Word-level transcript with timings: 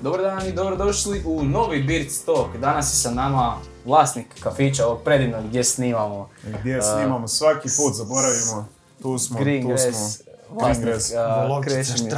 Dobar 0.00 0.20
dan 0.20 0.46
i 0.46 0.52
dobrodošli 0.52 1.22
u 1.26 1.44
novi 1.44 1.82
Beard 1.82 2.06
Talk. 2.26 2.56
Danas 2.56 2.92
je 2.92 2.96
sa 2.96 3.10
nama 3.10 3.56
vlasnik 3.84 4.26
kafića 4.42 4.86
ovog 4.86 5.02
predivnog 5.04 5.44
gdje 5.44 5.64
snimamo. 5.64 6.28
Gdje 6.60 6.82
snimamo 6.82 7.28
svaki 7.28 7.68
put, 7.76 7.94
zaboravimo. 7.94 8.68
Tu 9.02 9.18
smo, 9.18 9.38
Green 9.38 9.62
tu 9.62 9.68
Grass, 9.68 9.82
smo. 9.82 10.34
vlasnik 10.50 10.88
a, 11.16 11.60
Krešimir. 11.64 12.10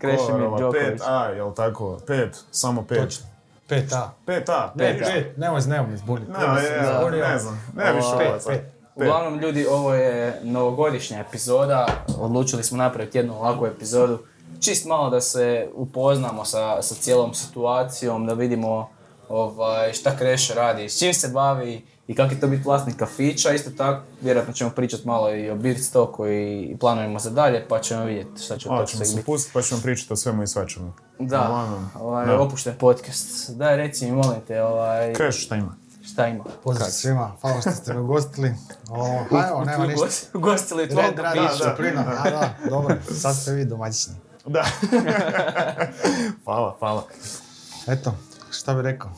Krešimir 0.00 0.40
Đoković. 0.58 1.00
5A, 1.00 1.34
jel 1.36 1.54
tako? 1.54 1.98
5, 2.08 2.28
samo 2.50 2.82
5. 2.82 3.04
Točno. 3.04 3.26
5A. 3.68 4.08
5A, 4.26 4.68
Ne, 4.74 4.98
5A. 5.00 5.04
5, 5.04 5.24
nemoj, 5.36 5.60
nemoj 5.66 5.90
me 5.90 5.96
zbuniti. 5.96 6.30
Ne, 6.32 6.38
je, 6.64 7.22
ne 7.22 7.38
znam, 7.38 7.62
ne 7.74 7.92
više 7.92 8.06
Ovaj, 8.06 8.28
ovaca. 8.28 8.50
Uglavnom 8.96 9.38
ljudi, 9.40 9.66
ovo 9.66 9.94
je 9.94 10.40
novogodišnja 10.42 11.18
epizoda. 11.18 11.86
Odlučili 12.18 12.62
smo 12.64 12.78
napraviti 12.78 13.18
jednu 13.18 13.34
ovakvu 13.34 13.66
epizodu. 13.66 14.18
Čist 14.60 14.86
malo 14.86 15.10
da 15.10 15.20
se 15.20 15.68
upoznamo 15.74 16.44
sa, 16.44 16.82
sa 16.82 16.94
cijelom 16.94 17.34
situacijom, 17.34 18.26
da 18.26 18.34
vidimo 18.34 18.88
ovaj, 19.28 19.92
šta 19.92 20.16
Kreš 20.16 20.50
radi, 20.50 20.88
s 20.88 20.98
čim 20.98 21.14
se 21.14 21.28
bavi 21.28 21.82
i 22.08 22.14
kako 22.14 22.34
je 22.34 22.40
to 22.40 22.46
biti 22.46 22.62
vlasnik 22.64 22.96
kafića. 22.96 23.52
Isto 23.52 23.70
tako, 23.70 24.02
vjerojatno 24.20 24.54
ćemo 24.54 24.70
pričati 24.70 25.06
malo 25.06 25.34
i 25.34 25.50
o 25.50 25.56
Beard 25.56 25.80
Stocku 25.80 26.26
i 26.28 26.76
planujemo 26.80 27.18
za 27.18 27.30
dalje, 27.30 27.66
pa 27.68 27.80
ćemo 27.80 28.04
vidjeti 28.04 28.42
šta 28.42 28.58
će 28.58 28.68
to 28.68 28.84
ćemo 28.86 29.04
se 29.04 29.22
pustiti 29.22 29.54
pa 29.54 29.62
ćemo 29.62 29.80
pričati 29.82 30.12
o 30.12 30.16
svemu 30.16 30.42
i 30.42 30.46
svačemu. 30.46 30.92
Da, 31.18 31.66
ovaj, 32.00 32.26
da. 32.26 32.40
opušten 32.40 32.74
podcast. 32.78 33.50
Daj 33.50 33.76
reci 33.76 34.06
mi, 34.06 34.12
molim 34.12 34.40
te, 34.48 34.62
ovaj, 34.62 35.14
Kreš 35.14 35.44
šta 35.44 35.56
ima? 35.56 35.76
Šta 36.06 36.26
ima? 36.26 36.44
Pozdrav 36.64 36.88
svima, 36.90 37.32
hvala 37.40 37.60
što 37.60 37.70
ste 37.70 37.94
me 37.94 38.00
ugostili. 38.00 38.54
O, 38.90 39.18
pa 39.30 39.48
evo, 39.48 39.64
nema 39.64 39.86
ništa. 39.86 40.00
Ugost- 40.00 40.26
Ugostili 40.34 40.84
u 40.84 40.88
tvom 40.88 41.04
Red 41.04 41.18
radi 41.18 41.38
kafiću. 41.38 41.64
disciplina. 41.64 42.04
A 42.18 42.30
da, 42.30 42.54
dobro, 42.70 42.96
sad 43.12 43.36
ste 43.36 43.52
vi 43.52 43.64
domaćini. 43.64 44.16
Da. 44.46 44.64
hvala, 46.44 46.76
hvala. 46.78 47.04
Eto, 47.86 48.14
šta 48.50 48.74
bi 48.74 48.82
rekao. 48.82 49.10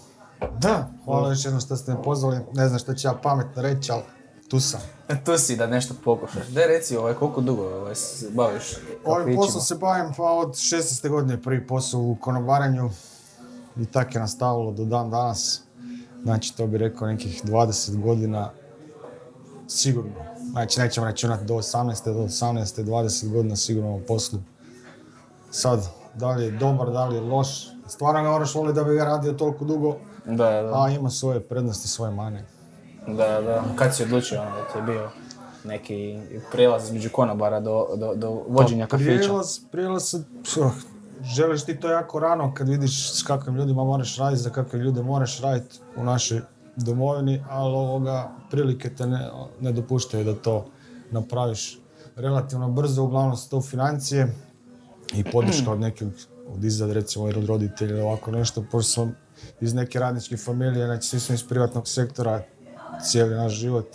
Da, 0.59 0.91
Hvala 1.05 1.29
još 1.29 1.45
jednom 1.45 1.61
što 1.61 1.77
ste 1.77 1.93
me 1.93 2.03
pozvali. 2.03 2.39
Ne 2.53 2.69
znam 2.69 2.79
što 2.79 2.95
ću 2.95 3.09
ja 3.09 3.15
pametno 3.15 3.63
reći, 3.63 3.93
ali 3.93 4.03
tu 4.49 4.61
sam. 4.61 4.81
Tu 5.25 5.39
si 5.39 5.57
da 5.57 5.67
nešto 5.67 5.95
pokušaš. 6.05 6.47
Daj 6.47 6.67
reci, 6.67 6.97
ovaj, 6.97 7.15
koliko 7.15 7.41
dugo 7.41 7.63
ovaj, 7.65 7.95
se 7.95 8.31
baviš 8.31 8.63
Ovim 9.05 9.19
kafićima? 9.19 9.37
poslom 9.37 9.63
se 9.63 9.75
bavim 9.75 10.13
pa 10.17 10.23
od 10.23 10.49
16. 10.51 11.09
godine 11.09 11.43
prvi 11.43 11.67
posao 11.67 12.01
u 12.01 12.17
konobaranju 12.21 12.91
i 13.77 13.87
tak 13.87 14.15
je 14.15 14.21
nastavilo 14.21 14.73
do 14.73 14.85
dan 14.85 15.11
danas. 15.11 15.63
Znači 16.23 16.57
to 16.57 16.67
bi 16.67 16.79
rekao 16.79 17.09
nekih 17.09 17.45
20 17.45 18.03
godina 18.03 18.51
sigurno. 19.69 20.11
Znači 20.51 20.81
nećemo 20.81 21.07
računati 21.07 21.45
do 21.45 21.55
18. 21.55 22.05
do 22.15 22.21
18. 22.21 22.85
20 22.85 23.31
godina 23.33 23.57
sigurno 23.57 23.95
u 23.97 24.01
poslu. 24.09 24.39
Sad, 25.51 25.87
da 26.15 26.31
li 26.31 26.45
je 26.45 26.51
dobar, 26.51 26.91
da 26.91 27.07
li 27.07 27.15
je 27.15 27.21
loš. 27.21 27.69
Stvarno 27.87 28.23
ga 28.23 28.31
moraš 28.31 28.55
voliti 28.55 28.75
da 28.75 28.85
bi 28.85 28.95
ga 28.95 29.05
radio 29.05 29.33
toliko 29.33 29.65
dugo, 29.65 29.97
Da, 30.27 30.35
da, 30.35 30.83
a 30.85 30.91
ima 30.91 31.11
svoje 31.11 31.41
prednosti, 31.41 31.89
svoje 31.89 32.13
mane. 32.13 32.45
da, 33.07 33.41
da. 33.41 33.65
Kad 33.77 33.97
si 33.97 34.03
odlučio 34.03 34.39
da 34.39 34.73
ti 34.73 34.79
je 34.79 34.83
bio 34.83 35.11
neki 35.65 36.19
prijelaz 36.53 36.85
između 36.85 37.11
konobara 37.11 37.61
do, 37.61 37.87
do, 37.97 38.15
do 38.15 38.31
vođenja 38.49 38.87
kafića? 38.87 39.11
Pa 39.11 39.17
Prijelaz, 39.19 39.59
prijelaz 39.73 40.03
se, 40.05 40.23
želiš 41.23 41.65
ti 41.65 41.81
to 41.81 41.91
jako 41.91 42.19
rano 42.19 42.55
kad 42.55 42.69
vidiš 42.69 43.13
s 43.13 43.23
kakvim 43.23 43.57
ljudima 43.57 43.85
moraš 43.85 44.17
raditi, 44.17 44.43
za 44.43 44.51
kakve 44.51 44.79
ljude 44.79 45.03
moraš 45.03 45.41
raditi 45.41 45.79
u 45.97 46.05
našoj 46.05 46.41
domovini, 46.77 47.45
ali 47.49 47.75
ovoga 47.75 48.31
prilike 48.51 48.95
te 48.95 49.07
ne, 49.07 49.31
ne 49.61 49.73
dopuštaju 49.73 50.25
da 50.25 50.35
to 50.35 50.67
napraviš 51.11 51.79
relativno 52.17 52.69
brzo, 52.69 53.03
uglavnom 53.03 53.37
su 53.37 53.51
to 53.51 53.61
financije 53.61 54.35
i 55.15 55.25
podrška 55.25 55.73
od 55.73 55.81
nekog, 55.81 56.09
od 56.49 56.65
izzad 56.65 56.91
recimo 56.91 57.29
ili 57.29 57.47
roditelja 57.47 57.91
ili 57.91 58.01
ovako 58.01 58.31
nešto, 58.31 58.65
pošto 58.71 58.91
sam 58.93 59.17
iz 59.61 59.75
neke 59.75 59.99
radničke 59.99 60.37
familije, 60.37 60.87
znači 60.87 61.09
svi 61.09 61.21
smo 61.21 61.35
iz 61.35 61.45
privatnog 61.49 61.89
sektora, 61.89 62.43
cijeli 63.03 63.35
naš 63.35 63.53
život, 63.53 63.87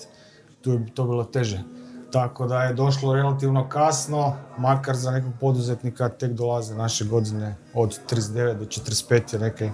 tu 0.62 0.72
je 0.72 0.86
to 0.94 1.04
bilo 1.04 1.24
teže. 1.24 1.64
Tako 2.14 2.48
da 2.48 2.64
je 2.64 2.74
došlo 2.74 3.14
relativno 3.14 3.70
kasno, 3.70 4.36
makar 4.58 4.96
za 4.96 5.12
nekog 5.12 5.34
poduzetnika 5.40 6.10
tek 6.10 6.32
dolaze 6.32 6.76
naše 6.76 7.06
godine 7.06 7.56
od 7.74 8.00
39 8.10 8.54
do 8.54 8.66
45 8.66 9.34
je 9.34 9.40
neka 9.40 9.72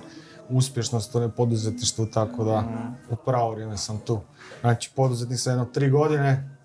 uspješnost 0.50 1.16
u 1.16 1.30
poduzetništvu, 1.38 2.06
tako 2.06 2.44
da 2.44 2.64
u 3.10 3.16
pravo 3.16 3.52
vrijeme 3.52 3.78
sam 3.78 4.00
tu. 4.00 4.20
Znači 4.62 4.92
poduzetnik 4.96 5.40
sam 5.40 5.52
jedno 5.52 5.66
tri 5.66 5.90
godine, 5.90 6.58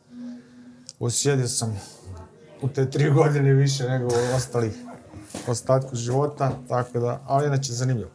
osjedio 1.01 1.49
sam 1.49 1.81
u 2.63 2.69
te 2.69 2.91
tri 2.91 3.11
godine 3.11 3.53
više 3.53 3.89
nego 3.89 4.07
u 4.07 4.37
ostalih 4.37 4.73
ostatku 5.49 5.97
života, 5.97 6.53
tako 6.69 7.01
da, 7.01 7.21
ali 7.27 7.47
inače 7.47 7.73
zanimljivo. 7.73 8.11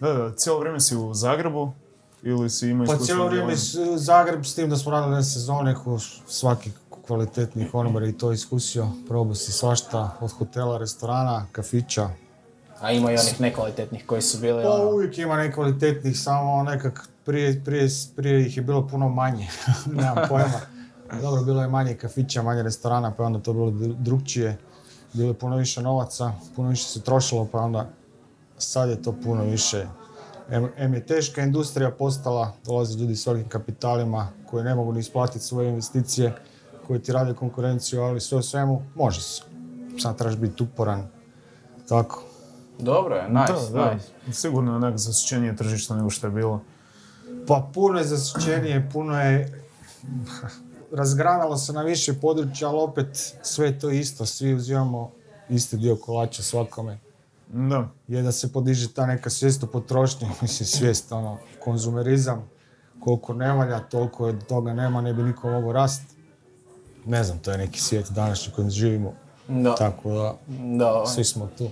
Da, 0.00 0.12
da, 0.12 0.34
cijelo 0.34 0.58
vrijeme 0.58 0.80
si 0.80 0.96
u 0.96 1.14
Zagrebu 1.14 1.72
ili 2.24 2.50
si 2.50 2.68
imao 2.68 2.86
Pa 2.88 2.96
cijelo 2.96 3.26
vrijeme 3.26 3.56
s- 3.56 3.76
Zagreb 3.96 4.44
s 4.44 4.54
tim 4.54 4.70
da 4.70 4.76
smo 4.76 4.92
radili 4.92 5.24
sezone 5.24 5.74
ko 5.74 5.98
svaki 6.28 6.70
kvalitetni 7.02 7.68
konobar 7.68 8.02
i 8.02 8.12
to 8.12 8.32
iskusio. 8.32 8.88
Probao 9.08 9.34
si 9.34 9.52
svašta 9.52 10.16
od 10.20 10.30
hotela, 10.32 10.78
restorana, 10.78 11.46
kafića. 11.52 12.08
A 12.80 12.92
ima 12.92 13.10
i 13.10 13.16
onih 13.16 13.40
nekvalitetnih 13.40 14.06
koji 14.06 14.22
su 14.22 14.38
bili 14.38 14.62
Pa 14.62 14.70
ono, 14.70 14.90
uvijek 14.90 15.18
ima 15.18 15.36
nekvalitetnih, 15.36 16.18
samo 16.18 16.62
nekak 16.62 17.08
prije, 17.24 17.64
prije, 17.64 17.86
prije 18.16 18.46
ih 18.46 18.56
je 18.56 18.62
bilo 18.62 18.88
puno 18.88 19.08
manje. 19.08 19.48
Nemam 19.86 20.16
pojma. 20.28 20.60
Dobro, 21.22 21.42
bilo 21.42 21.62
je 21.62 21.68
manje 21.68 21.94
kafića, 21.94 22.42
manje 22.42 22.62
restorana, 22.62 23.10
pa 23.10 23.22
je 23.22 23.26
onda 23.26 23.38
to 23.38 23.52
bilo 23.52 23.66
dru- 23.66 23.94
drukčije. 23.94 24.58
Bilo 25.12 25.28
je 25.28 25.34
puno 25.34 25.56
više 25.56 25.82
novaca, 25.82 26.32
puno 26.56 26.68
više 26.68 26.84
se 26.84 27.00
trošilo, 27.00 27.44
pa 27.44 27.58
onda 27.58 27.88
sad 28.58 28.88
je 28.88 29.02
to 29.02 29.14
puno 29.14 29.42
više. 29.42 29.86
Em, 30.50 30.68
em 30.76 30.94
je 30.94 31.06
teška 31.06 31.42
industrija 31.42 31.90
postala, 31.90 32.52
dolaze 32.64 32.98
ljudi 32.98 33.16
s 33.16 33.26
velikim 33.26 33.48
kapitalima 33.48 34.28
koji 34.50 34.64
ne 34.64 34.74
mogu 34.74 34.92
ni 34.92 35.00
isplatiti 35.00 35.44
svoje 35.44 35.68
investicije, 35.68 36.34
koji 36.86 37.02
ti 37.02 37.12
rade 37.12 37.34
konkurenciju, 37.34 38.02
ali 38.02 38.20
sve 38.20 38.38
u 38.38 38.42
svemu 38.42 38.82
može 38.94 39.20
se. 39.20 39.42
Sad 39.98 40.18
trebaš 40.18 40.36
biti 40.36 40.62
uporan. 40.62 41.08
Tako. 41.88 42.22
Dobro 42.78 43.16
je, 43.16 43.28
nice, 43.28 43.52
Da, 43.72 43.78
da, 43.80 43.94
nice. 43.94 44.06
sigurno 44.32 44.72
je 44.72 44.76
onak 44.76 44.98
zasićenije 44.98 45.56
tržišta 45.56 45.96
nego 45.96 46.10
što 46.10 46.26
je 46.26 46.30
bilo. 46.30 46.60
Pa 47.46 47.70
puno 47.74 47.98
je 47.98 48.04
zasićenije, 48.04 48.88
puno 48.92 49.20
je 49.20 49.62
razgranalo 50.92 51.56
se 51.56 51.72
na 51.72 51.82
više 51.82 52.14
područja, 52.20 52.68
ali 52.68 52.78
opet 52.78 53.34
sve 53.42 53.66
je 53.66 53.78
to 53.78 53.90
isto, 53.90 54.26
svi 54.26 54.54
uzimamo 54.54 55.10
isti 55.48 55.76
dio 55.76 55.96
kolača 55.96 56.42
svakome. 56.42 56.98
Da, 57.54 57.88
Je 58.08 58.22
da 58.22 58.32
se 58.32 58.52
podiže 58.52 58.92
ta 58.92 59.06
neka 59.06 59.30
svijest 59.30 59.62
o 59.62 59.66
potrošnji, 59.66 60.28
mislim 60.42 60.66
svijest, 60.66 61.12
ono, 61.12 61.38
konzumerizam, 61.58 62.48
koliko 63.00 63.34
ne 63.34 63.52
valja, 63.52 63.78
toliko 63.80 64.26
je 64.26 64.38
toga 64.38 64.74
nema, 64.74 65.00
ne 65.00 65.14
bi 65.14 65.22
niko 65.22 65.50
mogao 65.50 65.72
rast. 65.72 66.02
Ne 67.06 67.24
znam, 67.24 67.38
to 67.38 67.50
je 67.50 67.58
neki 67.58 67.80
svijet 67.80 68.10
današnji 68.10 68.52
u 68.52 68.56
kojem 68.56 68.70
živimo, 68.70 69.12
Da, 69.48 69.74
tako 69.74 70.10
da 70.10 70.34
da. 70.78 71.06
svi 71.06 71.24
smo 71.24 71.48
tu. 71.58 71.68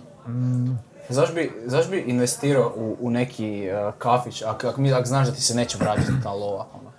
Zašto 1.08 1.34
bi, 1.34 1.52
zašto 1.66 1.90
bi 1.90 1.98
investirao 1.98 2.72
u, 2.76 2.96
u 3.00 3.10
neki 3.10 3.68
uh, 3.88 3.94
kafić, 3.94 4.42
ako, 4.42 4.72
mi- 4.76 4.92
ako 4.92 5.06
znaš 5.06 5.28
da 5.28 5.34
ti 5.34 5.42
se 5.42 5.54
neće 5.54 5.78
vratiti 5.78 6.12
ta 6.22 6.32
lova? 6.32 6.66
Ono? 6.74 6.92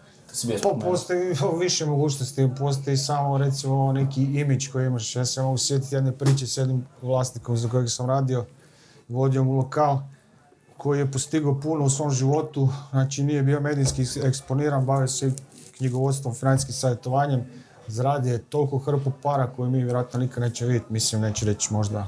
Pa 0.64 0.70
postoji 0.82 1.36
više 1.60 1.86
mogućnosti, 1.86 2.50
postoji 2.60 2.98
samo 2.98 3.38
recimo 3.38 3.92
neki 3.92 4.24
imidž 4.24 4.68
koji 4.68 4.86
imaš. 4.88 5.16
Ja 5.16 5.26
se 5.26 5.42
mogu 5.42 5.58
sjetiti 5.58 5.96
jedne 5.96 6.12
priče 6.12 6.48
s 6.48 6.58
jednim 6.58 6.86
vlasnikom 7.02 7.58
za 7.58 7.70
kojeg 7.70 7.90
sam 7.90 8.06
radio, 8.06 8.46
vodio 9.10 9.44
mu 9.44 9.54
lokal 9.54 10.00
koji 10.78 11.00
je 11.00 11.12
postigao 11.12 11.60
puno 11.60 11.86
u 11.86 11.90
svom 11.90 12.12
životu, 12.12 12.70
znači 12.92 13.24
nije 13.24 13.44
bio 13.44 13.62
medijski 13.62 14.06
eksponiran, 14.24 14.86
bavio 14.86 15.08
se 15.08 15.32
knjigovodstvom, 15.78 16.34
financijskim 16.36 16.74
savjetovanjem, 16.74 17.44
zaradio 17.88 18.34
je 18.34 18.40
toliko 18.40 18.78
hrpu 18.78 19.12
para 19.24 19.48
koju 19.48 19.70
mi 19.70 19.84
vjerojatno 19.84 20.20
nikad 20.20 20.44
nećemo 20.44 20.68
vidjeti, 20.68 20.94
mislim 20.94 21.22
neću 21.22 21.46
reći 21.46 21.74
možda 21.74 22.08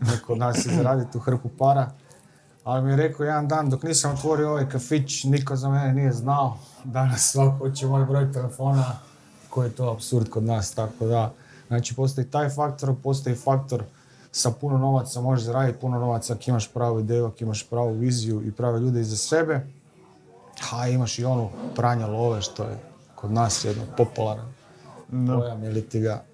neko 0.00 0.32
od 0.32 0.38
nas 0.38 0.66
je 0.66 0.74
zaradio 0.76 1.06
tu 1.12 1.18
hrpu 1.18 1.48
para, 1.58 1.90
ali 2.64 2.84
mi 2.84 2.90
je 2.90 2.96
rekao 2.96 3.24
jedan 3.24 3.48
dan 3.48 3.70
dok 3.70 3.82
nisam 3.82 4.12
otvorio 4.12 4.50
ovaj 4.50 4.68
kafić, 4.68 5.24
niko 5.24 5.56
za 5.56 5.68
mene 5.68 5.94
nije 5.94 6.12
znao. 6.12 6.58
Danas 6.84 7.30
svako 7.32 7.58
hoće 7.58 7.86
moj 7.86 8.04
broj 8.04 8.32
telefona, 8.32 8.84
koji 9.50 9.66
je 9.66 9.72
to 9.72 9.90
absurd 9.90 10.28
kod 10.30 10.44
nas, 10.44 10.74
tako 10.74 11.06
da. 11.06 11.32
Znači 11.68 11.94
postoji 11.94 12.26
taj 12.26 12.48
faktor, 12.48 12.94
postoji 13.02 13.36
faktor 13.36 13.84
sa 14.36 14.50
puno 14.50 14.78
novaca 14.78 15.20
možeš 15.20 15.44
zaraditi 15.44 15.78
puno 15.78 15.98
novaca 15.98 16.32
ako 16.32 16.42
imaš 16.46 16.72
pravu 16.72 17.00
ideju, 17.00 17.26
ako 17.26 17.36
imaš 17.40 17.68
pravu 17.70 17.92
viziju 17.92 18.42
i 18.42 18.52
prave 18.52 18.80
ljude 18.80 19.00
iza 19.00 19.16
sebe. 19.16 19.66
A 20.72 20.88
imaš 20.88 21.18
i 21.18 21.24
onu 21.24 21.48
pranje 21.76 22.06
love 22.06 22.42
što 22.42 22.62
je 22.62 22.78
kod 23.14 23.30
nas 23.30 23.64
jedno 23.64 23.82
popularan 23.96 24.52
da. 25.08 25.38
pojam 25.38 25.64
ili 25.64 25.82
ti 25.82 26.00
ga 26.00 26.24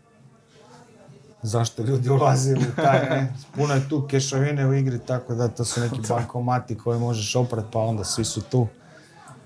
zašto 1.42 1.82
ljudi 1.82 2.10
ulaze 2.10 2.54
u 2.54 2.76
taj, 2.76 3.00
ne? 3.10 3.34
Puno 3.56 3.74
je 3.74 3.88
tu 3.88 4.06
kešovine 4.06 4.66
u 4.66 4.74
igri, 4.74 4.98
tako 4.98 5.34
da 5.34 5.48
to 5.48 5.64
su 5.64 5.80
neki 5.80 6.00
bankomati 6.08 6.78
koje 6.78 6.98
možeš 6.98 7.36
oprat, 7.36 7.64
pa 7.72 7.78
onda 7.78 8.04
svi 8.04 8.24
su 8.24 8.40
tu. 8.42 8.66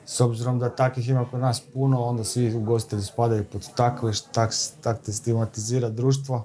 S 0.06 0.20
obzirom 0.20 0.58
da 0.58 0.70
takvih 0.70 1.08
ima 1.08 1.26
kod 1.30 1.40
nas 1.40 1.62
puno, 1.74 2.04
onda 2.04 2.24
svi 2.24 2.54
ugostitelji 2.54 3.02
spadaju 3.02 3.44
pod 3.44 3.74
takve, 3.76 4.12
tak, 4.32 4.50
tak 4.80 5.02
te 5.02 5.12
stigmatizira 5.12 5.88
društvo. 5.88 6.44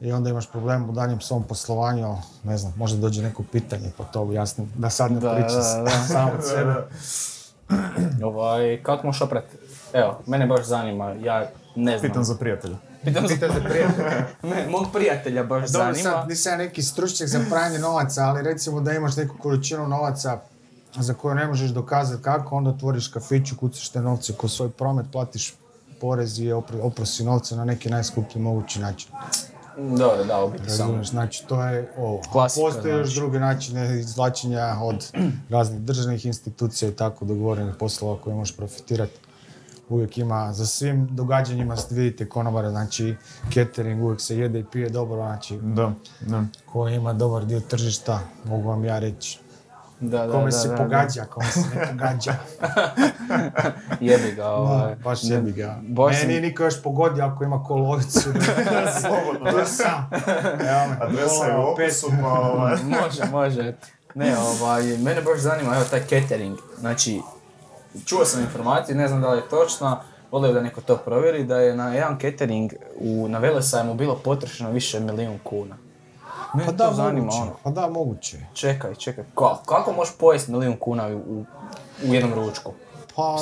I 0.00 0.12
onda 0.12 0.30
imaš 0.30 0.50
problem 0.50 0.90
u 0.90 0.92
danjem 0.92 1.20
svom 1.20 1.42
poslovanju, 1.42 2.16
ne 2.44 2.58
znam, 2.58 2.72
možda 2.76 2.98
dođe 3.00 3.22
neko 3.22 3.42
pitanje 3.52 3.90
pa 3.96 4.04
to 4.04 4.20
objasnim, 4.22 4.72
da 4.76 4.90
sad 4.90 5.12
ne 5.12 5.20
Da, 5.20 5.34
pričam 5.34 5.60
da, 5.60 5.82
da. 5.82 5.90
sam 6.12 6.30
od 6.38 6.44
sebe. 6.44 6.74
Ovaj, 8.28 8.80
kako 8.82 9.06
možeš 9.06 9.22
oprat? 9.22 9.44
Evo, 9.92 10.18
mene 10.26 10.46
baš 10.46 10.66
zanima, 10.66 11.10
ja 11.12 11.50
ne 11.76 11.98
znam. 11.98 12.10
Pitam 12.10 12.24
za 12.24 12.34
prijatelja. 12.34 12.76
Pitam 13.04 13.24
za 13.28 13.34
prijatelja. 13.68 14.24
ne, 14.54 14.66
mog 14.70 14.86
prijatelja 14.92 15.44
baš 15.44 15.70
Dobro, 15.70 15.84
zanima. 15.94 16.10
sad 16.10 16.28
nisam 16.28 16.52
ja 16.52 16.56
neki 16.56 16.82
stručnjak 16.82 17.28
za 17.28 17.40
pranje 17.50 17.78
novaca, 17.78 18.22
ali 18.22 18.42
recimo 18.42 18.80
da 18.80 18.92
imaš 18.92 19.16
neku 19.16 19.36
količinu 19.38 19.88
novaca 19.88 20.40
za 20.96 21.14
koju 21.14 21.34
ne 21.34 21.46
možeš 21.46 21.70
dokazati 21.70 22.22
kako, 22.22 22.56
onda 22.56 22.70
otvoriš 22.70 23.08
kafić, 23.08 23.52
kucaš 23.60 23.88
te 23.88 24.00
novce 24.00 24.32
ko 24.32 24.48
svoj 24.48 24.70
promet, 24.70 25.06
platiš 25.12 25.54
porez 26.00 26.38
i 26.38 26.46
opro- 26.46 26.80
oprosi 26.82 27.24
novce 27.24 27.56
na 27.56 27.64
neki 27.64 27.90
najskuplji 27.90 28.40
mogući 28.42 28.80
način. 28.80 29.10
Da, 30.28 30.44
u 30.44 30.50
biti 30.50 30.70
samo. 30.70 31.04
Znači 31.04 31.46
to 31.46 31.62
je 31.64 31.92
ovo. 31.98 32.20
Klasika, 32.32 32.64
Postoje 32.64 32.94
još 32.94 33.06
znači. 33.06 33.20
druge 33.20 33.40
načine 33.40 34.00
izvlačenja 34.00 34.76
od 34.82 35.10
raznih 35.50 35.80
državnih 35.80 36.26
institucija 36.26 36.88
i 36.90 36.94
tako 36.94 37.24
dogovorenih 37.24 37.74
poslova 37.78 38.18
koje 38.20 38.36
možeš 38.36 38.56
profitirati. 38.56 39.18
Uvijek 39.88 40.18
ima, 40.18 40.52
za 40.52 40.66
svim 40.66 41.08
događanjima 41.10 41.76
vidite 41.90 42.28
konobara, 42.28 42.70
znači 42.70 43.16
catering, 43.54 44.02
uvijek 44.04 44.20
se 44.20 44.38
jede 44.38 44.60
i 44.60 44.64
pije 44.64 44.88
dobro, 44.88 45.16
znači 45.16 45.58
Da, 45.62 45.92
da. 46.20 46.44
ko 46.72 46.88
ima 46.88 47.12
dobar 47.12 47.44
dio 47.44 47.60
tržišta, 47.60 48.20
mogu 48.44 48.68
vam 48.68 48.84
ja 48.84 48.98
reći. 48.98 49.40
Da, 50.00 50.26
da, 50.26 50.32
Kome 50.32 50.44
da, 50.44 50.50
se 50.50 50.68
da, 50.68 50.76
pogađa, 50.76 51.24
kome 51.24 51.46
se 51.50 51.60
ne 51.74 51.86
pogađa. 51.90 52.34
Da. 52.60 52.94
Jebi 54.00 54.32
ga, 54.32 54.46
ovaj. 54.46 54.94
Da, 54.94 55.02
baš 55.04 55.18
jebi 55.22 55.52
ga. 55.52 55.80
Sam- 56.18 56.28
nije 56.28 56.40
niko 56.40 56.64
još 56.64 56.82
pogodio 56.82 57.24
ako 57.24 57.44
ima 57.44 57.64
kolovicu. 57.64 58.20
Slobodno. 59.00 59.50
To 59.50 59.64
sam. 59.64 60.10
Evo 60.70 60.88
me, 60.88 60.96
Adresa 61.00 61.44
je 61.44 61.56
u 61.56 61.60
opisu, 61.60 62.06
pa 62.22 62.28
ovaj. 62.28 62.76
može, 62.84 63.24
može. 63.30 63.74
Ne, 64.14 64.34
ovaj, 64.38 64.82
mene 64.82 65.22
baš 65.22 65.38
zanima, 65.38 65.74
evo, 65.74 65.84
taj 65.90 66.00
catering. 66.00 66.58
Znači, 66.80 67.20
čuo 68.04 68.24
sam 68.24 68.40
informaciju, 68.40 68.96
ne 68.96 69.08
znam 69.08 69.20
da 69.20 69.30
li 69.30 69.38
je 69.38 69.48
točna, 69.48 70.00
volio 70.30 70.52
da 70.52 70.60
neko 70.60 70.80
to 70.80 70.96
provjeri, 70.96 71.44
da 71.44 71.60
je 71.60 71.76
na 71.76 71.94
jedan 71.94 72.18
catering 72.20 72.72
u, 73.00 73.28
na 73.28 73.38
Velesajmu 73.38 73.94
bilo 73.94 74.14
potrošeno 74.14 74.70
više 74.70 75.00
milijun 75.00 75.38
kuna. 75.44 75.76
Mene 76.54 76.66
Pa 76.66 76.72
to 76.72 76.76
da, 76.78 76.94
zanima, 76.94 77.24
moguće. 77.24 77.42
ono, 77.42 77.52
Pa 77.62 77.70
da, 77.70 77.88
moguće. 77.88 78.38
čekaj, 78.54 78.94
čekaj, 78.94 79.24
kako, 79.24 79.62
kako 79.66 79.92
možeš 79.92 80.14
pojesti 80.14 80.52
milijun 80.52 80.76
kuna 80.76 81.06
u, 81.06 81.16
u, 81.18 81.44
u 82.04 82.14
jednom 82.14 82.34
ručku? 82.34 82.72
Pa, 83.16 83.36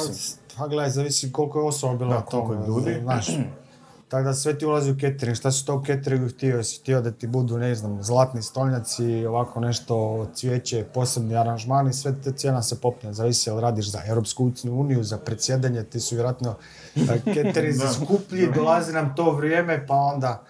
pa 0.58 0.66
gledaj, 0.66 0.90
zavisi 0.90 1.32
koliko 1.32 1.58
je 1.58 1.64
osoba 1.64 1.94
bilo 1.94 2.10
Da, 2.10 2.16
na 2.16 2.22
koliko 2.22 2.52
je 2.52 2.66
ljudi. 2.66 3.00
Znaš, 3.02 3.26
tako 4.08 4.24
da 4.24 4.34
sve 4.34 4.58
ti 4.58 4.66
ulazi 4.66 4.90
u 4.90 4.96
catering. 4.96 5.36
Šta 5.36 5.52
si 5.52 5.66
to 5.66 5.74
u 5.74 5.82
cateringu 5.82 6.28
htio? 6.28 6.56
Jesi 6.56 6.78
htio 6.78 7.00
da 7.00 7.10
ti 7.10 7.26
budu, 7.26 7.58
ne 7.58 7.74
znam, 7.74 8.02
zlatni 8.02 8.42
stolnjaci, 8.42 9.26
ovako 9.26 9.60
nešto, 9.60 10.26
cvijeće, 10.34 10.84
posebni 10.84 11.36
aranžmani, 11.36 11.92
sve 11.92 12.22
te 12.22 12.32
cijena 12.32 12.62
se 12.62 12.80
popne. 12.80 13.12
Zavisi 13.12 13.50
jel 13.50 13.60
radiš 13.60 13.90
za 13.90 14.00
Europsku 14.06 14.50
uniju, 14.64 15.04
za 15.04 15.18
predsjedanje, 15.18 15.82
ti 15.82 16.00
su 16.00 16.14
vjerojatno 16.14 16.54
catering 17.34 17.76
Da. 17.76 17.92
skuplji, 17.94 18.52
dolazi 18.54 18.92
nam 18.92 19.14
to 19.16 19.30
vrijeme, 19.30 19.86
pa 19.86 19.94
onda 19.94 20.42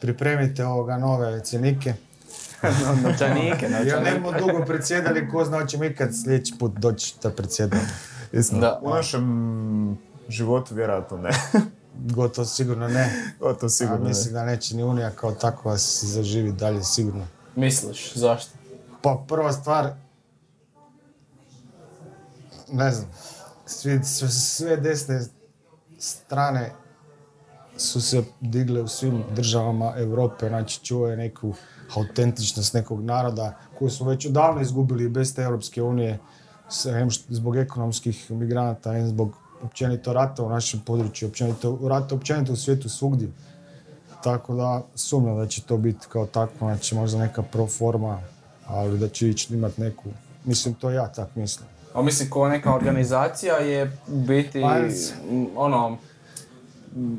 pripremite 0.00 0.66
ovoga 0.66 0.96
nove 0.98 1.44
cjenike. 1.44 1.94
Novčanike, 3.02 3.66
Jer 3.66 3.70
novčanike. 3.72 4.00
ne 4.04 4.20
budemo 4.20 4.52
dugo 4.52 4.64
predsjedali, 4.66 5.28
ko 5.30 5.44
zna 5.44 5.60
hoćemo 5.60 5.84
ikad 5.84 6.08
sljedeći 6.24 6.54
put 6.58 6.72
doći 6.72 7.14
da 7.22 7.30
predsjedamo. 7.30 7.82
Da. 8.50 8.80
u 8.82 8.90
našem 8.90 9.98
životu 10.28 10.74
vjerojatno 10.74 11.16
ne. 11.16 11.30
Gotovo 12.14 12.44
sigurno 12.44 12.88
ne. 12.88 13.12
Gotovo 13.40 13.66
A 13.66 13.70
sigurno 13.70 14.02
ne. 14.02 14.08
mislim 14.08 14.34
da 14.34 14.44
neće 14.44 14.76
ni 14.76 14.82
Unija 14.82 15.10
kao 15.10 15.32
takva 15.32 15.78
se 15.78 16.06
zaživi 16.06 16.52
dalje 16.52 16.84
sigurno. 16.84 17.26
Misliš, 17.56 18.14
zašto? 18.14 18.50
Pa 19.02 19.24
prva 19.28 19.52
stvar, 19.52 19.90
ne 22.68 22.90
znam, 22.92 23.10
svi, 23.66 24.00
sve, 24.04 24.28
sve 24.28 24.76
desne 24.76 25.20
strane 25.98 26.72
su 27.78 28.00
se 28.00 28.24
digle 28.40 28.82
u 28.82 28.88
svim 28.88 29.24
državama 29.34 29.92
Europe, 29.96 30.48
znači 30.48 30.84
čuo 30.84 31.08
je 31.08 31.16
neku 31.16 31.54
autentičnost 31.96 32.74
nekog 32.74 33.04
naroda 33.04 33.58
koju 33.78 33.90
smo 33.90 34.08
već 34.08 34.26
odavno 34.26 34.60
izgubili 34.60 35.08
bez 35.08 35.34
te 35.34 35.42
Europske 35.42 35.82
unije, 35.82 36.18
zbog 37.28 37.56
ekonomskih 37.56 38.30
migranata, 38.30 38.96
em 38.96 39.08
zbog 39.08 39.32
općenito 39.62 40.12
rata 40.12 40.44
u 40.44 40.48
našem 40.48 40.80
području, 40.80 41.28
općenito, 41.28 41.78
rata 41.88 42.14
općenito 42.14 42.52
u 42.52 42.56
svijetu 42.56 42.88
svugdje. 42.88 43.28
Tako 44.24 44.54
da 44.54 44.82
sumnjam 44.94 45.36
da 45.36 45.46
će 45.46 45.62
to 45.62 45.76
biti 45.76 46.06
kao 46.08 46.26
takvo, 46.26 46.68
znači 46.68 46.94
možda 46.94 47.18
neka 47.18 47.42
pro 47.42 47.66
forma, 47.66 48.20
ali 48.66 48.98
da 48.98 49.08
će 49.08 49.28
ići 49.28 49.54
imat 49.54 49.78
neku, 49.78 50.04
mislim 50.44 50.74
to 50.74 50.90
ja 50.90 51.08
tak 51.08 51.36
mislim. 51.36 51.68
A 51.94 52.02
mislim, 52.02 52.30
ko 52.30 52.48
neka 52.48 52.74
organizacija 52.74 53.56
je 53.56 53.98
u 54.08 54.16
biti, 54.16 54.60
Pa, 54.60 54.76
ono, 55.56 55.98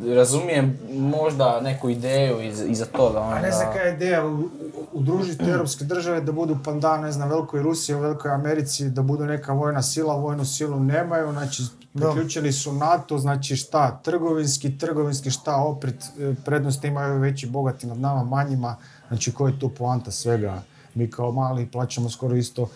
razumijem 0.07 0.77
možda 0.91 1.61
neku 1.61 1.89
ideju 1.89 2.41
iz, 2.41 2.61
iza 2.61 2.85
toga. 2.85 3.19
Ono, 3.19 3.29
A 3.29 3.39
ne 3.39 3.51
znam 3.51 3.73
kaj 3.73 3.87
je 3.87 3.95
ideja, 3.95 4.25
u- 4.25 4.31
u- 4.31 4.49
udružiti 4.93 5.43
europske 5.49 5.83
države 5.83 6.21
da 6.21 6.31
budu 6.31 6.57
pandan, 6.65 7.01
ne 7.01 7.11
znam, 7.11 7.29
Velikoj 7.29 7.61
Rusiji, 7.61 7.95
Velikoj 7.95 8.31
Americi, 8.31 8.85
da 8.85 9.01
budu 9.01 9.25
neka 9.25 9.53
vojna 9.53 9.81
sila, 9.81 10.15
vojnu 10.15 10.45
silu 10.45 10.79
nemaju, 10.79 11.31
znači 11.31 11.63
priključeni 11.93 12.51
su 12.51 12.73
NATO, 12.73 13.17
znači 13.17 13.55
šta, 13.55 13.99
trgovinski, 14.03 14.77
trgovinski 14.77 15.31
šta, 15.31 15.55
opet 15.57 15.95
e, 16.19 16.33
prednosti 16.45 16.87
imaju 16.87 17.19
veći 17.19 17.47
bogati 17.47 17.87
nad 17.87 17.97
nama 17.97 18.23
manjima, 18.23 18.75
znači 19.07 19.31
koja 19.31 19.51
je 19.51 19.59
tu 19.59 19.69
poanta 19.69 20.11
svega. 20.11 20.61
Mi 20.95 21.11
kao 21.11 21.31
mali 21.31 21.65
plaćamo 21.67 22.09
skoro 22.09 22.35
isto 22.35 22.69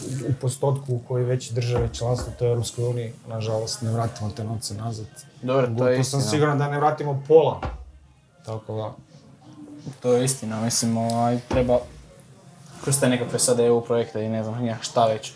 u- 0.00 0.30
u 0.30 0.34
postotku 0.40 0.94
u 0.94 1.00
koji 1.08 1.24
veći 1.24 1.54
države 1.54 1.88
članstvo 1.92 2.32
toj 2.38 2.48
Europskoj 2.48 2.84
uniji, 2.84 3.12
nažalost 3.28 3.82
ne 3.82 3.90
vratimo 3.92 4.30
te 4.30 4.44
novce 4.44 4.74
nazad. 4.74 5.06
Dobro, 5.42 5.66
to 5.78 5.88
je 5.88 6.00
istina. 6.00 6.22
sam 6.22 6.30
siguran 6.30 6.58
da 6.58 6.68
ne 6.68 6.78
vratimo 6.78 7.22
pola. 7.28 7.60
Tako 8.46 8.74
da, 8.74 8.92
To 10.00 10.12
je 10.12 10.24
istina, 10.24 10.60
mislim, 10.60 10.96
ovaj, 10.96 11.38
treba 11.48 11.78
kroz 12.84 13.00
te 13.00 13.08
nekakve 13.08 13.38
sad 13.38 13.60
EU 13.60 13.80
projekte 13.80 14.24
i 14.24 14.28
ne 14.28 14.44
znam 14.44 14.66
ja 14.66 14.76
šta 14.80 15.06
već 15.06 15.32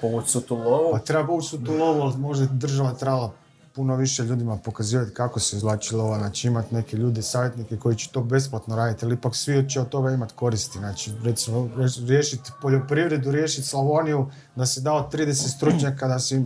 povući 0.00 0.30
su 0.30 0.40
tu 0.40 0.56
lovu. 0.56 0.92
Pa 0.92 0.98
treba 0.98 1.32
ući 1.32 1.56
u 1.56 1.64
tu 1.64 1.72
lovu, 1.72 2.00
ali 2.00 2.16
možda 2.16 2.46
država 2.46 2.92
trebala 2.92 3.30
puno 3.78 3.96
više 3.96 4.24
ljudima 4.24 4.56
pokazivati 4.56 5.14
kako 5.14 5.40
se 5.40 5.56
izvlači 5.56 5.94
lova, 5.94 6.18
znači 6.18 6.46
imati 6.46 6.74
neke 6.74 6.96
ljude, 6.96 7.22
savjetnike 7.22 7.76
koji 7.76 7.96
će 7.96 8.10
to 8.12 8.22
besplatno 8.22 8.76
raditi, 8.76 9.04
ali 9.04 9.14
ipak 9.14 9.36
svi 9.36 9.68
će 9.68 9.80
od 9.80 9.88
toga 9.88 10.10
imati 10.10 10.34
koristi, 10.34 10.78
znači 10.78 11.12
recimo 11.24 11.68
riješiti 12.06 12.50
poljoprivredu, 12.62 13.30
riješiti 13.30 13.68
Slavoniju, 13.68 14.26
da 14.56 14.66
se 14.66 14.80
dao 14.80 15.10
30 15.12 15.56
stručnjaka, 15.56 16.08
da 16.08 16.18
se 16.18 16.42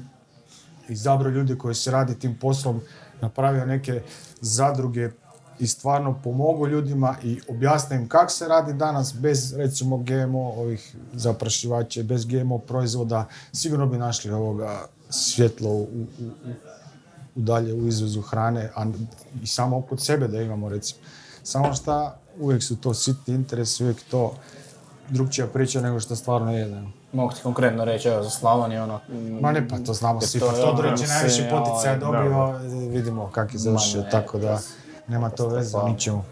izabrao 0.88 1.30
ljudi 1.30 1.58
koji 1.58 1.74
se 1.74 1.90
radi 1.90 2.18
tim 2.18 2.38
poslom, 2.40 2.80
napravio 3.20 3.66
neke 3.66 4.02
zadruge 4.40 5.10
i 5.58 5.66
stvarno 5.66 6.20
pomogu 6.24 6.66
ljudima 6.68 7.16
i 7.22 7.40
objasne 7.48 7.96
im 7.96 8.08
kako 8.08 8.30
se 8.30 8.48
radi 8.48 8.72
danas 8.72 9.14
bez 9.14 9.54
recimo 9.56 9.98
GMO 9.98 10.52
ovih 10.56 10.96
zaprašivača, 11.12 12.02
bez 12.02 12.26
GMO 12.26 12.58
proizvoda, 12.58 13.28
sigurno 13.52 13.86
bi 13.86 13.98
našli 13.98 14.30
ovoga 14.30 14.86
svjetlo 15.10 15.86
dalje 17.34 17.74
u 17.74 17.86
izvozu 17.86 18.20
hrane, 18.20 18.70
a 18.74 18.86
i 19.42 19.46
samo 19.46 19.82
kod 19.82 20.04
sebe 20.04 20.28
da 20.28 20.40
imamo 20.40 20.68
recimo. 20.68 21.00
Samo 21.42 21.74
šta, 21.74 22.16
uvijek 22.40 22.62
su 22.62 22.76
to 22.76 22.94
sitni 22.94 23.34
interesi, 23.34 23.82
uvijek 23.84 24.02
to 24.10 24.34
drugčija 25.08 25.46
priča 25.46 25.80
nego 25.80 26.00
što 26.00 26.16
stvarno 26.16 26.52
je. 26.52 26.82
Mogu 27.12 27.32
ti 27.32 27.40
konkretno 27.42 27.84
reći, 27.84 28.08
evo, 28.08 28.22
za 28.22 28.30
Slavoniju, 28.30 28.82
ono... 28.82 29.00
Ma 29.40 29.52
ne, 29.52 29.68
pa 29.68 29.78
to 29.78 29.92
znamo 29.92 30.20
svi. 30.20 30.40
to 30.40 30.46
Pa 30.46 30.52
Todorić 30.52 30.92
ono, 30.92 31.02
je 31.02 31.08
najviše 31.08 31.50
poticaja 31.50 31.98
dobio, 31.98 32.58
vidimo 32.90 33.30
kak 33.30 33.52
je 33.54 33.58
završio, 33.58 34.00
Ma 34.00 34.04
ne, 34.04 34.10
tako 34.10 34.38
da 34.38 34.56
to 34.56 34.62
nema 35.08 35.30
to 35.30 35.48
veze 35.48 35.78
ničemu. 35.86 36.24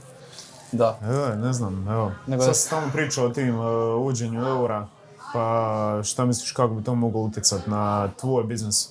Da. 0.73 0.99
Evo, 1.03 1.35
ne 1.35 1.53
znam, 1.53 1.89
evo. 1.89 2.13
Nego 2.27 2.43
Sad 2.43 2.57
sam 2.57 2.71
tamo 2.71 2.93
pričao 2.93 3.27
o 3.27 3.29
tim 3.29 3.59
uh, 3.59 3.67
uvođenju 4.01 4.41
eura, 4.41 4.87
pa 5.33 6.01
šta 6.05 6.25
misliš 6.25 6.53
kako 6.53 6.75
bi 6.75 6.85
to 6.85 6.95
moglo 6.95 7.21
utjecati 7.21 7.71
na 7.71 8.09
tvoj 8.09 8.45
biznis? 8.45 8.89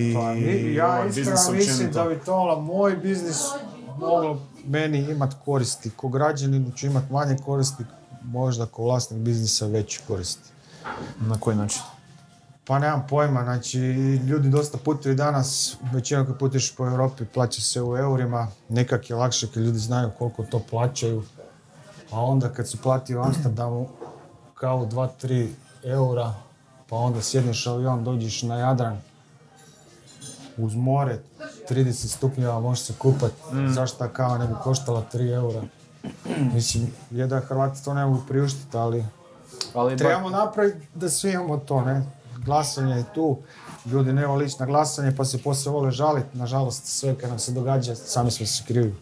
I 0.00 0.14
Pa 0.14 0.34
mi- 0.34 0.74
ja 0.74 0.86
ovaj 0.86 1.08
iskreno 1.08 1.30
biznis 1.52 1.68
mislim 1.68 1.92
da 1.92 2.04
bi 2.04 2.18
to 2.24 2.34
ono, 2.34 2.60
moj 2.60 2.96
biznis 2.96 3.38
moglo 3.98 4.40
meni 4.66 4.98
imat 4.98 5.34
koristi. 5.44 5.90
Ko 5.90 6.08
građanin 6.08 6.72
ću 6.76 6.86
imat 6.86 7.10
manje 7.10 7.36
koristi, 7.44 7.84
možda 8.22 8.66
ko 8.66 8.82
vlasnik 8.82 9.20
biznisa 9.20 9.66
veći 9.66 10.00
koristi. 10.08 10.50
Na 11.20 11.40
koji 11.40 11.56
način? 11.56 11.82
Pa 12.64 12.78
nemam 12.78 13.06
pojma, 13.08 13.42
znači 13.42 13.78
ljudi 14.28 14.48
dosta 14.48 14.78
putuju 14.78 15.14
danas, 15.14 15.76
većina 15.92 16.26
kad 16.26 16.38
putuješ 16.38 16.76
po 16.76 16.86
Europi 16.86 17.24
plaća 17.24 17.60
se 17.60 17.82
u 17.82 17.96
eurima, 17.96 18.48
nekak 18.68 19.10
je 19.10 19.16
lakše 19.16 19.46
kad 19.54 19.62
ljudi 19.62 19.78
znaju 19.78 20.10
koliko 20.18 20.42
to 20.44 20.58
plaćaju, 20.70 21.22
a 22.10 22.24
onda 22.24 22.48
kad 22.48 22.68
su 22.68 22.78
plati 22.82 23.16
u 23.16 23.22
Amsterdamu 23.22 23.88
kao 24.54 24.86
2-3 24.86 25.48
eura, 25.84 26.34
pa 26.88 26.96
onda 26.96 27.22
sjedneš 27.22 27.66
avion, 27.66 28.04
dođeš 28.04 28.42
na 28.42 28.56
Jadran, 28.56 29.00
uz 30.64 30.74
more, 30.74 31.18
30 31.70 31.92
stupnjeva, 32.08 32.60
možeš 32.60 32.84
se 32.84 32.92
kupat, 32.98 33.32
zašto 33.68 33.98
ta 33.98 34.08
kava 34.08 34.38
ne 34.38 34.46
bi 34.46 34.54
koštala 34.62 35.04
3 35.14 35.34
eura? 35.34 35.62
Mislim, 36.54 36.90
je 37.10 37.26
da 37.26 37.40
Hrvati 37.40 37.84
to 37.84 37.94
ne 37.94 38.04
mogu 38.06 38.22
priuštiti, 38.28 38.76
ali 38.76 39.04
Ali 39.74 39.92
ba- 39.92 39.98
trebamo 39.98 40.30
napraviti 40.30 40.86
da 40.94 41.08
svi 41.08 41.30
imamo 41.30 41.56
to, 41.56 41.80
ne? 41.80 42.02
Glasanje 42.44 42.94
je 42.96 43.04
tu, 43.14 43.38
ljudi 43.86 44.12
ne 44.12 44.26
vole 44.26 44.44
ići 44.46 44.56
na 44.60 44.66
glasanje 44.66 45.16
pa 45.16 45.24
se 45.24 45.42
poslije 45.42 45.72
vole 45.72 45.90
žaliti, 45.90 46.38
nažalost 46.38 46.86
sve 46.86 47.14
kad 47.14 47.30
nam 47.30 47.38
se 47.38 47.52
događa, 47.52 47.94
sami 47.94 48.30
smo 48.30 48.46
se 48.46 48.62
krivi. 48.66 48.94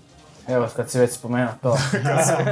Evo, 0.49 0.67
kad 0.77 0.91
si 0.91 0.99
već 0.99 1.13
spomenuo 1.13 1.53
to. 1.63 1.77
glasanje, 2.03 2.51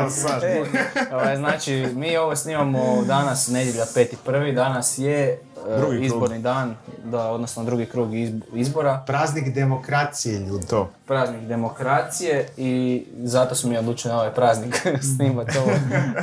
evo 0.00 0.10
sad. 0.10 0.42
E, 0.42 0.64
ovaj, 1.12 1.36
znači, 1.36 1.88
mi 1.94 2.16
ovo 2.16 2.36
snimamo 2.36 3.04
danas, 3.06 3.48
nedjelja 3.48 3.84
5.1. 3.84 4.54
Danas 4.54 4.98
je 4.98 5.40
e, 5.68 5.78
Drugi 5.78 5.96
krug. 5.96 6.04
izborni 6.04 6.38
dan, 6.38 6.74
da, 7.04 7.30
odnosno 7.30 7.64
drugi 7.64 7.86
krug 7.86 8.10
izb- 8.10 8.40
izbora, 8.54 9.02
Praznik 9.06 9.54
demokracije, 9.54 10.38
ljudi. 10.38 10.66
To. 10.66 10.90
praznik 11.06 11.40
demokracije 11.42 12.48
i 12.56 13.04
zato 13.22 13.54
smo 13.54 13.70
mi 13.70 13.78
odlučili 13.78 14.12
na 14.14 14.20
ovaj 14.20 14.34
praznik 14.34 14.86
snimati 15.16 15.58
ovo 15.58 15.70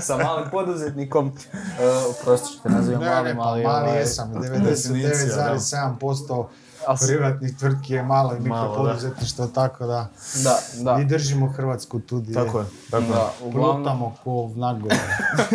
sa 0.01 0.17
malim 0.17 0.49
poduzetnikom. 0.51 1.31
E, 1.79 1.87
oprostit 2.21 2.57
ćete, 2.57 2.69
ne, 2.69 2.75
malim, 2.97 3.37
pa 3.37 3.43
ali... 3.43 3.63
mali 3.63 3.87
ovaj, 3.87 3.99
jesam, 3.99 4.33
Definicija, 4.41 4.93
99,7% 4.93 6.45
Ali 6.87 6.97
s- 6.97 7.07
privatnih 7.07 7.57
tvrtki 7.57 7.93
je 7.93 8.03
malo 8.03 8.33
i 8.33 8.39
mikropoduzetništvo, 8.39 9.47
tako 9.47 9.85
da 9.85 10.07
Da, 10.35 10.57
da. 10.75 10.99
i 11.01 11.05
držimo 11.05 11.47
Hrvatsku 11.47 11.99
tu 11.99 12.17
gdje 12.17 12.33
Tako 12.35 12.59
je, 12.59 12.65
tako. 12.91 13.03
Da, 13.03 13.31
uglavnom, 13.43 13.75
plutamo 13.75 14.15
ko 14.23 14.49
nagore. 14.55 14.95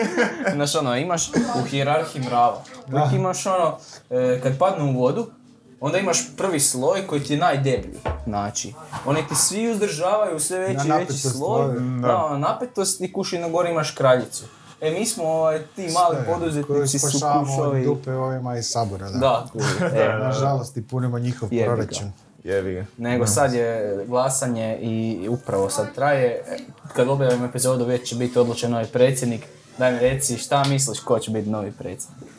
znaš 0.54 0.74
ono, 0.74 0.96
imaš 0.96 1.28
u 1.28 1.64
hijerarhiji 1.64 2.22
mrava. 2.22 2.62
Uvijek 2.88 3.12
imaš 3.12 3.46
ono, 3.46 3.76
e, 4.10 4.40
kad 4.42 4.58
padnu 4.58 4.86
u 4.86 5.00
vodu, 5.00 5.26
onda 5.80 5.98
imaš 5.98 6.36
prvi 6.36 6.60
sloj 6.60 7.06
koji 7.06 7.20
ti 7.20 7.32
je 7.32 7.38
najdeblji. 7.38 7.98
Znači, 8.24 8.74
oni 9.06 9.26
ti 9.28 9.34
svi 9.34 9.70
uzdržavaju 9.70 10.40
sve 10.40 10.58
veći 10.58 10.72
i 10.72 10.76
veći 10.76 10.88
napetost 10.88 11.32
sloj. 11.32 11.74
Da, 12.02 12.16
ono, 12.16 12.38
napetost 12.38 13.00
i 13.00 13.12
kuši 13.12 13.38
na 13.38 13.48
gori 13.48 13.70
imaš 13.70 13.90
kraljicu. 13.90 14.44
E 14.80 14.90
mi 14.90 15.06
smo 15.06 15.24
ovaj, 15.24 15.62
ti 15.76 15.88
mali 15.94 16.16
Koji 16.16 16.26
poduzetnici 16.28 16.98
su 16.98 17.08
kušovi. 17.40 17.84
dupe 17.84 18.12
ovima 18.12 18.56
iz 18.58 18.66
sabora, 18.66 19.10
da. 19.10 19.18
Da, 19.18 19.46
kuži, 19.52 19.84
e, 20.00 20.18
Nažalost 20.18 20.76
i 20.76 20.82
punimo 20.82 21.18
njihov 21.18 21.52
Jebi 21.52 21.68
ga. 21.68 21.74
proračun. 21.74 22.12
Jevi 22.44 22.74
ga. 22.74 22.84
Nego 22.98 23.26
sad 23.26 23.54
je 23.54 24.04
glasanje 24.08 24.78
i 24.80 25.28
upravo 25.28 25.70
sad 25.70 25.94
traje. 25.94 26.44
Kad 26.92 27.08
objavimo 27.08 27.44
epizodu 27.46 27.84
već 27.84 28.08
će 28.08 28.16
biti 28.16 28.38
odlučen 28.38 28.70
novi 28.70 28.86
predsjednik. 28.86 29.46
Daj 29.78 29.92
mi 29.92 29.98
reci 29.98 30.36
šta 30.36 30.64
misliš 30.64 31.00
ko 31.00 31.18
će 31.18 31.30
biti 31.30 31.50
novi 31.50 31.72
predsjednik? 31.72 32.30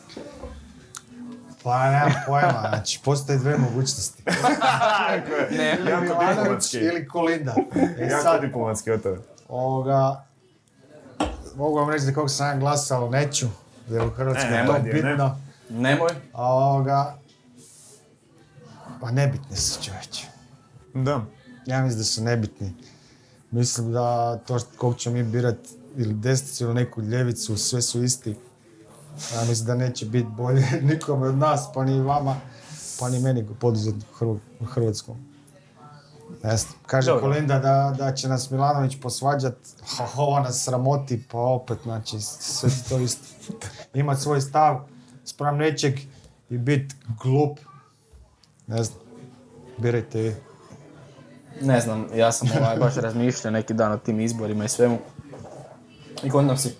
Pa 1.62 1.90
nemam 1.90 2.12
pojma, 2.26 2.64
znači 2.68 3.00
postoje 3.04 3.38
dve 3.38 3.58
mogućnosti. 3.58 4.22
Ne, 5.50 5.78
Ili 5.80 6.00
Milanović 6.00 6.74
ili 6.74 7.08
Kolinda. 7.08 7.54
E 7.98 8.06
Jako 8.06 8.22
sad, 8.22 8.40
diplomatski 8.40 8.90
od 8.90 9.02
ovoga, 9.48 10.24
mogu 11.58 11.76
vam 11.76 11.90
reći 11.90 12.06
da 12.06 12.12
kako 12.12 12.28
sam 12.28 12.46
ja 12.48 12.56
glasao, 12.56 13.10
neću, 13.10 13.46
jer 13.90 14.02
u 14.02 14.10
Hrvatskoj 14.10 14.56
je 14.56 14.66
to 14.66 14.72
nemoj, 14.72 14.92
ne. 14.92 14.92
bitno. 14.92 15.36
nemoj. 15.70 16.10
A 16.32 16.52
ovoga, 16.54 17.18
pa 19.00 19.10
nebitni 19.10 19.56
su 19.56 19.82
čovječe. 19.82 20.26
Da. 20.94 21.24
Ja 21.66 21.82
mislim 21.82 21.98
da 21.98 22.04
su 22.04 22.22
nebitni. 22.22 22.74
Mislim 23.50 23.92
da 23.92 24.36
to 24.36 24.58
što, 24.58 24.68
kog 24.76 24.96
ćemo 24.96 25.16
mi 25.16 25.22
birat 25.22 25.58
ili 25.96 26.14
desnicu 26.14 26.64
ili 26.64 26.74
neku 26.74 27.02
ljevicu, 27.02 27.56
sve 27.56 27.82
su 27.82 28.02
isti. 28.02 28.36
Ja 29.34 29.44
mislim 29.44 29.66
da 29.66 29.74
neće 29.74 30.06
biti 30.06 30.28
bolje 30.36 30.66
nikome 30.92 31.28
od 31.28 31.38
nas, 31.38 31.68
pa 31.74 31.84
ni 31.84 32.00
vama, 32.00 32.36
pa 33.00 33.08
ni 33.08 33.20
meni 33.20 33.46
poduzetniku 33.60 34.14
Hrv- 34.24 34.38
u 34.60 34.64
Hrvatskom. 34.64 35.16
Ne 36.42 36.56
znam. 36.56 36.74
Kaže 36.86 37.10
Dobro. 37.10 37.22
Kolinda 37.22 37.58
da, 37.58 37.94
da 37.98 38.14
će 38.14 38.28
nas 38.28 38.50
Milanović 38.50 39.00
posvađat, 39.02 39.54
ha, 39.96 40.06
ovo 40.16 40.40
nas 40.40 40.64
sramoti, 40.64 41.24
pa 41.30 41.38
opet, 41.38 41.78
znači, 41.82 42.20
sve 42.20 42.70
to 42.88 42.98
isto. 42.98 43.24
Imat 43.94 44.20
svoj 44.20 44.40
stav 44.40 44.80
spram 45.24 45.56
nečeg 45.56 45.98
i 46.50 46.58
bit 46.58 46.94
glup. 47.22 47.58
Ne 48.66 48.82
znam. 48.82 49.00
Birajte 49.78 50.20
vi. 50.20 50.34
Ne 51.62 51.80
znam, 51.80 52.06
ja 52.14 52.32
sam 52.32 52.48
ovaj, 52.60 52.76
baš 52.76 52.94
razmišljao 52.94 53.50
neki 53.50 53.74
dan 53.74 53.92
o 53.92 53.96
tim 53.96 54.20
izborima 54.20 54.64
i 54.64 54.68
svemu. 54.68 54.98
I 56.22 56.30
onda 56.32 56.56
si, 56.56 56.74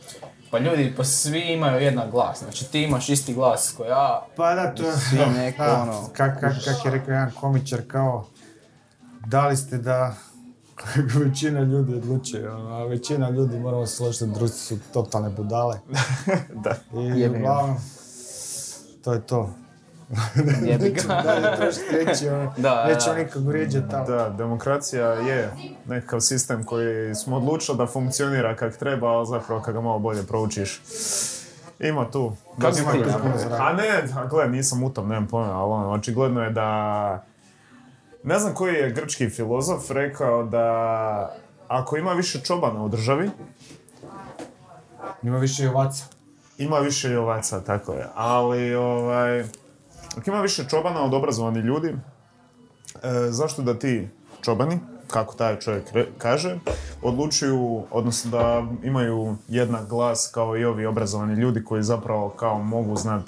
pa 0.51 0.59
ljudi, 0.59 0.95
pa 0.97 1.05
svi 1.05 1.41
imaju 1.41 1.81
jednak 1.81 2.11
glas. 2.11 2.39
Znači 2.39 2.71
ti 2.71 2.83
imaš 2.83 3.09
isti 3.09 3.35
glas 3.35 3.75
ko 3.77 3.85
ja. 3.85 4.27
Pa 4.37 4.55
da, 4.55 4.75
to 4.75 4.87
je... 4.87 4.93
Svi 4.97 5.19
neko, 5.39 5.63
ono, 5.63 6.09
Kak, 6.13 6.41
kak, 6.41 6.53
kak 6.65 6.85
je 6.85 6.91
rekao 6.91 7.13
jedan 7.13 7.31
komičar, 7.41 7.81
kao... 7.89 8.27
Dali 9.29 9.57
ste 9.57 9.79
da 9.79 10.15
većina 11.25 11.61
ljudi 11.61 11.95
odlučuje, 11.95 12.51
ono, 12.51 12.75
a 12.75 12.85
većina 12.85 13.31
ljudi, 13.31 13.59
moramo 13.59 13.87
se 13.87 13.97
složiti, 13.97 14.27
da 14.27 14.33
društvo 14.33 14.59
su 14.59 14.79
totalne 14.93 15.31
budale. 15.31 15.79
Da. 16.65 16.75
I 17.01 17.21
Jebim 17.21 17.41
uglavnom, 17.41 17.77
to 19.05 19.13
je 19.13 19.27
to. 19.27 19.55
Jebi 20.63 20.91
Neću 20.91 21.09
ga. 21.09 21.23
dalje 21.23 21.57
trošiti 21.57 22.05
reći, 22.05 22.29
ono, 22.29 22.45
Da, 22.57 22.71
da, 22.71 22.87
nećemo 22.87 23.15
da. 23.15 23.23
nikog 23.23 23.47
vrijeđati 23.47 23.91
tamo. 23.91 24.07
Da, 24.07 24.29
demokracija 24.29 25.07
je 25.07 25.51
nekakav 25.87 26.21
sistem 26.21 26.65
koji 26.65 27.15
smo 27.15 27.37
odlučili 27.37 27.79
da 27.79 27.87
funkcionira 27.87 28.57
kak 28.57 28.77
treba, 28.77 29.09
ali 29.09 29.27
zapravo 29.27 29.63
kad 29.63 29.75
ga 29.75 29.81
malo 29.81 29.99
bolje 29.99 30.23
proučiš. 30.23 30.83
Ima 31.81 32.11
tu. 32.11 32.33
Kako 32.61 32.77
napravio? 32.79 33.57
A 33.59 33.73
ne, 33.73 34.03
a 34.17 34.27
gle, 34.27 34.49
nisam 34.49 34.83
u 34.83 34.91
tom, 34.91 35.09
nemam 35.09 35.27
pojma, 35.27 35.63
ali 35.63 35.73
ono, 35.73 35.91
očigledno 35.91 36.43
je 36.43 36.51
da... 36.51 37.28
Ne 38.23 38.39
znam 38.39 38.55
koji 38.55 38.75
je 38.75 38.91
grčki 38.91 39.31
filozof 39.31 39.91
rekao 39.91 40.43
da 40.45 41.37
ako 41.69 41.97
ima 41.97 42.13
više 42.13 42.41
čobana 42.41 42.83
u 42.85 42.89
državi, 42.89 43.31
Ima 45.23 45.39
više 45.39 45.65
i 45.65 45.67
ovaca. 45.67 46.05
ima 46.59 46.79
više 46.79 47.11
i 47.11 47.17
ovaca, 47.17 47.61
tako 47.61 47.93
je. 47.93 48.07
Ali, 48.15 48.75
ovaj, 48.75 49.41
ako 50.17 50.31
ima 50.31 50.41
više 50.41 50.65
čobana 50.69 51.05
od 51.05 51.15
obrazovanih 51.15 51.65
ljudi, 51.65 51.89
e, 51.89 51.97
zašto 53.31 53.63
da 53.63 53.79
ti 53.79 54.09
čobani, 54.41 54.79
kako 55.11 55.35
taj 55.35 55.59
čovjek 55.59 55.85
kaže, 56.19 56.59
odlučuju, 57.03 57.83
odnosno 57.91 58.31
da 58.31 58.67
imaju 58.83 59.37
jednak 59.49 59.89
glas 59.89 60.31
kao 60.35 60.57
i 60.57 60.65
ovi 60.65 60.87
obrazovani 60.87 61.35
ljudi 61.35 61.65
koji 61.65 61.83
zapravo 61.83 62.29
kao 62.31 62.59
mogu 62.59 62.97
znat 62.97 63.23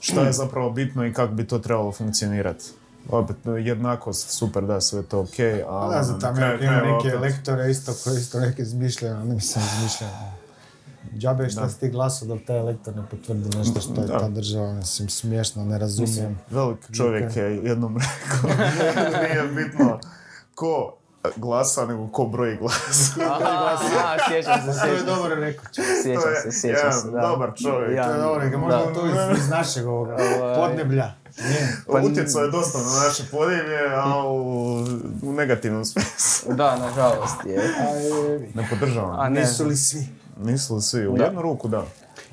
šta 0.00 0.20
je 0.22 0.32
zapravo 0.32 0.70
bitno 0.70 1.06
i 1.06 1.12
kako 1.12 1.32
bi 1.32 1.46
to 1.46 1.58
trebalo 1.58 1.92
funkcionirati. 1.92 2.64
Opet, 3.10 3.36
jednakost, 3.58 4.30
super, 4.30 4.64
da, 4.64 4.80
sve 4.80 5.02
to 5.02 5.20
okej, 5.20 5.62
Pa 5.62 5.70
ali... 5.70 5.94
da, 5.94 6.02
za 6.02 6.12
na 6.12 6.18
tam 6.18 6.36
kraju 6.36 6.62
ima 6.62 6.72
neke 6.72 6.88
opet- 7.08 7.20
lektore 7.20 7.70
isto 7.70 7.92
koji 7.94 8.16
isto 8.16 8.40
neke 8.40 8.62
izmišljaju, 8.62 9.16
ali 9.16 9.28
nisam 9.28 9.62
izmišljao. 9.70 10.10
Džabe 11.14 11.44
je 11.44 11.50
šta 11.50 11.68
si 11.68 11.80
ti 11.80 11.88
glasao 11.88 12.28
dok 12.28 12.38
taj 12.42 12.60
lektor 12.60 12.96
ne 12.96 13.02
potvrdi 13.02 13.56
nešto 13.58 13.80
što 13.80 14.00
je 14.00 14.06
Da. 14.06 14.18
ta 14.18 14.28
država, 14.28 14.72
mislim, 14.72 15.08
smiješno, 15.08 15.64
ne 15.64 15.78
razumijem. 15.78 16.38
Velik 16.50 16.78
čovjek 16.92 17.36
je 17.36 17.56
jednom 17.56 17.96
rekao, 17.98 18.50
nije 19.24 19.42
bitno 19.46 19.98
ko 20.54 20.94
glasa, 21.36 21.86
nego 21.86 22.08
ko 22.08 22.24
broji 22.24 22.56
glas. 22.56 23.10
Aha, 23.20 23.76
sjećam 24.28 24.54
se, 24.54 24.64
To 24.64 24.86
je 24.86 24.90
sjećam 24.90 24.98
se. 24.98 25.04
dobro 25.06 25.34
rekao. 25.34 25.64
Sjećam 26.02 26.22
To 26.22 26.28
je 26.28 26.40
se, 26.42 26.52
sjećam 26.52 26.92
se, 26.92 26.98
jedan 26.98 27.12
da. 27.12 27.28
dobar 27.28 27.52
čovjek. 27.56 27.96
Ja, 27.96 28.04
To 28.04 28.12
je 28.12 28.18
dobro, 28.18 28.48
ga 28.50 28.58
možda 28.58 28.94
tu 28.94 29.00
iz, 29.06 29.38
iz 29.38 29.48
našeg 29.48 29.86
ovoga 29.86 30.16
Ovaj. 30.36 30.56
podneblja. 30.56 31.12
Nije. 31.40 31.76
Pa- 31.86 32.00
Utjecao 32.00 32.42
je 32.42 32.50
dosta 32.50 32.78
na 32.78 33.06
naše 33.06 33.22
podivlje, 33.30 33.78
a 33.94 34.22
u, 34.24 34.78
u 35.22 35.32
negativnom 35.32 35.84
smislu. 35.84 36.54
Da, 36.54 36.76
nažalost 36.78 37.34
je. 37.46 37.58
Aj, 37.58 38.38
Ne 38.54 38.66
podržavam. 38.70 39.20
A 39.20 39.28
ne, 39.28 39.40
Nisu 39.40 39.64
li 39.64 39.76
svi? 39.76 40.06
Nisu 40.38 40.74
li 40.74 40.82
svi? 40.82 41.06
U 41.08 41.16
Da. 41.16 41.24
jednu 41.24 41.42
ruku 41.42 41.68
da. 41.68 41.84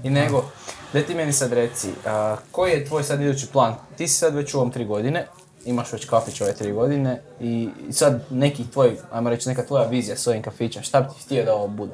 I 0.04 0.10
nego, 0.10 0.46
da 0.94 1.02
ti 1.02 1.16
meni 1.16 1.34
sad 1.34 1.54
reci, 1.54 1.90
a, 2.06 2.36
koji 2.52 2.72
je 2.72 2.86
tvoj 2.86 3.04
sad 3.04 3.22
idući 3.22 3.48
plan? 3.48 3.76
Ti 3.98 4.08
si 4.08 4.18
sad 4.18 4.36
već 4.36 4.54
u 4.54 4.58
ovom 4.58 4.72
tri 4.72 4.86
godine, 4.86 5.28
imaš 5.66 5.94
već 5.94 6.06
kafić 6.06 6.42
ove 6.42 6.54
tri 6.54 6.72
godine 6.72 7.22
i 7.40 7.70
sad 7.92 8.24
neki 8.30 8.72
tvoj, 8.72 8.98
ajmo 9.12 9.30
reći 9.30 9.50
neka 9.50 9.64
tvoja 9.64 9.86
vizija 9.86 10.18
s 10.18 10.28
ovim 10.28 10.42
kafićem, 10.42 10.84
šta 10.84 11.02
bi 11.02 11.08
ti 11.10 11.22
htio 11.22 11.46
da 11.46 11.54
ovo 11.54 11.68
bude? 11.68 11.94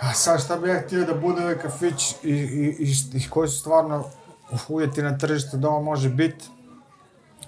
A 0.00 0.14
sad 0.14 0.44
šta 0.44 0.56
bi 0.56 0.68
ja 0.68 0.80
htio 0.80 1.04
da 1.04 1.14
bude 1.14 1.42
ovaj 1.42 1.58
kafić 1.58 2.12
i, 2.22 2.30
i, 2.30 2.76
i, 2.80 2.92
i 3.14 3.28
koji 3.30 3.48
su 3.48 3.58
stvarno 3.58 4.04
uvjeti 4.68 5.02
na 5.02 5.18
tržištu 5.18 5.56
da 5.56 5.68
on 5.68 5.84
može 5.84 6.08
biti 6.08 6.48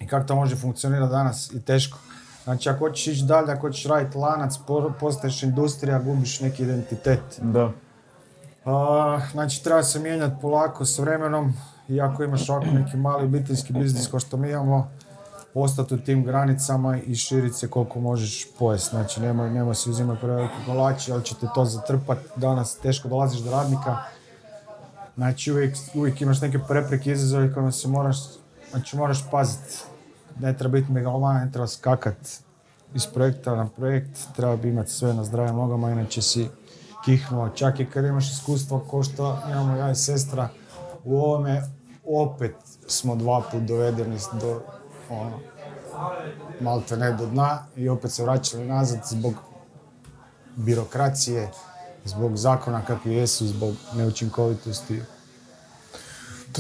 i 0.01 0.07
kako 0.07 0.27
to 0.27 0.37
može 0.37 0.57
funkcionirati 0.57 1.11
danas 1.11 1.53
i 1.53 1.61
teško. 1.61 1.99
Znači 2.45 2.69
ako 2.69 2.79
hoćeš 2.79 3.07
ići 3.07 3.25
dalje, 3.25 3.53
ako 3.53 3.61
hoćeš 3.67 3.85
raditi 3.85 4.19
lanac, 4.19 4.59
po- 4.67 4.93
postaješ 5.01 5.43
industrija, 5.43 5.99
gubiš 5.99 6.41
neki 6.41 6.63
identitet. 6.63 7.21
Da. 7.43 7.71
A, 8.65 9.21
znači 9.33 9.65
treba 9.65 9.83
se 9.83 9.99
mijenjati 9.99 10.37
polako 10.41 10.85
s 10.85 10.99
vremenom 10.99 11.55
i 11.89 12.01
ako 12.01 12.25
imaš 12.25 12.49
ovako 12.49 12.67
neki 12.67 12.97
mali 12.97 13.25
obiteljski 13.25 13.73
biznis 13.73 14.11
kao 14.11 14.21
što 14.21 14.37
mi 14.37 14.51
imamo, 14.51 14.91
ostati 15.55 15.95
u 15.95 15.99
tim 15.99 16.25
granicama 16.25 16.99
i 16.99 17.15
širiti 17.15 17.57
se 17.57 17.69
koliko 17.69 18.01
možeš 18.01 18.47
pojest. 18.59 18.91
Znači 18.91 19.21
nemoj, 19.21 19.51
nemoj 19.51 19.75
se 19.75 19.91
uzimati 19.91 20.21
prevelike 20.21 20.55
kolači, 20.67 21.13
ali 21.13 21.25
će 21.25 21.35
te 21.35 21.47
to 21.55 21.65
zatrpati. 21.65 22.29
Danas 22.37 22.77
teško 22.77 23.09
dolaziš 23.09 23.41
do 23.41 23.51
radnika, 23.51 23.99
Znači 25.17 25.53
uvijek, 25.53 25.77
uvijek 25.95 26.21
imaš 26.21 26.41
neke 26.41 26.59
prepreke, 26.59 27.13
izazove 27.13 27.55
kojima 27.55 27.73
se 27.73 27.89
moraš, 27.89 28.17
znači 28.71 28.97
moraš 28.97 29.31
paziti. 29.31 29.79
Ne 30.41 30.57
treba 30.57 30.73
biti 30.73 30.93
megaloman, 30.93 31.37
ne 31.37 31.53
treba 31.53 31.67
skakat 31.67 32.17
iz 32.95 33.07
projekta 33.07 33.57
na 33.57 33.69
projekt, 33.69 34.19
treba 34.37 34.57
bi 34.57 34.69
imati 34.69 34.91
sve 34.91 35.15
na 35.15 35.25
zdravim 35.25 35.57
nogama, 35.57 35.91
inače 35.91 36.23
si 36.23 36.49
kihnuo. 37.05 37.49
Čak 37.49 37.81
i 37.81 37.87
kad 37.87 38.05
imaš 38.05 38.31
iskustvo 38.31 38.79
ko 38.79 39.03
što 39.03 39.39
imamo 39.51 39.77
ja 39.77 39.91
i 39.91 39.95
sestra, 39.95 40.49
u 41.05 41.17
ovome 41.17 41.63
opet 42.05 42.57
smo 42.87 43.17
dva 43.17 43.43
put 43.51 43.63
dovedeni 43.63 44.19
do 44.41 44.61
ono, 45.11 45.39
malte 46.61 46.97
ne 46.97 47.13
do 47.13 47.27
dna 47.27 47.65
i 47.77 47.89
opet 47.89 48.13
se 48.13 48.23
vraćali 48.23 48.67
nazad 48.67 49.01
zbog 49.05 49.35
birokracije, 50.57 51.51
zbog 52.05 52.37
zakona 52.37 52.85
kakvi 52.85 53.15
jesu, 53.15 53.47
zbog 53.47 53.75
neučinkovitosti 53.95 55.03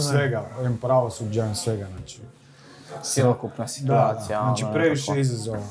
svega, 0.00 0.42
ovim 0.58 0.78
pravosuđa 0.78 1.50
i 1.50 1.54
svega, 1.54 1.86
znači. 1.96 2.20
Cjelokupna 3.02 3.68
situacija. 3.68 4.38
Da, 4.38 4.44
znači 4.44 4.64
ono, 4.64 4.72
previše 4.72 5.20
izazova. 5.20 5.62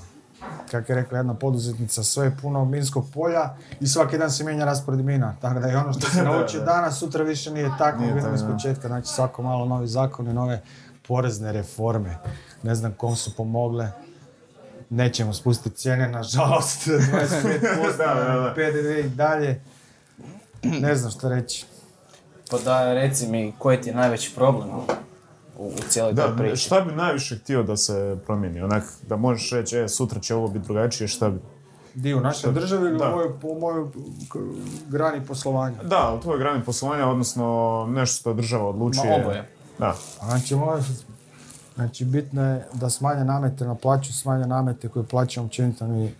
Kako 0.72 0.92
je 0.92 0.96
rekla 0.96 1.18
jedna 1.18 1.34
poduzetnica, 1.34 2.04
sve 2.04 2.26
je 2.26 2.38
puno 2.42 2.66
minskog 2.66 3.06
polja 3.14 3.56
i 3.80 3.88
svaki 3.88 4.18
dan 4.18 4.32
se 4.32 4.44
mijenja 4.44 4.66
raspored 4.66 5.06
mina. 5.06 5.36
Tako 5.42 5.60
da 5.60 5.72
i 5.72 5.76
ono 5.76 5.94
što 5.94 6.10
se 6.10 6.24
naučio 6.32 6.62
danas, 6.62 7.00
sutra 7.00 7.24
više 7.24 7.52
nije 7.52 7.72
tako, 7.78 8.00
Nije 8.00 8.14
vidimo 8.14 8.36
iz 8.36 8.44
početka. 8.52 8.88
Znači 8.88 9.08
svako 9.08 9.42
malo 9.42 9.66
novi 9.66 9.88
zakoni, 9.88 10.34
nove 10.34 10.62
porezne 11.08 11.52
reforme. 11.52 12.18
Ne 12.64 12.76
znam 12.76 12.94
kom 12.94 13.16
su 13.16 13.36
pomogle. 13.36 13.92
Nećemo 14.94 15.34
spustiti 15.34 15.76
cijene, 15.76 16.08
nažalost, 16.10 16.88
25%, 16.88 17.98
Da, 17.98 18.14
da, 18.14 18.40
da. 18.40 18.54
PDV 18.56 19.00
i 19.06 19.10
dalje. 19.10 19.62
Ne 20.64 20.96
znam 20.96 21.12
što 21.12 21.30
reći. 21.30 21.66
Pa 22.50 22.58
da, 22.58 22.94
reci 22.94 23.28
mi, 23.28 23.54
koji 23.58 23.82
ti 23.82 23.90
je 23.90 23.96
najveći 23.96 24.36
problem 24.36 24.70
u, 24.70 24.82
u 25.58 25.72
cijeloj 25.90 26.16
toj 26.16 26.28
Da, 26.28 26.36
priči? 26.38 26.58
šta 26.58 26.82
bi 26.82 26.92
najviše 26.96 27.38
htio 27.38 27.64
da 27.64 27.78
se 27.78 28.18
promijeni? 28.26 28.62
Onak, 28.62 28.84
da 29.08 29.16
možeš 29.16 29.52
reći, 29.52 29.78
e, 29.78 29.88
sutra 29.90 30.20
će 30.20 30.36
ovo 30.36 30.48
biti 30.48 30.66
drugačije, 30.66 31.08
šta 31.08 31.30
bi... 31.30 31.40
Di 31.94 32.14
u 32.14 32.20
našoj 32.22 32.52
državi 32.54 32.90
ili 32.90 33.00
u 33.44 33.60
mojoj, 33.60 33.88
grani 34.88 35.26
poslovanja? 35.26 35.84
Da, 35.84 36.14
u 36.18 36.22
tvojoj 36.22 36.40
grani 36.40 36.64
poslovanja, 36.64 37.08
odnosno 37.08 37.46
nešto 37.90 38.20
što 38.20 38.34
država 38.34 38.70
odlučuje. 38.70 39.10
Ma, 39.10 39.24
oboje. 39.26 39.48
Da. 39.80 39.96
Znači, 40.26 40.56
moj, 40.56 40.80
znači 41.76 42.06
bitno 42.06 42.46
je 42.46 42.68
da 42.74 42.90
smanje 42.90 43.26
namete 43.26 43.66
na 43.66 43.76
plaću, 43.76 44.14
smanje 44.14 44.46
namete 44.46 44.88
koje 44.88 45.06
plaćamo 45.06 45.46
općenito 45.46 45.88
mi. 45.88 46.14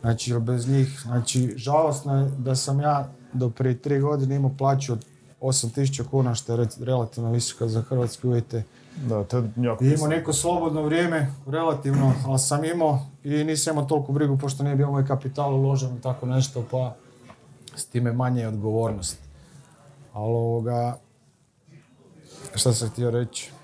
Znači, 0.00 0.38
bez 0.38 0.68
njih, 0.68 1.00
znači, 1.02 1.54
žalosno 1.56 2.16
je 2.16 2.30
da 2.38 2.54
sam 2.54 2.80
ja 2.80 3.08
do 3.32 3.50
prije 3.50 3.78
tri 3.78 4.00
godine 4.00 4.36
imao 4.36 4.50
plaću 4.58 4.92
od 4.92 5.04
8000 5.40 6.04
kuna, 6.10 6.34
što 6.34 6.52
je 6.52 6.68
relativno 6.80 7.32
visoka 7.32 7.68
za 7.68 7.82
hrvatske 7.82 8.28
uvjete. 8.28 8.62
Da, 9.08 9.24
to 9.24 9.36
je 9.36 9.50
jako 9.56 9.84
I 9.84 9.92
imao 9.92 10.08
neko 10.08 10.32
slobodno 10.32 10.82
vrijeme, 10.82 11.32
relativno, 11.46 12.12
ali 12.26 12.38
sam 12.38 12.64
imao 12.64 13.06
i 13.24 13.44
nisam 13.44 13.72
imao 13.72 13.84
toliko 13.84 14.12
brigu 14.12 14.38
pošto 14.38 14.62
nije 14.62 14.76
bio 14.76 14.90
moj 14.90 15.06
kapital 15.06 15.54
uložen 15.54 15.96
i 15.96 16.00
tako 16.00 16.26
nešto, 16.26 16.64
pa 16.70 16.94
s 17.76 17.84
time 17.84 18.12
manje 18.12 18.40
je 18.40 18.48
odgovornost. 18.48 19.18
Ali 20.12 20.32
ovoga, 20.34 20.96
šta 22.54 22.72
sam 22.72 22.88
htio 22.88 23.10
reći? 23.10 23.55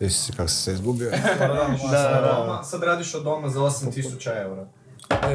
Vidi 0.00 0.12
si 0.12 0.32
kako 0.32 0.48
sam 0.48 0.56
se 0.56 0.72
izgubio. 0.72 1.10
Da, 1.38 1.46
da, 1.48 2.20
da, 2.20 2.44
da. 2.46 2.62
sad 2.64 2.82
radiš 2.82 3.14
od 3.14 3.22
doma 3.22 3.48
za 3.48 3.60
8000 3.60 4.42
eura. 4.42 4.66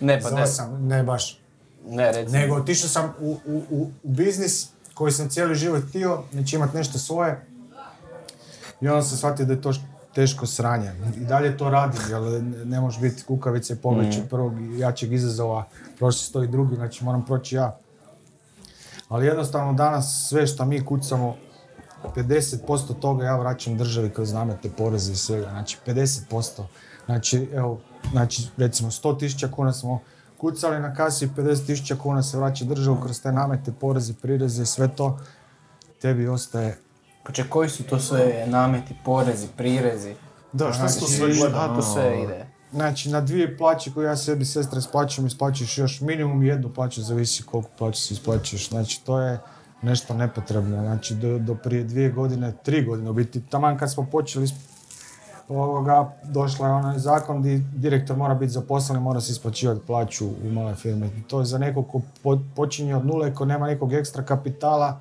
Ne, 0.00 0.20
pa 0.20 0.28
Za 0.28 0.36
ne, 0.36 0.42
osam, 0.42 0.86
ne 0.86 1.02
baš. 1.02 1.40
ne, 1.86 2.12
reci. 2.12 2.32
Nego 2.32 2.56
otišao 2.56 2.88
sam 2.88 3.14
u, 3.20 3.36
u, 3.46 3.62
u, 3.70 3.80
u 3.80 3.90
biznis 4.02 4.68
koji 4.94 5.12
sam 5.12 5.28
cijeli 5.28 5.54
život 5.54 5.82
htio, 5.88 6.22
znači 6.32 6.56
imat 6.56 6.74
nešto 6.74 6.98
svoje. 6.98 7.46
I 8.80 8.88
onda 8.88 9.02
sam 9.02 9.18
shvatio 9.18 9.46
da 9.46 9.52
je 9.52 9.60
to 9.62 9.72
teško 10.14 10.46
sranje. 10.46 10.92
I 11.16 11.20
dalje 11.20 11.56
to 11.56 11.70
radim, 11.70 12.00
jer 12.10 12.42
ne, 12.66 12.80
možeš 12.80 13.00
biti 13.00 13.22
kukavice 13.22 13.80
pobjeći 13.82 14.20
od 14.20 14.28
prvog 14.28 14.60
i 14.60 14.78
jačeg 14.78 15.12
izazova. 15.12 15.64
Prošli 15.98 16.20
sto 16.20 16.42
i 16.42 16.48
drugi, 16.48 16.74
znači 16.76 17.04
moram 17.04 17.24
proći 17.24 17.54
ja. 17.54 17.78
Ali 19.08 19.26
jednostavno 19.26 19.72
danas 19.72 20.26
sve 20.28 20.46
što 20.46 20.64
mi 20.64 20.84
kucamo, 20.84 21.36
50% 22.16 23.00
toga 23.00 23.24
ja 23.24 23.36
vraćam 23.36 23.76
državi 23.76 24.10
kroz 24.10 24.32
namete, 24.32 24.70
poreze 24.70 25.12
i 25.12 25.16
svega. 25.16 25.48
Znači 25.50 25.78
50%. 25.86 26.62
Znači, 27.06 27.48
evo, 27.54 27.80
znači 28.10 28.48
recimo 28.56 28.90
100.000 28.90 29.50
kuna 29.50 29.72
smo 29.72 30.00
kucali 30.38 30.80
na 30.80 30.94
kasi, 30.94 31.28
50.000 31.36 31.96
kuna 31.96 32.22
se 32.22 32.38
vraća 32.38 32.64
državu 32.64 33.00
kroz 33.00 33.22
te 33.22 33.32
namete, 33.32 33.72
poreze, 33.72 34.14
prireze 34.22 34.62
i 34.62 34.66
sve 34.66 34.88
to. 34.88 35.18
Tebi 36.00 36.28
ostaje 36.28 36.78
Če, 37.32 37.44
koji 37.48 37.68
su 37.68 37.84
to 37.84 37.98
sve 37.98 38.44
nameti, 38.46 38.94
porezi, 39.04 39.48
prirezi? 39.56 40.14
Da, 40.52 40.72
šta 40.72 40.88
se 40.88 41.00
to 41.00 41.06
Znači, 41.06 41.16
sve 41.16 41.34
gleda? 41.34 41.74
To 41.76 41.82
sve 41.82 42.22
ide? 42.22 42.46
Znači, 42.72 43.10
na 43.10 43.20
dvije 43.20 43.56
plaće 43.56 43.90
koje 43.94 44.06
ja 44.06 44.16
sebi 44.16 44.44
sestra 44.44 44.78
isplaćujem, 44.78 45.26
isplaćuješ 45.26 45.78
još 45.78 46.00
minimum 46.00 46.42
jednu 46.42 46.72
plaću, 46.74 47.02
zavisi 47.02 47.42
koliko 47.42 47.70
plaću 47.78 48.00
si 48.00 48.14
isplaćuješ. 48.14 48.68
Znači, 48.68 49.04
to 49.04 49.20
je 49.20 49.38
nešto 49.82 50.14
nepotrebno. 50.14 50.76
Znači, 50.76 51.14
do, 51.14 51.38
do 51.38 51.54
prije 51.54 51.84
dvije 51.84 52.10
godine, 52.10 52.52
tri 52.54 52.84
godine, 52.84 53.10
u 53.10 53.12
biti, 53.12 53.40
taman 53.40 53.78
kad 53.78 53.92
smo 53.92 54.06
počeli 54.06 54.48
ovoga, 55.48 56.12
došla 56.24 56.66
je 56.66 56.74
onaj 56.74 56.98
zakon 56.98 57.40
gdje 57.40 57.58
direktor 57.74 58.16
mora 58.16 58.34
biti 58.34 58.52
zaposlen 58.52 58.98
i 58.98 59.02
mora 59.02 59.20
se 59.20 59.32
isplaćivati 59.32 59.80
plaću 59.80 60.26
u 60.26 60.50
male 60.52 60.74
firme. 60.74 61.08
To 61.26 61.40
je 61.40 61.46
za 61.46 61.58
nekog 61.58 61.88
ko 61.88 62.00
po- 62.22 62.38
počinje 62.56 62.96
od 62.96 63.06
nule, 63.06 63.34
ko 63.34 63.44
nema 63.44 63.66
nekog 63.66 63.92
ekstra 63.92 64.22
kapitala, 64.22 65.00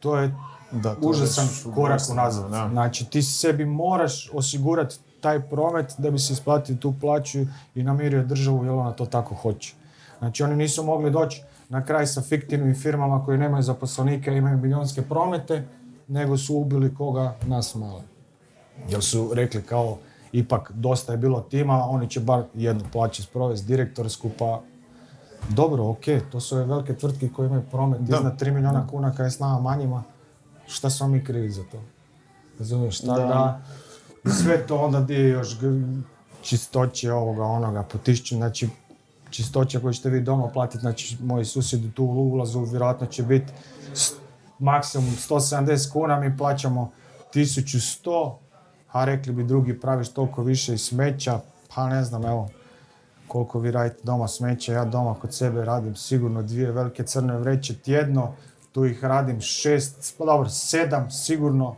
to 0.00 0.16
je 0.18 0.34
Da, 0.72 0.94
to 0.94 1.08
užasan 1.08 1.44
korak 1.74 2.00
unazad. 2.10 2.50
da. 2.50 2.68
Znači 2.68 3.04
ti 3.04 3.22
sebi 3.22 3.64
moraš 3.64 4.30
osigurati 4.32 4.96
taj 5.20 5.40
promet 5.40 5.94
da 5.98 6.10
bi 6.10 6.18
se 6.18 6.32
isplatio 6.32 6.76
tu 6.76 6.94
plaću 7.00 7.38
i 7.74 7.82
namirio 7.82 8.24
državu 8.24 8.64
jer 8.64 8.74
ona 8.74 8.92
to 8.92 9.06
tako 9.06 9.34
hoće. 9.34 9.74
Znači 10.18 10.42
oni 10.42 10.56
nisu 10.56 10.82
mogli 10.82 11.10
doći 11.10 11.42
na 11.68 11.84
kraj 11.84 12.06
sa 12.06 12.20
fiktivnim 12.22 12.74
firmama 12.74 13.24
koji 13.24 13.38
nemaju 13.38 13.62
zaposlenike, 13.62 14.32
imaju 14.32 14.58
milijunske 14.58 15.02
promete, 15.02 15.64
nego 16.08 16.38
su 16.38 16.56
ubili 16.56 16.94
koga? 16.94 17.34
Nas 17.46 17.74
male. 17.74 18.02
Jer 18.88 19.02
su 19.02 19.30
rekli 19.34 19.62
kao, 19.62 19.98
ipak 20.32 20.72
dosta 20.74 21.12
je 21.12 21.18
bilo 21.18 21.40
tima, 21.40 21.84
oni 21.84 22.08
će 22.10 22.20
bar 22.20 22.44
jednu 22.54 22.84
plaću 22.92 23.22
sprovesti 23.22 23.66
direktorsku, 23.66 24.30
pa 24.38 24.60
dobro, 25.48 25.88
ok, 25.88 26.04
to 26.32 26.40
su 26.40 26.56
ove 26.56 26.64
velike 26.64 26.94
tvrtke 26.94 27.28
koje 27.28 27.46
imaju 27.46 27.62
promet 27.70 28.00
Da. 28.00 28.16
iznad 28.16 28.40
3 28.40 28.50
milijuna 28.52 28.86
kuna 28.90 29.10
kada 29.10 29.24
je 29.24 29.30
s 29.30 29.38
nama 29.38 29.60
manjima, 29.60 30.02
šta 30.66 30.90
smo 30.90 31.08
mi 31.08 31.24
krivi 31.24 31.50
za 31.50 31.62
to? 31.72 31.78
Razumiješ, 32.58 33.00
tako 33.00 33.20
Da. 33.20 33.60
sve 34.42 34.66
to 34.66 34.76
onda 34.76 35.00
di 35.00 35.14
je 35.14 35.28
još 35.28 35.56
čistoće 36.42 37.12
ovoga, 37.12 37.44
onoga, 37.44 37.82
potišću, 37.82 38.36
znači 38.36 38.68
čistoća 39.36 39.80
koju 39.80 39.92
ćete 39.92 40.10
vi 40.10 40.20
doma 40.20 40.48
platiti, 40.48 40.80
znači 40.80 41.16
moji 41.22 41.44
susjedi 41.44 41.90
tu 41.90 42.04
u 42.04 42.32
ulazu 42.32 42.60
vjerojatno 42.60 43.06
će 43.06 43.22
biti 43.22 43.52
maksimum 44.58 45.10
170 45.28 45.92
kuna, 45.92 46.20
mi 46.20 46.36
plaćamo 46.36 46.90
1100, 47.34 48.34
a 48.92 49.04
rekli 49.04 49.32
bi 49.32 49.44
drugi 49.44 49.80
praviš 49.80 50.08
toliko 50.08 50.42
više 50.42 50.74
i 50.74 50.78
smeća, 50.78 51.40
pa 51.74 51.88
ne 51.88 52.04
znam, 52.04 52.24
evo, 52.24 52.48
koliko 53.28 53.58
vi 53.58 53.70
radite 53.70 54.00
doma 54.02 54.28
smeća, 54.28 54.72
ja 54.72 54.84
doma 54.84 55.14
kod 55.14 55.34
sebe 55.34 55.64
radim 55.64 55.96
sigurno 55.96 56.42
dvije 56.42 56.72
velike 56.72 57.04
crne 57.04 57.38
vreće 57.38 57.74
tjedno, 57.74 58.34
tu 58.72 58.84
ih 58.84 59.04
radim 59.04 59.40
šest, 59.40 60.14
pa 60.18 60.24
dobro, 60.24 60.48
sedam 60.48 61.10
sigurno. 61.10 61.76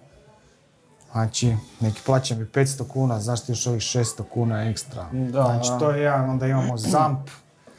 Znači, 1.13 1.57
neki 1.81 2.01
plaćam 2.07 2.43
i 2.43 2.45
500 2.45 2.89
kuna, 2.89 3.21
zašto 3.21 3.53
još 3.53 3.67
ovih 3.67 3.81
600 3.81 4.23
kuna 4.33 4.71
ekstra? 4.71 5.07
Da, 5.13 5.43
znači, 5.43 5.71
to 5.79 5.91
je 5.91 6.03
jedan, 6.03 6.31
onda 6.31 6.47
imamo 6.47 6.77
ZAMP, 6.77 7.29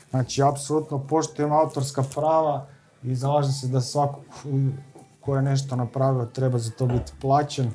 znači, 0.09 0.43
apsolutno 0.43 0.99
poštujem 1.07 1.51
autorska 1.51 2.03
prava 2.15 2.67
i 3.03 3.15
zalažem 3.15 3.51
se 3.51 3.67
da 3.67 3.81
svako 3.81 4.19
ko 5.21 5.35
je 5.35 5.41
nešto 5.41 5.75
napravio 5.75 6.25
treba 6.25 6.57
za 6.57 6.71
to 6.71 6.85
biti 6.85 7.11
plaćen, 7.21 7.71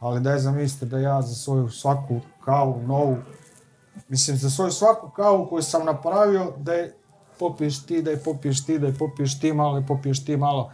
ali 0.00 0.20
daj 0.20 0.38
zamislite 0.38 0.86
da 0.86 0.98
ja 0.98 1.22
za 1.22 1.34
svoju 1.34 1.68
svaku 1.68 2.20
kavu 2.44 2.82
novu 2.82 3.16
Mislim, 4.08 4.36
za 4.36 4.50
svoju 4.50 4.70
svaku 4.70 5.10
kavu 5.10 5.46
koju 5.46 5.62
sam 5.62 5.86
napravio, 5.86 6.52
da 6.58 6.72
je 6.72 6.94
popiješ 7.38 7.86
ti, 7.86 8.02
da 8.02 8.10
je 8.10 8.22
popiješ 8.22 8.66
ti, 8.66 8.78
da 8.78 8.86
je 8.86 8.94
popiješ 8.94 9.40
ti 9.40 9.52
malo, 9.52 9.72
da 9.72 9.78
je 9.78 9.86
popiješ 9.86 10.24
ti 10.24 10.36
malo. 10.36 10.70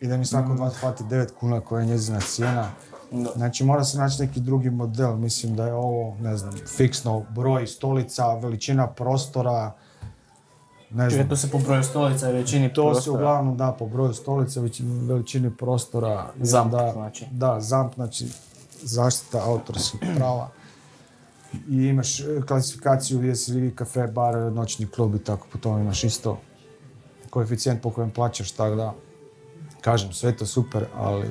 I 0.00 0.06
da 0.06 0.16
mi 0.16 0.24
svako 0.24 0.52
od 0.52 0.58
vas 0.58 0.80
plati 0.80 1.04
9 1.04 1.28
kuna 1.40 1.60
koja 1.60 1.80
je 1.80 1.86
njezina 1.86 2.20
cijena. 2.20 2.70
Znači, 3.36 3.64
mora 3.64 3.84
se 3.84 3.98
naći 3.98 4.22
neki 4.22 4.40
drugi 4.40 4.70
model. 4.70 5.16
Mislim 5.16 5.56
da 5.56 5.66
je 5.66 5.74
ovo, 5.74 6.16
ne 6.20 6.36
znam, 6.36 6.52
fiksno 6.76 7.24
broj 7.30 7.66
stolica, 7.66 8.34
veličina 8.34 8.86
prostora, 8.86 9.72
ne 10.94 11.04
Čekaj, 11.04 11.16
znam. 11.16 11.28
to 11.28 11.36
se 11.36 11.50
po 11.50 11.58
broju 11.58 11.82
stolica 11.82 12.30
i 12.30 12.34
većini 12.34 12.68
To 12.68 12.82
se 12.84 12.92
prostora. 12.94 13.14
uglavnom 13.14 13.56
da 13.56 13.72
po 13.72 13.86
broju 13.86 14.14
stolica, 14.14 14.60
veći- 14.60 14.84
veličini 15.02 15.50
prostora. 15.50 16.26
i 16.36 16.44
Zamp, 16.44 16.64
onda- 16.66 16.92
znači. 16.92 17.26
Da, 17.30 17.60
ZAMP, 17.60 17.94
znači 17.94 18.26
zaštita 18.76 19.42
autorskih 19.42 20.00
prava. 20.16 20.48
I 21.68 21.76
imaš 21.76 22.20
e, 22.20 22.24
klasifikaciju 22.48 23.22
jesi 23.22 23.52
li 23.52 23.76
kafe, 23.76 24.06
bar, 24.06 24.34
noćni 24.36 24.86
klub 24.86 25.14
i 25.14 25.18
tako, 25.18 25.46
po 25.52 25.58
tome 25.58 25.80
imaš 25.80 26.04
isto 26.04 26.38
koeficijent 27.30 27.82
po 27.82 27.90
kojem 27.90 28.10
plaćaš, 28.10 28.50
tako 28.50 28.74
da, 28.74 28.94
kažem, 29.80 30.12
sve 30.12 30.36
to 30.36 30.46
super, 30.46 30.84
ali 30.96 31.28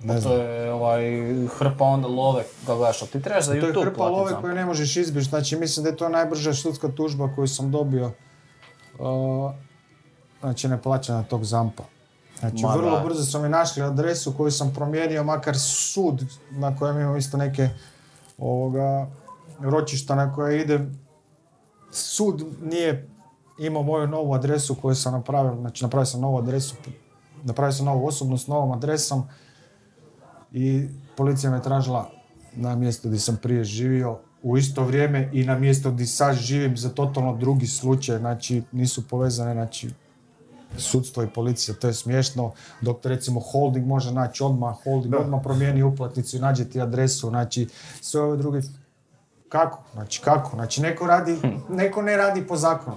ne 0.00 0.14
To 0.14 0.20
znam. 0.20 0.32
je 0.32 0.72
ovaj, 0.72 1.02
hrpa 1.48 1.84
onda 1.84 2.08
love, 2.08 2.44
da 2.66 2.74
gledaš, 2.74 3.00
ti 3.02 3.22
trebaš 3.22 3.44
za 3.44 3.50
To 3.50 3.56
je 3.56 3.62
YouTube 3.64 3.84
hrpa 3.84 4.04
love 4.04 4.32
koju 4.34 4.54
ne 4.54 4.66
možeš 4.66 4.96
izbjeći, 4.96 5.28
znači 5.28 5.56
mislim 5.56 5.84
da 5.84 5.90
je 5.90 5.96
to 5.96 6.08
najbrža 6.08 6.54
sudska 6.54 6.88
tužba 6.88 7.34
koju 7.34 7.46
sam 7.48 7.70
dobio, 7.70 8.10
uh, 9.00 9.52
znači 10.40 10.68
neplaćanja 10.68 11.22
tog 11.22 11.44
zampa. 11.44 11.82
Znači 12.38 12.62
Ma 12.62 12.74
vrlo 12.74 12.98
da. 12.98 13.04
brzo 13.04 13.24
su 13.24 13.40
mi 13.40 13.48
našli 13.48 13.82
adresu 13.82 14.32
koju 14.36 14.50
sam 14.50 14.74
promijenio, 14.74 15.24
makar 15.24 15.58
sud 15.58 16.24
na 16.50 16.76
kojem 16.76 17.00
imam 17.00 17.16
isto 17.16 17.36
neke 17.36 17.68
ovoga, 18.38 19.06
ročišta 19.60 20.14
na 20.14 20.34
koje 20.34 20.62
idem, 20.62 20.98
sud 21.90 22.44
nije 22.62 23.08
imao 23.58 23.82
moju 23.82 24.06
novu 24.06 24.34
adresu 24.34 24.74
koju 24.74 24.94
sam 24.94 25.12
napravio, 25.12 25.56
znači 25.60 25.84
napravio 25.84 26.06
sam 26.06 26.20
novu 26.20 26.38
adresu, 26.38 26.74
napravio 27.42 27.72
sam 27.72 27.86
novu 27.86 28.06
osobnu 28.06 28.38
s 28.38 28.46
novom 28.46 28.72
adresom 28.72 29.22
i 30.52 30.88
policija 31.16 31.50
me 31.50 31.62
tražila 31.62 32.10
na 32.52 32.76
mjestu 32.76 33.08
gdje 33.08 33.20
sam 33.20 33.36
prije 33.42 33.64
živio 33.64 34.18
u 34.42 34.56
isto 34.56 34.84
vrijeme 34.84 35.30
i 35.32 35.44
na 35.44 35.58
mjesto 35.58 35.90
gdje 35.90 36.06
sad 36.06 36.36
živim 36.36 36.76
za 36.76 36.88
totalno 36.88 37.36
drugi 37.36 37.66
slučaj, 37.66 38.18
znači 38.18 38.62
nisu 38.72 39.08
povezane, 39.08 39.52
znači 39.52 39.90
sudstvo 40.76 41.22
i 41.22 41.28
policija, 41.28 41.74
to 41.74 41.86
je 41.86 41.94
smiješno, 41.94 42.52
dok 42.80 43.06
recimo 43.06 43.40
holding 43.40 43.86
može 43.86 44.12
naći 44.12 44.42
odmah, 44.42 44.76
holding 44.84 45.14
odmah 45.14 45.40
promijeni 45.44 45.82
uplatnicu 45.82 46.36
i 46.36 46.40
nađe 46.40 46.64
ti 46.64 46.80
adresu, 46.80 47.28
znači 47.28 47.68
sve 48.00 48.20
ove 48.20 48.36
druge, 48.36 48.60
kako, 49.48 49.82
znači 49.92 50.20
kako, 50.20 50.56
znači 50.56 50.82
neko 50.82 51.06
radi, 51.06 51.38
neko 51.68 52.02
ne 52.02 52.16
radi 52.16 52.46
po 52.46 52.56
zakonu. 52.56 52.96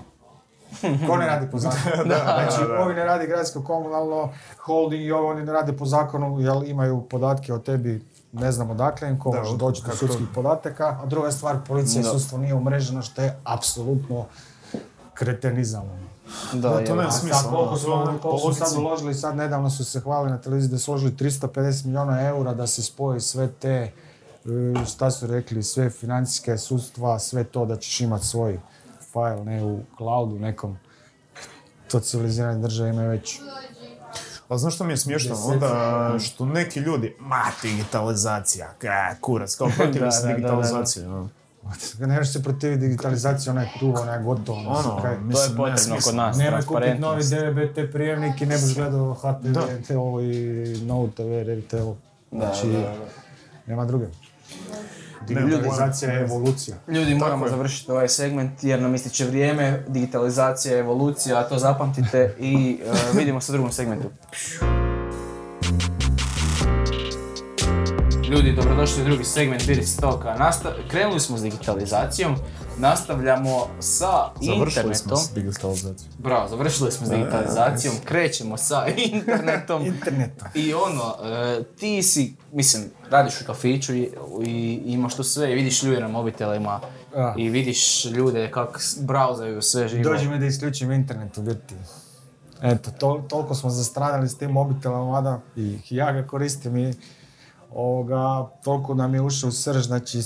Ko 1.08 1.17
ne 1.17 1.25
radi 1.25 1.47
po 1.51 1.58
zakonu? 1.65 2.03
znači, 2.03 2.71
ovi 2.79 2.93
ne 2.93 3.06
radi 3.06 3.27
gradsko 3.27 3.63
komunalno, 3.63 4.29
holding 4.65 5.03
i 5.03 5.12
ovo, 5.12 5.29
oni 5.29 5.43
ne 5.43 5.51
rade 5.51 5.73
po 5.73 5.86
zakonu, 5.86 6.39
jer 6.39 6.69
imaju 6.69 7.01
podatke 7.10 7.53
o 7.53 7.60
tebi, 7.60 8.01
ne 8.33 8.51
znam 8.51 8.69
odakle 8.69 9.09
im, 9.09 9.19
ko 9.19 9.31
Da, 9.31 9.37
može 9.37 9.57
doći 9.57 9.83
do 9.85 9.95
sudskih 9.95 10.27
podataka, 10.35 10.99
a 11.03 11.05
druga 11.05 11.31
stvar, 11.31 11.57
policija 11.67 12.01
i 12.01 12.03
sudstvo 12.03 12.37
nije 12.37 12.53
umreženo, 12.53 13.01
što 13.01 13.21
je 13.21 13.39
apsolutno 13.43 14.25
kretenizam. 15.13 15.81
ono. 15.81 16.13
Da, 16.61 16.69
Da, 16.69 16.85
to 16.85 16.95
nema 16.95 17.11
smisla. 17.11 17.39
Sad 17.39 17.51
koliko 17.51 17.69
ono, 17.69 17.77
su, 17.77 18.19
koliko 18.21 18.53
su 18.53 18.59
sad 18.59 18.77
uložili, 18.77 19.13
sad 19.13 19.35
nedavno 19.35 19.69
su 19.69 19.85
se 19.85 19.99
hvalili 19.99 20.31
na 20.31 20.37
televiziji 20.37 20.71
da 20.71 20.77
su 20.77 20.91
uložili 20.91 21.11
350 21.11 21.85
milijuna 21.85 22.21
eura 22.21 22.53
da 22.53 22.67
se 22.67 22.83
spoji 22.83 23.19
sve 23.19 23.47
te, 23.47 23.69
e, 23.69 23.91
šta 24.85 25.11
su 25.11 25.27
rekli, 25.27 25.63
sve 25.63 25.89
financijske 25.89 26.57
sudstva, 26.57 27.19
sve 27.19 27.43
to 27.43 27.65
da 27.65 27.77
ćeš 27.77 28.01
imati 28.01 28.27
svoj 28.27 28.59
file, 29.11 29.45
ne 29.45 29.63
u 29.65 29.79
cloudu 29.97 30.39
nekom. 30.39 30.77
To 31.91 31.99
civilizirane 31.99 32.59
države 32.59 32.89
imaju 32.89 33.09
već. 33.09 33.39
Ali 34.53 34.59
znaš 34.59 34.75
što 34.75 34.83
mi 34.83 34.93
je 34.93 34.97
smiješno? 34.97 35.35
Onda 35.45 36.15
što 36.19 36.45
neki 36.45 36.79
ljudi, 36.79 37.15
ma 37.19 37.43
digitalizacija, 37.61 38.73
ka, 38.79 39.15
kurac, 39.21 39.55
kao 39.55 39.69
protivi 39.77 40.11
se 40.11 40.27
digitalizacije. 40.27 41.07
ono. 41.07 41.29
Ne 41.99 42.07
možeš 42.07 42.33
se 42.33 42.43
protiviti 42.43 42.81
digitalizaciji, 42.81 43.51
ona 43.51 43.61
je 43.61 43.69
tu, 43.79 43.93
ona 44.01 44.13
je 44.13 44.23
gotova. 44.23 44.59
Ono, 44.59 44.77
mislim, 44.77 45.01
kaj. 45.01 45.11
To 45.11 45.19
je 45.19 45.19
mislim, 45.19 45.57
nema 45.57 45.71
potrebno 45.71 45.97
kod 46.03 46.15
nas, 46.15 46.37
Nemoj 46.37 46.61
kupiti 46.65 46.99
novi. 46.99 47.23
DVB-T 47.23 47.91
prijemnik 47.91 48.41
i 48.41 48.45
ne 48.45 48.57
budeš 48.57 48.75
gledao 48.75 49.13
HTV, 49.13 49.47
Da. 49.49 49.61
TV 49.61 49.93
i 50.21 50.85
Novu 50.85 51.09
TV, 51.11 51.59
RTL. 51.59 51.91
Znači, 52.31 52.67
da, 52.67 52.79
da. 52.79 52.95
nema 53.67 53.85
druge. 53.85 54.05
Digitalizacija 55.27 56.12
je 56.12 56.21
evolucija. 56.21 56.77
Ljudi, 56.88 57.15
moramo 57.15 57.45
je. 57.45 57.49
završiti 57.49 57.91
ovaj 57.91 58.09
segment 58.09 58.63
jer 58.63 58.81
nam 58.81 58.95
ističe 58.95 59.25
vrijeme, 59.25 59.83
digitalizacija, 59.88 60.77
evolucija, 60.77 61.39
a 61.39 61.43
to 61.43 61.59
zapamtite 61.59 62.36
i 62.39 62.79
e, 62.86 63.17
vidimo 63.17 63.41
se 63.41 63.51
u 63.51 63.53
drugom 63.53 63.71
segmentu. 63.71 64.09
Ljudi, 68.29 68.51
dobrodošli 68.51 69.01
u 69.01 69.05
drugi 69.05 69.23
segment 69.23 69.67
Biri 69.67 69.86
Stoka. 69.86 70.36
Nasta- 70.39 70.73
krenuli 70.88 71.19
smo 71.19 71.38
s 71.38 71.41
digitalizacijom, 71.41 72.36
nastavljamo 72.77 73.49
sa 73.79 74.07
Završili 74.41 74.71
smo 74.95 75.13
internetom. 75.13 75.17
s 75.17 75.33
digitalizacijom. 75.33 76.13
Bravo, 76.17 76.47
završili 76.49 76.91
smo 76.91 77.07
s 77.07 77.09
digitalizacijom, 77.09 77.95
krećemo 78.05 78.57
sa 78.57 78.86
internetom. 79.12 79.86
Interneta. 79.86 80.49
I 80.53 80.73
ono, 80.73 81.15
e, 81.23 81.63
ti 81.63 82.03
si, 82.03 82.36
mislim, 82.51 82.83
radiš 83.09 83.41
u 83.41 83.45
kafiću 83.45 83.93
i, 83.93 84.09
i 84.41 84.53
imaš 84.86 85.15
tu 85.15 85.23
sve 85.23 85.51
i 85.51 85.55
vidiš 85.55 85.83
ljude 85.83 86.01
na 86.01 86.07
mobitelima 86.07 86.79
A. 87.15 87.33
i 87.38 87.49
vidiš 87.49 88.05
ljude 88.05 88.51
kako 88.51 88.73
brauzaju 88.99 89.62
sve 89.62 89.88
živo. 89.88 90.03
Dođi 90.03 90.27
mi 90.27 90.39
da 90.39 90.45
isključim 90.45 90.91
internet 90.91 91.38
u 91.38 91.41
biti. 91.41 91.75
Eto, 92.62 92.91
tol- 92.91 93.27
toliko 93.27 93.55
smo 93.55 93.69
zastradali 93.69 94.29
s 94.29 94.38
tim 94.38 94.51
mobitelom, 94.51 95.09
mada 95.09 95.39
i 95.55 95.77
ja 95.89 96.12
ga 96.12 96.27
koristim 96.27 96.77
i 96.77 96.93
ovoga, 97.71 98.17
toliko 98.63 98.93
nam 98.93 99.13
je 99.13 99.21
ušao 99.21 99.47
u 99.47 99.51
srž, 99.51 99.83
znači 99.83 100.21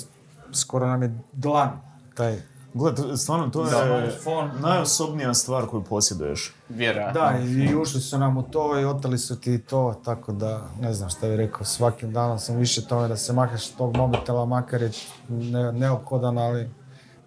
skoro 0.53 0.88
nam 0.88 1.03
je 1.03 1.19
dlan 1.33 1.87
taj. 2.17 2.41
Gle, 2.73 2.95
to- 2.95 3.17
stvarno, 3.17 3.49
to 3.49 3.63
je 3.63 3.69
Smartphone. 3.69 4.51
najosobnija 4.60 5.34
stvar 5.34 5.65
koju 5.65 5.84
posjeduješ. 5.84 6.53
Vjerojatno. 6.69 7.21
Da, 7.21 7.38
i, 7.39 7.75
ušli 7.75 8.01
su 8.01 8.17
nam 8.17 8.38
u 8.38 8.43
to 8.43 8.80
i 8.80 8.86
oteli 8.86 9.17
su 9.17 9.39
ti 9.39 9.60
to, 9.60 10.01
tako 10.06 10.32
da 10.32 10.62
ne 10.82 10.93
znam 10.93 11.10
šta 11.10 11.27
bih 11.27 11.36
rekao, 11.38 11.65
svakim 11.65 12.13
danom 12.13 12.39
sam 12.39 12.56
više 12.56 12.86
tome 12.86 13.08
da 13.08 13.17
se 13.17 13.34
makaš 13.34 13.67
tog 13.67 13.97
mobitela, 13.97 14.45
makar 14.45 14.82
je 14.82 14.91
ne, 15.30 15.71
neophodan, 15.71 16.38
ali 16.38 16.69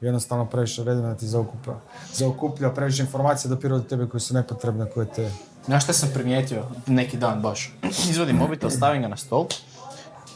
jednostavno 0.00 0.46
previše 0.46 0.82
vremena 0.82 1.14
ti 1.14 1.26
zaokuplja. 1.26 1.74
Zaokuplja 2.12 2.70
previše 2.70 3.02
informacija 3.02 3.48
dopire 3.48 3.74
od 3.74 3.86
tebe 3.86 4.06
koje 4.08 4.20
su 4.20 4.34
nepotrebne, 4.34 4.90
koje 4.90 5.06
te... 5.06 5.30
Znaš 5.64 5.84
šta 5.84 5.92
sam 5.92 6.08
primijetio 6.14 6.64
neki 6.86 7.16
dan 7.16 7.42
baš? 7.42 7.72
Izvodim 8.10 8.36
mobitel, 8.36 8.70
stavim 8.70 9.02
ga 9.02 9.08
na 9.08 9.16
stol 9.16 9.46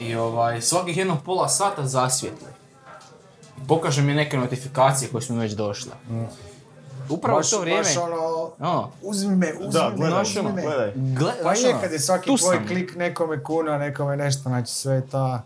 i 0.01 0.15
ovaj, 0.15 0.61
svakih 0.63 0.97
jednog 0.97 1.19
pola 1.25 1.49
sata 1.49 1.87
zasvijetli. 1.87 2.49
Pokaže 3.69 4.03
mi 4.03 4.15
neke 4.15 4.37
notifikacije 4.37 5.09
koje 5.11 5.23
su 5.23 5.33
mi 5.33 5.41
već 5.41 5.53
došle. 5.53 5.93
Upravo 7.09 7.39
Baš- 7.39 7.51
to 7.51 7.61
vrijeme... 7.61 7.83
Baš 7.83 7.97
ono, 7.97 8.51
Ono, 8.61 8.91
uzmi 9.03 9.37
me, 9.37 9.53
uzmi 9.55 9.73
Da, 9.73 9.89
me, 9.91 9.97
gledaj, 9.97 10.23
uzmi 10.23 10.41
ono, 10.41 10.53
me. 10.53 10.63
gledaj. 10.63 10.93
gle, 10.97 11.33
Pa 11.43 11.55
je 11.55 11.69
ono, 11.69 11.81
kad 11.81 11.93
je 11.93 11.99
svaki 12.01 12.27
tu 12.27 12.37
tvoj 12.37 12.57
sam. 12.57 12.67
klik 12.67 12.97
nekome 12.97 13.43
kuna, 13.43 13.79
nekome 13.79 14.17
nešto, 14.17 14.43
znači 14.43 14.73
sve 14.73 15.03
ta... 15.03 15.43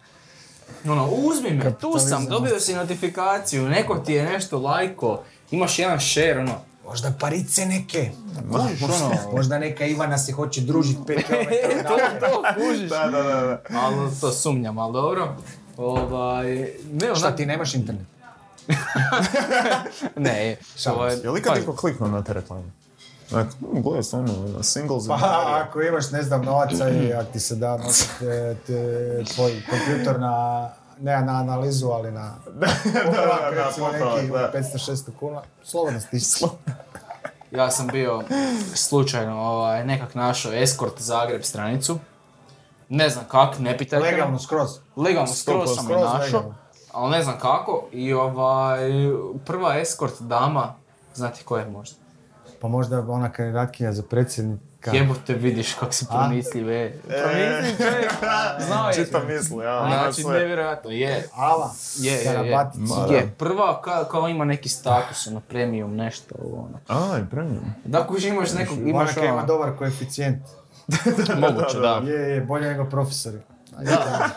Ono, 0.84 1.08
uzmi 1.08 1.50
me, 1.50 1.74
tu 1.74 1.98
sam, 2.00 2.26
dobio 2.26 2.60
si 2.60 2.74
notifikaciju, 2.74 3.62
neko 3.64 3.94
ti 3.96 4.12
je 4.12 4.22
nešto 4.24 4.58
lajko, 4.58 5.20
imaš 5.50 5.78
jedan 5.78 6.00
share, 6.02 6.38
ono, 6.40 6.54
Možda 6.84 7.12
parice 7.12 7.66
neke. 7.66 8.10
kužiš, 8.52 8.82
ono, 8.82 9.10
Možda 9.32 9.58
neka 9.58 9.84
Ivana 9.84 10.18
se 10.18 10.32
hoće 10.32 10.60
družiti 10.60 11.00
5 11.02 11.22
km 11.26 11.50
to, 11.84 11.96
to, 12.20 12.42
kužiš. 12.56 12.88
Da, 12.90 13.06
da, 13.06 13.22
da. 13.22 13.40
da. 13.40 13.60
Ali 13.74 14.10
to 14.20 14.30
sumnjam, 14.32 14.78
ali 14.78 14.92
dobro. 14.92 15.34
Ovaj, 15.78 16.46
ne, 16.92 17.14
Šta 17.14 17.26
onak- 17.26 17.36
ti 17.36 17.46
nemaš 17.46 17.74
internet? 17.74 18.06
Ne, 20.16 20.56
ovaj, 20.86 21.16
Je 21.24 21.30
li 21.30 21.42
kad 21.42 21.52
pazi, 21.52 21.60
niko 21.60 21.76
kliknuo 21.76 22.08
na 22.08 22.22
te 22.22 22.32
reklame? 22.32 22.62
Dakle, 23.30 23.50
gledaj, 23.60 24.02
stvarno, 24.02 24.32
ono, 24.44 24.62
singles 24.62 25.06
Pa 25.08 25.14
ako 25.62 25.82
imaš, 25.82 26.10
ne 26.10 26.22
znam, 26.22 26.44
novaca 26.44 26.88
i 26.90 27.12
ako 27.12 27.32
ti 27.32 27.40
se 27.40 27.54
da 27.54 27.76
nositi 27.76 28.10
te- 28.66 29.24
tvoj 29.34 29.62
kompjuter 29.70 30.20
na, 30.20 30.68
ne 31.00 31.20
na 31.22 31.32
analizu, 31.32 31.88
ali 31.88 32.10
na 32.12 32.34
popravak, 32.44 33.40
da, 33.54 33.54
da, 33.54 33.66
recimo 33.66 33.88
neki 33.88 34.28
da. 34.28 34.52
500-600 34.54 35.10
kuna, 35.20 35.42
slobodno 35.64 36.00
stišći. 36.00 36.44
Ja 37.50 37.70
sam 37.70 37.86
bio 37.86 38.22
slučajno 38.74 39.40
ovaj, 39.40 39.84
nekak 39.84 40.14
našao 40.14 40.52
Escort 40.52 41.00
Zagreb 41.00 41.42
stranicu. 41.42 41.98
Ne 42.88 43.08
znam 43.08 43.24
kak, 43.28 43.58
ne 43.58 43.78
pitajte. 43.78 44.06
Legalno 44.06 44.38
skroz. 44.38 44.70
Legalno 44.96 45.34
skroz 45.34 45.74
sam 45.74 45.90
je 45.90 45.98
skroz 45.98 46.12
našao, 46.12 46.54
ali 46.92 47.10
ne 47.10 47.22
znam 47.22 47.38
kako. 47.38 47.86
I 47.92 48.12
ovaj, 48.12 48.80
prva 49.44 49.78
Escort 49.78 50.14
dama, 50.20 50.74
znate 51.14 51.42
ko 51.44 51.56
je 51.56 51.66
možda? 51.66 51.96
Pa 52.60 52.68
možda 52.68 53.04
ona 53.08 53.32
kandidatkinja 53.32 53.92
za 53.92 54.02
predsjednika. 54.02 54.90
Jebote 54.92 55.34
vidiš 55.34 55.74
kak 55.74 55.94
si 55.94 56.06
pronicljiv, 56.06 56.70
e. 56.70 56.92
Pronicljiv 57.08 57.76
čovjek. 57.76 58.12
Znao 58.66 58.88
je. 58.88 58.94
Čitam 59.04 59.26
misli, 59.26 59.64
ja. 59.64 59.86
Znači, 59.86 60.22
sve. 60.22 60.38
nevjerojatno, 60.38 60.90
je. 60.90 61.28
Ava. 61.34 61.70
Je, 61.98 62.12
je, 62.12 62.32
je. 62.32 63.16
Je, 63.16 63.34
prva 63.38 63.82
ka, 63.82 64.04
kao 64.04 64.28
ima 64.28 64.44
neki 64.44 64.68
status, 64.68 65.26
ono, 65.26 65.40
premium, 65.40 65.96
nešto, 65.96 66.34
ono. 66.42 67.02
Aj, 67.12 67.20
premium. 67.30 67.74
Da, 67.84 68.06
kuš 68.06 68.24
imaš 68.24 68.52
nekog, 68.52 68.78
imaš 68.88 69.14
koja 69.14 69.24
ima 69.24 69.36
ono, 69.36 69.46
dobar 69.46 69.76
koeficijent. 69.78 70.42
moguće, 71.40 71.78
da. 71.80 72.02
Je, 72.04 72.34
je, 72.34 72.40
bolje 72.40 72.68
nego 72.68 72.84
profesori. 72.84 73.38
Da, 73.82 74.30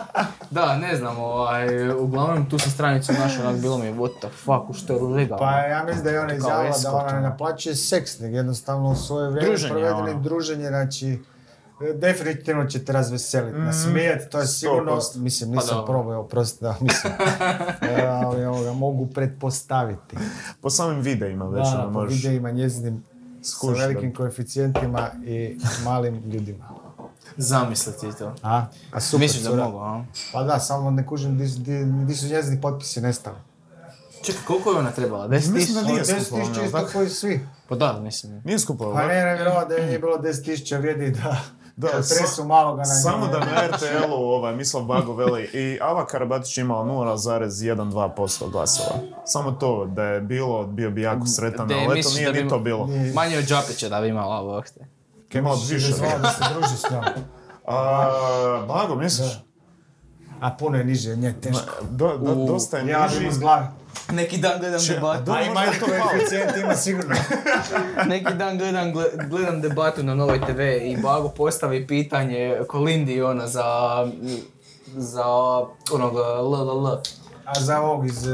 da, 0.49 0.77
ne 0.77 0.95
znam, 0.95 1.17
ovaj, 1.19 1.91
uglavnom 1.91 2.49
tu 2.49 2.59
sam 2.59 2.71
stranicu 2.71 3.13
našao, 3.13 3.47
onak 3.47 3.61
bilo 3.61 3.77
mi 3.77 3.85
je 3.85 3.93
what 3.93 4.19
the 4.19 4.29
fuck, 4.29 4.69
u 4.69 4.73
što 4.73 4.93
je 4.93 5.01
legalno. 5.01 5.37
Pa 5.37 5.51
ja 5.51 5.83
mislim 5.83 6.03
da 6.03 6.09
je 6.09 6.19
ona 6.19 6.33
izjavila 6.33 6.77
da 6.83 6.91
ona 6.91 7.11
ne 7.11 7.17
ono. 7.17 7.29
naplaćuje 7.29 7.75
seks, 7.75 8.19
nego 8.19 8.35
jednostavno 8.35 8.89
u 8.89 8.95
svoje 8.95 9.29
vrijeme 9.29 9.49
Druženje, 9.49 9.69
provedeni 9.73 10.09
ono. 10.11 10.19
druženje, 10.21 10.67
znači 10.67 11.19
definitivno 11.95 12.65
će 12.65 12.85
te 12.85 12.93
razveseliti, 12.93 13.57
nasmijeti, 13.59 14.29
to 14.29 14.39
je 14.39 14.47
sigurno, 14.47 14.91
100%. 14.91 15.17
mislim, 15.17 15.53
Pa 15.53 15.55
nisam 15.55 15.83
probao, 15.85 16.21
oprosti 16.21 16.63
da, 16.63 16.75
mislim, 16.81 17.13
E, 17.81 18.05
ali 18.05 18.45
ovoga, 18.45 18.73
mogu 18.73 19.07
pretpostaviti. 19.07 20.17
Po 20.61 20.69
samim 20.69 21.01
videima 21.01 21.45
već, 21.45 21.63
Da, 21.63 21.79
ono, 21.79 21.93
po 21.93 21.99
možeš... 21.99 22.23
videima 22.23 22.51
njezinim 22.51 23.03
sa 23.41 23.51
Skužiš, 23.51 23.79
da. 23.79 23.87
velikim 23.87 24.13
koeficijentima 24.15 25.09
i 25.25 25.57
malim 25.85 26.15
ljudima. 26.25 26.69
Zamisli 27.37 27.93
ti 27.93 28.17
to. 28.19 28.35
A? 28.43 28.65
A 28.91 29.01
super 29.01 29.19
Misliš 29.19 29.43
da 29.43 29.55
mogu, 29.55 29.77
a? 29.77 30.05
Pa 30.33 30.43
da, 30.43 30.59
samo 30.59 30.91
ne 30.91 31.05
kužim 31.05 31.37
di, 31.37 31.47
su- 31.47 31.59
di, 31.59 31.83
di 32.05 32.15
su 32.15 32.27
njezini 32.27 32.61
potpisi 32.61 33.01
nestali. 33.01 33.37
Čekaj, 34.21 34.41
koliko 34.47 34.71
je 34.71 34.77
ona 34.77 34.91
trebala? 34.91 35.27
10 35.27 35.51
Mislim 35.51 35.75
da 35.75 35.81
nije 35.83 36.01
10 36.01 36.05
skupo, 36.05 36.19
tisuća 36.37 36.39
ono, 36.51 36.65
isto 36.65 36.77
tako? 36.79 36.91
koji 36.93 37.09
svi. 37.09 37.47
Pa 37.69 37.75
da, 37.75 37.99
mislim. 37.99 38.41
Nije 38.45 38.59
skupo, 38.59 38.93
Pa 38.93 39.07
ne, 39.07 39.13
ne 39.15 39.35
vjerovat 39.35 39.69
da 39.69 39.75
je 39.75 39.85
nije 39.85 39.99
bilo 39.99 40.17
10 40.17 40.45
tisuća 40.45 40.77
vrijedi 40.77 41.11
da, 41.11 41.37
Da, 41.81 41.89
tresu 41.89 42.45
maloga 42.45 42.79
na 42.79 42.85
Samo 42.85 43.27
da 43.27 43.39
na 43.39 43.45
RTL-u 43.67 44.13
ovaj, 44.15 44.55
Mislav 44.55 44.83
Bago 44.83 45.13
veli 45.13 45.43
i 45.43 45.79
Ava 45.81 46.05
Karabatić 46.05 46.57
imala 46.57 46.85
0,12% 46.85 48.51
glasova. 48.51 48.95
Samo 49.25 49.51
to 49.51 49.85
da 49.85 50.03
je 50.03 50.21
bilo, 50.21 50.63
bio 50.63 50.91
bi 50.91 51.01
jako 51.01 51.25
sretan, 51.27 51.67
Da 51.67 51.73
je, 51.73 51.85
ali 51.85 51.99
eto 51.99 52.09
nije 52.09 52.25
da 52.25 52.31
bi- 52.31 52.43
ni 52.43 52.49
to 52.49 52.59
bilo. 52.59 52.89
Manje 53.13 53.37
od 53.37 53.45
Đapića 53.45 53.89
da 53.89 54.01
bi 54.01 54.07
imala 54.07 54.35
ovo 54.35 54.61
te. 54.61 54.85
Kaj 55.31 55.39
imala 55.39 55.55
više. 55.69 55.91
Da 56.21 56.29
se 56.29 56.43
druži 56.53 56.77
s 56.77 56.91
njom. 56.91 57.03
A, 57.67 58.09
Bago, 58.67 58.95
misliš? 58.95 59.39
A 60.41 60.51
puno 60.51 60.77
je 60.77 60.83
niže, 60.83 61.15
nje 61.15 61.33
teško. 61.33 61.73
Do, 61.89 62.17
dosta 62.47 62.77
je 62.77 62.87
Ja 62.87 63.03
niži. 63.03 63.19
bi 63.19 63.27
iz 63.27 63.37
glave. 63.39 63.67
Neki 64.11 64.37
dan 64.37 64.59
gledam 64.59 64.79
debatu. 64.87 65.19
dobro, 65.19 65.33
A 65.33 65.41
i 65.41 65.45
možda 65.45 65.59
manji 65.61 65.73
je 65.73 65.79
to 65.79 65.85
koeficijent 65.85 66.51
ima 66.57 66.75
sigurno. 66.75 67.15
Neki 68.07 68.33
dan 68.33 68.57
gledam, 68.57 68.85
gle- 68.87 69.29
gledam 69.29 69.61
debatu 69.61 70.03
na 70.03 70.15
Novoj 70.15 70.41
TV 70.41 70.59
i 70.61 70.97
Bago 70.97 71.29
postavi 71.29 71.87
pitanje 71.87 72.61
Kolindi 72.67 73.21
ona 73.21 73.47
za 73.47 73.63
za 74.87 75.25
onog 75.91 76.13
LLL. 76.41 76.87
A 77.45 77.59
za 77.59 77.79
ovog 77.79 78.05
iz, 78.05 78.17
iz 78.17 78.27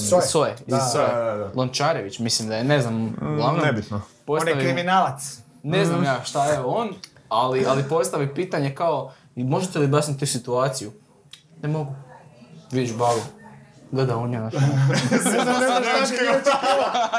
Soje. 0.00 0.22
Soje, 0.22 0.54
iz 0.66 0.74
Soje. 0.92 1.08
da, 1.08 1.24
da, 1.24 1.36
da. 1.36 1.50
Lončarević, 1.54 2.18
mislim 2.18 2.48
da 2.48 2.56
je, 2.56 2.64
ne 2.64 2.80
znam, 2.80 3.04
uglavnom. 3.32 3.62
Nebitno. 3.62 3.96
On 4.26 4.38
je 4.38 4.44
postavi- 4.44 4.60
kriminalac. 4.60 5.38
Ne 5.62 5.84
znam 5.84 6.04
ja 6.04 6.24
šta 6.24 6.44
je 6.44 6.60
on, 6.60 6.88
ali, 7.28 7.66
ali 7.66 7.82
postavi 7.84 8.34
pitanje 8.34 8.74
kao, 8.74 9.12
"I 9.36 9.44
možete 9.44 9.78
li 9.78 9.84
objasniti 9.84 10.26
situaciju? 10.26 10.92
Ne 11.62 11.68
mogu. 11.68 11.94
Vidiš 12.72 12.92
bago. 12.92 13.20
Gleda 13.92 14.16
on 14.16 14.30
njega. 14.30 14.50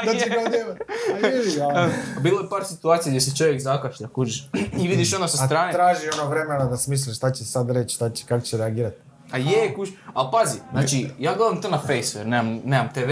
Da 0.04 0.14
će 0.14 0.28
ga 0.28 0.36
odjebati. 0.46 0.80
A 1.14 1.28
vidi 1.28 1.56
ga. 1.56 1.66
ono. 1.66 1.88
Bilo 2.20 2.40
je 2.40 2.48
par 2.48 2.64
situacija 2.64 3.10
gdje 3.10 3.20
se 3.20 3.36
čovjek 3.36 3.60
zakašlja, 3.60 4.08
kužiš. 4.08 4.48
I 4.78 4.88
vidiš 4.88 5.14
ono 5.14 5.28
sa 5.28 5.42
A 5.42 5.46
strane. 5.46 5.72
traži 5.72 6.06
ono 6.14 6.30
vremena 6.30 6.64
da 6.64 6.76
smisli 6.76 7.14
šta 7.14 7.30
će 7.30 7.44
sad 7.44 7.70
reći, 7.70 7.94
šta 7.94 8.10
će, 8.10 8.24
kako 8.26 8.40
će 8.40 8.56
reagirati. 8.56 8.96
A 9.30 9.38
je, 9.38 9.74
kuš, 9.74 9.88
ali 10.14 10.28
pazi, 10.32 10.58
znači, 10.72 11.08
ja 11.18 11.34
gledam 11.34 11.62
to 11.62 11.70
na 11.70 11.78
Faceu 11.78 12.18
jer 12.18 12.26
nemam, 12.26 12.60
nemam 12.64 12.88
TV, 12.94 13.10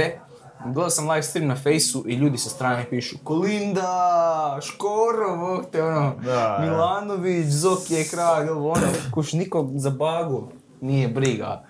gledao 0.65 0.91
sam 0.91 1.09
live 1.11 1.23
stream 1.23 1.49
na 1.49 1.57
Faceu 1.57 2.05
i 2.07 2.15
ljudi 2.15 2.39
sa 2.39 2.49
strane 2.51 2.87
pišu 2.91 3.17
Kolinda, 3.25 3.89
Škoro, 4.63 5.37
bog 5.37 5.65
te, 5.73 5.83
ono, 5.83 6.15
Da, 6.17 6.33
da. 6.33 6.59
Milanović, 6.61 7.47
Zoki 7.47 7.95
je 7.95 8.05
kralj, 8.05 8.49
ovo, 8.49 8.71
ono, 8.71 8.87
kuš, 9.11 9.33
nikog 9.33 9.71
za 9.75 9.91
bagu 9.91 10.49
nije 10.81 11.09
briga. 11.09 11.63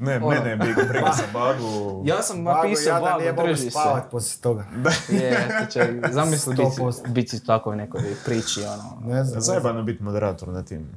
Ne, 0.00 0.16
Ono. 0.16 0.28
mene 0.28 0.50
je 0.50 0.56
briga, 0.56 0.82
briga 0.88 1.12
za 1.16 1.22
Bagu. 1.32 2.02
Ja 2.10 2.22
sam 2.22 2.42
napisao 2.42 3.00
bago, 3.00 3.24
mogu 3.36 3.48
drži 3.48 3.62
se. 3.62 3.70
spavat 3.70 4.10
poslije 4.10 4.42
toga. 4.42 4.64
Je, 5.22 5.48
to 5.60 5.66
će, 5.72 6.00
zamisli 6.10 6.54
biti, 6.54 6.80
100%. 6.80 7.08
biti 7.08 7.36
u 7.36 7.40
takvoj 7.46 7.76
nekoj 7.76 8.00
priči, 8.24 8.60
ono. 8.62 9.14
Ne 9.14 9.24
znam, 9.24 9.40
Zajebano 9.40 9.82
biti 9.82 10.02
moderator 10.02 10.48
na 10.48 10.62
tim. 10.62 10.90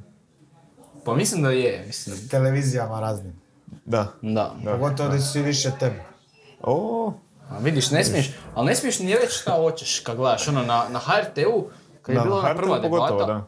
Pa 1.04 1.14
mislim 1.14 1.42
da 1.42 1.50
je, 1.50 1.84
mislim, 1.86 2.28
televizijama 2.28 3.00
raznim. 3.00 3.40
Da. 3.84 4.06
da. 4.22 4.54
Pogotovo 4.64 5.08
da 5.08 5.20
su 5.20 5.32
svi 5.32 5.42
više 5.42 5.70
tebe. 5.80 6.02
O, 6.62 7.12
A 7.50 7.58
vidiš, 7.58 7.90
ne 7.90 8.04
smiješ, 8.04 8.30
ali 8.54 8.66
ne 8.66 8.74
smiješ 8.74 8.98
ni 8.98 9.14
reći 9.14 9.32
šta 9.32 9.52
hoćeš 9.52 10.00
kad 10.00 10.16
gledaš, 10.16 10.48
ono, 10.48 10.62
na, 10.62 10.84
na 10.90 10.98
HRT-u, 10.98 11.68
kad 12.02 12.14
je 12.14 12.18
da, 12.18 12.24
bila 12.24 12.38
ona 12.38 12.54
prva 12.54 12.82
pogotovo, 12.82 13.18
debata, 13.18 13.32
da. 13.32 13.46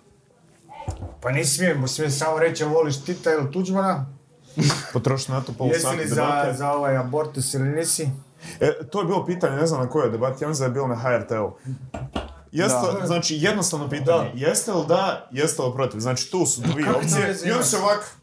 Pa 1.20 1.30
nisi 1.30 1.56
smijem, 1.56 1.88
smijem 1.88 2.10
samo 2.10 2.38
reći 2.38 2.64
voliš 2.64 3.04
Tita 3.04 3.32
ili 3.32 3.52
Tuđmana. 3.52 4.06
Potroši 4.92 5.32
na 5.32 5.40
to 5.40 5.52
pol 5.52 5.68
Jesi 5.68 5.86
li 5.88 6.08
za, 6.08 6.52
za 6.52 6.72
ovaj 6.72 6.96
abortus 6.96 7.54
ili 7.54 7.68
nisi? 7.68 8.08
E, 8.60 8.72
to 8.84 9.00
je 9.00 9.06
bilo 9.06 9.26
pitanje, 9.26 9.56
ne 9.56 9.66
znam 9.66 9.80
na 9.80 9.88
kojoj 9.88 10.10
debati, 10.10 10.44
ja 10.44 10.48
mislim 10.48 10.60
da 10.60 10.70
je 10.70 10.74
bilo 10.74 10.86
na 10.88 10.96
HRT-u. 10.96 11.52
Jeste, 12.52 12.78
Da. 13.00 13.06
znači 13.06 13.36
jednostavno 13.36 13.88
pitanje, 13.88 14.30
jeste 14.34 14.72
li 14.72 14.86
da, 14.86 15.28
jeste 15.30 15.62
li 15.62 15.72
protiv? 15.74 15.98
Znači 15.98 16.30
tu 16.30 16.46
su 16.46 16.60
dvije 16.62 16.90
opcije 16.90 17.36
i 17.36 17.50
on 17.50 17.54
ima? 17.54 17.62
se 17.62 17.76
ovak 17.76 18.16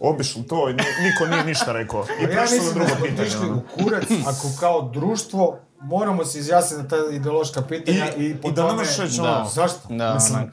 obišli 0.00 0.42
to 0.42 0.68
i 0.68 0.74
ni- 0.74 0.82
niko 1.02 1.26
nije 1.26 1.44
ništa 1.44 1.72
rekao. 1.72 2.02
I 2.02 2.06
Pa 2.16 2.22
ja 2.22 2.28
prešli 2.28 2.56
na 2.56 2.62
mislim 2.62 2.64
da 2.64 2.72
drugo 2.74 2.88
smo 2.90 3.04
pitanje. 3.04 3.28
išli 3.28 3.40
ono. 3.40 3.56
u 3.56 3.62
kurac, 3.74 4.04
ako 4.26 4.48
kao 4.60 4.82
društvo 4.84 5.58
moramo 5.80 6.24
se 6.24 6.38
izjasniti 6.38 6.82
na 6.82 6.88
ta 6.88 6.96
ideološka 7.10 7.62
pitanja 7.62 8.14
i, 8.16 8.24
I- 8.24 8.36
po 8.36 8.48
i 8.48 8.52
da 8.52 8.66
ne 8.66 8.72
možeš 8.72 8.96
reći 8.98 9.20
ono, 9.20 9.44
Zašto? 9.46 9.78
Da, 9.88 10.14
Mislim, 10.14 10.50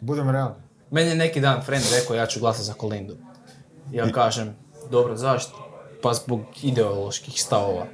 budem 0.00 0.30
realni. 0.30 0.54
Meni 0.90 1.08
je 1.08 1.16
neki 1.16 1.40
dan 1.40 1.62
friend 1.62 1.84
rekao 1.92 2.16
ja 2.16 2.26
ću 2.26 2.40
glasati 2.40 2.64
za 2.64 2.74
Kolindu. 2.74 3.16
Ja 3.92 4.12
kažem, 4.12 4.56
dobro, 4.90 5.16
zašto? 5.16 5.68
Pa 6.02 6.14
zbog 6.14 6.40
ideoloških 6.62 7.42
stavova. 7.42 7.86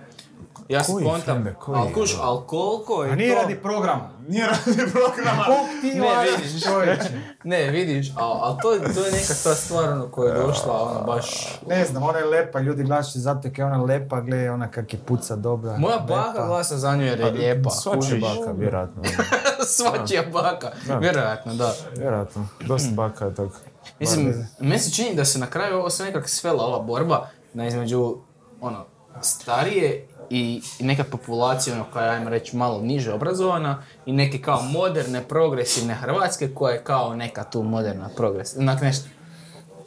Ja 0.69 0.85
se 0.85 0.93
Koji 0.93 1.05
kontam, 1.05 1.47
ali 1.67 1.93
kuš, 1.93 2.17
ali 2.21 2.39
koliko 2.47 3.05
je 3.05 3.13
A 3.13 3.15
nije 3.15 3.35
to... 3.35 3.41
radi 3.43 3.57
programa. 3.57 4.11
Nije 4.29 4.47
radi 4.47 4.63
programa. 4.93 5.45
Kog 5.47 5.57
ti 5.81 5.87
Ne, 5.91 6.09
vidiš. 6.37 6.65
čovječe? 6.65 7.11
Ne, 7.45 7.63
vidiš, 7.65 8.13
ali 8.17 8.41
al 8.43 8.57
to, 8.63 8.73
je- 8.73 8.95
to 8.95 9.01
je 9.01 9.13
neka 9.13 9.35
ta 9.45 9.55
stvar 9.55 9.85
ono, 9.85 10.09
koja 10.09 10.35
je 10.35 10.41
došla, 10.41 10.83
ono, 10.83 11.03
baš... 11.07 11.59
Ne 11.67 11.85
znam, 11.85 12.03
ona 12.03 12.19
je 12.19 12.25
lepa, 12.27 12.61
ljudi 12.61 12.83
glasaju 12.85 13.23
zato 13.23 13.49
je 13.53 13.65
ona 13.65 13.77
lepa, 13.79 14.21
gledaj 14.21 14.49
ona 14.49 14.69
kak 14.69 14.93
je 14.93 14.99
puca 14.99 15.37
dobra. 15.37 15.77
Moja 15.79 15.97
lepa. 15.97 16.07
baka 16.07 16.47
glasa 16.47 16.77
za 16.77 16.97
nju 16.97 17.05
jer 17.05 17.21
je 17.21 17.27
lijepa, 17.27 17.71
Svačija 17.71 18.19
baka, 18.21 18.53
vjerojatno. 18.53 19.03
Svačija 19.69 20.23
baka, 20.25 20.71
vjerojatno, 21.01 21.55
da. 21.55 21.75
Vjerojatno. 21.97 22.49
Dosta 22.61 22.91
baka 22.93 23.25
je 23.25 23.35
tako. 23.35 23.57
Mislim, 23.99 24.47
meni 24.61 24.79
se 24.79 24.93
čini 24.93 25.15
da 25.15 25.25
se 25.25 25.39
na 25.39 25.47
kraju 25.47 25.77
ovo 25.77 25.91
sve 25.91 26.07
nekako 26.07 26.29
svela 26.29 26.65
ova 26.65 26.79
borba 26.81 27.29
na 27.55 27.67
između 27.67 28.17
ono, 28.61 28.85
starije 29.21 30.08
i, 30.31 30.63
neka 30.81 31.05
populacija 31.05 31.75
ono, 31.75 31.85
koja 31.93 32.05
je, 32.05 32.11
ajmo 32.11 32.31
reći, 32.31 32.57
malo 32.57 32.81
niže 32.81 33.13
obrazovana 33.13 33.83
i 34.07 34.13
neke 34.13 34.39
kao 34.39 34.63
moderne, 34.63 35.23
progresivne 35.23 35.95
Hrvatske 35.95 36.49
koja 36.49 36.75
je 36.75 36.85
kao 36.85 37.15
neka 37.15 37.45
tu 37.45 37.63
moderna 37.63 38.09
progresivna, 38.09 38.73
onak 38.73 38.83
nešto. 38.83 39.09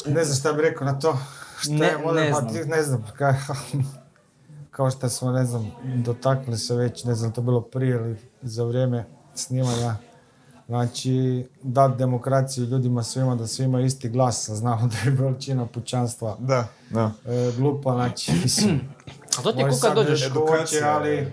Ne 0.08 0.24
znam 0.24 0.38
šta 0.38 0.54
bi 0.54 0.62
rekao 0.62 0.86
na 0.86 1.00
to. 1.00 1.18
Šta 1.60 1.74
Ne- 1.74 1.86
je 1.86 1.98
modern, 1.98 2.26
ne 2.26 2.34
znam. 2.34 2.68
ne 2.68 2.84
znam. 2.84 3.06
Ka, 3.18 3.36
kao 4.72 4.92
što 4.92 5.10
smo, 5.10 5.32
ne 5.32 5.46
znam, 5.46 5.72
dotakli 5.96 6.58
se 6.58 6.76
već, 6.76 7.04
ne 7.04 7.16
znam, 7.16 7.32
to 7.32 7.42
bilo 7.42 7.62
prije 7.62 7.96
ili 7.96 8.18
za 8.42 8.64
vrijeme 8.64 9.06
snimanja. 9.36 9.96
Znači, 10.68 11.14
dat 11.64 11.98
demokraciju 11.98 12.66
ljudima 12.66 13.04
svima 13.04 13.36
da 13.36 13.48
svi 13.48 13.64
imaju 13.64 13.86
isti 13.86 14.10
glas, 14.10 14.50
znamo 14.50 14.88
da 14.88 15.10
je 15.10 15.16
veličina 15.16 15.66
pućanstva 15.66 16.36
Da, 16.40 16.68
da. 16.90 17.12
e, 17.26 17.52
glupa, 17.58 17.94
znači, 17.94 18.32
mislim, 18.44 18.82
A 19.32 19.42
to 19.42 19.52
ti 19.52 19.64
sad 19.72 19.96
dođeš, 19.96 20.26
edukacija, 20.26 20.96
ali 20.96 21.32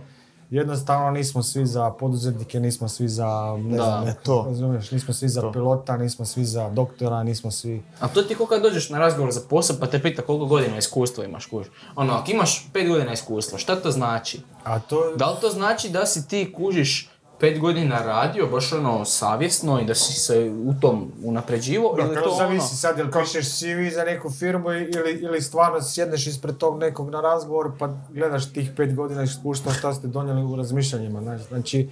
jednostavno 0.51 1.11
nismo 1.11 1.43
svi 1.43 1.67
za 1.67 1.91
poduzetnike, 1.91 2.61
nismo 2.61 2.89
svi 2.89 3.09
za, 3.09 3.27
ne 3.59 3.77
Da. 3.77 3.83
znam, 3.85 4.09
E, 4.09 4.15
to. 4.17 4.45
razumiješ, 4.49 4.91
nismo 4.91 5.15
svi 5.15 5.29
za 5.29 5.41
To. 5.41 5.53
pilota, 5.53 5.97
nismo 5.97 6.25
svi 6.25 6.45
za 6.45 6.69
doktora, 6.71 7.23
nismo 7.23 7.51
svi... 7.51 7.83
a 8.01 8.09
to 8.09 8.23
ti 8.23 8.33
je 8.33 8.37
ko 8.37 8.47
kad 8.47 8.63
dođeš 8.63 8.91
na 8.91 8.99
razgovor 8.99 9.33
za 9.33 9.41
posao 9.41 9.77
pa 9.81 9.87
te 9.87 10.03
pita 10.03 10.23
koliko 10.23 10.47
godina 10.47 10.79
iskustva 10.79 11.25
imaš, 11.25 11.47
kuž. 11.47 11.67
Ono, 11.97 12.13
ako 12.13 12.31
imaš 12.31 12.69
pet 12.73 12.89
godina 12.89 13.13
iskustva, 13.13 13.59
šta 13.59 13.77
to 13.77 13.91
znači? 13.91 14.41
A 14.65 14.79
to, 14.79 15.13
Da 15.17 15.27
li 15.27 15.37
to 15.41 15.49
znači 15.49 15.89
da 15.89 16.07
si 16.07 16.29
ti 16.29 16.53
kužiš 16.53 17.11
pet 17.41 17.61
godina 17.61 17.99
radio, 17.99 18.47
baš 18.47 18.73
ono 18.73 19.05
savjesno 19.05 19.81
i 19.81 19.85
da 19.85 19.95
si 19.95 20.13
se 20.15 20.39
u 20.65 20.75
tom 20.75 21.13
unapređivo 21.25 21.95
Da, 21.95 22.03
ili 22.03 22.15
to 22.17 22.35
zavisi 22.39 22.61
ono... 22.61 22.69
sad, 22.69 22.99
jel 22.99 23.07
pišeš 23.13 23.49
CV 23.51 23.65
za 23.95 24.05
neku 24.05 24.31
firmu 24.31 24.73
i- 24.73 24.91
ili, 24.91 25.13
ili 25.13 25.43
stvarno 25.43 25.83
sjedneš 25.83 26.27
ispred 26.27 26.57
tog 26.57 26.79
nekog 26.79 27.11
na 27.11 27.21
razgovor 27.21 27.73
pa 27.79 27.89
gledaš 28.11 28.53
tih 28.53 28.71
pet 28.77 28.95
godina 28.95 29.23
iskustva 29.23 29.73
šta 29.73 29.95
ste 29.95 30.07
donijeli 30.09 30.45
u 30.45 30.57
razmišljanjima. 30.57 31.21
znaš. 31.23 31.41
Znači, 31.43 31.89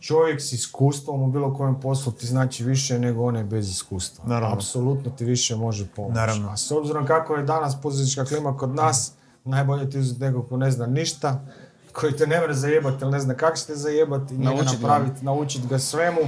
čovjek 0.00 0.40
s 0.40 0.52
iskustvom 0.52 1.22
u 1.22 1.28
bilo 1.28 1.54
kojem 1.54 1.80
poslu 1.80 2.12
ti 2.12 2.26
znači 2.26 2.64
više 2.64 2.98
nego 2.98 3.24
onaj 3.24 3.44
bez 3.44 3.70
iskustva. 3.70 4.24
Naravno. 4.26 4.56
Apsolutno 4.56 5.10
ti 5.10 5.24
više 5.24 5.56
može 5.56 5.86
pomoći. 5.86 6.14
Naravno. 6.14 6.48
A 6.50 6.56
s 6.56 6.70
obzirom 6.70 7.06
kako 7.06 7.34
je 7.34 7.42
danas 7.42 7.80
poduzetnička 7.82 8.24
klima 8.24 8.56
kod 8.56 8.70
nas, 8.70 9.12
najbolje 9.44 9.90
ti 9.90 9.98
uzeti 9.98 10.20
nekog 10.20 10.48
ko 10.48 10.56
ne 10.56 10.70
zna 10.70 10.86
ništa, 10.86 11.40
koji 11.94 12.12
te 12.12 12.26
ne 12.26 12.40
mre 12.40 12.54
zajebati 12.54 13.04
ili 13.04 13.12
ne 13.12 13.20
zna 13.20 13.34
kako 13.34 13.56
ćete 13.56 13.74
zajebati, 13.74 14.34
njega 14.38 14.50
Naučit 14.50 14.82
napraviti, 14.82 15.24
naučiti 15.24 15.66
ga 15.68 15.78
svemu 15.78 16.20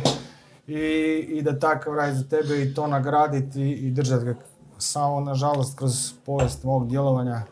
i, 0.67 0.81
i 1.29 1.43
da 1.43 1.59
takav 1.59 1.95
radi 1.95 2.17
za 2.17 2.25
tebe 2.25 2.63
i 2.63 2.75
to 2.75 2.87
nagraditi 2.87 3.63
i, 3.63 3.71
i 3.71 3.91
držati 3.91 4.25
ga. 4.25 4.35
Samo, 4.79 5.21
nažalost, 5.21 5.79
kroz 5.79 6.13
povijest 6.27 6.65
mog 6.65 6.89
djelovanja, 6.89 7.43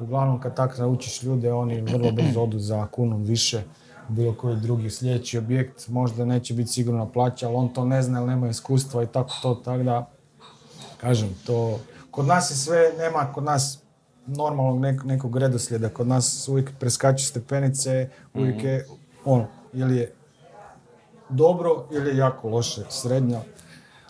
uglavnom 0.00 0.40
kad 0.40 0.56
tako 0.56 0.74
naučiš 0.78 1.22
ljude, 1.22 1.52
oni 1.52 1.80
vrlo 1.80 2.12
brzo 2.12 2.42
odu 2.42 2.58
za 2.58 2.86
kunom 2.86 3.22
više 3.22 3.62
bilo 4.08 4.34
koji 4.34 4.56
drugi 4.56 4.90
sljedeći 4.90 5.38
objekt, 5.38 5.88
možda 5.88 6.24
neće 6.24 6.54
biti 6.54 6.70
sigurno 6.70 7.12
plaća, 7.12 7.46
ali 7.46 7.56
on 7.56 7.68
to 7.68 7.84
ne 7.84 8.02
zna, 8.02 8.26
nema 8.26 8.48
iskustva 8.48 9.02
i 9.02 9.06
tako 9.06 9.30
to, 9.42 9.54
tako 9.54 9.82
da, 9.82 10.10
kažem, 11.00 11.34
to, 11.46 11.78
kod 12.10 12.26
nas 12.26 12.50
je 12.50 12.54
sve, 12.54 12.92
nema 12.98 13.32
kod 13.32 13.44
nas 13.44 13.81
normalnog 14.26 14.78
nek- 14.78 15.04
nekog 15.04 15.36
redoslijeda. 15.36 15.88
Kod 15.88 16.06
nas 16.06 16.48
uvijek 16.48 16.70
preskaču 16.80 17.24
stepenice, 17.24 18.08
uvijek 18.34 18.56
Mhm. 18.56 18.66
je 18.66 18.86
ono, 19.24 19.46
ili 19.72 19.96
je 19.96 20.12
dobro 21.28 21.86
ili 21.90 22.10
je 22.10 22.16
jako 22.16 22.48
loše, 22.48 22.82
srednja. 22.90 23.40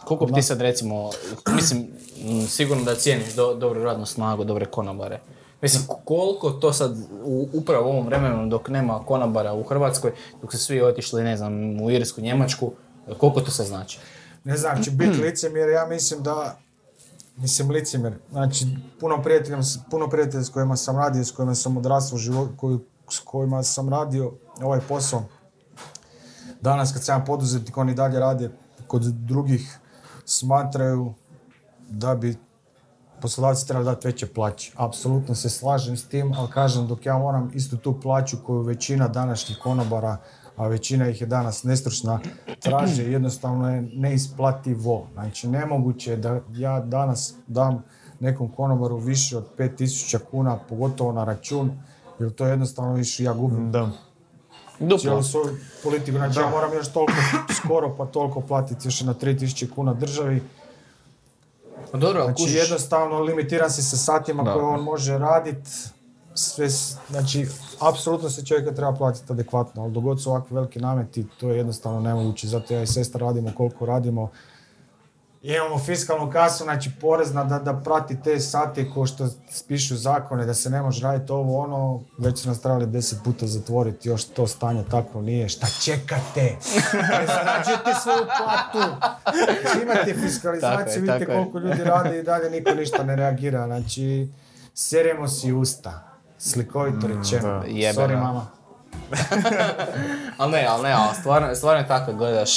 Koliko 0.04 0.26
bi 0.26 0.32
ti 0.32 0.42
sad 0.42 0.60
recimo, 0.60 1.10
mislim, 1.48 1.86
m, 2.20 2.42
sigurno 2.42 2.84
da 2.84 2.94
cijeniš 2.94 3.34
do, 3.34 3.54
dobru 3.54 3.82
radnu 3.82 4.06
snagu, 4.06 4.44
dobre 4.44 4.64
konobare. 4.66 5.20
Mislim, 5.62 5.82
koliko 6.04 6.50
to 6.50 6.72
sad, 6.72 6.92
u, 7.24 7.48
upravo 7.52 7.86
u 7.86 7.90
ovom 7.90 8.06
vremenu 8.06 8.46
dok 8.46 8.68
nema 8.68 8.98
konobara 8.98 9.52
u 9.54 9.62
Hrvatskoj, 9.62 10.12
dok 10.42 10.52
su 10.52 10.58
svi 10.58 10.82
otišli, 10.82 11.24
ne 11.24 11.36
znam, 11.36 11.52
u 11.80 11.90
Irsku, 11.90 12.20
Njemačku, 12.20 12.72
koliko 13.18 13.40
to 13.40 13.50
sad 13.50 13.66
znači? 13.66 13.98
Ne 14.44 14.56
znam, 14.56 14.82
će 14.82 14.90
biti 14.90 15.20
licemjer, 15.22 15.68
ja 15.68 15.86
mislim 15.86 16.22
da, 16.22 16.58
mislim 17.36 17.70
licemjer, 17.70 18.18
znači 18.30 18.66
puno 19.00 19.22
prijatelja, 19.22 19.58
puno 19.90 20.08
prijatelja 20.08 20.44
s 20.44 20.48
kojima 20.48 20.76
sam 20.76 20.96
radio, 20.96 21.24
s 21.24 21.30
kojima 21.30 21.54
sam 21.54 21.76
odrastao 21.76 22.16
u 22.16 22.18
životu, 22.18 22.52
koji, 22.56 22.78
s 23.10 23.18
kojima 23.18 23.62
sam 23.62 23.88
radio 23.88 24.32
ovaj 24.60 24.80
posao. 24.80 25.24
Danas 26.60 26.92
kad 26.92 27.04
sam 27.04 27.24
poduzetnik, 27.24 27.76
oni 27.76 27.94
dalje 27.94 28.20
rade 28.20 28.50
kod 28.86 29.02
drugih, 29.02 29.78
smatraju 30.24 31.14
da 31.88 32.14
bi 32.14 32.36
poslodavci 33.20 33.66
trebali 33.66 33.84
dati 33.84 34.08
veće 34.08 34.26
plaće. 34.26 34.72
Apsolutno 34.76 35.34
se 35.34 35.50
slažem 35.50 35.96
s 35.96 36.08
tim, 36.08 36.34
ali 36.38 36.50
kažem 36.50 36.86
dok 36.86 37.06
ja 37.06 37.18
moram 37.18 37.50
istu 37.54 37.76
tu 37.76 38.00
plaću 38.00 38.36
koju 38.46 38.62
većina 38.62 39.08
današnjih 39.08 39.58
konobara, 39.62 40.16
a 40.56 40.66
većina 40.66 41.08
ih 41.08 41.20
je 41.20 41.26
danas 41.26 41.64
nestručna, 41.64 42.20
traže 42.60 43.02
jednostavno 43.12 43.74
je 43.74 43.82
neisplativo. 43.94 45.06
Znači 45.12 45.48
nemoguće 45.48 46.10
je 46.10 46.16
da 46.16 46.40
ja 46.52 46.80
danas 46.80 47.34
dam 47.46 47.82
nekom 48.20 48.48
konobaru 48.48 48.96
više 48.96 49.36
od 49.36 49.44
5000 49.58 50.18
kuna, 50.30 50.58
pogotovo 50.68 51.12
na 51.12 51.24
račun, 51.24 51.70
jer 52.18 52.32
to 52.32 52.46
jednostavno 52.46 52.94
više 52.94 53.24
ja 53.24 53.32
gubim 53.32 53.72
Da. 53.72 53.90
Duplo. 54.80 54.98
cijelu 54.98 55.22
svoju 55.22 55.56
politiku. 55.82 56.18
Znači 56.18 56.38
ja 56.40 56.50
moram 56.50 56.72
još 56.72 56.88
toliko 56.92 57.12
skoro 57.64 57.94
pa 57.96 58.06
toliko 58.06 58.40
platiti 58.40 58.88
još 58.88 59.00
na 59.00 59.14
3000 59.14 59.74
kuna 59.74 59.94
državi. 59.94 60.42
Pa 61.92 61.98
Dobro, 61.98 62.24
Znači 62.24 62.42
kužiš, 62.42 62.56
jednostavno 62.56 63.20
limitiran 63.20 63.70
si 63.70 63.82
sa 63.82 63.96
satima 63.96 64.42
Da. 64.42 64.52
koje 64.52 64.64
on 64.64 64.82
može 64.82 65.18
radit. 65.18 65.68
Sve, 66.34 66.68
znači, 67.10 67.46
apsolutno 67.80 68.30
se 68.30 68.44
čovjeka 68.44 68.74
treba 68.74 68.92
platiti 68.92 69.32
adekvatno, 69.32 69.82
ali 69.82 69.92
dogod 69.92 70.22
su 70.22 70.30
ovakvi 70.30 70.54
veliki 70.54 70.78
nameti, 70.78 71.26
to 71.40 71.50
je 71.50 71.56
jednostavno 71.56 72.00
nemoguće. 72.00 72.48
Zato 72.48 72.74
ja 72.74 72.82
i 72.82 72.86
sestra 72.86 73.26
radimo 73.26 73.52
koliko 73.56 73.86
radimo. 73.86 74.30
Imamo 75.42 75.78
fiskalnu 75.78 76.30
kasu, 76.30 76.64
znači 76.64 76.90
porezna 77.00 77.44
da, 77.44 77.58
da 77.58 77.72
prati 77.72 78.22
te 78.22 78.40
sate 78.40 78.90
ko 78.90 79.06
što 79.06 79.28
spišu 79.50 79.96
zakone, 79.96 80.46
da 80.46 80.54
se 80.54 80.70
ne 80.70 80.82
može 80.82 81.02
raditi 81.02 81.32
ovo 81.32 81.58
ono, 81.58 82.00
već 82.18 82.38
su 82.38 82.48
nas 82.48 82.60
trebali 82.60 82.86
deset 82.86 83.18
puta 83.24 83.46
zatvoriti, 83.46 84.08
još 84.08 84.24
to 84.24 84.46
stanje 84.46 84.84
tako 84.90 85.20
nije. 85.20 85.48
Šta 85.48 85.66
čekate? 85.84 86.42
Ne 87.10 87.26
zarađujete 87.26 87.94
svoju 88.02 88.26
platu. 88.38 88.94
Znači, 89.36 89.82
imate 89.82 90.14
fiskalizaciju, 90.14 91.02
vidite 91.02 91.26
koliko 91.26 91.58
ljudi 91.58 91.84
radi 91.84 92.18
i 92.18 92.22
dalje 92.22 92.50
niko 92.50 92.74
ništa 92.74 93.04
ne 93.04 93.16
reagira. 93.16 93.66
Znači, 93.66 94.28
seremo 94.74 95.28
si 95.28 95.52
usta. 95.52 96.11
Slikovito 96.42 97.06
rečeno. 97.08 97.48
da. 97.50 97.64
Jebeno. 97.66 98.06
Sorry 98.08 98.16
mama. 98.16 98.46
ali 100.38 100.52
ne, 100.52 100.66
ali 100.66 100.82
ne, 100.82 100.92
ali 100.92 101.14
stvarno, 101.14 101.54
stvarno 101.54 101.80
je 101.80 101.88
tako 101.88 102.12
gledaš, 102.12 102.50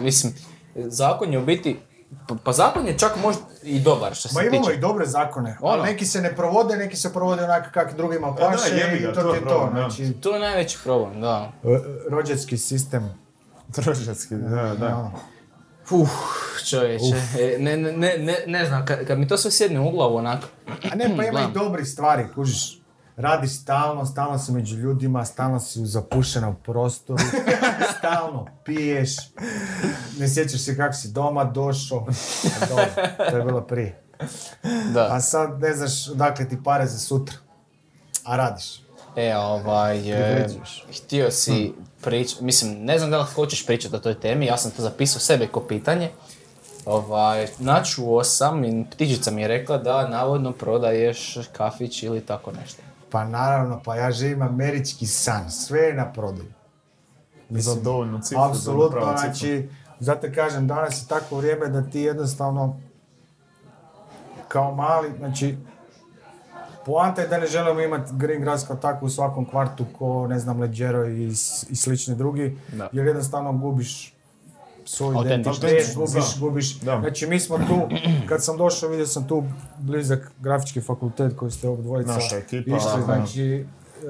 mislim, 0.00 0.32
zakon 0.74 1.32
je 1.32 1.38
u 1.38 1.44
biti, 1.44 1.80
pa, 2.28 2.34
pa 2.36 2.52
zakon 2.52 2.86
je 2.86 2.98
čak 2.98 3.12
možda 3.16 3.42
i 3.62 3.80
dobar 3.80 4.14
što 4.14 4.28
se 4.28 4.34
Ma 4.34 4.42
imamo 4.42 4.64
tiče. 4.64 4.76
i 4.76 4.80
dobre 4.80 5.06
zakone, 5.06 5.56
Ono. 5.60 5.72
ali 5.72 5.90
neki 5.90 6.06
se 6.06 6.20
ne 6.20 6.36
provode, 6.36 6.76
neki 6.76 6.96
se 6.96 7.12
provode 7.12 7.44
onako 7.44 7.66
kako 7.74 7.96
drugima 7.96 8.34
paše 8.36 8.76
jebi 8.76 8.98
ga, 8.98 9.10
i 9.10 9.14
to 9.14 9.20
to 9.22 9.22
ti 9.22 9.28
je 9.28 9.34
je 9.34 9.40
to. 9.40 9.48
problem. 9.48 9.90
Znači, 9.90 10.12
To 10.12 10.34
je 10.34 10.40
najveći 10.40 10.78
problem, 10.84 11.20
da. 11.20 11.52
e, 11.64 11.68
rođački 12.10 12.58
sistem. 12.58 13.14
Trošački, 13.72 14.34
da, 14.34 14.74
da. 14.74 14.86
ono. 14.88 15.12
Uf, 15.92 16.10
čovječe, 16.64 17.04
e, 17.38 17.56
ne, 17.58 17.76
ne, 17.76 17.92
ne, 17.92 18.18
ne, 18.18 18.36
ne 18.46 18.66
znam, 18.66 18.86
kad, 18.86 19.06
kad 19.06 19.18
mi 19.18 19.28
to 19.28 19.36
sve 19.36 19.50
sjedne 19.50 19.80
u 19.80 19.90
glavu 19.90 20.16
onako. 20.16 20.46
A 20.92 20.94
ne, 20.94 21.16
pa 21.16 21.24
ima 21.28 21.40
i 21.40 21.52
dobrih 21.54 21.86
stvari, 21.88 22.24
kužiš. 22.34 22.81
Radiš 23.16 23.60
stalno, 23.60 24.06
stalno 24.06 24.38
si 24.38 24.52
među 24.52 24.76
ljudima, 24.76 25.24
stalno 25.24 25.60
si 25.60 25.80
u 25.80 25.86
zapušenom 25.86 26.56
prostoru, 26.64 27.18
stalno 27.98 28.46
piješ, 28.64 29.10
ne 30.18 30.28
sjećaš 30.28 30.60
se 30.60 30.76
kako 30.76 30.92
si 30.92 31.08
doma 31.08 31.44
došao. 31.44 32.06
Dobro, 32.68 32.86
to 33.30 33.36
je 33.36 33.44
bilo 33.44 33.60
prije. 33.60 34.02
Da. 34.94 35.08
A 35.10 35.20
sad 35.20 35.60
ne 35.60 35.74
znaš 35.74 36.08
odakle 36.08 36.48
ti 36.48 36.58
pare 36.64 36.86
za 36.86 36.98
sutra, 36.98 37.36
a 38.24 38.36
radiš. 38.36 38.82
E, 39.16 39.36
ovaj, 39.36 40.10
e, 40.10 40.48
htio 40.96 41.30
si 41.30 41.72
prič, 42.02 42.40
mislim, 42.40 42.84
ne 42.84 42.98
znam 42.98 43.10
da 43.10 43.18
li 43.18 43.26
hoćeš 43.34 43.66
pričati 43.66 43.96
o 43.96 43.98
toj 43.98 44.20
temi, 44.20 44.46
ja 44.46 44.56
sam 44.56 44.70
to 44.70 44.82
zapisao 44.82 45.20
sebe 45.20 45.46
ko 45.46 45.60
pitanje. 45.60 46.10
Ovaj, 46.86 47.48
načuo 47.58 48.24
sam 48.24 48.64
i 48.64 48.84
ptičica 48.90 49.30
mi 49.30 49.42
je 49.42 49.48
rekla 49.48 49.78
da 49.78 50.08
navodno 50.08 50.52
prodaješ 50.52 51.38
kafić 51.52 52.02
ili 52.02 52.20
tako 52.20 52.52
nešto. 52.52 52.82
Pa 53.12 53.24
naravno, 53.24 53.80
pa 53.84 53.96
ja 53.96 54.10
živim 54.10 54.42
američki 54.42 55.06
san, 55.06 55.50
sve 55.50 55.80
je 55.80 55.94
na 55.94 56.12
prodaju. 56.12 56.52
Za 57.50 57.74
dovoljnu 57.74 58.18
cifru. 58.20 58.38
za 58.38 58.50
Apsolutno, 58.50 59.00
cifru. 59.00 59.18
znači, 59.18 59.68
zato 60.00 60.26
kažem, 60.34 60.66
danas 60.66 61.02
je 61.02 61.08
takvo 61.08 61.38
vrijeme 61.38 61.68
da 61.68 61.82
ti 61.82 62.00
jednostavno 62.00 62.80
kao 64.48 64.74
mali, 64.74 65.12
znači, 65.18 65.56
poanta 66.86 67.22
je 67.22 67.28
da 67.28 67.38
ne 67.38 67.46
želimo 67.46 67.80
imati 67.80 68.10
Green 68.14 68.40
Grass 68.40 68.66
kao 68.66 68.76
takvu 68.76 69.06
u 69.06 69.10
svakom 69.10 69.44
kvartu 69.44 69.84
ko, 69.98 70.26
ne 70.26 70.38
znam, 70.38 70.60
Leđero 70.60 71.08
i, 71.08 71.26
i 71.68 71.76
slični 71.76 72.14
drugi, 72.14 72.58
Da. 72.72 72.88
jer 72.92 73.06
jednostavno 73.06 73.52
gubiš 73.52 74.14
svoj 74.84 75.16
identitet, 75.26 75.94
gubiš, 75.96 76.34
Da. 76.34 76.40
gubiš. 76.40 76.78
Da. 76.80 77.00
Znači, 77.00 77.26
mi 77.26 77.40
smo 77.40 77.58
tu, 77.58 77.88
kad 78.28 78.44
sam 78.44 78.56
došao, 78.56 78.88
vidio 78.88 79.06
sam 79.06 79.28
tu 79.28 79.44
blizak 79.78 80.32
grafički 80.40 80.80
fakultet 80.80 81.36
koji 81.36 81.50
ste 81.50 81.68
ovdje 81.68 81.82
dvojica 81.82 82.12
Naša 82.12 82.36
ekipa, 82.36 82.76
išli, 82.76 82.88
aha. 82.92 83.02
znači, 83.04 83.66
e, 84.02 84.04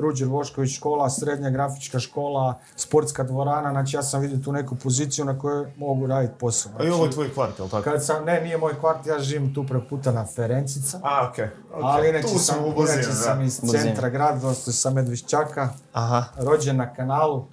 Ruđer 0.00 0.28
Vošković 0.28 0.76
škola, 0.76 1.10
srednja 1.10 1.50
grafička 1.50 1.98
škola, 1.98 2.58
sportska 2.76 3.22
dvorana, 3.24 3.70
znači 3.70 3.96
ja 3.96 4.02
sam 4.02 4.20
vidio 4.20 4.38
tu 4.38 4.52
neku 4.52 4.74
poziciju 4.74 5.24
na 5.24 5.38
kojoj 5.38 5.72
mogu 5.76 6.06
raditi 6.06 6.34
posao. 6.40 6.72
A 6.72 6.74
i 6.74 6.76
Znači, 6.76 6.90
ovo 6.90 7.04
je 7.04 7.10
tvoj 7.10 7.34
kvart, 7.34 7.58
jel 7.58 7.68
tako? 7.68 7.82
kad 7.82 8.04
sam, 8.04 8.24
ne, 8.24 8.40
nije 8.40 8.58
moj 8.58 8.80
kvart, 8.80 9.06
ja 9.06 9.18
živim 9.18 9.54
tu 9.54 9.66
preputa 9.66 10.12
na 10.12 10.26
Ferencica, 10.26 11.00
A, 11.02 11.28
okej. 11.30 11.46
ali 11.74 12.08
inače 12.08 12.28
sam, 12.28 12.64
u 12.64 12.72
blizini, 12.74 12.98
inače 12.98 13.14
sam 13.14 13.42
iz 13.42 13.60
centra 13.70 14.08
grada, 14.08 14.40
dosta 14.40 14.72
sam 14.72 14.94
Medvišćaka, 14.94 15.68
Aha. 15.92 16.24
rođen 16.36 16.76
na 16.76 16.94
kanalu, 16.94 17.44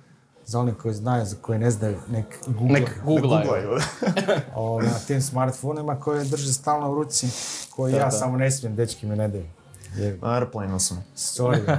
za 0.50 0.60
oni 0.60 0.74
koji 0.74 0.94
znaju, 0.94 1.26
za 1.26 1.36
koji 1.42 1.60
ne 1.60 1.72
znaju, 1.72 1.98
nek 2.08 2.26
google. 2.48 2.80
Nek 2.80 2.90
googlaju. 3.06 3.46
Googlaju. 3.46 3.80
O, 4.56 4.82
na 4.82 5.00
tim 5.08 5.22
smartfonima 5.22 6.00
koje 6.00 6.26
drže 6.26 6.54
stalno 6.54 6.92
u 6.92 6.96
ruci, 6.96 7.28
koji 7.70 7.94
ja 7.94 8.12
samo 8.12 8.38
ne 8.38 8.52
smijem, 8.52 8.76
dečki 8.76 9.06
mi 9.06 9.16
ne 9.16 9.28
daju. 9.28 9.46
Airplane 10.22 10.80
sam. 10.80 11.06
sorry, 11.16 11.78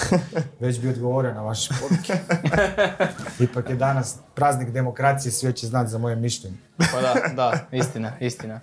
već 0.60 0.80
bi 0.80 0.88
odgovorio 0.88 1.34
na 1.34 1.42
vaše 1.42 1.74
poruke. 1.80 2.14
Ipak 3.40 3.70
je 3.70 3.76
danas 3.76 4.16
praznik 4.34 4.70
demokracije, 4.70 5.32
svi 5.32 5.52
će 5.52 5.66
znati 5.66 5.90
za 5.90 5.98
moje 5.98 6.16
mišljenje. 6.16 6.56
Pa 6.76 7.00
da, 7.00 7.14
da, 7.34 7.58
istina, 7.72 8.12
istina. 8.20 8.60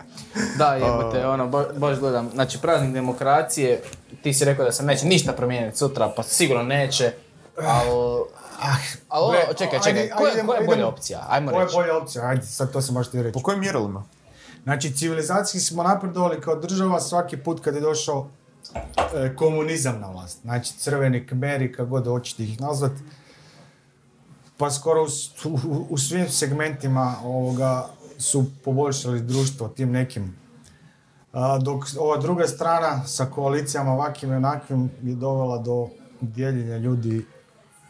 Da, 0.57 0.73
jebote, 0.73 1.27
ono, 1.27 1.47
ba- 1.47 1.73
baš 1.77 1.99
gledam. 1.99 2.29
Znači, 2.33 2.57
praznik 2.61 2.93
demokracije, 2.93 3.81
ti 4.23 4.33
si 4.33 4.45
rekao 4.45 4.65
da 4.65 4.71
se 4.71 4.83
neće 4.83 5.05
ništa 5.05 5.33
promijeniti 5.33 5.77
sutra, 5.77 6.13
pa 6.15 6.23
sigurno 6.23 6.63
neće, 6.63 7.13
ali... 7.57 8.23
Ali 8.59 8.81
ovo, 9.11 9.31
Gle, 9.31 9.39
čekaj, 9.49 9.79
ajde, 9.79 9.83
čekaj, 9.83 10.09
koja, 10.09 10.29
ajde, 10.29 10.43
koja 10.43 10.57
je 10.57 10.65
bolja 10.65 10.73
idemo. 10.73 10.87
opcija? 10.87 11.25
Ajmo 11.29 11.49
Koja 11.49 11.59
je 11.59 11.65
reći. 11.65 11.75
bolja 11.75 11.97
opcija? 11.97 12.25
Ajde, 12.25 12.41
sad 12.43 12.71
to 12.71 12.81
se 12.81 12.91
možete 12.91 13.23
reći. 13.23 13.33
Po 13.33 13.39
kojim 13.39 13.59
mjerilima? 13.59 14.03
Znači, 14.63 14.91
civilizacijski 14.91 15.59
smo 15.59 15.83
napredovali 15.83 16.41
kao 16.41 16.55
država 16.55 16.99
svaki 16.99 17.37
put 17.37 17.59
kad 17.59 17.75
je 17.75 17.81
došao 17.81 18.27
e, 19.15 19.35
komunizam 19.35 19.99
na 19.99 20.07
vlast. 20.07 20.41
Znači, 20.41 20.73
crveni 20.73 21.27
kmeri, 21.27 21.71
kako 21.71 21.89
god 21.89 22.05
hoćete 22.05 22.43
ih 22.43 22.61
nazvat. 22.61 22.91
Pa 24.57 24.71
skoro 24.71 25.03
u, 25.03 25.07
u- 25.49 25.85
u 25.89 25.97
svim 25.97 26.29
segmentima 26.29 27.15
ovoga 27.23 27.87
su 28.17 28.45
poboljšali 28.63 29.21
društvo 29.21 29.67
tim 29.67 29.91
nekim. 29.91 30.35
A, 31.33 31.57
dok 31.57 31.83
ova 31.99 32.17
druga 32.17 32.47
strana 32.47 33.05
sa 33.05 33.25
koalicijama 33.25 33.93
ovakvim 33.93 34.31
i 34.31 34.35
onakvim 34.35 34.91
je 35.03 35.15
dovela 35.15 35.57
do 35.57 35.87
dijeljenja 36.21 36.77
ljudi 36.77 37.25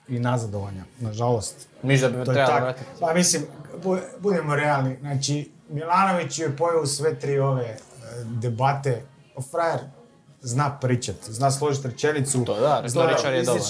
i 0.08 0.20
nazadovanja, 0.20 0.84
nažalost. 1.00 1.68
Miš 1.84 2.02
da 2.02 2.10
bi 2.10 2.16
To 2.16 2.34
trebalo 2.34 2.60
vratiti. 2.60 2.86
Pa 3.00 3.14
mislim, 3.14 3.44
bu- 3.76 4.00
budemo 4.20 4.56
realni, 4.56 4.98
znači 5.00 5.52
Milanović 5.70 6.40
je 6.40 6.56
pojeo 6.58 6.86
sve 6.86 7.16
tri 7.16 7.40
ove 7.40 7.64
e, 7.64 7.78
debate, 8.24 9.02
frajer 9.52 9.80
zna 10.42 10.78
pričat, 10.82 11.16
zna 11.24 11.52
složiti 11.52 11.88
rečenicu, 11.88 12.46
To 12.46 12.54
da, 12.56 12.82
da, 12.94 13.12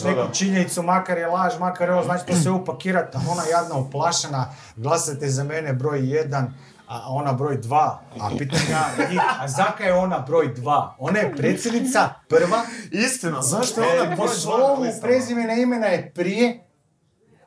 neku 0.05 0.33
činjenicu, 0.33 0.83
makar 0.83 1.17
je 1.17 1.27
laž, 1.27 1.53
makar 1.59 1.89
je 1.89 1.95
ovo, 1.95 2.03
znači 2.03 2.25
to 2.25 2.35
sve 2.35 2.51
upakirat, 2.51 3.15
ona 3.15 3.43
jadna 3.51 3.75
oplašena, 3.75 4.45
glasajte 4.75 5.29
za 5.29 5.43
mene 5.43 5.73
broj 5.73 6.09
jedan, 6.09 6.53
a 6.88 7.03
ona 7.07 7.33
broj 7.33 7.57
dva. 7.57 8.01
A 8.15 8.29
pitam 8.29 8.59
ja 8.71 9.07
njih, 9.07 9.19
a 9.39 9.47
zaka 9.47 9.83
je 9.83 9.93
ona 9.93 10.19
broj 10.19 10.47
dva? 10.49 10.95
Ona 10.99 11.19
je 11.19 11.35
predsjednica 11.35 12.09
prva, 12.29 12.61
Istina, 12.91 13.41
zašto 13.41 13.81
je 13.81 13.88
ona 13.93 14.03
e, 14.03 14.07
broj 14.07 14.17
dva 14.17 14.25
na 14.27 14.33
slovu 14.33 14.85
prezimena 15.01 15.53
imena 15.53 15.88
je 15.88 16.11
prije. 16.11 16.63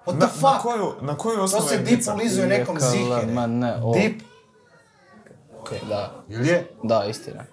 What 0.06 0.12
Na, 0.12 0.26
the 0.26 0.34
na 0.36 0.50
fuck? 0.50 0.62
koju, 0.62 0.92
na 1.00 1.16
koju 1.16 1.36
To 1.36 1.42
osnovu 1.42 1.68
se 1.68 1.74
je 1.74 1.78
dip 1.78 1.90
Nica? 1.90 2.14
ulizuje 2.14 2.46
nekom 2.48 2.80
zihe. 2.80 3.26
ma 3.26 3.46
ne, 3.46 3.74
o. 3.84 3.92
Dip, 3.94 4.22
Ok, 5.60 5.70
da. 5.82 6.24
ili 6.28 6.48
je? 6.48 6.70
Da, 6.82 7.04
istina. 7.04 7.44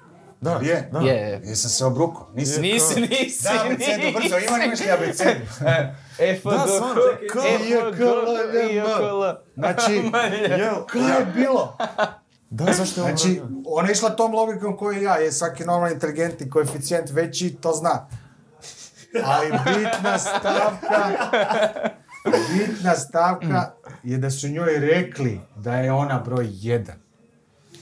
Da, 0.42 0.60
Je? 0.64 0.90
da. 0.92 1.00
Je, 1.00 1.14
je. 1.14 1.42
Jesam 1.44 1.70
se 1.70 1.86
obrukao? 1.86 2.28
Nisam. 2.34 2.62
Nisi, 2.62 3.02
nisi, 3.02 3.44
Da, 3.44 3.64
abecedu, 3.66 4.20
brzo, 4.20 4.38
ima 4.38 4.66
imaš 4.66 4.80
li 4.80 4.92
abecedu? 4.92 5.40
E, 6.20 6.32
F, 6.34 6.44
H, 6.44 6.50
K, 7.34 7.40
F, 7.56 7.70
J, 7.70 7.98
K, 7.98 8.02
L, 8.02 9.24
L. 9.24 9.36
Znači, 9.56 9.92
Jel, 10.58 10.86
kaj 10.86 11.20
je 11.20 11.26
bilo? 11.36 11.78
Da, 12.50 12.74
zašto 12.74 13.02
je 13.02 13.08
Znači, 13.08 13.34
dva? 13.36 13.48
ona 13.66 13.88
je 13.88 13.92
išla 13.92 14.10
tom 14.10 14.34
logikom 14.34 14.78
koju 14.78 15.02
ja, 15.02 15.16
je 15.16 15.32
svaki 15.32 15.64
normalni 15.66 15.94
inteligentni 15.94 16.50
koeficijent 16.50 17.10
veći, 17.10 17.58
to 17.62 17.72
zna. 17.72 18.08
Ali 19.26 19.52
bitna 19.52 20.18
stavka, 20.18 21.10
bitna 22.54 22.96
stavka 22.96 23.72
je 24.04 24.18
da 24.18 24.30
su 24.32 24.48
njoj 24.48 24.80
rekli 24.80 25.42
da 25.56 25.76
je 25.76 25.92
ona 25.92 26.20
broj 26.20 26.48
jedan. 26.52 26.96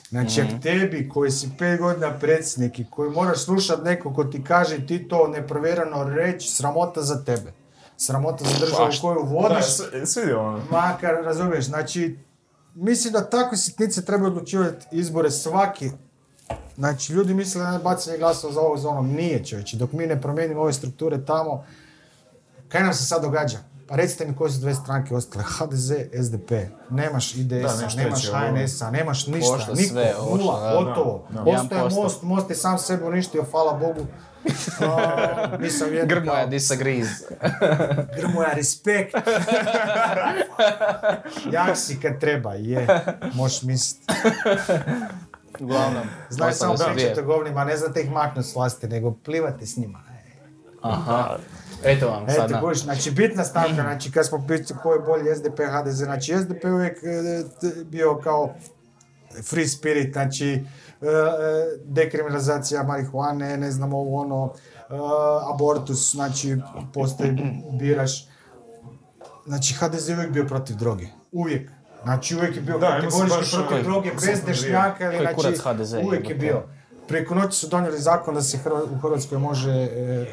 Znači, 0.06 0.42
Mhm. 0.42 0.56
ak 0.56 0.62
tebi 0.62 1.10
koji 1.10 1.32
si 1.32 1.50
pet 1.60 1.80
godina 1.80 2.12
predsjednik 2.12 2.80
i 2.80 2.86
koji 2.86 3.10
moraš 3.12 3.38
slušat 3.40 3.84
neko 3.84 4.14
ko 4.14 4.24
ti 4.24 4.44
kaže 4.44 4.88
ti 4.88 5.08
to 5.08 5.28
neprovjereno 5.28 6.04
reći, 6.06 6.48
sramota 6.50 7.02
za 7.02 7.24
tebe. 7.24 7.54
Sramota 7.98 8.46
za 8.46 8.60
državu 8.60 8.90
koju 9.02 9.16
Da, 9.16 9.22
vodiš. 9.22 9.66
ono. 10.30 10.62
Makar, 10.72 11.16
razumiješ, 11.16 11.66
znači, 11.66 12.18
mislim 12.76 13.14
da 13.14 13.26
takve 13.26 13.58
sitnice 13.58 14.06
treba 14.06 14.28
odlučivati 14.28 14.86
izbore 14.92 15.32
svaki. 15.32 15.90
Znači, 16.76 17.14
ljudi 17.14 17.34
misle 17.34 17.62
da 17.62 17.70
je 17.70 17.80
bacanje 17.80 18.18
glasova 18.18 18.54
za 18.54 18.60
ovo, 18.60 18.78
za 18.78 18.90
ono. 18.90 19.02
Nije 19.04 19.46
čovječe. 19.46 19.78
Dok 19.78 19.92
mi 19.92 20.08
ne 20.08 20.22
promijenimo 20.22 20.62
ove 20.62 20.74
strukture 20.74 21.26
tamo, 21.26 21.66
kaj 22.70 22.84
nam 22.84 22.94
se 22.94 23.06
sad 23.06 23.22
događa? 23.22 23.58
Pa 23.88 23.96
recite 23.96 24.26
mi 24.26 24.36
koje 24.36 24.52
su 24.52 24.60
dve 24.60 24.74
stranke 24.76 25.16
ostale. 25.16 25.44
HDZ, 25.48 25.92
SDP. 26.24 26.52
Nemaš 26.90 27.36
IDS-a, 27.36 27.88
nemaš. 27.98 28.26
HNS-a, 28.26 28.92
nemaš 28.92 29.28
ništa. 29.28 29.54
Pošlo 29.54 29.74
Niko, 29.74 29.90
sve, 29.90 30.14
ošlo, 30.20 30.38
nula, 30.38 30.74
gotovo. 30.74 31.28
Ostaje 31.46 31.82
1%. 31.82 31.96
most, 31.96 32.22
most 32.24 32.50
je 32.50 32.56
sam 32.56 32.78
sebe 32.78 33.06
uništio, 33.06 33.46
hvala 33.52 33.74
Bogu. 33.74 34.06
A, 34.82 35.58
nisam 35.60 35.90
vjernik, 35.90 36.10
Grmoja 36.10 36.40
ali- 36.40 36.50
disagrees. 36.50 37.08
Grmoja, 38.20 38.54
respekt. 38.54 39.16
Jak 41.52 41.78
si 41.78 42.00
kad 42.00 42.20
treba, 42.20 42.54
je. 42.54 42.88
Možeš 43.34 43.62
misliti. 43.62 44.14
Uglavnom. 45.60 46.04
Znaju 46.30 46.54
samo 46.54 46.74
pričati 46.94 47.20
o 47.20 47.24
govnima, 47.24 47.64
ne 47.64 47.78
znate 47.78 48.02
ih 48.02 48.12
maknuti 48.12 48.48
s 48.50 48.56
vlasti, 48.56 48.88
nego 48.88 49.12
plivate 49.12 49.66
s 49.66 49.78
njima. 49.78 50.00
Aha. 50.82 51.38
Eto 51.86 52.10
vam 52.10 52.30
sad 52.30 52.46
Eto, 52.46 52.54
na... 52.54 52.62
kužiš, 52.62 52.84
znači 52.84 53.12
bitna 53.12 53.44
stavka, 53.44 53.74
znači 53.74 54.12
kad 54.12 54.28
smo 54.28 54.46
pitali 54.48 54.80
ko 54.84 54.94
je 54.94 55.00
bolji 55.00 55.36
SDP, 55.36 55.60
HDZ, 55.60 55.98
znači 55.98 56.34
SDP 56.38 56.64
je 56.64 56.74
uvijek 56.74 56.98
e, 57.04 57.44
bio 57.84 58.20
kao 58.24 58.54
free 59.44 59.68
spirit, 59.68 60.14
znači 60.14 60.50
e, 60.54 60.56
e, 60.56 60.62
dekriminalizacija 61.86 62.84
marihuane, 62.84 63.58
ne 63.58 63.72
znam 63.72 63.94
ovo 63.94 64.22
ono, 64.22 64.54
abortus, 65.54 66.12
znači 66.12 66.58
postoji, 66.94 67.38
biraš. 67.80 68.28
Znači 69.46 69.74
HDZ 69.74 70.10
je 70.10 70.16
uvijek 70.16 70.32
bio 70.32 70.46
protiv 70.46 70.76
droge, 70.76 71.08
uvijek. 71.32 71.72
Znači 72.04 72.36
uvijek 72.36 72.56
je 72.56 72.62
bio 72.62 72.80
kategorički 72.80 73.56
protiv 73.68 73.84
droge, 73.84 74.12
bez 74.12 74.42
dešnjaka, 74.46 75.14
ili 75.14 75.28
Koji 75.36 75.56
znači 75.56 75.80
HDZ 75.80 75.94
uvijek 75.94 76.30
je 76.30 76.36
bio. 76.36 76.64
Preko 77.08 77.36
noći 77.36 77.58
su 77.58 77.68
donijeli 77.68 78.00
zakon 78.00 78.34
da 78.34 78.42
se 78.42 78.58
u 78.92 78.98
Hrvatskoj 78.98 79.38
može 79.38 79.72
e, 79.72 80.26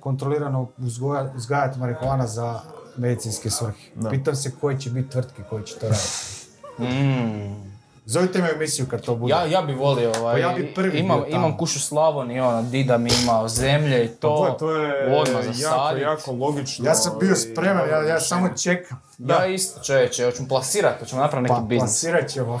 kontrolirano 0.00 0.68
uzgoja, 0.78 1.32
uzgajati 1.36 1.78
marihuana 1.78 2.26
za 2.26 2.60
medicinske 2.96 3.50
svrhe. 3.50 3.90
Da. 3.94 4.10
Pitam 4.10 4.36
se 4.36 4.52
koje 4.60 4.80
će 4.80 4.90
biti 4.90 5.10
tvrtke 5.10 5.42
koje 5.50 5.66
će 5.66 5.74
to 5.74 5.88
raditi. 5.88 6.34
Mm. 6.78 7.73
Zovite 8.06 8.38
me 8.38 8.48
u 8.48 8.54
emisiju 8.54 8.86
kad 8.86 9.00
to 9.00 9.14
bude. 9.14 9.30
Ja, 9.30 9.44
ja 9.46 9.62
bi 9.62 9.72
volio, 9.74 10.12
ovaj, 10.12 10.34
Pa 10.34 10.38
ja 10.40 10.54
bi 10.54 10.74
prvi 10.74 10.98
imam, 10.98 11.16
bio 11.16 11.24
tamo. 11.24 11.36
imam 11.38 11.56
kuću 11.58 11.80
Slavonije, 11.80 12.42
ono, 12.42 12.62
dida 12.62 12.98
mi 12.98 13.10
imao 13.22 13.48
zemlje 13.48 14.04
i 14.04 14.08
to, 14.08 14.40
Pa 14.40 14.46
to, 14.48 14.58
to 14.58 14.72
je 14.72 15.16
odmah 15.16 15.44
jako, 15.44 15.52
zasadit. 15.52 16.02
jako 16.02 16.32
logično. 16.32 16.86
Ja 16.86 16.94
sam 16.94 17.12
bio 17.20 17.32
i 17.32 17.36
spreman, 17.36 17.88
ja, 17.90 18.02
ja 18.02 18.20
samo 18.20 18.48
čekam. 18.56 19.00
Ja 19.18 19.46
isto 19.46 19.80
čovječe, 19.82 20.24
hoćemo 20.24 20.48
plasirat, 20.48 20.98
hoćemo 21.00 21.20
napraviti 21.22 21.52
neki 21.52 21.60
Pa, 21.60 21.66
biznis. 21.66 21.90
plasirat 21.90 22.28
ćemo. 22.28 22.60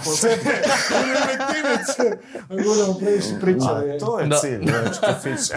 Budemo 2.48 2.94
previše 2.94 3.40
pričali. 3.40 3.92
A, 3.92 3.98
to 3.98 4.18
je 4.20 4.26
Da. 4.26 4.36
cilj, 4.36 4.62
znači, 4.62 5.00
kafića. 5.02 5.54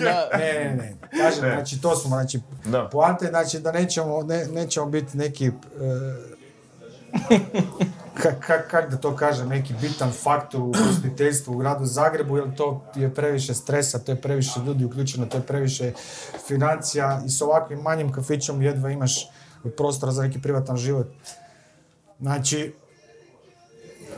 Da. 0.00 0.28
Ne, 0.38 0.52
ne, 0.54 0.74
ne. 0.76 0.96
Kažem, 1.12 1.40
znači 1.52 1.80
to 1.80 1.96
smo, 1.96 2.08
znači, 2.10 2.40
Da. 2.64 2.88
poanta 2.88 3.24
je 3.24 3.30
znači 3.30 3.58
da 3.58 3.72
nećemo, 3.72 4.22
ne, 4.22 4.46
nećemo 4.46 4.86
biti 4.86 5.16
neki, 5.16 5.46
e, 5.46 5.50
kak, 8.16 8.70
kak, 8.70 8.90
da 8.90 8.96
to 8.96 9.16
kažem, 9.16 9.48
neki 9.48 9.74
bitan 9.74 10.10
faktor 10.12 10.60
u 10.60 10.66
ugostiteljstvu 10.66 11.52
u 11.52 11.58
gradu 11.58 11.84
Zagrebu, 11.84 12.36
jer 12.36 12.54
to 12.54 12.82
je 12.94 13.14
previše 13.14 13.54
stresa, 13.54 13.98
to 13.98 14.12
je 14.12 14.20
previše 14.20 14.60
ljudi 14.60 14.84
uključeno, 14.84 15.26
to 15.26 15.36
je 15.36 15.42
previše 15.42 15.92
financija 16.46 17.22
i 17.26 17.30
s 17.30 17.42
ovakvim 17.42 17.78
manjim 17.78 18.12
kafićom 18.12 18.62
jedva 18.62 18.90
imaš 18.90 19.30
prostora 19.70 20.12
za 20.12 20.22
neki 20.22 20.42
privatan 20.42 20.76
život. 20.76 21.06
Znači, 22.20 22.74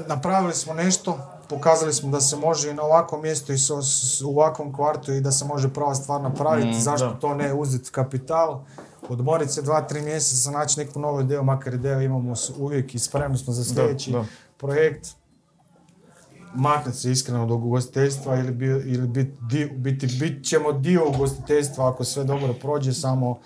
napravili 0.01 0.55
smo 0.55 0.75
nešto, 0.75 1.19
pokazali 1.49 1.93
smo 1.93 2.11
da 2.11 2.21
se 2.21 2.37
može 2.37 2.71
i 2.71 2.75
na 2.75 2.83
ovakvom 2.83 3.23
mjestu 3.23 3.53
i 3.53 3.57
so- 3.57 3.83
s- 3.83 4.23
u 4.23 4.31
ovakvom 4.31 4.75
kvartu 4.75 5.13
i 5.13 5.21
da 5.21 5.31
se 5.31 5.45
može 5.45 5.69
prava 5.69 5.95
stvar 5.95 6.21
napraviti, 6.21 6.81
zašto 6.81 7.07
da. 7.07 7.19
to 7.19 7.35
ne 7.35 7.55
uzeti 7.55 7.91
kapital, 7.91 8.61
odmorit 9.09 9.51
se 9.51 9.63
dva, 9.63 9.81
tri 9.81 10.03
mjeseca, 10.03 10.51
naći 10.51 10.81
neku 10.81 11.01
novu 11.01 11.21
ideju, 11.21 11.43
makar 11.43 11.75
ideju 11.75 12.01
imamo 12.01 12.35
uvijek 12.59 12.95
i 12.95 12.99
spremni 12.99 13.39
smo 13.39 13.53
za 13.53 13.65
sljedeći 13.65 14.13
da. 14.13 14.25
projekt, 14.57 15.09
maknuti 16.55 16.99
se 16.99 17.11
iskreno 17.11 17.43
od 17.43 17.51
ugostiteljstva 17.51 18.39
ili, 18.39 18.53
bi, 18.53 18.67
ili 18.67 19.09
bit, 19.09 19.29
dio, 19.41 19.69
biti, 19.77 20.07
bit 20.07 20.45
ćemo 20.45 20.73
dio 20.73 21.09
ugostiteljstva 21.09 21.89
ako 21.91 22.05
sve 22.05 22.25
dobro 22.25 22.53
prođe, 22.53 22.93
samo 22.93 23.41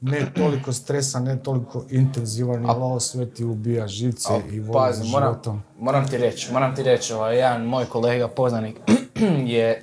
ne 0.00 0.32
toliko 0.34 0.72
stresa, 0.72 1.20
ne 1.20 1.42
toliko 1.42 1.84
intenzivan 1.90 2.62
i 2.62 2.66
lao 2.66 3.00
sve 3.00 3.30
ti 3.30 3.44
ubija 3.44 3.88
živce 3.88 4.28
i 4.50 4.60
voli 4.60 4.72
za 4.92 5.00
Pazi, 5.00 5.10
moram, 5.10 5.64
moram 5.80 6.08
ti 6.08 6.18
reći, 6.18 6.52
moram 6.52 6.74
ti 6.74 6.82
reći, 6.82 7.12
ovaj, 7.12 7.36
jedan 7.36 7.64
moj 7.64 7.84
kolega, 7.84 8.28
poznanik, 8.28 8.76
je 9.54 9.82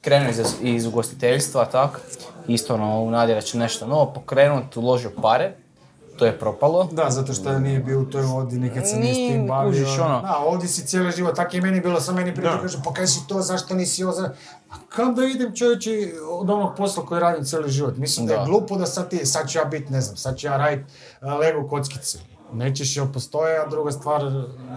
krenuo 0.00 0.30
iz, 0.30 0.40
iz 0.62 0.86
ugostiteljstva, 0.86 1.64
tak, 1.64 2.00
isto 2.48 2.74
ono, 2.74 3.00
u 3.02 3.10
nadi 3.10 3.34
da 3.34 3.40
će 3.40 3.58
nešto 3.58 3.86
novo 3.86 4.12
pokrenut, 4.14 4.76
uložio 4.76 5.10
pare, 5.22 5.52
to 6.18 6.26
je 6.26 6.38
propalo. 6.38 6.88
Da, 6.92 7.10
zato 7.10 7.32
što 7.32 7.58
nije 7.58 7.80
bio 7.80 8.00
u 8.00 8.04
toj 8.04 8.22
vodi, 8.22 8.58
nikad 8.58 8.88
se 8.88 8.96
nije 8.96 9.14
s 9.14 9.32
tim 9.32 9.46
bavio. 9.46 9.70
kužiš, 9.70 9.98
ono. 9.98 10.20
Da, 10.20 10.38
ovdje 10.38 10.68
si 10.68 10.86
cijeli 10.86 11.12
život, 11.12 11.36
tako 11.36 11.56
je 11.56 11.58
i 11.58 11.62
meni 11.62 11.80
bilo, 11.80 12.00
sam 12.00 12.14
meni 12.14 12.34
prije 12.34 12.50
kaže, 12.62 12.78
pa 12.84 12.92
kaj 12.92 13.06
si 13.06 13.26
to, 13.28 13.40
zašto 13.42 13.74
nisi 13.74 14.04
ovo, 14.04 14.12
za... 14.12 14.32
A 14.70 14.74
kam 14.88 15.14
da 15.14 15.24
idem 15.24 15.56
čovječe 15.56 15.90
od 16.30 16.50
onog 16.50 16.76
posla 16.76 17.06
koji 17.06 17.20
radim 17.20 17.44
cijeli 17.44 17.70
život? 17.70 17.96
Mislim 17.96 18.26
da, 18.26 18.34
Da. 18.34 18.40
je 18.40 18.46
glupo 18.46 18.76
da 18.76 18.86
sad 18.86 19.10
ti, 19.10 19.26
sad 19.26 19.48
ću 19.50 19.58
ja 19.58 19.64
biti, 19.64 19.92
ne 19.92 20.00
znam, 20.00 20.16
sad 20.16 20.36
ću 20.36 20.46
ja 20.46 20.56
radit 20.56 20.86
uh, 21.20 21.32
Lego 21.40 21.68
kockice. 21.68 22.18
Nećeš 22.52 22.96
jel 22.96 23.06
postoje, 23.12 23.58
a 23.58 23.68
druga 23.68 23.92
stvar... 23.92 24.22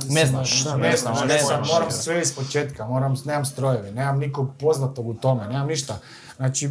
Ne 0.09 0.25
znaš, 0.25 0.65
ne, 0.65 0.77
ne 0.77 0.97
znaš, 0.97 1.23
ne 1.27 1.39
znaš. 1.39 1.67
moram 1.73 1.91
sve 1.91 2.21
iz 2.21 2.35
početka, 2.35 2.87
moram, 2.87 3.15
nemam 3.25 3.45
strojeve, 3.45 3.91
nemam 3.91 4.19
nikog 4.19 4.49
poznatog 4.59 5.07
u 5.07 5.13
tome, 5.13 5.47
nemam 5.47 5.67
ništa. 5.67 5.99
Znači, 6.35 6.69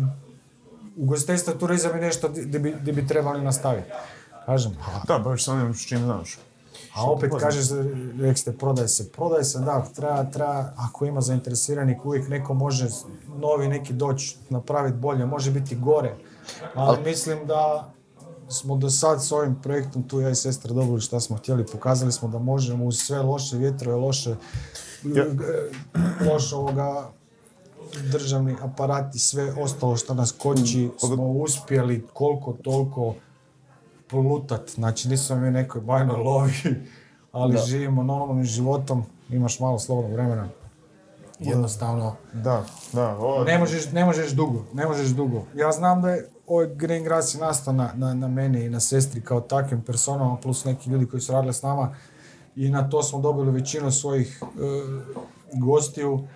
ugostiteljstvo 0.97 1.53
i 1.53 1.59
turizam 1.59 1.97
je 1.97 2.03
nešto 2.03 2.29
gdje 2.29 2.59
bi, 2.59 2.75
di 2.81 2.93
bi 2.93 3.07
trebali 3.07 3.43
nastaviti. 3.43 3.91
Kažem, 4.47 4.73
a 4.87 5.01
Da, 5.07 5.19
baš 5.19 5.45
sa 5.45 5.53
onim 5.53 5.75
s 5.75 5.87
čim 5.87 5.99
znaš. 5.99 6.39
a 6.95 7.11
opet 7.11 7.33
kažeš, 7.41 7.65
rekli 8.21 8.37
ste, 8.37 8.53
prodaje 8.53 8.89
se. 8.89 9.13
Prodaje 9.13 9.45
se, 9.45 9.59
da, 9.59 9.85
treba, 9.97 10.25
treba, 10.25 10.73
ako 10.77 11.07
ima 11.07 11.21
zainteresiranih, 11.21 12.05
uvijek 12.05 12.29
neko 12.29 12.55
može 12.55 12.89
novi 13.41 13.69
neki 13.69 13.93
doći 13.93 14.37
napraviti 14.49 14.97
bolje, 14.97 15.27
može 15.27 15.51
biti 15.51 15.77
gore. 15.77 16.15
Ali 16.75 17.03
mislim 17.05 17.47
da 17.47 17.93
smo 18.53 18.77
do 18.77 18.91
sad 18.91 19.25
s 19.25 19.33
ovim 19.33 19.55
projektom, 19.63 20.03
tu 20.03 20.21
ja 20.21 20.31
i 20.31 20.35
sestra 20.35 20.75
dobili 20.75 21.01
šta 21.01 21.21
smo 21.21 21.37
htjeli, 21.37 21.67
pokazali 21.67 22.13
smo 22.13 22.29
da 22.29 22.39
možemo 22.39 22.85
uz 22.85 22.99
sve 22.99 23.23
loše 23.23 23.57
vjetrove, 23.57 23.97
loše, 23.97 24.37
loše 26.33 26.57
ovoga, 26.57 27.11
državni 28.13 28.57
aparat 28.63 29.15
i 29.15 29.19
sve 29.19 29.53
ostalo 29.53 29.97
što 29.97 30.15
nas 30.15 30.33
koči, 30.33 30.91
smo 30.99 31.27
uspjeli 31.27 32.07
koliko 32.13 32.53
toliko 32.53 33.15
polutat. 34.07 34.71
Znači 34.71 35.09
nisam 35.09 35.43
mi 35.43 35.51
nekoj 35.51 35.81
bajnoj 35.81 36.17
lovi, 36.17 36.53
ali 37.33 37.59
živimo 37.67 38.03
normalnim 38.03 38.45
životom, 38.45 39.05
imaš 39.31 39.61
malo 39.61 39.79
slobodnog 39.79 40.13
vremena. 40.13 40.49
Jednostavno, 41.39 42.17
Da, 42.33 42.65
da, 42.93 43.17
ovo... 43.17 43.45
ne 43.45 43.59
možeš, 43.59 43.93
ne 43.93 44.05
možeš 44.05 44.31
dugo, 44.31 44.65
ne 44.73 44.87
možeš 44.87 45.09
dugo. 45.09 45.43
Ja 45.55 45.73
znam 45.73 46.03
da 46.03 46.11
je 46.11 46.29
ovaj 46.53 46.75
Green 46.75 47.05
Grass 47.05 47.35
je 47.35 47.41
nastao 47.41 47.73
na, 47.73 47.93
na, 47.95 48.15
na 48.15 48.29
meni 48.29 48.65
i 48.65 48.71
na 48.71 48.81
sestri 48.81 49.21
kao 49.21 49.41
takvim 49.41 49.83
personama, 49.83 50.37
plus 50.37 50.65
neki 50.65 50.91
ljudi 50.91 51.07
koji 51.07 51.21
su 51.21 51.33
radili 51.33 51.55
s 51.55 51.63
nama. 51.63 51.95
i 52.57 52.69
na 52.71 52.91
to 52.91 53.03
smo 53.03 53.21
dobili 53.21 53.51
većinu 53.51 53.91
svojih 53.91 54.43
e, 54.43 54.49
gostiju. 55.53 56.29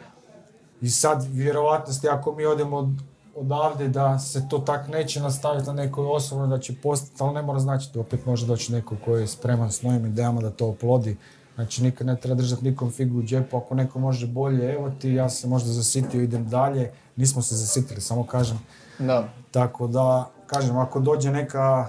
I 0.81 0.89
sad, 0.89 1.27
vjerovatnosti, 1.33 2.09
ako 2.09 2.35
mi 2.35 2.47
odemo 2.47 2.77
od, 2.77 2.89
odavde, 3.37 3.89
da 3.89 4.19
se 4.19 4.49
to 4.49 4.59
tak 4.59 4.89
neće 4.89 5.21
nastaviti 5.21 5.67
na 5.67 5.73
nekoj 5.73 6.07
osobnoj, 6.07 6.49
da 6.49 6.59
će 6.59 6.75
postati, 6.83 7.23
ali 7.23 7.35
ne 7.35 7.43
mora 7.43 7.59
značiti, 7.59 7.99
opet 7.99 8.27
može 8.27 8.47
doći 8.47 8.73
neko 8.73 8.97
koji 9.05 9.21
je 9.21 9.27
spreman 9.27 9.73
s 9.73 9.83
novim 9.83 10.07
idejama 10.07 10.41
da 10.41 10.51
to 10.51 10.69
oplodi. 10.69 11.17
Znači, 11.55 11.83
nikad 11.83 12.07
ne 12.07 12.17
treba 12.17 12.35
držati 12.35 12.65
nikom 12.65 12.91
figu 12.91 13.19
u 13.19 13.23
džepu, 13.23 13.57
ako 13.57 13.75
neko 13.75 13.99
može 13.99 14.27
bolje, 14.27 14.73
evo 14.73 14.91
ti, 14.91 15.11
ja 15.11 15.29
se 15.29 15.49
možda 15.49 15.73
zasitio, 15.73 16.23
idem 16.23 16.49
dalje. 16.49 16.93
Nismo 17.17 17.43
se 17.43 17.55
zasitili, 17.55 18.01
samo 18.01 18.27
kažem. 18.27 18.59
Da. 18.99 19.29
Tako 19.57 19.87
da, 19.87 20.31
kažem, 20.47 20.77
ako 20.77 21.01
dođe 21.01 21.31
neka 21.31 21.87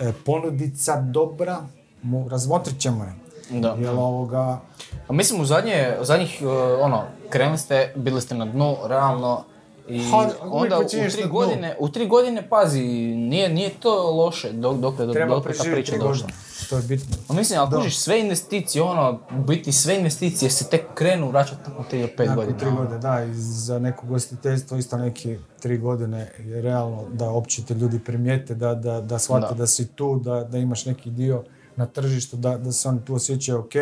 e, 0.00 0.12
ponudica 0.24 0.96
dobra, 1.00 1.58
mu, 2.02 2.28
razmotrit 2.28 2.78
ćemo 2.80 3.04
je. 3.04 3.12
Da. 3.60 3.76
Jer 3.78 3.90
ovoga, 3.90 4.60
A 5.08 5.12
mislim 5.12 5.40
u 5.40 5.44
zadnje, 5.44 5.96
u 6.00 6.04
zadnjih, 6.04 6.38
uh, 6.42 6.50
ono, 6.80 7.02
krenuli 7.30 7.58
ste, 7.58 7.92
bili 7.96 8.20
ste 8.20 8.34
na 8.34 8.44
dnu, 8.44 8.76
realno, 8.86 9.44
i 9.88 10.10
Ha, 10.10 10.28
onda 10.42 10.78
u 10.78 10.88
tri 10.88 11.28
godine, 11.30 11.76
u 11.78 11.88
tri 11.88 12.06
godine, 12.06 12.48
pazi, 12.48 12.82
nije, 13.14 13.48
nije 13.48 13.70
to 13.70 14.10
loše 14.10 14.52
dok, 14.52 14.76
dok, 14.76 14.96
dok, 14.96 15.12
treba 15.12 15.34
dok 15.34 15.44
ta 15.56 15.62
priča 15.62 15.98
došla. 15.98 16.28
To 16.70 16.76
je 16.76 16.82
bitno. 16.82 17.16
A 17.28 17.32
mislim, 17.32 17.60
ako 17.60 17.76
kužiš 17.76 17.98
sve 17.98 18.20
investicije, 18.20 18.82
ono, 18.82 19.20
biti 19.46 19.72
sve 19.72 19.96
investicije 19.96 20.50
se 20.50 20.68
tek 20.68 20.94
krenu 20.94 21.28
vraćati 21.28 21.70
nakon 21.70 21.84
3 21.92 22.00
do 22.02 22.08
5 22.08 22.26
Nakon 22.26 22.34
godina. 22.36 22.58
tri 22.58 22.68
ono. 22.68 22.76
godine, 22.76 22.98
da, 22.98 23.24
i 23.24 23.34
za 23.34 23.78
neko 23.78 24.06
gostiteljstvo 24.06 24.76
isto 24.76 24.96
neki 24.96 25.38
tri 25.60 25.78
godine 25.78 26.32
je 26.38 26.62
realno 26.62 27.04
da 27.12 27.30
opće 27.30 27.64
te 27.64 27.74
ljudi 27.74 27.98
primijete, 27.98 28.54
da, 28.54 28.74
da, 28.74 29.00
da 29.00 29.18
shvate 29.18 29.46
Da. 29.48 29.54
da. 29.54 29.66
si 29.66 29.86
tu, 29.86 30.18
da, 30.18 30.44
da 30.44 30.58
imaš 30.58 30.86
neki 30.86 31.10
dio 31.10 31.44
na 31.76 31.86
tržištu, 31.86 32.36
da, 32.36 32.58
da 32.58 32.72
se 32.72 32.88
oni 32.88 33.04
tu 33.04 33.14
osjećaju 33.14 33.58
ok 33.58 33.74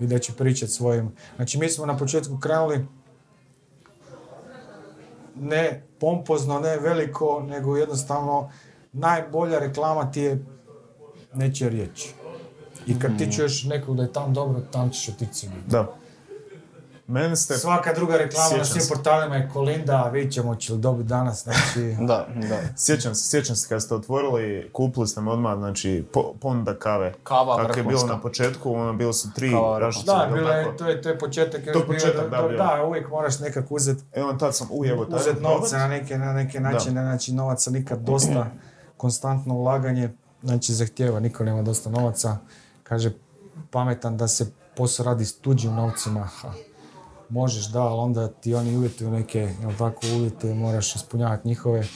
i 0.00 0.06
da 0.06 0.18
će 0.18 0.32
pričati 0.32 0.72
svojim. 0.72 1.12
Znači 1.36 1.58
mi 1.58 1.68
smo 1.68 1.86
na 1.86 1.96
početku 1.96 2.38
krenuli 2.38 2.86
ne 5.36 5.82
pompozno, 6.00 6.58
ne 6.60 6.76
veliko, 6.78 7.44
nego 7.48 7.76
jednostavno 7.76 8.50
najbolja 8.92 9.58
reklama 9.58 10.10
ti 10.10 10.20
je 10.20 10.44
nečija 11.34 11.68
riječ. 11.70 12.08
I 12.86 12.98
kad 12.98 13.18
ti 13.18 13.32
čuješ 13.32 13.64
nekog 13.64 13.96
da 13.96 14.02
je 14.02 14.12
tam 14.12 14.34
dobro, 14.34 14.60
tam 14.60 14.90
ćeš 14.90 15.08
otići 15.08 15.34
sigurno. 15.34 15.62
Da. 15.66 15.94
Meni 17.06 17.36
ste... 17.36 17.54
Svaka 17.54 17.92
druga 17.92 18.16
reklama 18.16 18.44
na 18.44 18.50
Sjećam 18.50 18.64
svim 18.64 18.82
se. 18.82 18.94
portalima 18.94 19.36
je 19.36 19.50
Kolinda, 19.52 20.10
vidit 20.12 20.32
ćemo 20.32 20.56
će 20.56 20.72
li 20.72 20.78
dobiti 20.78 21.08
danas, 21.08 21.42
znači... 21.42 21.96
Da, 22.08 22.26
da. 22.48 22.58
Sjećam 22.76 23.14
se, 23.14 23.30
sjećam 23.30 23.56
se 23.56 23.68
kad 23.68 23.82
ste 23.82 23.94
otvorili, 23.94 24.70
kupili 24.72 25.06
ste 25.08 25.20
me 25.20 25.30
odmah, 25.30 25.58
znači, 25.58 26.04
po, 26.12 26.34
ponuda 26.40 26.74
kave. 26.74 27.12
Kava 27.22 27.56
Kako 27.56 27.78
je 27.78 27.84
bilo 27.84 28.06
na 28.06 28.20
početku, 28.20 28.74
ono, 28.74 28.92
bilo 28.92 29.12
su 29.12 29.32
tri 29.34 29.50
rašice, 29.78 30.06
Da, 30.06 30.30
bilo 30.34 30.50
je, 30.50 30.76
to 30.76 30.88
je, 30.88 31.02
to 31.02 31.08
je 31.08 31.18
početak. 31.18 31.64
To 31.64 31.70
je 31.70 31.74
bio 31.74 31.86
početak, 31.86 32.30
da, 32.30 32.42
da, 32.42 32.56
da, 32.56 32.84
uvijek 32.86 33.10
moraš 33.10 33.40
nekak 33.40 33.64
uzet, 33.70 33.98
Evo, 34.12 34.32
tad 34.32 34.56
sam, 34.56 34.68
u, 34.70 34.84
evo, 34.86 35.04
taj 35.04 35.20
uzet 35.20 35.40
novce 35.40 35.76
na 35.76 35.88
neke, 35.88 36.18
na 36.18 36.32
neke 36.32 36.60
načine, 36.60 37.02
znači 37.02 37.32
novaca 37.32 37.70
nikad 37.70 37.98
dosta, 37.98 38.46
konstantno 38.96 39.54
ulaganje, 39.54 40.10
znači 40.42 40.72
zahtjeva, 40.72 41.20
niko 41.20 41.44
nema 41.44 41.62
dosta 41.62 41.90
novaca, 41.90 42.36
kaže 42.84 43.12
pametan 43.70 44.16
da 44.16 44.28
se 44.28 44.52
posao 44.76 45.06
radi 45.06 45.24
s 45.24 45.38
tuđim 45.38 45.74
novcima, 45.74 46.20
ha, 46.20 46.52
možeš 47.28 47.66
da, 47.66 47.82
ali 47.82 48.00
onda 48.00 48.28
ti 48.28 48.54
oni 48.54 48.76
uvjetuju 48.76 49.10
neke, 49.10 49.54
jel 49.60 49.72
tako, 49.78 50.00
uvjete, 50.16 50.54
moraš 50.54 50.96
ispunjavati 50.96 51.48
njihove, 51.48 51.86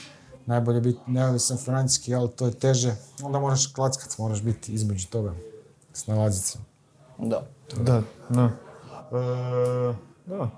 najbolje 0.45 0.81
biti 0.81 0.99
neovisan 1.07 1.57
financijski, 1.57 2.15
ali 2.15 2.29
to 2.31 2.45
je 2.45 2.51
teže, 2.51 2.95
onda 3.23 3.39
moraš 3.39 3.73
klackat, 3.73 4.17
moraš 4.17 4.41
biti 4.41 4.73
između 4.73 5.07
toga, 5.07 5.33
snalazit 5.93 6.43
se. 6.43 6.59
da. 7.17 7.41
Da, 7.77 8.01
da. 8.29 8.49
E, 9.11 9.93
da. 10.25 10.49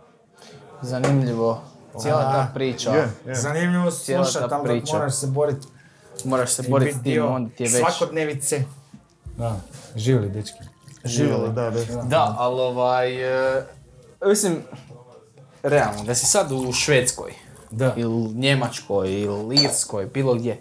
Zanimljivo. 0.82 1.62
Cijela 1.98 2.22
ta 2.22 2.52
priča. 2.54 2.92
Je, 2.92 3.12
je. 3.26 3.36
Zanimljivo 3.36 3.92
slušati, 3.92 4.56
priča. 4.64 4.94
moraš 4.94 5.16
se 5.16 5.28
boriti 5.28 5.68
Moraš 6.26 6.52
se 6.52 6.64
boriti 6.70 6.98
s 7.00 7.04
tim, 7.04 7.26
onda 7.26 7.56
ti 7.56 7.64
je 7.64 7.70
već... 7.70 7.80
svakodnevice. 7.80 8.64
Da, 9.42 9.60
živjeli 9.96 10.30
dečki. 10.30 10.60
Živjeli, 11.06 11.54
da, 11.54 11.70
da. 11.70 12.02
Da, 12.04 12.36
ali 12.38 12.62
ovaj, 12.62 13.24
e, 13.58 13.64
mislim, 14.26 14.58
realno, 15.64 16.04
da 16.04 16.16
si 16.16 16.26
sad 16.26 16.52
u 16.52 16.72
Švedskoj, 16.74 17.32
Da. 17.72 17.94
ili 17.98 18.34
Njemačkoj, 18.34 19.22
ili 19.22 19.56
Irskoj, 19.56 20.06
bilo 20.06 20.34
gdje, 20.36 20.60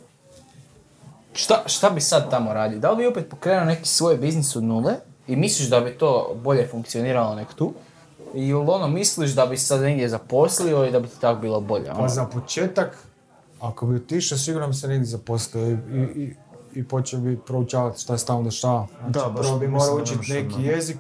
šta, 1.33 1.63
šta 1.67 1.91
bi 1.91 2.01
sad 2.01 2.31
tamo 2.31 2.53
radio? 2.53 2.79
Da 2.79 2.91
li 2.91 2.97
bi 2.97 3.07
opet 3.07 3.29
pokrenuo 3.31 3.65
neki 3.65 3.89
svoj 3.89 4.17
biznis 4.17 4.57
od 4.57 4.65
nule 4.65 4.95
i 5.29 5.37
misliš 5.37 5.69
da 5.69 5.81
bi 5.81 5.99
to 5.99 6.37
bolje 6.43 6.69
funkcioniralo 6.71 7.35
nek 7.35 7.55
tu? 7.55 7.73
Ili 8.35 8.53
ono 8.53 8.89
misliš 8.89 9.31
da 9.31 9.47
bi 9.47 9.57
se 9.57 9.67
sad 9.67 9.81
negdje 9.81 10.09
zaposlio 10.09 10.85
i 10.87 10.91
da 10.91 11.01
bi 11.01 11.09
ti 11.09 11.21
tako 11.21 11.41
bilo 11.41 11.61
bolje? 11.61 11.91
ono? 11.91 12.01
Pa 12.01 12.09
za 12.09 12.25
početak, 12.25 12.99
ako 13.61 13.87
bi 13.87 13.97
otišao, 13.97 14.39
sigurno 14.39 14.69
bi 14.69 14.75
se 14.75 14.89
negdje 14.89 15.07
zaposlio 15.07 15.71
i, 15.71 15.73
i, 15.73 16.23
i, 16.23 16.35
i 16.75 16.85
počeo 16.89 17.21
bi 17.21 17.39
proučavati 17.47 18.01
šta 18.01 18.19
se 18.19 18.27
tamo 18.27 18.43
dešava. 18.43 18.87
Znači, 18.99 19.13
Da, 19.13 19.29
baš 19.29 19.47
prvo 19.47 19.59
bi 19.59 19.69
morao 19.69 19.97
da 19.97 20.03
učiti 20.03 20.33
neki 20.33 20.47
odmah. 20.55 20.65
jezik, 20.65 20.99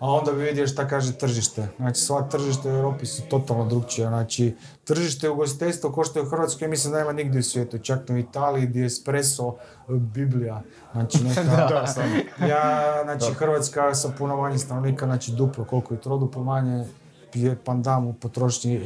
a 0.00 0.10
onda 0.10 0.32
bi 0.32 0.42
vidio 0.42 0.66
šta 0.66 0.88
kaže 0.88 1.12
tržište. 1.12 1.68
Znači, 1.76 2.00
sva 2.00 2.22
tržište 2.22 2.68
u 2.68 2.76
Europi 2.76 3.06
su 3.06 3.22
totalno 3.22 3.64
drugčija. 3.64 4.08
Znači, 4.08 4.56
tržište 4.84 5.28
ugostiteljstva 5.28 5.92
ko 5.92 6.04
što 6.04 6.18
je 6.18 6.22
u 6.22 6.28
Hrvatskoj, 6.28 6.68
mislim 6.68 6.92
da 6.92 6.98
nema 6.98 7.12
nigdje 7.12 7.38
u 7.40 7.42
svijetu. 7.42 7.78
Čak 7.78 8.00
u 8.10 8.16
Italiji 8.16 8.66
gdje 8.66 8.80
je 8.80 8.86
espresso 8.86 9.54
Biblija. 9.88 10.62
Znači, 10.92 11.18
neka, 11.24 11.42
Da, 11.42 11.86
stvarno. 11.86 12.14
Ja, 12.48 13.00
znači, 13.04 13.34
Hrvatska 13.34 13.94
sa 13.94 14.08
puno 14.18 14.36
manje 14.36 14.58
stanovnika, 14.58 15.06
znači 15.06 15.32
duplo, 15.32 15.64
koliko 15.64 15.94
je 15.94 16.00
troduplo 16.00 16.44
manje, 16.44 16.84
pije 17.32 17.56
pandam 17.64 18.06
u 18.06 18.12
potrošnji 18.12 18.84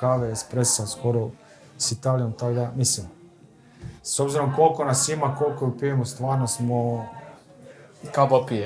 kave, 0.00 0.30
espressa, 0.32 0.86
skoro 0.86 1.30
s 1.78 1.92
Italijom, 1.92 2.32
tako 2.32 2.52
da, 2.52 2.72
mislim, 2.76 3.06
s 4.06 4.20
obzirom 4.20 4.52
koliko 4.54 4.84
nas 4.84 5.08
ima, 5.08 5.36
koliko 5.38 5.64
ju 5.64 5.78
pijemo, 5.78 6.04
stvarno 6.04 6.46
smo 6.46 7.06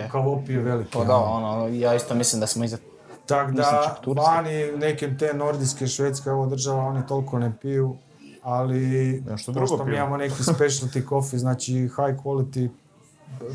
Kao 0.09 0.33
opije 0.33 0.61
veliki. 0.61 0.91
Pa 0.93 1.05
da, 1.05 1.17
ono, 1.17 1.69
ja 1.69 1.95
isto 1.95 2.15
mislim 2.15 2.41
da 2.41 2.47
smo 2.47 2.65
iza... 2.65 2.79
Tako 3.27 3.53
da, 3.53 3.97
vani 4.07 4.73
neke 4.77 5.17
te 5.17 5.35
nordijske, 5.35 5.87
švedske, 5.87 6.31
ovo 6.31 6.47
država, 6.47 6.85
oni 6.85 7.07
toliko 7.07 7.39
ne 7.39 7.53
piju, 7.61 7.97
ali 8.43 8.81
Nešto 9.27 9.53
drugo 9.53 9.67
pošto 9.67 9.85
mi 9.85 9.97
imamo 9.97 10.17
neki 10.17 10.43
specialty 10.53 11.09
coffee, 11.09 11.39
znači 11.39 11.73
high 11.73 12.21
quality 12.25 12.69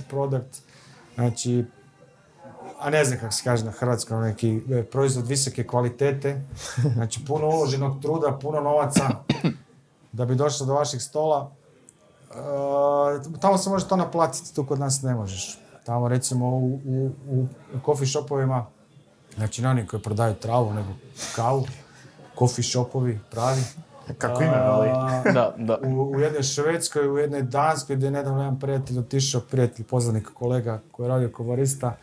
product, 0.10 0.62
znači, 1.16 1.66
a 2.80 2.90
ne 2.90 3.06
znam 3.06 3.20
kako 3.20 3.34
se 3.34 3.44
kaže 3.44 3.66
na 3.66 3.72
hrvatskom, 3.72 4.22
neki 4.22 4.62
e, 4.72 4.84
proizvod 4.84 5.28
visoke 5.28 5.68
kvalitete, 5.68 6.42
znači 6.96 7.26
puno 7.28 7.48
uloženog 7.48 8.02
truda, 8.02 8.38
puno 8.42 8.62
novaca 8.62 9.10
da 10.12 10.26
bi 10.26 10.36
došlo 10.36 10.66
do 10.66 10.74
vašeg 10.74 11.02
stola. 11.02 11.52
E, 12.36 13.40
tamo 13.40 13.58
se 13.58 13.70
može 13.70 13.88
to 13.88 13.96
naplatiti, 13.96 14.56
tu 14.56 14.66
kod 14.66 14.80
nas 14.80 15.02
ne 15.02 15.16
možeš. 15.16 15.60
Tamo 15.86 16.08
recimo 16.08 16.48
u, 16.48 16.80
u, 16.86 17.12
u, 17.30 17.48
u 17.74 17.80
coffee 17.86 18.08
shopovima, 18.08 18.66
znači 19.36 19.62
ne 19.62 19.70
oni 19.70 19.88
koji 19.88 20.04
prodaju 20.04 20.36
travu, 20.36 20.74
nego 20.74 20.88
kavu, 21.36 21.66
coffee 22.40 22.64
shopovi 22.64 23.20
pravi. 23.32 23.62
Kako 24.18 24.44
ime, 24.44 24.58
ali... 24.58 24.90
Da, 25.34 25.56
da. 25.58 25.78
u, 25.88 26.12
u 26.12 26.20
jednoj 26.20 26.44
Švedskoj, 26.44 27.10
u 27.10 27.18
jednoj 27.18 27.42
Danskoj, 27.42 27.96
gdje 27.96 28.08
je 28.08 28.12
nedavno 28.12 28.42
jedan 28.42 28.60
prijatelj 28.60 29.00
otišao, 29.00 29.42
prijatelj, 29.42 29.86
poznanik 29.86 30.30
kolega 30.34 30.80
koji 30.92 31.06
je 31.06 31.10
radio 31.10 31.32
kao 31.32 31.46
barista. 31.46 31.98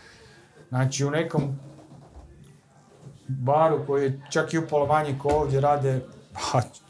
Znači 0.69 1.05
u 1.05 1.11
nekom 1.11 1.59
baru 3.29 3.87
koji 3.87 4.05
je 4.05 4.21
čak 4.31 4.55
i 4.55 4.59
upola 4.59 4.87
manji 4.87 5.19
ko 5.19 5.29
ovdje 5.29 5.61
rade, 5.61 6.01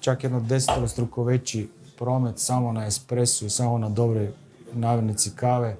čak 0.00 0.24
jedno 0.24 0.40
desetorostruko 0.40 1.24
veći 1.24 1.68
promet 2.02 2.38
samo 2.38 2.72
na 2.72 2.86
espresu 2.86 3.46
i 3.46 3.50
samo 3.50 3.78
na 3.78 3.88
dobroj 3.88 4.32
namirnici 4.72 5.30
kave. 5.36 5.76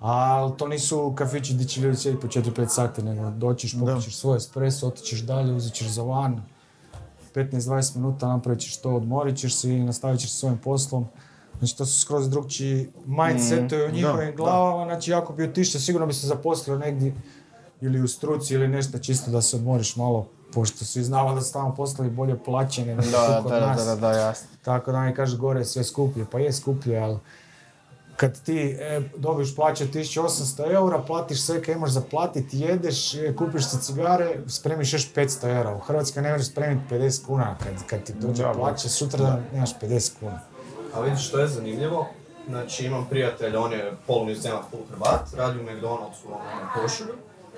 Ali 0.00 0.52
to 0.56 0.68
nisu 0.68 1.12
kafići 1.16 1.54
gdje 1.54 1.66
će 1.66 1.80
ljudi 1.80 1.96
sjediti 1.96 2.22
po 2.22 2.28
4-5 2.28 2.68
sati, 2.68 3.02
nego 3.02 3.30
doćiš, 3.30 3.80
popićeš 3.80 4.16
svoj 4.16 4.36
espresso, 4.36 4.88
otićeš 4.88 5.20
dalje, 5.20 5.52
uzet 5.52 5.72
ćeš 5.72 5.86
za 5.86 6.02
van, 6.02 6.42
15-20 7.34 7.96
minuta 7.96 8.28
napravit 8.28 8.60
ćeš 8.60 8.76
to, 8.76 8.94
odmorit 8.94 9.36
ćeš 9.36 9.54
se 9.54 9.76
i 9.76 9.80
nastavit 9.84 10.20
ćeš 10.20 10.32
svojim 10.32 10.58
poslom. 10.58 11.06
Znači 11.58 11.76
to 11.76 11.86
su 11.86 12.00
skroz 12.00 12.30
drugčiji 12.30 12.88
mindsetovi 13.06 13.84
u 13.84 13.92
njihovim 13.92 14.30
da. 14.30 14.36
glavama, 14.36 14.84
znači 14.84 15.14
ako 15.14 15.32
bi 15.32 15.44
otišao 15.44 15.80
sigurno 15.80 16.06
bi 16.06 16.12
se 16.12 16.26
zaposlio 16.26 16.78
negdje 16.78 17.14
ili 17.80 18.02
u 18.02 18.08
struci 18.08 18.54
ili 18.54 18.68
nešto 18.68 18.98
čisto 18.98 19.30
da 19.30 19.42
se 19.42 19.56
odmoriš 19.56 19.96
malo, 19.96 20.28
pošto 20.54 20.84
svi 20.84 21.02
znamo 21.02 21.34
da 21.34 21.40
su 21.40 21.52
tamo 21.52 21.74
poslovi 21.74 22.10
bolje 22.10 22.38
plaćeni 22.44 22.88
nego 22.88 23.02
Da, 23.10 23.40
kod 23.42 23.52
da, 23.52 23.60
da, 23.60 23.66
nas. 23.66 23.86
da, 23.86 23.96
da, 23.96 24.10
jasno. 24.12 24.48
Tako 24.62 24.92
da 24.92 25.00
mi 25.00 25.14
kaže 25.14 25.36
gore 25.36 25.64
sve 25.64 25.84
skuplje, 25.84 26.26
pa 26.32 26.38
je 26.38 26.52
skuplje, 26.52 26.98
ali 26.98 27.18
kad 28.16 28.40
ti 28.42 28.76
e, 28.80 29.00
dobiš 29.16 29.56
plaće 29.56 29.86
1800 29.86 30.72
eura, 30.74 30.98
platiš 30.98 31.42
sve 31.42 31.62
kaj 31.62 31.74
imaš 31.74 31.90
za 31.90 32.00
platiti, 32.00 32.58
jedeš, 32.58 33.14
e, 33.14 33.34
kupiš 33.36 33.68
si 33.70 33.78
cigare, 33.80 34.38
spremiš 34.48 34.92
još 34.92 35.12
500 35.14 35.56
eura. 35.56 35.74
U 35.74 35.78
Hrvatskoj 35.78 36.22
ne 36.22 36.32
možeš 36.32 36.46
spremiti 36.50 36.94
50 36.94 37.26
kuna 37.26 37.56
kad, 37.64 37.86
kad 37.86 38.02
ti 38.04 38.12
dođe 38.12 38.42
Da, 38.42 38.52
plaća, 38.52 38.88
sutra 38.88 39.18
da 39.18 39.40
nemaš 39.52 39.70
50 39.82 40.12
kuna. 40.20 40.40
A 40.94 41.00
vidiš 41.00 41.28
što 41.28 41.38
je 41.38 41.48
zanimljivo? 41.48 42.06
Znači 42.48 42.86
imam 42.86 43.06
prijatelja, 43.10 43.60
on 43.60 43.72
je 43.72 43.92
polunizemac, 44.06 44.62
poluhrvat, 44.70 45.34
radi 45.36 45.58
u 45.58 45.62
McDonald'su 45.62 46.26
ono, 46.26 46.36
na 46.62 46.72
košulju. 46.82 47.14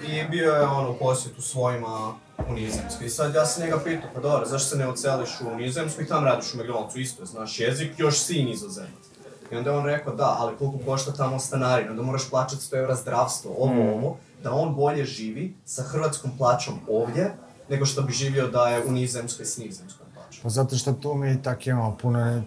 I 0.09 0.25
bio 0.31 0.53
je 0.53 0.63
ono 0.63 0.91
u 0.91 0.95
posjetu 0.99 1.43
svojima 1.43 2.15
u 2.49 2.53
Nizemsku. 2.53 3.05
I 3.05 3.09
sad 3.09 3.35
ja 3.35 3.47
sam 3.47 3.63
njega 3.63 3.79
pitao, 3.85 4.11
pa 4.15 4.21
dobro, 4.21 4.47
zašto 4.47 4.69
se 4.69 4.77
ne 4.77 4.89
oceliš 4.89 5.41
u 5.41 5.57
Nizemsku 5.57 6.03
i 6.03 6.07
tam 6.07 6.25
radiš 6.25 6.55
u 6.55 6.59
McDonald'su, 6.59 6.99
isto 6.99 7.23
je, 7.23 7.27
znaš 7.27 7.61
jezik, 7.61 7.93
još 7.99 8.19
si 8.19 8.43
nizozemac. 8.43 9.07
I 9.53 9.57
onda 9.57 9.71
je 9.71 9.77
on 9.77 9.85
rekao, 9.85 10.15
da, 10.15 10.37
ali 10.39 10.57
koliko 10.57 10.79
košta 10.85 11.13
tamo 11.13 11.39
stanarina, 11.39 11.91
onda 11.91 12.03
moraš 12.03 12.31
plaćati 12.31 12.63
100 12.63 12.77
eura 12.77 12.95
zdravstvo, 12.95 13.55
ovo, 13.59 13.95
ovo, 13.95 14.17
da 14.43 14.53
on 14.53 14.75
bolje 14.75 15.05
živi 15.05 15.55
sa 15.65 15.83
hrvatskom 15.83 16.31
plaćom 16.39 16.75
ovdje, 16.89 17.35
nego 17.69 17.87
što 17.87 18.03
bi 18.03 18.13
živio 18.13 18.49
da 18.49 18.69
je 18.69 18.87
u 18.87 18.93
Nizemskoj 18.93 19.47
s 19.47 19.59
nizemskom 19.59 20.07
plaćom. 20.15 20.43
Pa 20.43 20.49
zato 20.49 20.77
što 20.77 20.93
tu 20.93 21.15
mi 21.15 21.43
tak 21.43 21.67
imamo 21.67 21.97
puno 22.03 22.43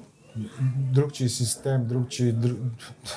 drugčiji 0.91 1.29
sistem, 1.29 1.87
drugčiji, 1.87 2.31
dru, 2.31 2.55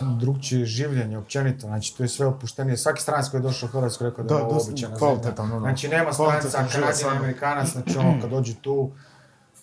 drugčije 0.00 0.66
življenje 0.66 1.18
općenito, 1.18 1.66
znači 1.66 1.96
tu 1.96 2.02
je 2.02 2.08
sve 2.08 2.26
opuštenije. 2.26 2.76
Svaki 2.76 3.02
stranac 3.02 3.28
koji 3.28 3.38
je 3.38 3.42
došao 3.42 3.66
u 3.66 3.72
Hrvatsku 3.72 4.04
rekao 4.04 4.24
da 4.24 4.34
je 4.34 4.38
Da, 4.38 4.44
ovo 4.44 4.54
dosta 4.54 4.70
običajna 4.70 4.96
zemlja. 4.98 5.60
Znači 5.60 5.88
nema 5.88 6.12
stranca, 6.12 6.48
kanadina, 6.72 7.10
amerikanac, 7.10 7.68
znači 7.68 7.98
ono 7.98 8.20
kad 8.20 8.30
dođe 8.30 8.54
tu, 8.54 8.90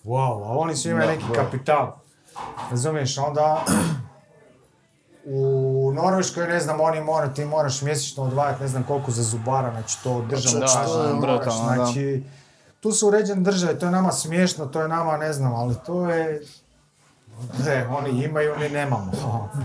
wow, 0.06 0.44
ali 0.46 0.58
oni 0.60 0.76
svi 0.76 0.90
imaju 0.92 1.08
neki 1.08 1.26
kapital. 1.36 1.92
Razumiješ, 2.72 3.18
onda 3.18 3.66
u 5.26 5.92
Norveškoj, 5.96 6.48
ne 6.48 6.60
znam, 6.60 6.82
oni 6.82 7.02
moraju, 7.02 7.34
ti 7.34 7.46
moraš 7.46 7.82
mjesečno 7.82 8.24
odvajati 8.24 8.62
ne 8.62 8.68
znam 8.68 8.84
koliko 8.84 9.12
za 9.12 9.24
zubara, 9.24 9.72
znači 9.72 10.04
to 10.04 10.26
država 10.30 10.60
Da, 10.66 10.86
to 10.86 11.04
je 11.04 11.14
moraš, 11.14 11.22
brutalno, 11.22 11.70
da. 11.70 11.76
znači, 11.76 12.24
tu 12.80 12.92
su 12.92 13.08
uređene 13.08 13.42
države, 13.42 13.80
to 13.80 13.86
je 13.86 13.92
nama 13.92 14.12
smiješno, 14.12 14.66
to 14.66 14.82
je 14.82 14.88
nama, 14.88 15.18
ne 15.18 15.34
znam, 15.34 15.54
ali 15.54 15.76
to 15.86 16.10
je, 16.10 16.42
ne, 17.66 17.88
oni 17.88 18.24
imaju, 18.24 18.54
mi 18.60 18.70
nemamo. 18.70 19.12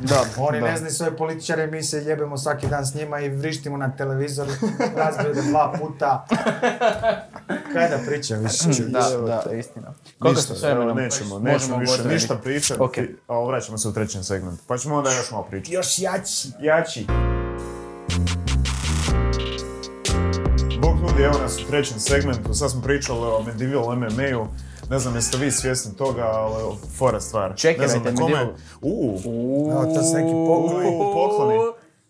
Da, 0.03 0.25
Oni 0.39 0.61
da. 0.61 0.67
ne 0.67 0.77
znaju 0.77 0.93
svoje 0.93 1.17
političare, 1.17 1.67
mi 1.67 1.83
se 1.83 1.99
jebemo 1.99 2.39
svaki 2.39 2.67
dan 2.67 2.87
s 2.87 2.95
njima 2.95 3.21
i 3.21 3.29
vrištimo 3.29 3.77
na 3.77 3.97
televizor, 3.97 4.49
razbiju 4.97 5.35
dva 5.49 5.73
puta. 5.81 6.27
Kaj 7.73 7.89
da 7.89 7.99
pričam 8.07 8.39
više? 8.39 8.83
Da, 8.89 9.01
da, 9.45 9.53
istina. 9.53 9.95
Koliko 10.19 10.41
smo 10.41 10.57
s 10.57 10.63
evo, 10.63 10.75
vremenom? 10.75 10.97
nećemo, 10.97 11.39
Možemo 11.39 11.53
nećemo 11.53 11.79
više 11.79 12.05
ništa 12.09 12.35
pričati, 12.37 12.81
Ok. 12.83 12.95
a 13.29 13.39
vraćamo 13.41 13.79
se 13.79 13.89
u 13.89 13.93
trećem 13.93 14.23
segmentu. 14.25 14.63
Pa 14.67 14.79
ćemo 14.79 14.97
onda 14.97 15.13
još 15.13 15.31
malo 15.31 15.45
pričati. 15.51 15.75
Još 15.75 15.99
jači. 15.99 16.49
Jači. 16.61 17.07
Bog 20.81 20.97
ljudi, 21.01 21.23
evo 21.23 21.39
nas 21.43 21.59
u 21.59 21.67
trećem 21.67 21.99
segmentu, 22.01 22.55
sad 22.55 22.71
smo 22.71 22.83
pričali 22.83 23.19
o 23.21 23.43
Medieval 23.47 23.97
MMA-u, 23.97 24.47
ne 24.95 24.99
znam 25.01 25.15
jeste 25.15 25.37
vi 25.37 25.51
svjesni 25.51 25.97
toga, 25.97 26.23
ali 26.23 26.77
fora 26.99 27.21
stvar. 27.21 27.53
Čekaj, 27.57 27.87
ne 27.87 27.89
znam 27.89 28.03
na 28.05 28.15
kome... 28.15 28.47
Uuu, 28.83 29.19
to 29.95 30.03
su 30.03 30.15
neki 30.15 30.33
pokloni. 30.47 30.99
Pokloni. 31.15 31.59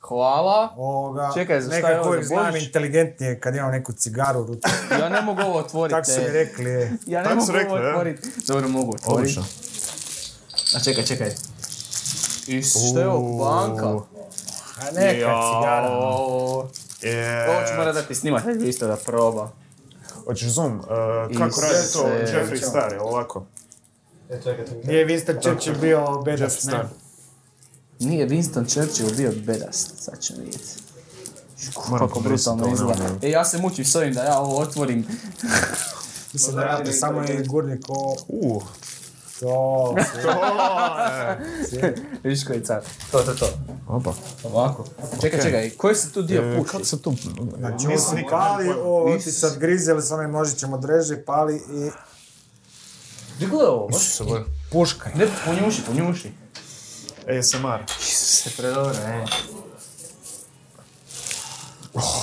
Hvala. 0.01 0.74
Ovoga, 0.76 1.30
Čekaj, 1.35 1.61
za 1.61 1.78
šta 1.78 1.89
je 1.91 2.01
ovo, 2.01 2.22
znam 2.22 2.57
inteligentnije 2.57 3.41
kad 3.41 3.57
imam 3.57 3.70
neku 3.70 3.93
cigaru 3.93 4.41
u 4.41 4.47
ruci. 4.47 4.68
Ja 5.01 5.09
ne 5.09 5.20
mogu 5.20 5.41
ovo 5.43 5.59
otvoriti. 5.59 5.95
Tako 5.95 6.11
su 6.11 6.20
mi 6.20 6.28
rekli. 6.28 6.70
je. 6.70 6.93
Ja 7.07 7.22
ne 7.22 7.24
Tako 7.24 7.41
mogu 7.41 7.53
rekli, 7.53 7.72
ovo 7.72 7.78
ja? 7.78 7.89
otvoriti. 7.89 8.28
Dobro, 8.47 8.68
mogu 8.68 8.93
otvoriti. 8.95 9.41
A 10.76 10.80
čekaj, 10.80 11.05
čekaj. 11.05 11.30
Is, 12.47 12.70
što 12.91 13.01
je 13.01 13.09
ovo, 13.09 13.45
banka? 13.45 13.87
A 13.87 14.91
neka 14.95 15.14
cigara. 15.14 15.89
Ovo 15.89 16.70
ću 17.68 17.74
morat 17.76 17.95
dati 17.95 18.14
snimatelju 18.14 18.68
isto 18.68 18.87
da 18.87 18.97
proba. 18.97 19.51
Hoćeš 20.25 20.49
zoom? 20.49 20.79
Uh, 20.79 20.85
kako 21.39 21.61
radi 21.61 21.93
to 21.93 22.09
Jeffrey 22.09 22.68
Star, 22.68 22.93
je 22.93 22.99
li 22.99 23.05
ovako? 23.05 23.47
E. 24.31 24.41
Nije 24.85 25.07
Winston 25.07 25.43
Churchill 25.43 25.79
bio 25.81 25.99
Jeffrey 25.99 26.25
bedas, 26.25 26.59
Star. 26.61 26.85
ne? 26.85 28.07
Nije 28.09 28.29
Winston 28.29 28.68
Churchill 28.68 29.14
bio 29.16 29.33
bedast, 29.37 29.91
sad 29.97 30.20
ćemo 30.20 30.39
vidjeti. 30.41 30.85
Kako 31.99 32.20
brutalno 32.20 32.72
izgleda. 32.72 33.05
E, 33.22 33.31
ja 33.31 33.45
se 33.45 33.59
mučim 33.59 33.85
s 33.85 33.95
ovim 33.95 34.14
da 34.14 34.25
ja 34.25 34.39
ovo 34.39 34.59
otvorim. 34.61 35.07
Mislim 36.33 36.57
da 36.57 36.64
radi 36.64 36.93
samo 36.93 37.22
je 37.22 37.45
gurnik 37.45 37.85
o... 37.89 38.16
Uuu. 38.29 38.62
To... 39.41 39.95
Viš 42.22 42.45
koji 42.45 42.61
car. 42.61 42.80
To, 43.11 43.18
to, 43.18 43.35
to. 43.35 43.49
Opa. 43.89 44.12
Ovako. 44.45 44.85
Čekaj, 45.20 45.41
čekaj, 45.43 45.70
koji 45.70 45.95
se 45.95 46.12
tu 46.12 46.22
dio 46.22 46.43
E, 46.43 46.57
puši? 46.57 46.70
kako 46.70 46.85
se 46.85 47.03
tu... 47.03 47.14
Znači, 47.59 47.87
ovo 47.87 48.14
nikad 48.14 48.30
pali, 48.30 48.68
ovo 48.70 49.16
ti 49.16 49.32
sad 49.32 49.59
grizeli 49.59 50.03
s 50.03 50.11
onim 50.11 50.30
nožićem 50.30 50.72
od 50.72 50.85
reže, 50.85 51.24
pali 51.24 51.57
i 51.57 51.91
Gdje 53.37 53.47
gledaj 53.49 53.68
ovo? 53.68 53.89
puška. 54.72 55.11
Ne, 55.14 55.26
ponjuši, 55.47 55.82
ponjuši. 55.82 56.32
ASMR. 57.30 57.80
Isuse, 58.01 58.51
predobro, 58.57 58.95
e. 58.95 59.24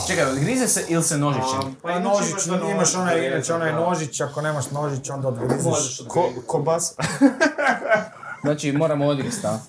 Čekaj, 0.07 0.25
grize 0.35 0.67
se 0.67 0.85
ili 0.87 1.03
se 1.03 1.17
nožićem? 1.17 1.75
Pa 1.81 1.99
nožić, 1.99 2.33
imaš 2.71 2.95
onaj, 2.95 3.27
inače 3.27 3.53
onaj 3.53 3.73
nožić, 3.73 4.21
ako 4.21 4.41
nemaš 4.41 4.71
nožić, 4.71 5.09
onda 5.09 5.27
odgrizeš. 5.27 5.63
Možeš 5.65 6.01
Ko, 6.07 6.29
kobas? 6.47 6.93
Znači, 8.43 8.71
moramo 8.71 9.05
odgrist, 9.07 9.45
a? 9.45 9.59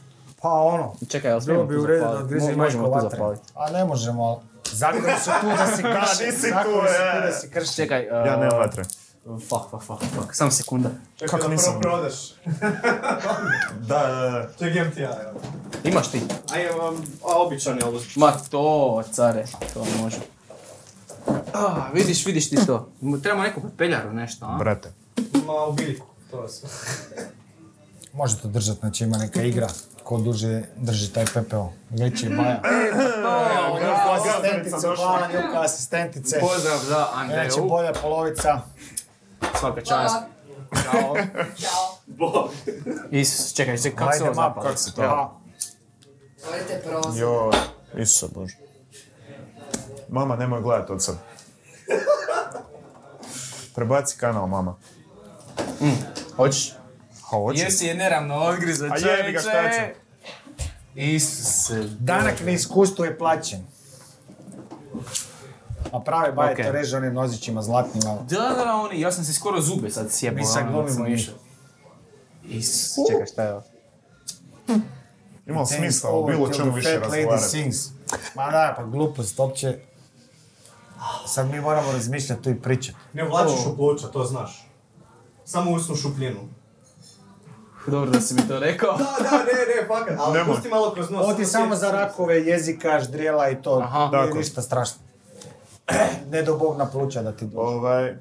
Pa 0.43 0.49
ono, 0.51 0.93
Čekaj, 1.09 1.31
jel 1.31 1.41
smijemo 1.41 1.65
bi 1.65 1.75
tu 1.75 1.83
u 1.83 1.87
redu 1.87 2.01
da 2.01 2.07
zapaliti? 2.07 2.25
odgrize 2.25 2.47
Mo- 2.47 2.53
i 2.53 2.57
Možemo 2.57 3.01
tu 3.01 3.11
zapaliti. 3.11 3.43
A 3.55 3.71
ne 3.71 3.85
možemo, 3.85 4.25
ali... 4.25 4.37
Zagrali 4.73 5.13
su 5.25 5.31
tu 5.41 5.47
da 5.47 5.65
nisi 5.67 5.83
tu, 5.83 5.89
Zagrali 5.89 6.33
su 6.33 6.49
tu 6.49 6.87
e. 7.19 7.21
da 7.27 7.33
se 7.33 7.51
krše. 7.51 7.73
Čekaj, 7.75 8.07
uh, 8.07 8.27
Ja 8.27 8.37
nemam 8.37 8.59
vatre. 8.59 8.83
Fuck, 9.25 9.71
fuck, 9.71 9.83
fuck, 9.83 10.03
fuck. 10.15 10.35
Samo 10.35 10.51
sekunda. 10.51 10.91
Čekaj 11.17 11.29
Kako 11.29 11.43
da 11.43 11.49
nisam? 11.49 11.81
prvo 11.81 11.95
prodaš. 11.95 12.15
Da, 13.89 13.99
da, 13.99 14.31
da. 14.31 14.49
Čekaj, 14.59 14.77
imam 14.77 14.91
ti 14.91 15.01
ja, 15.01 15.19
evo. 15.23 15.41
Imaš 15.85 16.11
ti? 16.11 16.21
A 16.53 16.61
imam, 16.61 16.95
a 17.23 17.37
običan 17.37 17.79
je 17.79 17.85
ovo. 17.85 18.01
Ma 18.17 18.33
to, 18.51 19.03
care, 19.13 19.45
to 19.75 19.85
može. 20.03 20.17
Ah, 21.55 21.91
vidiš, 21.95 22.27
vidiš 22.27 22.51
ti 22.51 22.67
to. 22.67 22.89
Trebamo 23.23 23.43
neku 23.43 23.61
pepeljaru, 23.61 24.13
nešto, 24.13 24.47
a? 24.47 24.57
Brate. 24.59 24.93
Ma 25.47 25.65
u 25.69 25.73
biljku, 25.73 26.07
to 26.31 26.43
je 26.43 26.49
sve. 26.49 26.69
Može 28.13 28.39
to 28.39 28.49
držati, 28.49 28.81
znači 28.81 29.05
ima 29.05 29.17
neka 29.19 29.43
igra. 29.43 29.69
Ko 30.05 30.19
duže 30.19 30.63
drži 30.77 31.13
taj 31.13 31.25
pepeo. 31.35 31.73
Veći 31.91 32.27
je 32.27 32.31
baja. 32.37 32.61
Došla. 34.83 34.95
hvala 34.97 35.27
Njuka, 35.27 35.61
asistentice. 35.61 36.41
Pozdrav 36.41 36.79
za 36.79 37.07
Znači 37.13 37.15
Andreju. 37.15 37.69
bolja 37.69 37.93
polovica. 37.93 38.61
Svaka 39.61 39.81
čast. 39.81 40.17
Ćao. 40.85 41.17
Ćao. 41.61 42.49
Isus, 43.11 43.53
čekaj, 43.55 43.77
čekaj, 43.77 43.97
kako 43.97 44.13
se 44.13 44.23
ovo 44.23 44.35
map, 44.35 44.49
zapali? 44.49 44.67
Kako 44.67 44.79
se 44.79 44.95
to? 44.95 45.41
Otvorite 46.39 46.83
prozor. 46.89 47.23
Jo, 47.23 47.51
Isuse 47.99 48.33
Bože. 48.35 48.57
Mama, 50.09 50.37
nemoj 50.37 50.63
gledat 50.63 50.91
od 50.91 51.05
sad. 51.05 51.17
Prebaci 53.75 54.17
kanal, 54.19 54.47
mama. 54.47 54.77
Hoćeš? 56.37 56.73
Ha, 57.23 57.37
hoću. 57.37 57.61
Jesi 57.61 57.87
je 57.87 57.95
neravno 57.95 58.35
odgriza, 58.35 58.87
A 58.87 58.97
jebi 58.99 59.33
ga, 59.33 59.41
šta 59.41 59.51
čovječe. 59.53 59.95
Isuse. 60.95 61.83
Danak 61.99 62.41
na 62.41 62.51
iskustvu 62.51 63.05
je 63.05 63.19
plaćen. 63.19 63.67
A 65.93 66.01
prave 66.01 66.33
baje 66.33 66.53
Okej. 66.53 66.65
to 66.65 66.73
reže 66.73 66.97
onim 66.97 67.15
nozićima 67.15 67.63
zlatnima. 67.63 68.15
Da, 68.15 68.39
da, 68.39 68.65
da, 68.65 68.75
oni, 68.75 69.01
ja 69.01 69.13
sam 69.13 69.25
si 69.25 69.33
skoro 69.33 69.61
zube 69.61 69.91
sad 69.91 70.07
sjebao. 70.11 70.37
Mi 70.37 70.45
sad 70.45 70.63
ono, 70.63 70.73
glumimo 70.73 71.07
išao. 71.07 71.35
Isus, 72.45 72.95
čekaj, 73.11 73.27
šta 73.27 73.43
je 73.43 73.53
ovo? 73.53 73.63
Imao 75.47 75.67
smisla 75.67 76.11
o 76.11 76.25
bilo 76.25 76.49
čemu 76.53 76.73
više 76.73 76.99
razgovarati. 76.99 77.71
Ma 78.35 78.51
da, 78.51 78.75
pa 78.77 78.85
glupost, 78.85 79.41
opće. 79.41 79.79
Sad 81.27 81.51
mi 81.51 81.61
moramo 81.61 81.93
razmišljati 81.93 82.43
tu 82.43 82.51
i 82.51 82.61
pričati. 82.61 82.99
Ne 83.13 83.25
vlačiš 83.25 83.67
u 83.67 83.77
pluća, 83.77 84.09
to 84.09 84.25
znaš. 84.25 84.69
Samo 85.45 85.71
usnu 85.71 85.97
šupljinu. 85.97 86.41
Dobro 87.87 88.11
da 88.11 88.21
si 88.21 88.35
mi 88.35 88.49
to 88.49 88.59
rekao. 88.59 88.97
Da, 88.97 89.17
da, 89.31 89.31
ne, 89.31 89.43
ne, 89.45 89.87
fakat. 89.89 90.19
Ali 90.21 90.39
Nemoj. 90.39 90.55
pusti 90.55 90.69
malo 90.69 90.93
kroz 90.95 91.11
nos. 91.11 91.25
Ovo 91.25 91.35
ti 91.35 91.45
samo 91.45 91.77
za 91.77 91.91
rakove, 91.91 92.41
jezika, 92.41 93.01
ždrijela 93.01 93.51
i 93.51 93.63
to. 93.63 93.81
Aha. 93.85 93.99
Nije 93.99 94.27
Tako. 94.27 94.39
ništa 94.39 94.63
strašno. 94.63 95.03
Ne 96.27 96.43
do 96.43 96.57
Bog 96.57 96.79
na 96.79 96.87
pluća 96.87 97.23
da 97.23 97.33
ti 97.33 97.45
dođe. 97.45 97.59
Ovaj, 97.59 98.15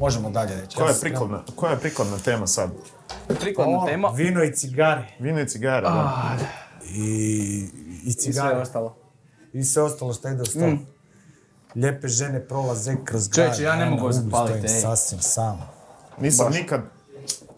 Možemo 0.00 0.30
dalje 0.30 0.60
reći. 0.60 0.76
koja 0.76 0.86
Ja 0.86 0.90
je 0.90 1.00
prikladna, 1.00 1.42
koja 1.56 1.72
je 1.72 1.78
prikladna 1.78 2.18
tema 2.18 2.46
sad? 2.46 2.70
Prikladna 3.28 3.46
spremam. 3.74 3.86
tema. 3.86 4.08
Vino 4.08 4.44
i 4.44 4.52
cigare. 4.52 5.06
Vino 5.18 5.40
i 5.40 5.48
cigare, 5.48 5.80
da. 5.82 6.36
I, 6.84 6.96
i 6.96 7.68
I 8.04 8.12
sve 8.12 8.22
cigare. 8.22 8.56
ostalo. 8.56 8.96
I 9.52 9.64
sve 9.64 9.82
ostalo 9.82 10.12
što 10.12 10.28
ide 10.28 10.42
u 10.42 10.46
stol. 10.46 10.68
Lijepe 11.74 12.08
žene 12.08 12.40
prolaze 12.40 12.96
kroz 13.04 13.28
grad. 13.28 13.46
Čovječe, 13.46 13.62
ja 13.62 13.76
ne 13.76 13.86
mogu 13.86 14.12
zapaliti. 14.12 14.68
Sasvim 14.68 15.20
sam. 15.20 15.60
Nisam 16.18 16.52
nikad, 16.52 16.80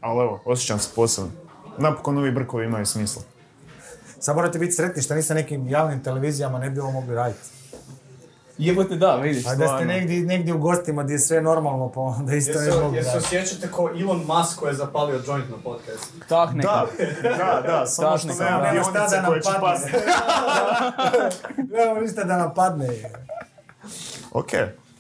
ali 0.00 0.20
evo, 0.20 0.42
osjećam 0.44 0.78
se 0.78 0.88
posebno. 0.94 1.30
Napokon 1.78 2.18
ovi 2.18 2.30
brkovi 2.32 2.64
imaju 2.64 2.86
smisla. 2.86 3.22
Sad 4.20 4.36
morate 4.36 4.58
biti 4.58 4.72
sretni 4.72 5.02
što 5.02 5.14
nisam 5.14 5.36
nekim 5.36 5.68
javnim 5.68 6.02
televizijama 6.02 6.58
ne 6.58 6.70
bi 6.70 6.80
ovo 6.80 6.90
mogli 6.90 7.14
raditi. 7.14 7.40
Jebote 8.62 8.96
da, 8.96 9.16
vidiš, 9.16 9.46
A 9.46 9.54
da 9.54 9.76
ste 9.76 9.84
negdje, 9.84 10.20
negdje 10.20 10.54
u 10.54 10.58
gostima 10.58 11.02
gdje 11.02 11.14
je 11.14 11.18
sve 11.18 11.42
normalno, 11.42 11.92
pa 11.92 12.00
onda 12.00 12.34
isto 12.34 12.58
Jesu, 12.60 12.80
mogu 12.80 12.94
jesu 12.94 13.18
osjećate 13.18 13.70
ko 13.70 13.90
Elon 14.00 14.24
Musk 14.26 14.58
koji 14.58 14.70
je 14.70 14.74
zapalio 14.74 15.22
joint 15.26 15.50
na 15.50 15.56
podcast? 15.64 16.12
Tak 16.28 16.54
neka. 16.54 16.86
Da, 17.22 17.28
da, 17.38 17.62
da, 17.66 17.86
samo 17.86 18.10
Tak 18.10 18.20
što 18.20 18.44
nema 18.44 18.70
dionice 18.72 19.16
da 19.22 19.26
koje 19.26 19.42
će 19.42 19.50
pasti. 19.60 19.92
padne. 20.96 21.30
Nema 21.78 22.00
ništa 22.00 22.24
da 22.24 22.36
nam 22.36 22.54
padne. 22.54 22.88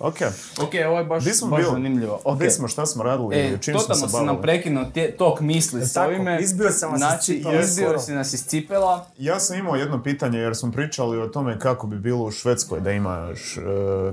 Ok, 0.02 0.14
ok. 0.58 0.70
Ovo 0.88 0.98
je 0.98 1.04
baš, 1.04 1.24
smo 1.26 1.48
baš 1.48 1.64
zanimljivo. 1.64 2.20
Ok. 2.24 2.36
Gdje 2.36 2.50
smo, 2.50 2.68
šta 2.68 2.86
smo 2.86 3.02
radili, 3.04 3.36
E, 3.36 3.50
čim 3.52 3.74
smo 3.74 3.80
totalno 3.80 3.94
se 4.00 4.10
si 4.10 4.16
nam 4.16 4.26
bavili? 4.26 4.42
prekinuo 4.42 4.84
tje- 4.84 5.16
tok 5.16 5.40
misli 5.40 5.80
s 5.82 5.92
tako? 5.92 6.06
ovime. 6.06 6.38
Izbio 6.40 6.70
sam 6.70 6.90
vas 6.90 6.96
iz 6.96 7.00
znači, 7.00 7.24
cipela 7.26 7.54
izbio 7.56 7.84
skoro. 7.84 7.98
si 7.98 8.12
nas 8.12 8.32
iz 8.32 8.44
cipela. 8.44 9.06
Ja 9.18 9.40
sam 9.40 9.58
imao 9.58 9.76
jedno 9.76 10.02
pitanje 10.02 10.38
jer 10.38 10.56
smo 10.56 10.72
pričali 10.72 11.18
o 11.18 11.28
tome 11.28 11.58
kako 11.58 11.86
bi 11.86 11.96
bilo 11.98 12.24
u 12.24 12.30
Švedskoj 12.30 12.80
da 12.80 12.90
imaš 12.92 13.56
e, 13.56 13.60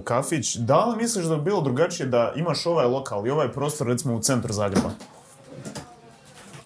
kafić. 0.04 0.56
Da 0.56 0.86
li 0.86 0.98
misliš 0.98 1.26
da 1.26 1.36
bi 1.36 1.44
bilo 1.44 1.62
drugačije 1.62 2.08
da 2.08 2.34
imaš 2.36 2.66
ovaj 2.66 2.86
lokal 2.88 3.28
i 3.28 3.32
ovaj 3.32 3.52
prostor 3.52 3.88
recimo 3.88 4.16
u 4.16 4.22
centru 4.22 4.54
Zagreba? 4.54 4.90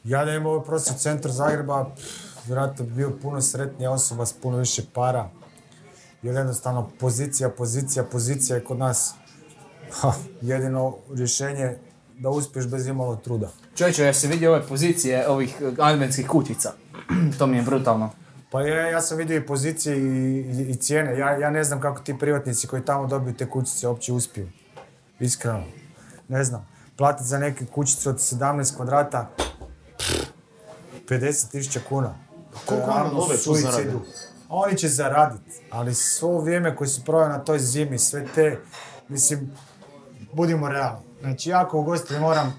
Ja 0.03 0.25
da 0.25 0.31
imam 0.31 0.45
ovaj 0.45 0.65
prostor 0.65 0.95
centar 0.95 1.31
Zagreba, 1.31 1.85
pff, 1.95 2.07
vjerojatno 2.45 2.85
bi 2.85 2.91
bio 2.91 3.11
puno 3.21 3.41
sretnija 3.41 3.91
osoba 3.91 4.25
s 4.25 4.33
puno 4.33 4.57
više 4.57 4.81
para. 4.93 5.29
Jer 6.23 6.35
jednostavno 6.35 6.89
pozicija, 6.99 7.49
pozicija, 7.49 8.03
pozicija 8.03 8.55
je 8.55 8.63
kod 8.63 8.77
nas 8.77 9.13
ha, 9.91 10.13
jedino 10.41 10.95
rješenje 11.13 11.77
da 12.19 12.29
uspiješ 12.29 12.67
bez 12.67 12.87
imalo 12.87 13.15
truda. 13.15 13.49
Čovječe, 13.75 14.03
ja 14.03 14.13
se 14.13 14.27
vidio 14.27 14.51
ove 14.51 14.67
pozicije 14.67 15.29
ovih 15.29 15.61
eh, 15.61 15.71
adventskih 15.79 16.27
kućica. 16.27 16.71
to 17.37 17.47
mi 17.47 17.57
je 17.57 17.63
brutalno. 17.63 18.09
Pa 18.51 18.61
ja, 18.61 18.89
ja 18.89 19.01
sam 19.01 19.17
vidio 19.17 19.37
i 19.37 19.45
pozicije 19.45 19.97
i, 19.97 20.01
i, 20.01 20.69
i 20.69 20.75
cijene. 20.75 21.17
Ja, 21.17 21.37
ja 21.37 21.49
ne 21.49 21.63
znam 21.63 21.81
kako 21.81 22.01
ti 22.01 22.19
privatnici 22.19 22.67
koji 22.67 22.85
tamo 22.85 23.07
dobiju 23.07 23.33
te 23.33 23.49
kućice 23.49 23.87
uopće 23.87 24.13
uspiju. 24.13 24.49
Iskreno. 25.19 25.63
Ne 26.27 26.43
znam. 26.43 26.67
Platiti 26.95 27.27
za 27.27 27.39
neke 27.39 27.65
kućice 27.65 28.09
od 28.09 28.15
17 28.15 28.75
kvadrata 28.75 29.29
50.000 31.09 31.79
kuna. 31.89 32.15
Koliko 32.65 32.85
je 32.85 32.91
oni 32.91 33.03
ravno 33.03 33.19
love 33.19 33.37
tu 33.37 33.55
zarade? 33.55 33.93
Oni 34.55 34.77
će 34.77 34.87
zaraditi, 34.87 35.51
ali 35.71 35.93
svo 35.93 36.39
vrijeme 36.41 36.75
koje 36.75 36.87
su 36.87 37.03
proveli 37.05 37.29
na 37.29 37.39
toj 37.39 37.59
zimi, 37.59 37.99
sve 37.99 38.25
te, 38.35 38.59
mislim, 39.07 39.51
budimo 40.33 40.69
realni. 40.69 41.05
Znači, 41.21 41.49
ja 41.49 41.67
kao 41.69 41.79
ugostitelj 41.79 42.19
moram 42.19 42.53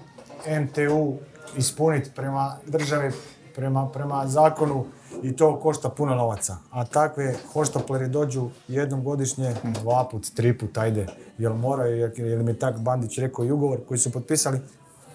MTU 0.61 1.17
ispuniti 1.57 2.11
prema 2.15 2.57
državi, 2.65 3.11
prema, 3.55 3.89
prema 3.89 4.27
zakonu 4.27 4.85
i 5.23 5.35
to 5.35 5.59
košta 5.59 5.89
puno 5.89 6.15
novaca. 6.15 6.57
A 6.71 6.85
takve 6.85 7.35
hoštapleri 7.53 8.07
dođu 8.07 8.49
jednom 8.67 9.03
godišnje, 9.03 9.55
dva 9.63 10.07
put, 10.11 10.27
tri 10.33 10.57
put, 10.57 10.77
ajde, 10.77 11.07
jel 11.37 11.53
moraju, 11.53 11.97
jer, 11.97 12.11
jer 12.17 12.43
mi 12.43 12.51
je 12.51 12.59
tak 12.59 12.79
Bandić 12.79 13.17
rekao 13.17 13.45
i 13.45 13.51
ugovor 13.51 13.79
koji 13.87 13.97
su 13.97 14.11
potpisali. 14.11 14.59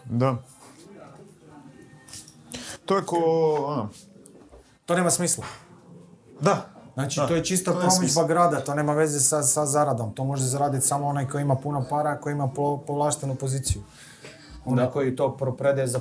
Da. 0.05 0.37
To 2.85 2.97
je 2.97 3.03
ko, 3.03 3.16
ono, 3.66 3.89
To 4.87 4.95
nema 4.95 5.11
smisla. 5.11 5.45
Da. 6.41 6.66
Znači, 6.95 7.20
Da, 7.20 7.26
to 7.26 7.34
je 7.34 7.43
promidžba 7.64 7.91
smisla. 7.91 8.24
grada, 8.24 8.61
to 8.61 8.74
nema 8.74 8.93
veze 8.93 9.20
sa, 9.20 9.43
sa 9.43 9.66
zaradom. 9.66 10.12
To 10.12 10.24
može 10.24 10.45
zaraditi 10.45 10.86
samo 10.86 11.07
onaj 11.07 11.26
koji 11.26 11.43
ima 11.43 11.55
puno 11.55 11.84
para, 11.91 12.16
koji 12.16 12.32
ima 12.32 12.49
po, 12.49 12.78
povlaštenu 12.78 13.34
poziciju. 13.34 13.82
Onaj 14.64 14.86
koji 14.86 15.16
to 15.16 15.36
propredaje 15.36 15.86
za, 15.86 16.01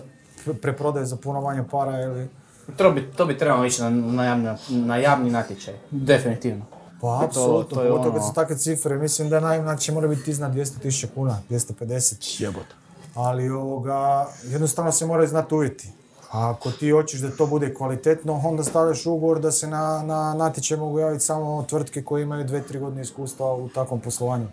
preprodaje 0.61 1.05
za 1.05 1.15
puno 1.15 1.41
manje 1.41 1.63
para 1.71 2.01
ili... 2.01 2.29
To 2.77 2.91
bi, 2.91 3.11
to 3.11 3.25
bi 3.25 3.37
trebalo 3.37 3.65
ići 3.65 3.81
na, 3.81 3.89
na, 3.89 4.25
javni, 4.25 4.49
na 4.69 4.97
javni 4.97 5.31
natječaj. 5.31 5.73
Definitivno. 5.91 6.65
Pa, 7.01 7.21
apsolutno, 7.25 7.75
to 7.75 7.83
je 7.83 7.89
pogotovo 7.89 8.11
kad 8.11 8.19
ono- 8.19 8.27
su 8.29 8.35
takve 8.35 8.57
cifre. 8.57 8.97
Mislim 8.97 9.29
da 9.29 9.39
naj, 9.39 9.61
znači, 9.61 9.91
mora 9.91 10.07
biti 10.07 10.31
iznad 10.31 10.53
200.000 10.55 11.07
kuna, 11.15 11.37
250. 11.49 12.41
Jebote. 12.43 12.75
Ali 13.15 13.49
ovoga, 13.49 14.27
jednostavno 14.43 14.91
se 14.91 15.05
moraju 15.05 15.27
znati 15.29 15.55
uvjeti. 15.55 15.89
A 16.31 16.49
ako 16.49 16.71
ti 16.71 16.89
hoćeš 16.89 17.19
da 17.21 17.31
to 17.31 17.45
bude 17.47 17.73
kvalitetno, 17.73 18.41
onda 18.45 18.63
stavljaš 18.63 19.05
ugovor 19.05 19.39
da 19.39 19.51
se 19.51 19.67
na, 19.67 20.03
na 20.03 20.33
natječaj 20.33 20.77
mogu 20.77 20.99
javiti 20.99 21.25
samo 21.25 21.63
tvrtke 21.63 22.03
koje 22.03 22.23
imaju 22.23 22.45
2-3 22.45 22.79
godine 22.79 23.01
iskustva 23.01 23.53
u 23.53 23.69
takvom 23.69 23.99
poslovanju. 23.99 24.47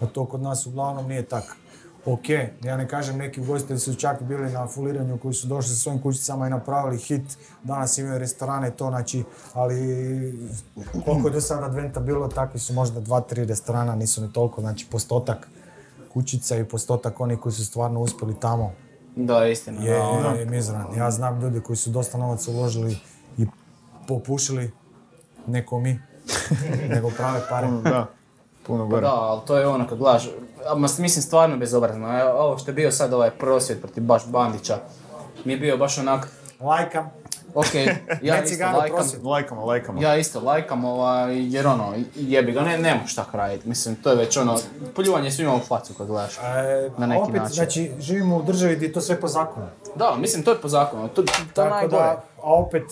A 0.00 0.06
to 0.06 0.26
kod 0.26 0.42
nas 0.42 0.66
uglavnom 0.66 1.08
nije 1.08 1.22
tako. 1.22 1.54
Ok, 2.06 2.28
ja 2.64 2.76
ne 2.76 2.88
kažem, 2.88 3.16
neki 3.16 3.40
ugostitelji 3.40 3.78
su 3.78 3.94
čak 3.94 4.22
bili 4.22 4.52
na 4.52 4.66
fuliranju 4.66 5.18
koji 5.18 5.34
su 5.34 5.46
došli 5.46 5.70
sa 5.70 5.76
svojim 5.76 6.02
kućicama 6.02 6.46
i 6.46 6.50
napravili 6.50 6.98
hit. 6.98 7.38
Danas 7.62 7.98
imaju 7.98 8.18
restorane 8.18 8.70
to, 8.70 8.88
znači, 8.88 9.24
ali 9.54 10.50
koliko 11.04 11.28
je 11.28 11.32
do 11.32 11.40
sada 11.40 11.66
adventa 11.66 12.00
bilo, 12.00 12.28
takvi 12.28 12.60
su 12.60 12.74
možda 12.74 13.00
dva, 13.00 13.20
tri 13.20 13.44
restorana, 13.44 13.94
nisu 13.94 14.22
ni 14.22 14.32
toliko, 14.32 14.60
znači 14.60 14.86
postotak 14.90 15.48
kućica 16.12 16.56
i 16.56 16.64
postotak 16.64 17.20
onih 17.20 17.38
koji 17.38 17.52
su 17.52 17.66
stvarno 17.66 18.00
uspjeli 18.00 18.40
tamo 18.40 18.72
Da, 19.26 19.46
istina. 19.46 19.82
je, 19.82 19.98
da, 19.98 20.02
ono. 20.02 20.28
je 20.28 20.46
mizeran. 20.46 20.86
Ja 20.96 21.10
znam 21.10 21.40
ljude 21.40 21.60
koji 21.60 21.76
su 21.76 21.90
dosta 21.90 22.18
novaca 22.18 22.50
uložili 22.50 22.98
i 23.38 23.46
popušili, 24.06 24.70
neko 25.46 25.78
mi, 25.78 26.00
nego 26.94 27.10
prave 27.10 27.40
pare. 27.48 27.68
Da, 27.84 28.06
puno 28.66 28.84
Pa 28.84 28.90
gore. 28.90 29.02
da, 29.02 29.14
ali 29.14 29.40
to 29.46 29.56
je 29.56 29.66
ono 29.66 29.88
kad 29.88 29.98
gledaš, 29.98 30.28
a, 30.66 30.74
ma, 30.74 30.88
mislim 30.98 31.22
stvarno 31.22 31.56
bezobrazno. 31.56 32.20
Evo, 32.20 32.30
Ovo 32.30 32.58
što 32.58 32.70
je 32.70 32.74
bio 32.74 32.92
sad 32.92 33.12
ovaj 33.12 33.30
prosvjed 33.30 33.80
protiv 33.80 34.04
baš 34.04 34.26
Bandića, 34.26 34.78
mi 35.44 35.52
je 35.52 35.58
bio 35.58 35.76
baš 35.76 35.98
onak, 35.98 36.28
Lajkam. 36.60 37.10
Ok, 37.58 37.74
ja 38.22 38.36
Ne 38.36 38.44
isto 38.50 38.64
lajkam. 38.64 39.06
Lajkamo, 39.24 39.64
lajkamo. 39.66 40.02
ja 40.02 40.16
isto 40.16 40.40
lajkam, 40.40 40.84
ovaj, 40.84 41.54
jer 41.54 41.66
ono, 41.66 41.94
jebi 42.14 42.52
ga, 42.52 42.60
ne, 42.60 42.78
ne 42.78 42.94
možeš 42.94 43.14
tako 43.14 43.36
raditi, 43.36 43.68
mislim, 43.68 43.96
to 43.96 44.10
je 44.10 44.16
već 44.16 44.36
ono, 44.36 44.58
poljuvanje 44.94 45.30
svima 45.30 45.54
u 45.54 45.60
facu 45.60 45.94
kad 45.94 46.06
gledaš. 46.06 46.38
E, 46.38 46.40
Na 46.98 47.04
a 47.04 47.06
neki 47.06 47.22
opet, 47.22 47.34
način. 47.34 47.54
znači, 47.54 47.92
živimo 48.00 48.36
u 48.36 48.42
državi 48.42 48.76
gdje 48.76 48.86
je 48.86 48.92
to 48.92 49.00
sve 49.00 49.20
po 49.20 49.28
zakonu. 49.28 49.66
Da, 49.96 50.16
mislim, 50.16 50.42
to 50.42 50.50
je 50.50 50.60
po 50.60 50.68
zakonu, 50.68 51.08
to, 51.08 51.22
to, 51.22 51.32
Tako 51.54 51.74
najgore. 51.74 52.02
da, 52.02 52.22
a 52.42 52.52
opet, 52.54 52.84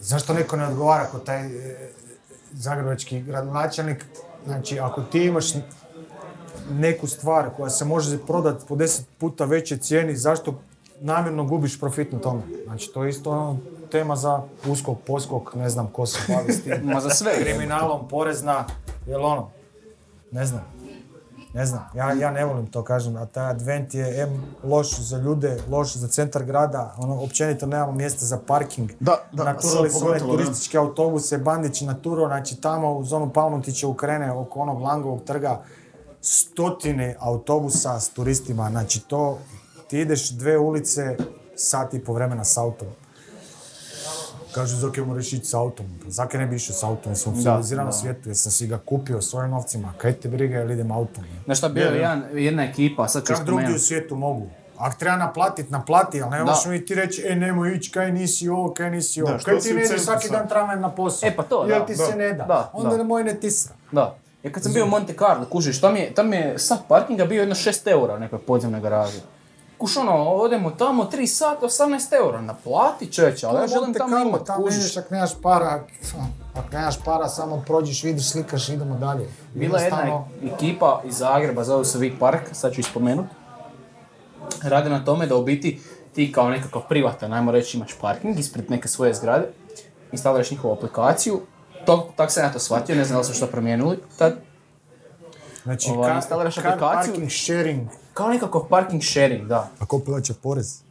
zašto 0.00 0.34
neko 0.34 0.56
ne 0.56 0.66
odgovara 0.66 1.06
kod 1.06 1.24
taj 1.24 1.46
e, 1.46 1.90
zagrebački 2.52 3.20
gradonačelnik? 3.22 4.04
Znači, 4.46 4.80
ako 4.80 5.02
ti 5.02 5.24
imaš 5.24 5.46
neku 6.70 7.06
stvar 7.06 7.50
koja 7.56 7.70
se 7.70 7.84
može 7.84 8.18
prodati 8.18 8.64
po 8.68 8.76
deset 8.76 9.06
puta 9.18 9.44
većoj 9.44 9.78
cijeni, 9.78 10.16
zašto 10.16 10.60
namjerno 11.00 11.44
gubiš 11.44 11.80
profit 11.80 12.12
na 12.12 12.18
tome? 12.18 12.42
Znači, 12.64 12.90
to 12.94 13.04
je 13.04 13.10
isto 13.10 13.30
ono 13.30 13.56
tema 13.90 14.16
za 14.16 14.42
uskok, 14.66 14.98
poskok, 15.06 15.54
ne 15.54 15.70
znam 15.70 15.86
ko 15.86 16.06
se 16.06 16.18
bavi 16.28 16.52
s 16.52 16.62
tim. 16.62 16.80
Ma 16.92 17.00
za 17.00 17.10
sve. 17.10 17.32
Kriminalom, 17.42 18.08
porezna, 18.08 18.64
jel 19.06 19.24
ono? 19.24 19.50
Ne 20.32 20.46
znam. 20.46 20.80
Ne 21.54 21.66
znam, 21.66 21.84
ja, 21.94 22.12
ja 22.12 22.30
ne 22.30 22.44
volim 22.44 22.66
to 22.66 22.84
kažem, 22.84 23.16
a 23.16 23.26
taj 23.26 23.50
advent 23.50 23.94
je 23.94 24.20
em 24.20 24.42
loš 24.64 24.98
za 24.98 25.18
ljude, 25.18 25.58
loš 25.70 25.96
za 25.96 26.08
centar 26.08 26.44
grada, 26.44 26.94
ono, 26.98 27.22
općenito 27.22 27.66
nemamo 27.66 27.92
mjesta 27.92 28.24
za 28.24 28.38
parking. 28.46 28.90
Da, 29.00 29.16
da, 29.32 29.44
Naturali 29.44 29.90
su 29.90 29.96
one 29.96 30.18
pogotovo, 30.18 30.36
da. 30.36 30.44
turističke 30.44 30.78
autobuse, 30.78 31.38
bandići 31.38 31.86
naturo, 31.86 32.26
znači 32.26 32.60
tamo 32.60 32.92
u 32.92 33.04
zonu 33.04 33.32
Palmotića 33.32 33.88
ukrene 33.88 34.32
oko 34.32 34.60
onog 34.60 34.80
Langovog 34.80 35.24
trga 35.24 35.62
stotine 36.20 37.16
autobusa 37.18 38.00
s 38.00 38.10
turistima, 38.10 38.70
znači 38.70 39.00
to, 39.00 39.38
ti 39.90 40.00
ideš 40.00 40.30
dve 40.30 40.58
ulice, 40.58 41.16
sat 41.56 41.94
i 41.94 42.04
po 42.04 42.12
vremena 42.12 42.44
s 42.44 42.58
autom. 42.58 42.88
Kažu, 44.54 44.76
Zoke 44.76 45.02
moraš 45.02 45.32
ići 45.32 45.46
s 45.46 45.54
autom. 45.54 45.86
Zake 46.06 46.38
ne 46.38 46.46
bi 46.46 46.56
išao 46.56 46.76
s 46.76 46.82
autom, 46.82 47.12
jer 47.12 47.18
sam 47.18 47.32
u 47.32 47.36
civiliziranom 47.36 47.92
svijetu, 47.92 48.28
jer 48.28 48.36
sam 48.36 48.52
si 48.52 48.66
ga 48.66 48.78
kupio 48.78 49.22
svojim 49.22 49.50
novcima. 49.50 49.94
Kaj 49.98 50.12
te 50.12 50.28
briga, 50.28 50.58
jel 50.58 50.70
idem 50.70 50.90
autom? 50.90 51.24
Znaš 51.44 51.58
šta, 51.58 51.68
bio 51.68 51.86
je 51.86 51.96
jedan, 51.96 52.24
jedna 52.32 52.64
ekipa, 52.64 53.08
sad 53.08 53.26
ću 53.26 53.32
Kako 53.32 53.44
drugdje 53.44 53.74
u 53.74 53.78
svijetu 53.78 54.16
mogu? 54.16 54.46
Ako 54.76 54.96
treba 54.98 55.16
naplatit, 55.16 55.70
naplati, 55.70 56.22
ali 56.22 56.30
ne 56.30 56.44
možeš 56.44 56.64
mi 56.64 56.86
ti 56.86 56.94
reći, 56.94 57.22
e, 57.26 57.36
nemoj 57.36 57.76
ići, 57.76 57.90
kaj 57.90 58.12
nisi 58.12 58.48
ovo, 58.48 58.74
kaj 58.74 58.90
nisi 58.90 59.22
ovo. 59.22 59.32
Da, 59.32 59.38
kaj 59.38 59.58
ti 59.58 59.74
ne 59.74 59.84
ideš 59.84 60.00
svaki 60.00 60.28
dan 60.28 60.48
tramvajem 60.48 60.80
na 60.80 60.90
posao? 60.90 61.28
E, 61.28 61.36
pa 61.36 61.42
to, 61.42 61.64
Jel 61.68 61.78
da, 61.78 61.86
ti 61.86 61.94
da. 61.94 62.04
se 62.04 62.16
ne 62.16 62.32
da? 62.32 62.44
Da, 62.44 62.70
Onda 62.72 62.90
da. 62.90 62.96
nemoj 62.96 63.24
ne 63.24 63.34
tisra. 63.34 63.74
Da. 63.92 64.16
Ja 64.42 64.52
kad 64.52 64.62
sam 64.62 64.72
bio 64.72 64.84
u 64.84 64.88
Monte 64.88 65.14
Carlo, 65.18 65.44
kužiš, 65.44 65.80
tam 65.80 65.96
je, 65.96 66.14
tam 66.14 66.32
je 66.32 66.58
sat 66.58 66.78
parkinga 66.88 67.24
bio 67.24 67.40
jedno 67.40 67.54
6 67.54 67.90
eura 67.90 68.14
u 68.14 68.18
nekoj 68.18 68.38
podzemnoj 68.38 68.80
garaži. 68.80 69.20
Kuš 69.80 69.96
ono, 69.96 70.12
odemo 70.12 70.70
tamo 70.70 71.04
3 71.12 71.26
sata, 71.26 71.66
18 71.66 72.16
eura, 72.16 72.40
naplati 72.40 73.12
čovječe, 73.12 73.46
ali 73.46 73.58
ja 73.58 73.66
želim 73.66 73.94
tamo 73.94 74.18
imat, 74.18 74.46
tamo 74.46 74.68
ideš 74.68 74.96
ako 74.96 75.14
nemaš 75.14 75.30
para, 75.42 75.84
ako 76.54 76.68
nemaš 76.72 76.94
para, 77.04 77.28
samo 77.28 77.62
prođeš, 77.66 78.02
vidiš, 78.02 78.30
slikaš 78.30 78.68
idemo 78.68 78.94
dalje. 78.94 79.28
Bila 79.54 79.78
je 79.80 79.84
jedna 79.84 80.24
ekipa 80.54 81.02
iz 81.04 81.16
Zagreba, 81.16 81.64
zove 81.64 81.84
se 81.84 81.98
Vik 81.98 82.14
Park, 82.18 82.40
sad 82.52 82.72
ću 82.72 82.80
ispomenut. 82.80 83.26
Rade 84.62 84.90
na 84.90 85.04
tome 85.04 85.26
da 85.26 85.36
u 85.36 85.44
biti 85.44 85.80
ti 86.14 86.32
kao 86.32 86.50
nekakav 86.50 86.82
privatan, 86.88 87.32
ajmo 87.32 87.52
reći, 87.52 87.76
imaš 87.76 87.94
parking 88.00 88.38
ispred 88.38 88.70
neke 88.70 88.88
svoje 88.88 89.14
zgrade, 89.14 89.46
instaliraš 90.12 90.50
njihovu 90.50 90.74
aplikaciju, 90.74 91.40
to, 91.86 92.12
tako 92.16 92.32
sam 92.32 92.44
ja 92.44 92.52
to 92.52 92.58
shvatio, 92.58 92.96
ne 92.96 93.04
znam 93.04 93.14
da 93.14 93.18
li 93.18 93.24
su 93.24 93.34
što 93.34 93.46
promijenili 93.46 93.98
tad. 94.18 94.36
Znači, 95.62 95.90
ovaj, 95.90 96.16
instaliraš 96.16 96.58
aplikaciju. 96.58 97.12
parking 97.12 97.30
sharing. 97.30 97.88
Kao 98.20 98.28
nekakav 98.28 98.62
parking 98.68 99.02
sharing, 99.02 99.46
da. 99.48 99.68
A 99.78 99.86
ko 99.86 99.98
plaća 99.98 100.34
porez? 100.42 100.82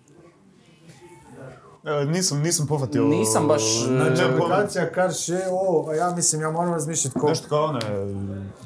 E, 1.86 2.06
nisam, 2.06 2.42
nisam 2.42 2.68
pofatio... 2.68 3.04
Nisam 3.04 3.48
baš, 3.48 3.62
e, 3.88 3.92
ne, 3.92 4.26
ono, 4.26 4.36
Aplikacija 4.36 4.92
kaže, 4.92 5.36
e, 5.36 5.48
o, 5.52 5.90
a 5.90 5.96
ja 5.96 6.16
mislim, 6.16 6.42
ja 6.42 6.52
moram 6.52 6.74
razmišljati 6.74 7.20
ko... 7.20 7.30
Nešto 7.30 7.48
kao 7.48 7.64
one... 7.66 7.80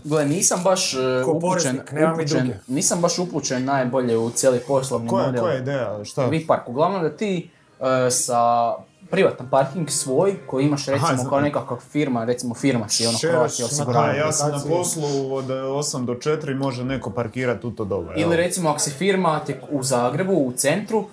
Gle, 0.04 0.26
nisam 0.26 0.64
baš 0.64 0.94
e, 0.94 0.98
Ko 1.26 1.32
upućen, 1.32 1.42
poreznik, 1.42 1.92
nema 1.92 2.16
mi 2.16 2.24
upućen, 2.24 2.40
druge. 2.40 2.60
nisam 2.68 3.02
baš 3.02 3.20
upućen 3.20 3.66
najbolje 3.66 4.18
u 4.18 4.30
cijeli 4.30 4.60
poslovni 4.68 5.10
Koja, 5.10 5.26
model. 5.26 5.42
koja 5.42 5.54
je 5.54 5.60
ideja? 5.62 6.06
Šta? 6.06 6.26
Vipark, 6.26 6.70
uglavnom 6.70 7.02
da 7.02 7.18
ti 7.18 7.50
e, 7.80 8.12
sa 8.12 8.74
privatan 9.12 9.50
parking 9.50 9.90
svoj 9.90 10.36
koji 10.48 10.66
imaš 10.66 10.86
recimo 10.86 11.16
znam. 11.16 11.30
kao 11.30 11.42
nekakva 11.42 11.78
firma, 11.82 12.26
recimo 12.26 12.56
firma 12.56 12.90
si 12.90 13.06
ono 13.08 13.18
Croatia 13.18 13.66
osiguranje. 13.66 14.20
Ja 14.20 14.32
sam 14.32 14.52
na 14.52 14.60
poslu 14.70 15.04
od 15.36 15.46
8 15.46 16.06
do 16.06 16.14
4 16.14 16.56
može 16.56 16.84
neko 16.84 17.10
parkirati 17.10 17.68
u 17.68 17.72
to 17.72 17.86
doba. 17.86 18.12
evo. 18.12 18.22
Ili 18.22 18.38
recimo 18.38 18.70
ako 18.70 18.80
si 18.80 18.92
firma 18.92 19.42
u 19.72 19.84
Zagrebu, 19.84 20.34
u 20.34 20.52
centru, 20.52 21.00
uh, 21.00 21.08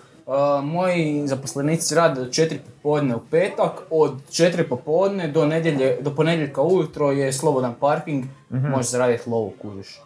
moji 0.65 1.29
zaposlenici 1.29 1.95
rade 1.95 2.21
od 2.21 2.29
4 2.29 2.59
popodne 2.83 3.17
u 3.17 3.21
petak, 3.31 3.73
od 3.91 4.13
4 4.31 4.69
popodne 4.69 5.29
do, 5.29 5.47
nedjelje, 5.47 5.99
do 6.01 6.15
ponedjeljka 6.15 6.63
ujutro 6.63 7.11
je 7.11 7.33
slobodan 7.33 7.75
parking, 7.81 8.25
možeš 8.49 8.91
zaraditi 8.91 9.31
lovu, 9.31 9.53
kužiš. 9.63 10.01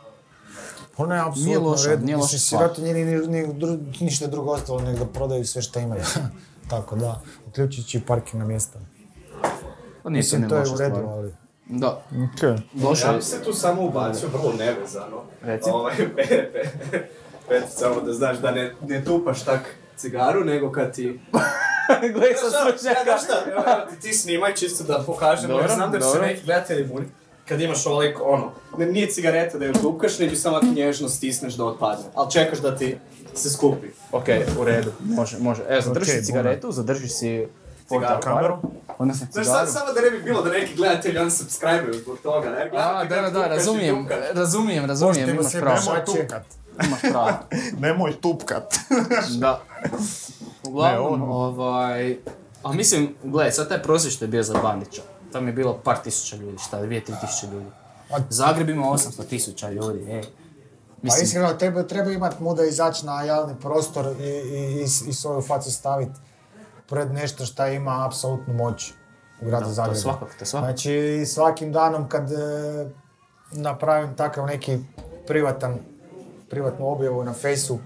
Ono 0.96 1.14
je 1.14 1.20
Nije 1.20 1.28
apsolutno 1.28 1.70
loša, 1.70 1.88
u 1.88 1.90
redu. 1.90 2.04
nije 2.04 2.16
loša 2.16 2.38
stvar. 2.38 2.62
sirotinji 2.62 2.94
ni, 2.94 3.04
ni, 3.04 3.26
ni 3.26 3.46
dru- 3.46 4.00
ništa 4.00 4.26
drugo 4.26 4.50
ostalo 4.50 4.80
nego 4.80 4.98
da 4.98 5.06
prodaju 5.06 5.44
sve 5.46 5.62
što 5.62 5.78
imaju. 5.80 6.02
Tako 6.70 6.96
da, 6.96 7.20
uključujući 7.54 7.98
i 7.98 8.00
parkingna 8.00 8.46
mjesta. 8.46 8.78
Pa 10.02 10.10
nije 10.10 10.18
Mislim, 10.18 10.48
to 10.48 10.56
je 10.56 10.62
u 10.74 10.78
redu, 10.78 11.08
ali... 11.08 11.34
Da, 11.66 12.02
Ok. 12.12 12.60
loša 12.84 13.06
Ja 13.06 13.12
bi 13.12 13.22
se 13.22 13.42
tu 13.42 13.52
samo 13.52 13.82
ubacio, 13.82 14.28
vrlo 14.28 14.52
nevezano. 14.52 15.22
Reci. 15.42 15.70
Ovaj, 15.72 15.96
pe, 17.48 17.60
samo 17.68 18.00
da 18.00 18.12
znaš 18.12 18.38
da 18.38 18.50
ne, 18.50 18.74
ne 18.88 19.04
tupaš 19.04 19.44
tak 19.44 19.60
cigaru, 19.96 20.44
nego 20.44 20.72
kad 20.72 20.94
ti... 20.94 21.20
Gledaj 22.12 22.34
sa 22.34 22.50
stručnjaka. 22.50 23.10
ja, 23.10 23.18
šta, 23.18 23.34
evo, 23.50 23.62
ti, 23.90 24.00
ti 24.00 24.12
snimaj 24.12 24.54
čisto 24.54 24.84
da 24.84 25.02
pokažemo, 25.06 25.48
Dobro, 25.48 25.64
jer 25.64 25.74
znam 25.74 25.92
da 25.92 26.00
se 26.00 26.18
neki 26.18 26.44
gledatelji 26.44 26.84
buni. 26.84 27.06
Kad 27.48 27.60
imaš 27.60 27.86
ovoliko, 27.86 28.22
ono, 28.22 28.52
ne, 28.78 28.86
nije 28.86 29.10
cigareta 29.10 29.58
da 29.58 29.64
ju 29.64 29.72
tupkaš, 29.72 30.18
nego 30.18 30.36
samo 30.36 30.56
ako 30.56 30.66
nježno 30.66 31.08
stisneš 31.08 31.54
da 31.54 31.64
otpadne. 31.64 32.04
Ali 32.14 32.30
čekaš 32.30 32.58
da 32.58 32.76
ti 32.76 32.98
se 33.34 33.50
skupi. 33.50 33.86
Ok, 34.12 34.24
u 34.60 34.64
redu, 34.64 34.92
može, 35.00 35.38
može. 35.38 35.62
Evo, 35.68 35.80
zadrži 35.80 36.10
Ok, 36.10 36.16
si 36.16 36.24
cigaretu, 36.24 36.72
zadrži 36.72 37.08
si 37.08 37.46
Cigaru. 37.88 38.14
fotokameru, 38.14 38.56
onda 38.98 39.14
sam 39.14 39.28
Znaš, 39.32 39.44
cigaru. 39.46 39.66
sad, 39.66 39.72
samo 39.72 39.92
da 39.92 40.00
ne 40.00 40.10
bi 40.10 40.22
bilo 40.22 40.42
da 40.42 40.50
neki 40.50 40.74
gledatelji 40.74 41.18
unsubscribe-uju 41.18 41.94
zbog 41.94 42.18
toga, 42.18 42.50
ne? 42.50 42.70
A, 42.74 43.04
Gledati 43.04 43.32
da, 43.32 43.40
da, 43.40 43.40
da, 43.40 43.46
razumijem, 43.46 44.06
razumijem, 44.32 44.84
razumijem, 44.86 45.28
imaš 45.30 45.46
se 45.46 45.60
pravo. 45.60 45.78
Nemoj 45.80 46.04
tupkat. 46.04 46.44
Imaš 46.86 47.00
pravo. 47.02 47.30
Nemoj 47.80 48.12
tupkat. 48.12 48.74
Da. 49.40 49.62
Uglavnom, 50.62 51.18
Ne, 51.18 51.24
ono. 51.24 51.34
ovaj... 51.34 52.16
A 52.62 52.72
mislim, 52.72 53.14
gledaj, 53.24 53.52
sad 53.52 53.68
taj 53.68 53.82
prosjek 53.82 54.12
što 54.12 54.24
je 54.24 54.28
bio 54.28 54.42
za 54.42 54.54
Bandića. 54.62 55.02
Tam 55.32 55.46
je 55.46 55.52
bilo 55.52 55.74
par 55.74 55.96
tisuća 55.98 56.36
ljudi, 56.36 56.58
šta, 56.58 56.82
dvije, 56.82 57.04
tri 57.04 57.14
tisuće 57.20 57.46
ljudi. 57.46 57.66
Zagreb 58.30 58.68
ima 58.68 58.86
800 58.86 59.26
tisuća 59.26 59.70
ljudi, 59.70 60.10
ej. 60.10 60.22
Pa 61.04 61.06
Mislim, 61.06 61.24
iskreno, 61.24 61.52
treba, 61.52 61.82
treba 61.82 62.10
imati 62.10 62.42
muda 62.42 62.64
izaći 62.64 63.06
na 63.06 63.22
javni 63.22 63.54
prostor 63.60 64.06
i, 64.20 64.24
i, 64.24 64.80
i, 64.80 64.82
i 64.82 65.12
svoju 65.12 65.42
facu 65.42 65.72
staviti 65.72 66.12
pred 66.88 67.12
nešto 67.12 67.46
što 67.46 67.66
ima 67.66 68.06
apsolutnu 68.06 68.54
moć 68.54 68.92
u 69.42 69.46
gradu 69.46 69.66
to 69.66 69.72
Zagrebu. 69.72 69.98
svakako, 70.00 70.30
to 70.38 70.44
svakako. 70.44 70.72
Znači, 70.72 71.24
svakim 71.26 71.72
danom 71.72 72.08
kad 72.08 72.32
e, 72.32 72.36
napravim 73.52 74.16
takav 74.16 74.46
neki 74.46 74.78
privatan, 75.26 75.78
privatnu 76.50 76.88
objavu 76.88 77.24
na 77.24 77.32
fejsu 77.32 77.78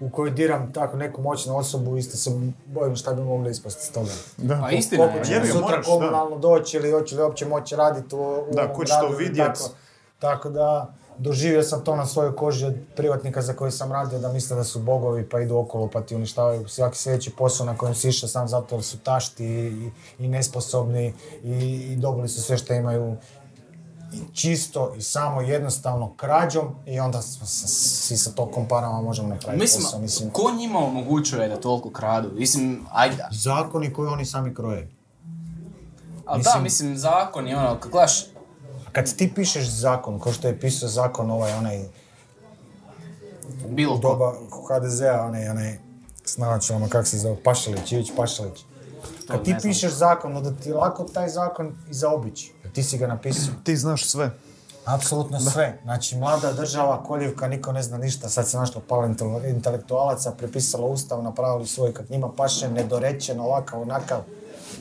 u 0.00 0.10
kojoj 0.10 0.30
diram 0.30 0.72
tako 0.72 0.96
neku 0.96 1.22
moćnu 1.22 1.56
osobu, 1.56 1.96
isto 1.96 2.16
se 2.16 2.30
bojim 2.66 2.96
šta 2.96 3.14
bi 3.14 3.22
moglo 3.22 3.50
ispasti 3.50 3.86
s 3.86 3.90
toga. 3.90 4.10
Da. 4.36 4.60
Pa 4.60 4.70
istina 4.70 5.04
je. 5.04 5.18
Ga, 5.18 5.46
sutra 5.46 5.60
moraš, 5.60 5.86
da. 5.86 5.92
komunalno 5.92 6.38
doći 6.38 6.76
ili 6.76 6.92
hoće 6.92 7.16
li 7.16 7.22
uopće 7.22 7.46
moći 7.46 7.76
raditi 7.76 8.14
u, 8.14 8.18
u 8.18 8.54
Da, 8.54 8.62
ovom 8.62 8.74
ko 8.76 8.84
će 8.84 8.92
to 8.92 9.00
gradu 9.00 9.14
ili 9.14 9.24
vidjet? 9.24 9.46
Tako, 9.54 9.70
tako 10.18 10.50
da, 10.50 10.94
doživio 11.18 11.62
sam 11.62 11.84
to 11.84 11.96
na 11.96 12.06
svojoj 12.06 12.36
koži 12.36 12.66
od 12.66 12.74
privatnika 12.96 13.42
za 13.42 13.52
koje 13.52 13.70
sam 13.70 13.92
radio 13.92 14.18
da 14.18 14.32
misle 14.32 14.56
da 14.56 14.64
su 14.64 14.78
bogovi 14.80 15.28
pa 15.28 15.40
idu 15.40 15.56
okolo 15.56 15.90
pa 15.90 16.00
ti 16.00 16.14
uništavaju 16.14 16.68
svaki 16.68 16.98
sljedeći 16.98 17.30
posao 17.30 17.66
na 17.66 17.76
kojem 17.76 17.94
si 17.94 18.08
išao 18.08 18.28
sam 18.28 18.48
zato 18.48 18.74
jer 18.74 18.84
su 18.84 18.98
tašti 18.98 19.44
i, 19.44 19.90
i 20.18 20.28
nesposobni 20.28 21.14
i, 21.44 21.58
i 21.92 21.96
dobili 21.96 22.28
su 22.28 22.42
sve 22.42 22.58
što 22.58 22.74
imaju 22.74 23.16
i 24.12 24.34
čisto 24.34 24.94
i 24.94 25.02
samo 25.02 25.40
jednostavno 25.40 26.14
krađom 26.16 26.74
i 26.86 27.00
onda 27.00 27.22
smo 27.22 27.46
se- 27.46 27.68
svi 27.68 28.16
sa 28.16 28.30
tokom 28.30 28.68
parama 28.68 29.00
možemo 29.02 29.28
napraviti 29.28 29.62
Mislim, 29.62 29.82
posao. 29.82 30.00
Mislim, 30.00 30.30
ko 30.30 30.50
njima 30.58 30.78
omogućuje 30.78 31.48
da 31.48 31.60
toliko 31.60 31.90
kradu? 31.90 32.30
Mislim, 32.32 32.86
ajde. 32.92 33.24
zakoni 33.30 33.92
koje 33.92 34.10
oni 34.10 34.24
sami 34.24 34.54
kroje. 34.54 34.88
Ali 36.26 36.42
da, 36.42 36.60
mislim, 36.60 36.96
zakon 36.98 37.48
je 37.48 37.56
ono, 37.56 37.80
kad 37.80 37.92
gledaš, 37.92 38.24
kad 38.94 39.16
ti 39.16 39.32
pišeš 39.34 39.68
zakon, 39.68 40.20
kao 40.20 40.32
što 40.32 40.48
je 40.48 40.60
pisao 40.60 40.88
zakon 40.88 41.30
ovaj 41.30 41.52
onaj 41.52 41.84
bilo 43.68 43.98
doba 43.98 44.34
HDZ-a, 44.68 45.22
onaj, 45.22 45.48
onaj, 45.48 45.78
s 46.24 46.36
naočalama, 46.36 46.88
kak 46.88 47.06
se 47.06 47.18
zove, 47.18 47.36
Pašalić, 47.42 47.92
Ivić 47.92 48.12
Pašalić. 48.16 48.64
Kad 49.28 49.44
ti 49.44 49.54
pišeš 49.62 49.92
zakon, 49.92 50.36
onda 50.36 50.50
ti 50.50 50.72
lako 50.72 51.04
taj 51.04 51.28
zakon 51.28 51.74
i 51.90 51.94
zaobići. 51.94 52.52
Ti 52.72 52.82
si 52.82 52.98
ga 52.98 53.06
napisao. 53.06 53.54
Ti 53.64 53.76
znaš 53.76 54.06
sve. 54.06 54.30
Apsolutno 54.84 55.40
sve. 55.40 55.78
Znači, 55.82 56.16
mlada 56.16 56.52
država, 56.52 57.04
koljevka, 57.04 57.48
niko 57.48 57.72
ne 57.72 57.82
zna 57.82 57.98
ništa. 57.98 58.28
Sad 58.28 58.48
se 58.48 58.56
našlo 58.56 58.82
intele- 58.88 59.50
intelektualaca, 59.50 60.30
prepisalo 60.30 60.86
ustav, 60.86 61.22
napravili 61.22 61.66
svoj 61.66 61.94
kak 61.94 62.10
njima 62.10 62.28
paše, 62.36 62.70
nedorečen, 62.70 63.40
ovakav, 63.40 63.82
onakav. 63.82 64.18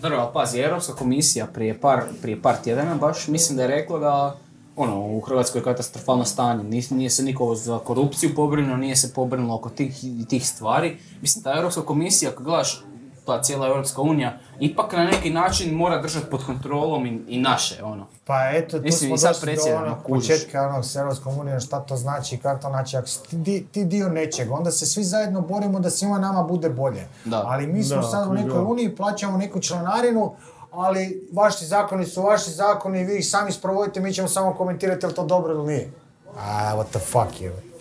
Dobro, 0.03 0.17
ali 0.17 0.33
pazi, 0.33 0.59
Europska 0.59 0.93
komisija 0.93 1.47
prije 1.53 1.79
par, 1.79 2.01
prije 2.21 2.41
par 2.41 2.55
tjedana 2.63 2.95
baš 2.95 3.27
mislim 3.27 3.57
da 3.57 3.63
je 3.63 3.67
rekla 3.67 3.99
da 3.99 4.37
ono, 4.75 5.07
u 5.07 5.19
Hrvatskoj 5.19 5.59
je 5.59 5.63
katastrofalno 5.63 6.25
stanje, 6.25 6.63
nije, 6.63 6.83
nije 6.89 7.09
se 7.09 7.23
niko 7.23 7.55
za 7.55 7.79
korupciju 7.79 8.35
pobrinuo, 8.35 8.77
nije 8.77 8.95
se 8.95 9.13
pobrinulo 9.13 9.55
oko 9.55 9.69
tih, 9.69 9.95
tih 10.29 10.47
stvari. 10.47 10.97
Mislim, 11.21 11.43
ta 11.43 11.57
Europska 11.57 11.81
komisija, 11.81 12.31
kad 12.31 12.43
gledaš 12.43 12.83
ta 13.25 13.41
cijela 13.41 13.67
Europska 13.67 14.01
unija, 14.01 14.37
ipak 14.59 14.93
na 14.93 15.03
neki 15.03 15.29
način 15.29 15.75
mora 15.75 16.01
držati 16.01 16.25
pod 16.31 16.45
kontrolom 16.45 17.05
i, 17.05 17.21
i 17.27 17.41
naše, 17.41 17.83
ono. 17.83 18.07
Pa 18.25 18.49
eto, 18.49 18.77
tu 18.77 18.83
Mislim, 18.83 19.17
smo 19.17 19.29
došli 19.29 19.55
do 19.55 19.77
onog 19.77 19.97
početka 20.07 20.61
onog 20.61 20.85
s 20.85 20.95
Europskom 20.95 21.37
unijom, 21.39 21.59
šta 21.59 21.79
to 21.79 21.95
znači, 21.95 22.37
kako 22.37 22.61
to 22.61 22.69
znači. 22.69 22.97
Ako 22.97 23.07
ti, 23.45 23.65
ti 23.71 23.85
dio 23.85 24.09
nečeg, 24.09 24.51
onda 24.51 24.71
se 24.71 24.85
svi 24.85 25.03
zajedno 25.03 25.41
borimo 25.41 25.79
da 25.79 25.89
svima 25.89 26.19
nama 26.19 26.43
bude 26.43 26.69
bolje. 26.69 27.07
Da. 27.25 27.43
Ali 27.45 27.67
mi 27.67 27.83
smo 27.83 28.01
Da, 28.01 28.03
sad 28.03 28.29
u 28.29 28.33
nekoj 28.33 28.59
uniji, 28.59 28.95
plaćamo 28.95 29.37
neku 29.37 29.59
članarinu, 29.59 30.33
ali 30.71 31.27
vaši 31.33 31.65
zakoni 31.65 32.05
su 32.05 32.21
vaši 32.21 32.51
zakoni, 32.51 33.03
vi 33.03 33.17
ih 33.17 33.29
sami 33.29 33.51
sprovodite, 33.51 33.99
mi 33.99 34.13
ćemo 34.13 34.27
samo 34.27 34.53
komentirati 34.53 35.05
je 35.05 35.07
li 35.07 35.15
to 35.15 35.25
dobro 35.25 35.53
ili 35.53 35.65
nije. 35.65 35.91
A, 36.37 36.75
what 36.75 36.85
the 36.89 36.99
fuck 36.99 37.41
je. 37.41 37.72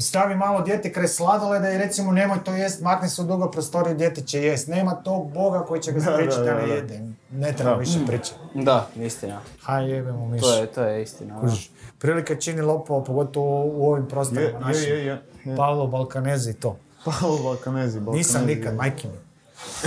Stavi 0.00 0.36
malo 0.36 0.62
dijete 0.62 0.92
kraj 0.92 1.08
sladoleda 1.08 1.70
i 1.70 1.78
recimo 1.78 2.12
nemoj 2.12 2.44
to 2.44 2.52
jest, 2.52 2.82
makni 2.82 3.08
se 3.08 3.22
u 3.22 3.24
drugu 3.24 3.50
prostoriju, 3.50 3.96
dijete 3.96 4.20
će 4.20 4.42
jest. 4.42 4.68
Nema 4.68 4.94
tog 4.94 5.32
boga 5.32 5.64
koji 5.64 5.82
će 5.82 5.92
ga 5.92 6.00
spriječiti 6.00 6.42
da 6.42 6.44
da, 6.44 6.54
ne 6.54 6.66
da. 6.66 6.74
jede. 6.74 7.00
Ne 7.32 7.52
treba 7.52 7.74
više 7.74 7.98
pričati. 8.06 8.34
Da, 8.54 8.86
istina. 8.96 9.40
Haj 9.62 9.90
jebemo 9.90 10.26
miš. 10.28 10.42
To 10.42 10.54
je, 10.54 10.66
to 10.66 10.82
je 10.82 11.02
istina. 11.02 11.40
Kužiš, 11.40 11.70
prilika 11.98 12.36
čini 12.36 12.60
lopova, 12.60 13.04
pogotovo 13.04 13.64
u 13.64 13.90
ovim 13.92 14.06
prostorima 14.08 14.58
je, 14.58 14.60
našim. 14.60 14.90
je, 14.90 15.06
je. 15.06 15.22
je. 15.44 15.56
Paolo 15.56 15.86
Balkanezi 15.86 16.50
i 16.50 16.54
to. 16.54 16.76
Paolo 17.04 17.38
Balkanezi, 17.42 18.00
Balkanezi. 18.00 18.18
Nisam 18.18 18.46
nikad, 18.46 18.74
majke 18.76 19.08
mi. 19.08 19.18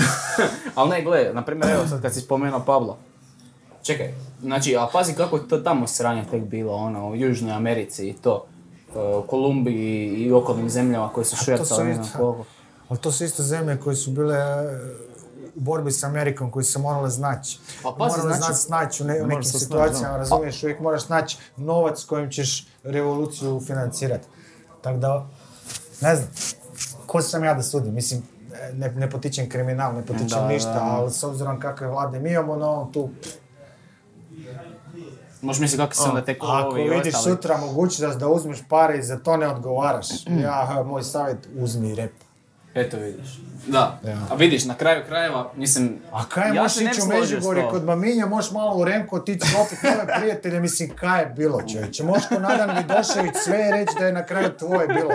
Ali 0.76 0.90
ne, 0.90 1.02
gle, 1.02 1.32
na 1.34 1.46
primjer, 1.46 1.72
evo 1.72 1.88
sad 1.88 2.02
kad 2.02 2.14
si 2.14 2.22
spomenuo 2.22 2.60
Pabla. 2.60 2.98
Čekaj, 3.84 4.14
znači, 4.42 4.78
a 4.78 4.88
pazi 4.94 5.14
kako 5.14 5.38
je 5.38 5.48
to 5.48 5.58
tamo 5.58 5.88
sranje 5.88 6.24
tek 6.32 6.44
bilo, 6.44 6.74
ono, 6.74 7.10
u 7.10 7.16
Južnoj 7.16 7.54
Americi 7.54 8.10
i 8.10 8.14
to. 8.14 8.46
U 8.96 9.24
Kolumbiji 9.24 10.08
i 10.08 10.32
okolnim 10.32 10.70
zemljama 10.70 11.10
koje 11.10 11.26
su 11.26 11.36
znam 11.36 11.92
isto- 11.92 12.18
koliko. 12.18 12.46
Ali 12.90 13.00
to 13.00 13.12
su 13.12 13.24
isto 13.24 13.44
zemlje 13.44 13.80
koje 13.80 13.96
su 13.96 14.12
bile 14.12 14.38
e, 14.38 14.80
u 15.56 15.60
borbi 15.60 15.92
s 15.92 16.04
Amerikom, 16.04 16.52
koji 16.52 16.64
su 16.64 16.72
se 16.72 16.80
morale 16.80 17.10
znaći. 17.10 17.60
Pa 17.84 17.92
pazi, 17.92 18.18
morale 18.18 18.38
znači- 18.38 18.54
snaći 18.56 19.04
u, 19.04 19.06
ne- 19.06 19.14
u 19.14 19.18
Moraš 19.20 19.46
nekim 19.46 19.60
situacijama, 19.60 20.18
razumiješ, 20.18 20.64
uvijek 20.64 20.80
moraš 20.80 21.10
naći 21.10 21.38
novac 21.58 22.00
s 22.00 22.06
kojim 22.06 22.32
ćeš 22.32 22.68
revoluciju 22.84 23.62
financirati. 23.62 24.28
Tako 24.82 24.98
da, 24.98 25.28
ne 26.02 26.16
znam, 26.16 26.28
ko 27.06 27.22
sam 27.22 27.44
ja 27.44 27.54
da 27.54 27.64
sudim, 27.64 27.94
mislim, 27.94 28.24
ne, 28.74 28.92
ne 28.92 29.10
potičem 29.10 29.50
kriminal, 29.50 29.96
ne 29.96 30.06
potičem 30.06 30.28
Da, 30.30 30.48
ništa, 30.48 30.80
ali 30.82 31.12
s 31.12 31.24
obzirom 31.24 31.60
kakve 31.60 31.88
vlade 31.88 32.20
mi 32.20 32.32
imamo 32.32 32.56
na 32.56 32.70
ovom 32.70 32.94
tu, 32.94 33.10
Možeš 35.44 35.62
misliti 35.62 35.84
kako 35.84 35.96
se 35.96 36.04
onda 36.04 36.22
tek 36.22 36.38
Ako 36.38 36.70
ovi 36.70 36.90
vidiš 36.90 37.14
ostali. 37.16 37.36
sutra 37.36 37.58
mogućnost 37.58 38.20
da 38.20 38.28
uzmeš 38.28 38.60
pare 38.70 38.98
i 38.98 39.04
za 39.04 39.18
to 39.18 39.38
ne 39.38 39.48
odgovaraš, 39.48 40.08
ja, 40.42 40.84
moj 40.86 41.04
savjet, 41.04 41.38
uzmi 41.58 41.96
rep. 41.96 42.12
Eto 42.76 42.98
vidiš. 42.98 43.40
Da, 43.68 44.00
Ja. 44.04 44.18
a 44.32 44.36
vidiš, 44.36 44.66
na 44.66 44.76
kraju 44.76 45.04
krajeva, 45.08 45.52
mislim... 45.56 45.98
A 46.12 46.26
kaj 46.26 46.48
ja 46.48 46.62
možeš 46.62 46.78
ići 46.78 47.02
u 47.02 47.08
Međugorje 47.10 47.68
kod 47.70 47.84
Maminja, 47.84 48.26
možeš 48.26 48.52
malo 48.52 48.76
u 48.76 48.86
Remko 48.86 49.16
otići 49.16 49.48
opet 49.62 49.78
nove 49.84 50.14
prijatelje, 50.18 50.60
mislim 50.60 50.90
kaj 50.96 51.22
je 51.22 51.26
bilo 51.28 51.62
čovječe. 51.64 52.04
Možeš 52.04 52.28
ko 52.28 52.40
Nadan 52.40 52.78
Vidošević 52.78 53.34
sve 53.44 53.72
reći 53.72 53.94
da 54.00 54.06
je 54.06 54.14
na 54.14 54.26
kraju 54.26 54.50
tvoje 54.50 54.88
bilo. 54.88 55.10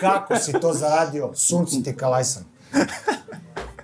Kako 0.00 0.36
si 0.36 0.52
to 0.52 0.72
zaradio, 0.72 1.30
sunci 1.34 1.82
ti 1.82 1.96
kalajsan. 1.96 2.44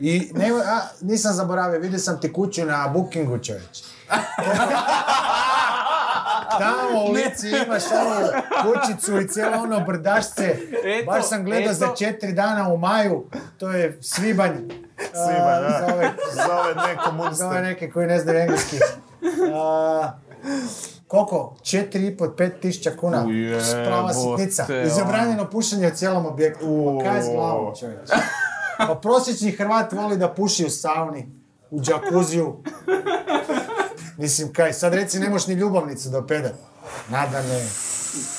I 0.00 0.30
ne, 0.34 0.50
a, 0.66 0.80
nisam 1.00 1.32
zaboravio, 1.32 1.80
vidio 1.80 1.98
sam 1.98 2.20
ti 2.20 2.32
kuću 2.32 2.64
na 2.64 2.88
bookingu 2.88 3.38
čovječ. 3.38 3.78
Tamo 6.60 7.04
u 7.04 7.12
lici 7.12 7.48
imaš 7.66 7.82
onu 7.92 8.26
kućicu 8.62 9.20
i 9.20 9.28
cijelo 9.28 9.56
ono 9.56 9.80
brdašce. 9.80 10.56
Eto, 10.84 11.06
Baš 11.06 11.28
sam 11.28 11.44
gledao 11.44 11.64
eto. 11.64 11.74
za 11.74 11.88
četiri 11.98 12.32
dana 12.32 12.68
u 12.68 12.76
maju, 12.76 13.24
to 13.58 13.70
je 13.70 13.98
svibanj. 14.02 14.52
Svibanj, 14.96 15.62
da. 15.62 15.78
Za 15.80 15.94
ove, 15.94 16.10
Za 16.34 16.58
ove 16.60 16.74
nekomuniste. 16.88 17.34
za 17.34 17.48
ove 17.48 17.60
neke 17.62 17.90
koji 17.90 18.06
ne 18.06 18.18
znaju 18.18 18.38
engleski. 18.38 18.76
A, 19.54 20.12
koliko? 21.08 21.56
Četiri 21.62 22.06
i 22.06 22.16
po, 22.16 22.28
pet 22.28 22.60
tisuća 22.60 22.90
kuna. 23.00 23.24
Ujebote, 23.24 23.84
Prava 23.86 24.12
sitnica. 24.12 24.66
I 24.76 24.88
zabranjeno 24.88 25.50
pušenje 25.50 25.88
u 25.88 25.90
cijelom 25.90 26.26
objektu. 26.26 26.98
Pa 26.98 27.04
kaj 27.04 27.22
s 27.22 27.26
glavom, 27.26 27.74
čovječ? 27.76 28.08
Pa 28.78 28.94
prosječni 28.94 29.50
Hrvat 29.50 29.92
voli 29.92 30.16
da 30.16 30.28
puši 30.28 30.66
u 30.66 30.70
sauni, 30.70 31.28
u 31.70 31.80
džakuziju. 31.80 32.56
Mislim, 34.16 34.52
kaj, 34.52 34.72
sad 34.72 34.94
reci 34.94 35.18
ne 35.18 35.28
možeš 35.28 35.46
ni 35.46 35.54
ljubavnicu 35.54 36.08
da 36.08 36.26
peda. 36.26 36.50
Nadane, 37.08 37.64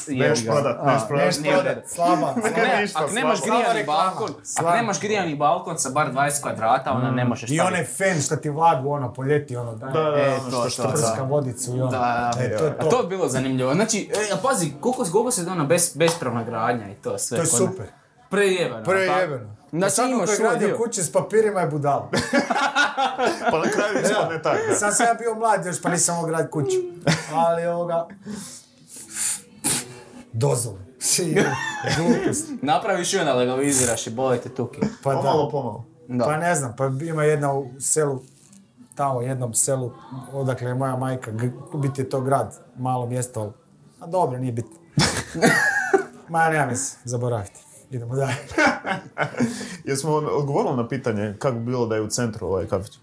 Neš 0.07 0.45
prodat, 0.45 0.85
neš 0.85 1.01
prodat. 1.07 1.25
neš 1.27 1.37
prodat, 1.43 1.77
slaba. 1.87 2.33
Ako, 2.95 3.11
nemaš 3.11 3.39
grijani 3.41 3.83
balkon, 3.85 4.29
ako 4.57 4.71
nemaš 4.71 4.99
grijani 4.99 5.35
balkon 5.35 5.77
sa 5.77 5.89
bar 5.89 6.11
20 6.13 6.41
kvadrata, 6.41 6.91
onda 6.91 7.11
ne 7.11 7.25
možeš 7.25 7.43
I 7.43 7.55
staviti. 7.55 7.73
onaj 7.73 7.85
fen 7.85 8.21
što 8.21 8.35
ti 8.35 8.49
vlagu, 8.49 8.91
ono, 8.91 9.13
po 9.13 9.23
ljeti, 9.23 9.55
ono. 9.55 9.75
Da, 9.75 9.85
da, 9.87 9.99
E, 10.17 10.35
ono 10.35 10.51
to, 10.51 10.69
što. 10.69 10.89
Prska 10.89 11.23
vodicu 11.23 11.71
i 11.71 11.81
ono. 11.81 11.91
Da, 11.91 12.31
da. 12.35 12.43
E, 12.43 12.57
to 12.57 12.65
je 12.65 12.71
A 12.71 12.75
to. 12.75 12.89
to 12.89 13.01
je 13.01 13.07
bilo 13.07 13.27
zanimljivo. 13.27 13.73
Znači, 13.73 14.11
e, 14.13 14.33
a 14.33 14.37
pazi, 14.39 14.71
koliko, 14.81 15.05
koliko 15.05 15.31
se 15.31 15.41
ono 15.43 15.65
bez, 15.65 15.91
bespravna 15.95 16.43
gradnja 16.43 16.89
i 16.89 16.95
to 16.95 17.17
sve. 17.17 17.37
To 17.37 17.41
je 17.41 17.45
nas. 17.45 17.57
super. 17.57 17.85
Prejebeno. 18.29 18.83
Prejebeno. 18.83 19.55
Tako? 19.75 19.89
Znači 19.89 19.95
Svako 19.95 20.09
imaš 20.09 20.25
ko 20.25 20.31
je 20.31 20.37
svoj 20.37 20.57
dio. 20.59 20.77
kuće 20.77 21.03
s 21.03 21.11
papirima 21.11 21.59
je 21.61 21.67
budala. 21.67 22.09
Pa 23.51 23.57
na 23.57 23.63
kraju 23.65 23.99
ispadne 24.03 24.41
tak. 24.41 24.57
da. 24.69 24.75
Sam 24.75 24.91
sam 24.91 25.05
ja 25.05 25.13
bio 25.13 25.35
mlad 25.35 25.65
još 25.65 25.81
pa 25.81 25.89
nisam 25.89 26.15
mogao 26.15 26.29
graditi 26.29 26.51
kuću. 26.51 26.77
Ali 27.33 27.65
ovoga... 27.65 28.07
Glupost. 31.97 32.47
Napraviš 32.61 33.13
i 33.13 33.17
onda 33.17 33.33
legaliziraš 33.33 34.07
i 34.07 34.11
boli 34.11 34.37
te 34.37 34.49
tuki. 34.49 34.79
Pa 35.03 35.13
da. 35.13 35.17
Pomalo, 35.17 35.49
pomalo. 35.49 35.85
Da. 36.07 36.25
Pa 36.25 36.37
ne 36.37 36.55
znam, 36.55 36.75
pa 36.77 36.85
ima 37.01 37.23
jedna 37.23 37.53
u 37.53 37.65
selu, 37.79 38.21
tamo 38.95 39.21
jednom 39.21 39.53
selu, 39.53 39.91
odakle 40.33 40.67
je 40.67 40.73
moja 40.73 40.95
majka, 40.95 41.31
g- 41.31 41.51
biti 41.73 42.01
je 42.01 42.09
to 42.09 42.21
grad, 42.21 42.59
malo 42.77 43.05
mjesto, 43.05 43.41
ali, 43.41 43.51
a 43.99 44.07
dobro, 44.07 44.37
nije 44.37 44.51
bitno. 44.51 44.71
Ma, 46.29 46.49
nema 46.49 46.65
mi 46.65 46.75
se, 46.75 46.97
zaboravite. 47.03 47.59
Idemo 47.91 48.15
dalje. 48.15 48.35
Jesmo 49.85 50.11
odgovorili 50.11 50.75
na 50.75 50.87
pitanje 50.87 51.35
kako 51.39 51.55
bi 51.55 51.65
bilo 51.65 51.85
da 51.85 51.95
je 51.95 52.01
u 52.01 52.07
centru 52.07 52.47
ovaj 52.47 52.67
kafić? 52.67 52.93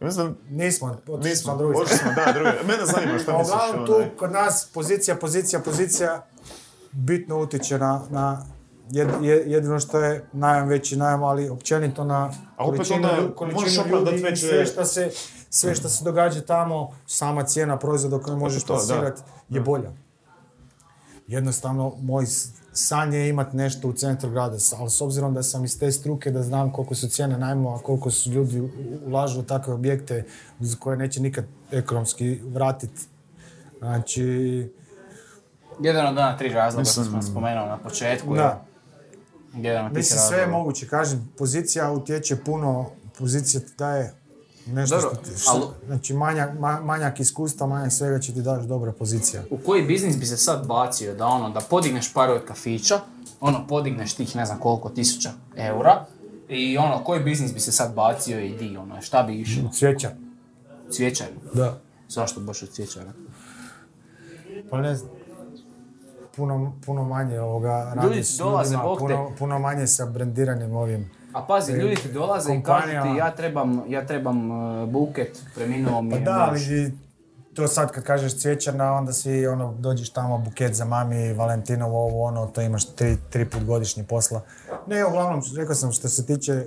Mislim, 0.00 0.36
Nismo, 0.48 0.86
otišli 0.88 1.06
smo 1.06 1.16
nismo, 1.18 1.52
na 1.52 1.58
drugi 1.58 1.76
otišli 1.76 1.98
smo, 1.98 2.10
da, 2.16 2.32
drugi. 2.32 2.50
Mene 2.62 2.86
zanima 2.86 3.12
Pa 3.26 3.32
misliš. 3.38 3.46
uglavnom 3.46 3.86
tu 3.86 3.94
onaj. 3.94 4.10
kod 4.10 4.32
nas 4.32 4.70
pozicija, 4.74 5.16
pozicija, 5.16 5.60
pozicija 5.60 6.26
bitno 6.92 7.38
utječe 7.38 7.78
na, 7.78 8.02
na 8.10 8.42
jed- 8.90 9.22
je- 9.22 9.42
jedino 9.46 9.80
što 9.80 9.98
je 9.98 10.24
najam 10.32 10.68
veći 10.68 10.96
najam, 10.96 11.22
ali 11.22 11.48
općenito 11.48 12.04
na 12.04 12.30
A 12.56 12.64
opet 12.64 12.76
količinu, 12.78 12.96
onda 12.98 13.34
količinu 13.34 13.84
ljudi 13.88 14.24
i 14.32 14.36
sve 14.36 14.66
što 14.66 14.84
se 14.84 15.10
sve 15.50 15.74
što 15.74 15.88
se 15.88 16.04
događa 16.04 16.40
tamo, 16.40 16.90
sama 17.06 17.42
cijena 17.44 17.78
proizvoda 17.78 18.18
koju 18.18 18.36
možeš 18.36 18.64
plasirati 18.64 19.20
je 19.48 19.60
bolja. 19.60 19.90
Jednostavno, 21.26 21.92
moj 21.96 22.24
san 22.72 23.14
je 23.14 23.28
imati 23.28 23.56
nešto 23.56 23.88
u 23.88 23.92
centru 23.92 24.30
grada, 24.30 24.58
s- 24.58 24.72
ali 24.72 24.90
s 24.90 25.00
obzirom 25.00 25.34
da 25.34 25.42
sam 25.42 25.64
iz 25.64 25.78
te 25.78 25.92
struke, 25.92 26.30
da 26.30 26.42
znam 26.42 26.72
koliko 26.72 26.94
su 26.94 27.08
cijene 27.08 27.38
najmova, 27.38 27.78
koliko 27.78 28.10
su 28.10 28.30
ljudi 28.30 28.70
ulažu 29.06 29.40
u 29.40 29.44
takve 29.44 29.74
objekte 29.74 30.24
za 30.60 30.76
koje 30.76 30.96
neće 30.96 31.22
nikad 31.22 31.44
ekonomski 31.70 32.40
vratiti. 32.44 33.00
Znači, 33.78 34.22
Jedan 35.80 36.06
od 36.06 36.14
dana 36.14 36.36
tri 36.36 36.48
razloga 36.48 36.84
što 36.84 37.04
smo 37.04 37.22
spomenuli 37.22 37.68
na 37.68 37.78
početku. 37.78 38.34
da. 38.34 38.64
je 39.54 39.62
Jedan 39.62 39.86
od 39.86 39.92
Mislim, 39.92 40.18
sve 40.20 40.38
je 40.38 40.46
moguće, 40.48 40.88
kažem, 40.88 41.28
pozicija 41.38 41.92
utječe 41.92 42.36
puno, 42.36 42.86
pozicija 43.18 43.60
ti 43.60 43.72
daje 43.78 44.14
nešto 44.70 44.96
Dobro, 44.96 45.10
što 45.14 45.30
ti, 45.30 45.38
što- 45.38 45.50
ali- 45.50 45.86
znači 45.86 46.14
manjak, 46.14 46.50
ma- 46.58 46.84
manjak 46.84 47.20
iskustva, 47.20 47.66
manjak 47.66 47.92
svega 47.92 48.18
će 48.18 48.32
ti 48.34 48.42
daš 48.42 48.64
dobra 48.64 48.92
pozicija. 48.92 49.42
U 49.50 49.58
koji 49.58 49.82
biznis 49.82 50.16
bi 50.16 50.26
se 50.26 50.36
sad 50.36 50.66
bacio 50.66 51.14
da 51.14 51.26
ono, 51.26 51.50
da 51.50 51.60
podigneš 51.60 52.12
par 52.12 52.30
od 52.30 52.44
kafića, 52.44 53.00
ono, 53.40 53.66
podigneš 53.66 54.14
tih 54.14 54.36
ne 54.36 54.46
znam 54.46 54.58
koliko 54.58 54.88
tisuća 54.88 55.30
eura, 55.56 56.04
i 56.48 56.78
ono, 56.78 57.04
koji 57.04 57.24
biznis 57.24 57.54
bi 57.54 57.60
se 57.60 57.72
sad 57.72 57.94
bacio 57.94 58.40
i 58.40 58.56
di, 58.56 58.76
ono, 58.76 59.00
šta 59.02 59.22
bi 59.22 59.40
išlo? 59.40 59.70
Cvijeća. 59.72 60.10
Cvjećar. 60.90 61.26
Da. 61.54 61.78
Zašto 62.08 62.40
baš 62.40 62.62
od 62.62 62.68
cvjećara? 62.68 63.12
Pa 64.70 64.80
ne 64.80 64.96
znam, 64.96 65.10
puno, 66.36 66.72
puno 66.86 67.04
manje 67.04 67.40
ovoga 67.40 67.92
Ljudi 67.96 68.08
radi 68.08 68.24
s 68.24 68.36
dolaze, 68.38 68.74
ljudima, 68.74 68.96
puno, 68.98 69.30
puno 69.38 69.58
manje 69.58 69.86
sa 69.86 70.06
brandiranim 70.06 70.76
ovim. 70.76 71.10
A 71.32 71.42
pazi, 71.46 71.72
ljudi 71.72 71.96
ti 71.96 72.12
dolaze 72.12 72.54
i 72.54 72.62
kažu 72.62 72.86
ti 72.86 73.18
ja 73.18 73.30
trebam, 73.30 73.82
ja 73.88 74.06
trebam 74.06 74.50
uh, 74.50 74.88
buket, 74.88 75.42
preminuo 75.54 76.02
mi 76.02 76.10
Pa 76.10 76.16
je 76.16 76.22
da, 76.22 76.48
muž. 76.52 76.70
ali 76.70 76.86
i 76.86 76.90
to 77.54 77.68
sad 77.68 77.92
kad 77.92 78.04
kažeš 78.04 78.38
cvjećarna, 78.38 78.92
onda 78.92 79.12
svi 79.12 79.46
ono, 79.46 79.74
dođeš 79.78 80.10
tamo 80.10 80.38
buket 80.38 80.74
za 80.74 80.84
mami, 80.84 81.32
Valentinovo, 81.32 82.04
ovo 82.04 82.24
ono, 82.24 82.46
to 82.46 82.60
imaš 82.60 82.94
tri, 82.94 83.16
tri 83.30 83.44
put 83.44 83.64
godišnje 83.64 84.04
posla. 84.04 84.40
Ne, 84.86 85.04
uglavnom, 85.04 85.42
rekao 85.56 85.74
sam 85.74 85.92
što 85.92 86.08
se 86.08 86.26
tiče 86.26 86.64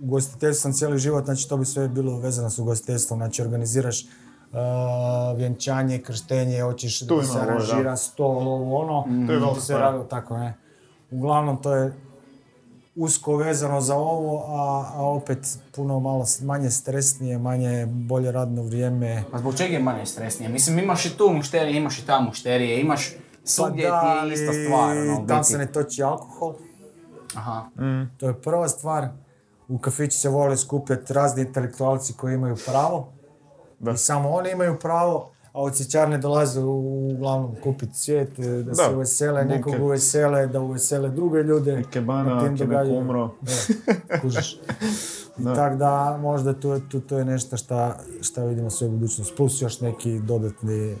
ugostiteljstva 0.00 0.62
sam 0.62 0.72
cijeli 0.72 0.98
život, 0.98 1.24
znači 1.24 1.48
to 1.48 1.56
bi 1.56 1.64
sve 1.64 1.88
bilo 1.88 2.18
vezano 2.18 2.50
s 2.50 2.58
ugostiteljstvom, 2.58 3.18
znači 3.18 3.42
organiziraš 3.42 4.02
uh, 4.02 5.38
vjenčanje, 5.38 5.98
krštenje, 5.98 6.60
hoćeš 6.60 7.06
Tu 7.06 7.16
da 7.16 7.22
se 7.22 7.34
da. 7.34 7.40
aranžira 7.40 7.96
stol, 7.96 8.48
ovo 8.48 8.78
ono, 8.78 9.26
To 9.26 9.32
je 9.32 9.40
to 9.40 9.44
velika 9.46 9.60
se 9.60 9.78
radilo 9.78 10.04
tako, 10.04 10.38
ne. 10.38 10.54
Uglavnom 11.10 11.62
to 11.62 11.74
je 11.74 11.92
usko 12.94 13.36
vezano 13.36 13.80
za 13.80 13.96
ovo, 13.96 14.44
a, 14.46 14.92
a 14.94 15.04
opet 15.04 15.58
puno 15.74 16.00
malo 16.00 16.24
manje 16.42 16.70
stresnije, 16.70 17.38
manje 17.38 17.86
bolje 17.86 18.32
radno 18.32 18.62
vrijeme. 18.62 19.24
A 19.32 19.38
zbog 19.38 19.56
čega 19.56 19.74
je 19.74 19.82
manje 19.82 20.06
stresnije? 20.06 20.48
Mislim, 20.48 20.78
imaš 20.78 21.06
i 21.06 21.16
tu 21.16 21.28
mušterije, 21.28 21.76
imaš 21.76 21.98
i 21.98 22.06
tamo 22.06 22.26
mušterije, 22.26 22.80
imaš 22.80 23.12
svugdje 23.44 23.82
ti 23.82 24.28
je 24.28 24.34
ista 24.34 24.52
stvar, 24.52 24.98
ono, 24.98 25.22
u 25.22 25.26
tam 25.26 25.38
biti. 25.38 25.52
se 25.52 25.58
ne 25.58 25.66
toči 25.66 26.02
alkohol, 26.02 26.54
Aha. 27.34 27.68
to 28.16 28.28
je 28.28 28.40
prva 28.40 28.68
stvar. 28.68 29.08
U 29.68 29.78
kafiću 29.78 30.18
se 30.18 30.28
vole 30.28 30.56
skupljati 30.56 31.12
razni 31.12 31.42
intelektualci 31.42 32.12
koji 32.12 32.34
imaju 32.34 32.56
pravo. 32.66 33.12
Da. 33.78 33.90
I 33.90 33.96
samo 33.96 34.30
oni 34.30 34.50
imaju 34.50 34.78
pravo, 34.78 35.31
a 35.52 35.60
od 35.60 35.74
cvjećarne 35.74 36.18
dolaze 36.18 36.60
u- 36.60 36.72
uglavnom 37.08 37.54
kupiti 37.56 37.92
cvijet, 37.94 38.30
da, 38.38 38.74
se 38.74 38.82
Da, 38.82 38.90
uvesele, 38.90 39.44
nekog 39.44 39.74
uvesele, 39.80 40.46
da 40.46 40.60
uvesele 40.60 41.08
druge 41.10 41.38
ljude. 41.40 41.80
Ikebana, 41.80 42.22
na 42.24 42.40
tim 42.40 42.54
ako 42.54 42.62
je 42.62 42.66
neko 42.66 42.66
događanjima. 42.66 43.00
umro. 43.00 43.30
Kužiš. 44.22 44.60
I 45.38 45.44
tak 45.46 45.76
da 45.76 46.18
možda 46.18 46.52
tu, 46.54 46.80
tu, 46.80 47.00
to 47.00 47.18
je 47.18 47.24
nešto 47.24 47.56
šta, 47.56 47.98
šta 48.20 48.44
vidimo 48.44 48.70
sve 48.70 48.86
u 48.86 48.90
budućnosti. 48.90 49.34
Plus 49.36 49.62
još 49.62 49.80
neki 49.80 50.18
dodatni 50.18 50.96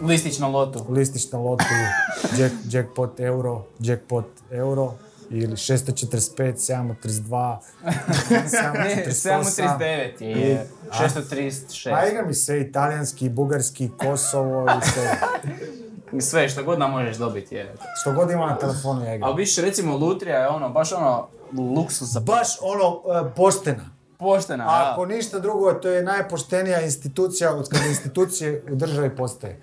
Listić 0.00 0.38
na 0.38 0.48
lotu. 0.48 0.84
listić 0.88 1.32
na 1.32 1.38
lotu, 1.38 1.64
jack, 2.38 2.54
jackpot 2.70 3.20
euro, 3.20 3.62
jackpot 3.80 4.24
euro, 4.50 4.92
ili 5.30 5.52
645, 5.52 6.54
732, 7.02 7.56
738. 7.84 9.08
739 9.08 10.22
je, 10.22 10.30
je 10.30 10.66
636. 10.92 11.94
A 11.94 12.08
igra 12.08 12.26
mi 12.26 12.34
se 12.34 12.60
italijanski, 12.60 13.28
bugarski, 13.28 13.90
Kosovo 13.96 14.66
i 14.70 14.90
sve. 14.90 15.18
Sve 16.20 16.48
što 16.48 16.64
god 16.64 16.78
nam 16.78 16.90
možeš 16.90 17.16
dobiti 17.16 17.54
je. 17.54 17.74
Što 18.00 18.12
god 18.12 18.30
ima 18.30 18.46
na 18.46 18.58
telefonu 18.58 19.04
ja 19.04 19.18
A 19.22 19.30
više 19.30 19.62
recimo 19.62 19.96
Lutrija 19.96 20.38
je 20.38 20.48
ono, 20.48 20.68
baš 20.68 20.92
ono, 20.92 21.28
luksus 21.76 22.08
za 22.08 22.20
Baš 22.20 22.48
ono 22.60 23.00
e, 23.26 23.34
poštena. 23.36 23.90
poštena. 24.18 24.64
A 24.68 24.92
ako 24.92 25.06
ništa 25.06 25.38
drugo, 25.38 25.72
to 25.72 25.88
je 25.88 26.02
najpoštenija 26.02 26.80
institucija 26.80 27.54
od 27.54 27.68
kada 27.68 27.86
institucije 27.86 28.62
u 28.70 28.74
državi 28.74 29.16
postoje. 29.16 29.60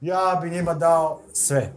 Ja 0.00 0.38
bi 0.42 0.50
njima 0.50 0.74
dao 0.74 1.20
sve. 1.32 1.72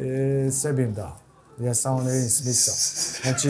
E, 0.00 0.50
sve 0.50 0.72
bi 0.72 0.82
im 0.82 0.94
dao. 0.94 1.21
Ja 1.58 1.74
samo 1.74 2.02
ne 2.02 2.12
vidim 2.12 2.30
smisao. 2.30 2.74
Znači, 3.22 3.48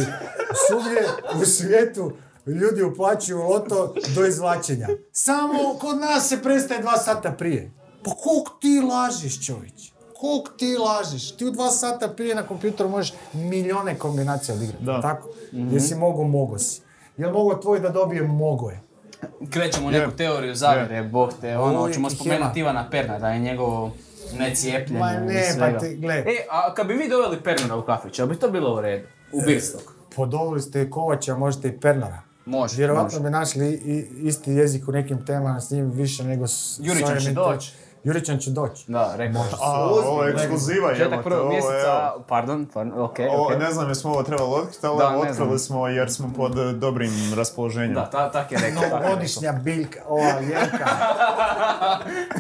svugdje 0.69 1.09
u 1.43 1.47
svijetu 1.47 2.13
ljudi 2.47 2.83
uplaćuju 2.83 3.43
loto 3.43 3.95
do 4.15 4.27
izvlačenja. 4.27 4.89
Samo 5.13 5.59
kod 5.81 5.99
nas 5.99 6.29
se 6.29 6.43
prestaje 6.43 6.81
dva 6.83 6.97
sata 6.99 7.33
prije. 7.33 7.71
Pa 8.05 8.11
koliko 8.11 8.59
ti 8.61 8.81
lažiš, 8.91 9.47
čovječ? 9.47 9.93
Koliko 10.21 10.51
ti 10.51 10.77
lažiš? 10.77 11.37
Ti 11.37 11.45
u 11.45 11.51
dva 11.51 11.71
sata 11.71 12.09
prije 12.09 12.35
na 12.35 12.47
kompjuteru 12.47 12.89
možeš 12.89 13.15
milijone 13.33 13.99
kombinacija 13.99 14.55
odigrati. 14.55 14.85
Da. 14.85 15.01
Tako? 15.01 15.29
Jesi 15.53 15.95
mogo, 15.95 16.25
mogo 16.25 16.59
si. 16.59 16.81
Jel 17.17 17.33
mogo 17.33 17.55
tvoj 17.55 17.81
da 17.81 17.89
dobije, 17.89 18.23
mogo 18.23 18.71
je. 18.71 18.81
Krećemo 19.51 19.91
neku 19.91 20.11
Je. 20.11 20.17
teoriju 20.17 20.55
zavjere, 20.55 21.03
bog 21.03 21.31
te, 21.41 21.59
ono, 21.59 21.81
Uvijek 21.81 21.95
ćemo 21.95 22.11
spomenuti. 22.11 22.61
Ivana 22.61 22.91
Perna, 22.91 23.19
da 23.19 23.29
je 23.29 23.39
njegovo 23.39 23.93
necijepljenje 24.39 25.01
Ma 25.01 25.13
i 25.15 25.21
ne, 25.21 25.53
svega. 25.53 25.79
pa 25.79 25.85
ti, 25.85 25.97
gle. 25.97 26.15
E, 26.15 26.47
a 26.51 26.75
kad 26.75 26.87
bi 26.87 26.95
mi 26.95 27.09
doveli 27.09 27.43
Pernara 27.45 27.77
u 27.77 27.83
kafić, 27.83 28.19
jel 28.19 28.29
bi 28.29 28.37
to 28.37 28.51
bilo 28.51 28.75
u 28.75 28.81
redu? 28.81 29.07
U 29.33 29.41
Birstok. 29.47 29.95
Podobili 30.17 30.61
ste 30.61 30.83
i 30.83 30.91
Kovača, 30.91 31.37
možete 31.37 31.69
i 31.69 31.81
Pernara. 31.81 32.23
Može, 32.45 32.77
Vjerovatno 32.77 33.19
može. 33.19 33.21
bi 33.21 33.31
našli 33.31 33.69
i, 33.69 34.07
isti 34.29 34.53
jezik 34.53 34.89
u 34.89 34.93
nekim 34.93 35.27
temama 35.27 35.61
s 35.61 35.71
njim 35.71 35.91
više 35.91 36.25
nego 36.25 36.47
s... 36.47 36.81
Ovim 36.81 37.21
će 37.21 37.33
doći. 37.33 37.73
Jurićan 38.05 38.39
će 38.39 38.51
doći. 38.51 38.85
Da, 38.89 39.13
rekao. 39.17 39.43
A, 39.61 39.85
ovo 39.85 40.25
je 40.25 40.33
ekskluziva, 40.35 40.91
jebote, 40.91 41.23
prvog 41.23 41.49
mjeseca, 41.49 42.13
pardon, 42.29 42.67
pardon, 42.75 43.01
okej, 43.01 43.29
Ovo, 43.29 43.47
okej. 43.47 43.59
ne 43.59 43.73
znam 43.73 43.89
jesmo 43.89 44.11
ovo 44.11 44.23
trebali 44.23 44.51
otkriti, 44.55 44.87
ali 44.87 44.99
Da, 44.99 45.17
otkrili 45.19 45.59
smo 45.59 45.89
jer 45.89 46.13
smo 46.13 46.33
pod 46.37 46.59
eh, 46.59 46.73
dobrim 46.73 47.13
raspoloženjem. 47.37 47.95
Da, 47.95 48.11
ta, 48.11 48.31
tak 48.31 48.53
je 48.53 48.59
rekao. 48.59 48.99
Novogodišnja 49.01 49.53
biljka, 49.53 50.01
ova 50.09 50.23
jelka. 50.25 50.87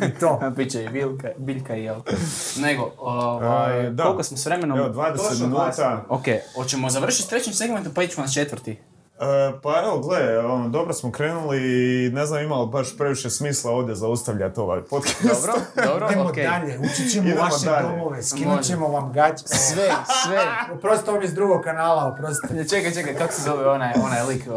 I 0.06 0.18
to. 0.20 0.40
Biće 0.56 0.84
i 0.84 0.88
biljka, 0.88 1.28
biljka 1.36 1.76
i 1.76 1.84
jelka. 1.84 2.12
Nego, 2.56 2.90
ovaj, 2.98 3.86
E, 3.86 3.96
koliko 3.96 4.22
smo 4.22 4.36
s 4.36 4.46
vremenom? 4.46 4.78
Evo, 4.78 4.88
20 4.88 5.16
Točno 5.16 5.46
minuta. 5.46 6.04
Ok, 6.08 6.24
hoćemo 6.56 6.90
završiti 6.90 7.22
s 7.22 7.28
trećim 7.28 7.52
segmentom 7.52 7.94
pa 7.94 8.02
ićemo 8.02 8.26
na 8.26 8.32
četvrti. 8.32 8.78
E, 9.22 9.60
pa 9.62 9.82
evo, 9.84 9.98
gle, 9.98 10.38
ono, 10.38 10.68
dobro 10.68 10.92
smo 10.92 11.12
krenuli 11.12 11.58
i 11.58 12.10
ne 12.10 12.26
znam 12.26 12.42
imalo 12.42 12.66
baš 12.66 12.96
previše 12.96 13.30
smisla 13.30 13.70
ovdje 13.70 13.94
zaustavljati 13.94 14.60
ovaj 14.60 14.82
podcast. 14.82 15.22
Dobro, 15.22 15.52
dobro, 15.86 16.06
Idemo 16.06 16.24
ok. 16.24 16.34
dalje, 16.36 16.78
učit 16.80 17.12
ćemo 17.12 17.28
Idemo 17.28 17.42
vaše 17.42 17.66
dalje. 17.66 17.88
domove, 17.88 18.22
skinut 18.22 18.62
ćemo 18.62 18.88
vam 18.88 19.12
gaće. 19.12 19.44
Sve, 19.46 19.88
sve. 20.24 20.38
Oprosti, 20.74 21.10
on 21.10 21.16
je 21.16 21.24
iz 21.24 21.34
drugog 21.34 21.62
kanala, 21.62 22.06
oprosti. 22.06 22.54
Ne, 22.54 22.68
Čekaj, 22.68 22.92
čekaj, 22.92 23.14
kako 23.14 23.32
se 23.32 23.42
zove 23.42 23.66
onaj, 23.68 23.92
onaj 24.04 24.22
lik? 24.22 24.42
Uh, 24.42 24.52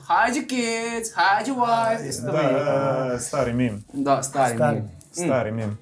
hide 0.00 0.40
your 0.40 0.48
kids, 0.48 1.08
hide 1.10 1.52
your 1.52 1.58
wife. 1.58 2.22
Da, 2.22 2.32
da, 2.32 3.08
da, 3.08 3.18
stari 3.18 3.52
mim, 3.52 3.84
Da, 3.92 4.22
stari 4.22 4.54
Stari. 4.54 4.80
mi. 4.80 4.88
stari 5.26 5.52
mim. 5.52 5.78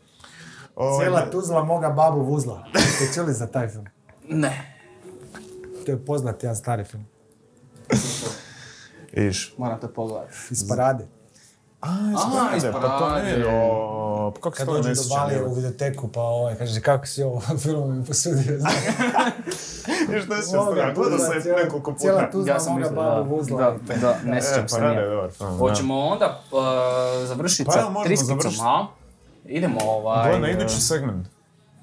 Ovaj, 0.76 0.98
Cijela 1.00 1.30
tuzla 1.30 1.64
moga 1.64 1.90
babu 1.90 2.20
vuzla. 2.20 2.64
Ste 2.96 3.14
čuli 3.14 3.32
za 3.32 3.46
taj 3.46 3.68
film? 3.68 3.86
Ne, 4.28 4.74
To 5.86 5.92
je 5.92 6.04
poznat 6.06 6.42
jedan 6.42 6.56
stari 6.56 6.84
film. 6.84 7.06
Iš. 9.28 9.54
moram 9.58 9.80
to 9.80 9.88
pogledati. 9.88 10.36
Iz 10.50 10.68
parade. 10.68 11.06
A, 11.80 11.88
A, 11.88 12.56
iz 12.56 12.64
isparade, 12.64 12.72
pa 12.72 12.98
to 12.98 13.08
ne, 13.08 13.22
parade. 13.22 13.44
o, 13.48 14.32
pa 14.34 14.40
kako 14.40 14.56
se 14.56 14.58
Kad 14.58 14.66
to 14.66 14.72
dođe 14.74 14.88
ne 14.88 14.94
do 14.94 15.02
sjećam, 15.02 15.18
Balije 15.18 15.44
u 15.44 15.54
videoteku, 15.54 16.08
pa 16.08 16.20
ovaj, 16.20 16.54
kaže, 16.54 16.80
kako 16.80 17.06
si 17.06 17.22
ovo 17.22 17.40
film 17.62 17.98
mi 17.98 18.04
posudio? 18.04 18.58
Ne 20.08 20.20
sjećam 20.22 20.42
se, 20.42 20.78
ja 20.78 20.92
gledao 20.94 21.18
sam 21.18 21.32
je 21.36 21.56
nekoliko 21.64 21.90
puta. 21.92 22.00
Cijela 22.00 22.30
tuzla 22.30 22.52
Ja 22.52 22.60
sam 22.60 22.72
moga 22.72 22.90
babu 22.90 23.24
da, 23.24 23.36
vuzla. 23.36 23.60
da, 23.88 23.94
da, 23.96 24.16
ne 24.24 24.38
E, 24.38 24.40
sjećam 24.42 24.68
se 24.68 24.76
parade 24.76 25.00
je 25.00 25.08
nije. 25.08 25.28
da. 25.40 25.46
Hoćemo 25.46 25.98
onda 26.00 26.40
uh, 26.52 26.58
završiti 27.28 27.64
Pa 27.64 27.72
evo, 27.72 27.82
sa 27.82 27.88
možemo 27.90 28.04
triskicom, 28.04 28.38
završiti. 28.40 28.62
a? 28.66 28.86
Idemo 29.44 29.80
ovaj... 29.82 30.30
Gle, 30.30 30.38
na 30.40 30.50
idući 30.50 30.80
segment. 30.80 31.26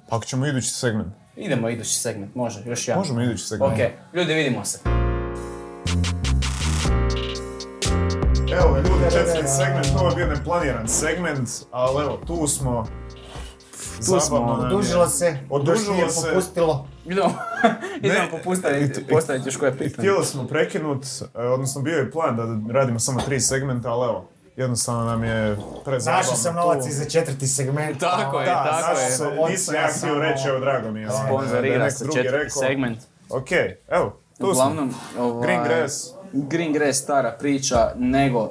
Pa 0.10 0.16
Ako 0.16 0.26
ćemo 0.26 0.46
idući 0.46 0.70
segment. 0.70 1.14
Idemo 1.36 1.70
idući 1.70 1.94
segment, 1.94 2.36
može, 2.36 2.64
još 2.66 2.88
jedan. 2.88 3.00
Možemo 3.00 3.22
idući 3.22 3.44
segment. 3.44 3.74
Ok, 3.74 3.80
ljudi 4.14 4.34
vidimo 4.34 4.66
se. 4.66 4.97
Evo 8.54 8.78
ljudi, 8.78 9.12
četvrti 9.12 9.48
segment, 9.50 9.88
ovo 10.00 10.10
je 10.10 10.16
bio 10.16 10.28
neplaniran 10.28 10.88
segment, 10.88 11.50
ali 11.72 12.04
evo, 12.04 12.20
tu 12.28 12.48
smo. 12.48 12.88
smo, 14.00 14.20
Zabavno 14.20 14.54
je. 14.60 14.68
Odužilo 14.68 15.08
se, 15.08 15.38
Odužilo 15.50 15.78
još 15.86 15.98
nije 15.98 16.10
se. 16.10 16.28
popustilo. 16.28 16.88
Idemo, 17.06 17.34
idemo 18.02 18.20
Ne, 18.22 18.32
popostaviti, 18.32 19.00
i- 19.00 19.04
i- 19.04 19.08
postaviti 19.08 19.48
još 19.48 19.58
koje 19.58 19.72
pitanje. 19.74 19.94
Htjeli 20.00 20.26
smo 20.26 20.44
prekinut, 20.46 21.06
e, 21.36 21.40
odnosno 21.40 21.82
bio 21.82 21.98
je 21.98 22.12
plan 22.12 22.36
da 22.36 22.44
radimo 22.74 23.00
samo 23.00 23.22
tri 23.22 23.40
segmenta, 23.40 23.90
ali 23.90 24.06
evo, 24.06 24.26
jednostavno 24.56 25.06
nam 25.06 25.24
je 25.24 25.58
prezabavno. 25.86 26.22
Našao 26.22 26.36
sam 26.36 26.54
tu. 26.54 26.60
novac 26.60 26.86
i 26.88 26.92
za 26.92 27.06
četvrti 27.06 27.48
segment. 27.48 28.00
Tako 28.00 28.40
je, 28.40 28.46
Da, 28.46 28.64
tako 28.82 29.00
je. 29.00 29.50
nisam 29.50 29.76
ja 29.76 29.88
htio 29.90 30.16
reći, 30.16 30.48
evo 30.48 30.60
drago 30.60 30.92
mi 30.92 31.00
je. 31.00 31.04
je 31.04 31.10
Sponzorira 31.26 31.92
se 31.92 32.04
drugi 32.04 32.24
četvrti 32.24 32.50
segment. 32.52 33.00
Ok, 33.30 33.48
evo, 33.88 34.20
tu 34.38 34.44
smo. 34.44 34.50
Uglavnom, 34.52 34.94
ovaj, 35.20 35.48
Green 35.48 35.64
Grass. 35.64 36.08
Green 36.34 36.74
Grass 36.74 37.00
stara 37.00 37.32
priča, 37.40 37.92
nego 37.96 38.40
uh, 38.40 38.50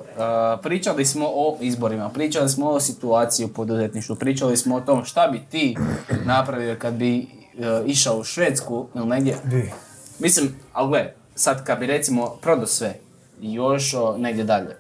pričali 0.63 1.05
smo 1.05 1.27
o 1.29 1.57
izborima, 1.61 2.09
pričali 2.09 2.49
smo 2.49 2.71
o 2.71 2.81
situaciji 2.81 3.47
u 3.47 3.49
poduzetništvu, 3.49 4.17
pričali 4.17 4.57
smo 4.57 4.77
o 4.77 4.81
tom 4.81 5.05
šta 5.05 5.29
bi 5.29 5.41
ti 5.51 5.77
napravio 6.25 6.77
kad 6.79 6.95
bi 6.95 7.27
uh, 7.59 7.65
išao 7.87 8.19
u 8.19 8.25
Švedsku 8.25 8.87
ili 8.95 9.07
negdje. 9.07 9.37
Bi. 9.45 9.73
Mislim, 10.19 10.55
ali 10.73 10.89
gle, 10.89 11.13
sad 11.35 11.65
kad 11.65 11.79
bi 11.79 11.87
recimo 11.87 12.37
prodao 12.43 12.67
sve 12.67 12.95
i 13.41 13.55
još 13.55 13.95
o, 13.95 14.17
negdje 14.19 14.45
dalje, 14.45 14.77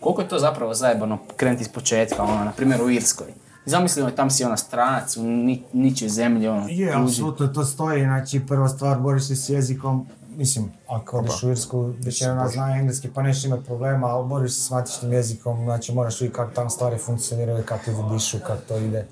koliko 0.00 0.22
je 0.22 0.28
to 0.28 0.38
zapravo 0.38 0.74
zajebano 0.74 1.18
krenuti 1.36 1.62
iz 1.62 1.68
početka, 1.68 2.22
ono, 2.22 2.44
na 2.44 2.52
primjer 2.52 2.82
u 2.82 2.90
Irskoj. 2.90 3.26
Zamislimo, 3.64 4.10
tam 4.10 4.30
si 4.30 4.44
ona 4.44 4.56
stranac 4.56 5.16
u 5.16 5.22
ni, 5.22 5.62
ničoj 5.72 6.08
zemlji, 6.08 6.48
ono, 6.48 6.66
Je, 6.68 6.92
apsolutno 6.94 7.46
to 7.46 7.64
stoji, 7.64 8.02
znači 8.02 8.40
prva 8.48 8.68
stvar, 8.68 8.98
boriš 8.98 9.28
se 9.28 9.36
s 9.36 9.48
jezikom, 9.48 10.06
mislim, 10.36 10.72
ako 10.88 11.18
odeš 11.18 11.42
u 11.42 11.50
Irsku, 11.50 11.92
većina 12.04 12.34
nas 12.34 12.52
zna 12.52 12.76
engleski, 12.78 13.08
pa 13.14 13.22
nećeš 13.22 13.44
imati 13.44 13.64
problema, 13.64 14.06
ali 14.06 14.28
boriš 14.28 14.52
se 14.52 14.60
s 14.60 14.70
matičnim 14.70 15.12
jezikom, 15.12 15.64
znači 15.64 15.94
moraš 15.94 16.20
vidjeti 16.20 16.36
kako 16.36 16.52
tam 16.52 16.70
stvari 16.70 16.98
funkcioniraju, 16.98 17.64
kako 17.64 17.90
ide 17.90 18.02
dišu, 18.12 18.38
kako 18.46 18.62
to 18.68 18.76
ide. 18.76 19.06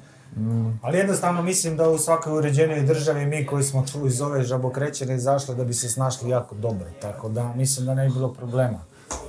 Ali 0.82 0.98
jednostavno 0.98 1.42
mislim 1.42 1.76
da 1.76 1.88
u 1.88 1.98
svakoj 1.98 2.38
uređenoj 2.38 2.82
državi 2.82 3.26
mi 3.26 3.46
koji 3.46 3.64
smo 3.64 3.84
tu 3.92 4.06
iz 4.06 4.20
ove 4.20 4.42
žabokrećene 4.42 5.14
izašli 5.14 5.54
da 5.54 5.64
bi 5.64 5.74
se 5.74 5.88
snašli 5.88 6.30
jako 6.30 6.54
dobro, 6.54 6.86
tako 7.02 7.28
da 7.28 7.52
mislim 7.52 7.86
da 7.86 7.94
ne 7.94 8.08
bi 8.08 8.14
bilo 8.14 8.32
problema. 8.32 8.78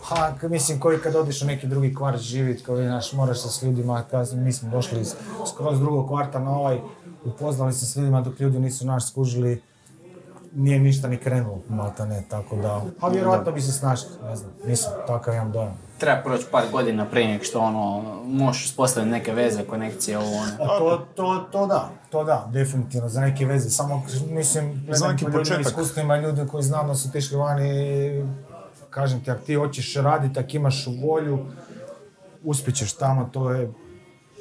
Ha, 0.03 0.33
mislim, 0.49 0.79
koji 0.79 0.99
kad 0.99 1.15
odiš 1.15 1.41
u 1.41 1.45
neki 1.45 1.67
drugi 1.67 1.95
kvart 1.95 2.19
živit, 2.21 2.65
koji 2.65 2.85
znaš, 2.85 3.13
moraš 3.13 3.41
se 3.41 3.49
s 3.49 3.63
ljudima, 3.63 4.03
kažem, 4.11 4.43
mi 4.43 4.53
smo 4.53 4.69
došli 4.69 5.01
iz 5.01 5.15
skroz 5.53 5.79
drugog 5.79 6.07
kvarta 6.07 6.39
na 6.39 6.51
ovaj, 6.51 6.79
upoznali 7.25 7.73
se 7.73 7.85
s 7.85 7.95
ljudima 7.95 8.21
dok 8.21 8.39
ljudi 8.39 8.59
nisu 8.59 8.85
naš 8.85 9.07
skužili, 9.07 9.61
nije 10.59 10.79
ništa 10.79 11.07
ni 11.07 11.17
krenulo, 11.17 11.61
malta 11.69 12.05
ne, 12.05 12.23
tako 12.29 12.55
da, 12.55 12.81
a 13.01 13.07
vjerojatno 13.09 13.51
bi 13.51 13.61
se 13.61 13.71
snašli, 13.71 14.09
ne 14.23 14.35
znam, 14.35 14.51
mislim, 14.65 14.93
takav 15.07 15.33
imam 15.33 15.51
dojam. 15.51 15.77
treba 15.97 16.21
proći 16.21 16.45
par 16.51 16.63
godina 16.71 17.05
prije 17.05 17.27
nego 17.27 17.43
što 17.43 17.59
ono, 17.59 18.03
možeš 18.25 18.65
uspostaviti 18.65 19.11
neke 19.11 19.33
veze, 19.33 19.63
konekcije, 19.63 20.17
ovo 20.17 20.27
ono. 20.27 20.51
A 20.59 20.77
to, 20.79 21.05
to, 21.15 21.45
to 21.51 21.67
da, 21.67 21.89
to 22.09 22.23
da, 22.23 22.49
definitivno, 22.53 23.09
za 23.09 23.21
neke 23.21 23.45
veze, 23.45 23.69
samo 23.69 24.03
mislim, 24.29 24.85
Za 24.89 25.07
neki 25.07 25.25
početak. 25.25 25.65
iskustvima 25.65 26.17
ljudi 26.17 26.41
koji 26.51 26.63
znam 26.63 26.87
da 26.87 26.95
su 26.95 27.09
otišli 27.09 27.37
vani, 27.37 28.25
kažem 28.89 29.23
ti, 29.23 29.31
ako 29.31 29.45
ti 29.45 29.55
hoćeš 29.55 29.95
raditi, 29.95 30.39
ako 30.39 30.49
imaš 30.51 30.87
volju, 31.01 31.39
uspjećeš 32.43 32.93
tamo, 32.93 33.29
to 33.33 33.51
je 33.51 33.71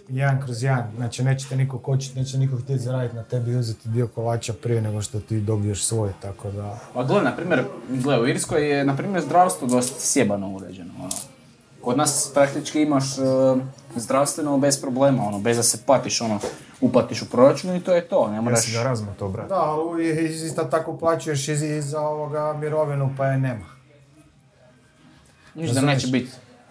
jedan 0.09 0.42
kroz 0.42 0.62
jedan, 0.62 0.90
znači 0.96 1.22
neće 1.22 1.48
te 1.48 1.56
niko 1.56 1.78
kočiti, 1.78 2.18
neće 2.18 2.38
niko 2.38 2.56
htjeti 2.56 2.82
zaraditi 2.82 3.16
na 3.16 3.22
tebi 3.22 3.50
i 3.50 3.56
uzeti 3.56 3.88
dio 3.88 4.09
kolača 4.09 4.52
prije 4.52 4.82
nego 4.82 5.02
što 5.02 5.20
ti 5.20 5.40
dobiješ 5.40 5.84
svoj, 5.84 6.12
tako 6.22 6.50
da... 6.50 6.78
A 6.94 7.04
gle, 7.04 7.22
na 7.22 7.36
primjer, 7.36 7.64
gle, 7.88 8.20
u 8.20 8.28
Irskoj 8.28 8.70
je, 8.70 8.84
na 8.84 8.96
primjer, 8.96 9.22
zdravstvo 9.22 9.68
dosta 9.68 10.00
sjebano 10.00 10.50
uređeno, 10.50 10.90
ono. 10.98 11.11
Kod 11.80 11.96
nas 11.96 12.30
praktički 12.34 12.82
imaš 12.82 13.18
e, 13.18 13.22
zdravstveno 13.96 14.59
bez 14.59 14.80
problema, 14.80 15.22
ono, 15.22 15.38
bez 15.38 15.56
da 15.56 15.62
se 15.62 15.78
patiš, 15.86 16.20
ono, 16.20 16.38
uplatiš 16.80 17.22
u 17.22 17.30
proračun 17.30 17.76
i 17.76 17.80
to 17.80 17.94
je 17.94 18.09
to, 18.09 18.30
ne 18.30 18.40
moraš... 18.40 18.72
Ga 18.72 18.82
razmo 18.82 19.14
to, 19.18 19.28
brate. 19.28 19.48
Da, 19.48 19.61
ali 19.61 20.24
isto 20.34 20.64
tako 20.64 20.98
plaćuješ 20.98 21.48
i 21.48 21.52
i 21.52 21.82
za 21.82 22.00
ovoga 22.00 22.52
mirovinu, 22.61 23.14
pa 23.16 23.26
je 23.26 23.38
nema. 23.38 23.66
Ništa 25.54 25.80
da 25.80 25.86
neće 25.86 26.06
biti. 26.06 26.30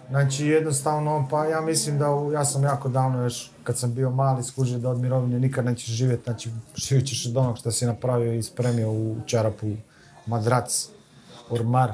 Znači 0.09 0.45
jednostavno, 0.47 1.27
pa 1.31 1.45
ja 1.45 1.61
mislim 1.61 1.99
da, 1.99 2.11
u- 2.11 2.31
ja 2.31 2.45
sam 2.45 2.63
jako 2.63 2.89
davno 2.89 3.23
još, 3.23 3.51
kad 3.63 3.77
sam 3.77 3.93
bio 3.93 4.09
mali, 4.11 4.43
skužio 4.43 4.77
da 4.79 4.89
od 4.89 4.99
mirovine 4.99 5.39
nikad 5.39 5.65
nećeš 5.65 5.89
živjeti, 5.89 6.23
znači 6.23 6.49
živjet 6.75 7.07
ćeš 7.07 7.25
od 7.25 7.37
onog 7.37 7.57
što 7.57 7.71
si 7.71 7.85
napravio 7.85 8.33
i 8.33 8.43
spremio 8.43 8.91
u 8.91 9.15
čarapu, 9.25 9.67
madrac, 10.25 10.87
ormar, 11.49 11.91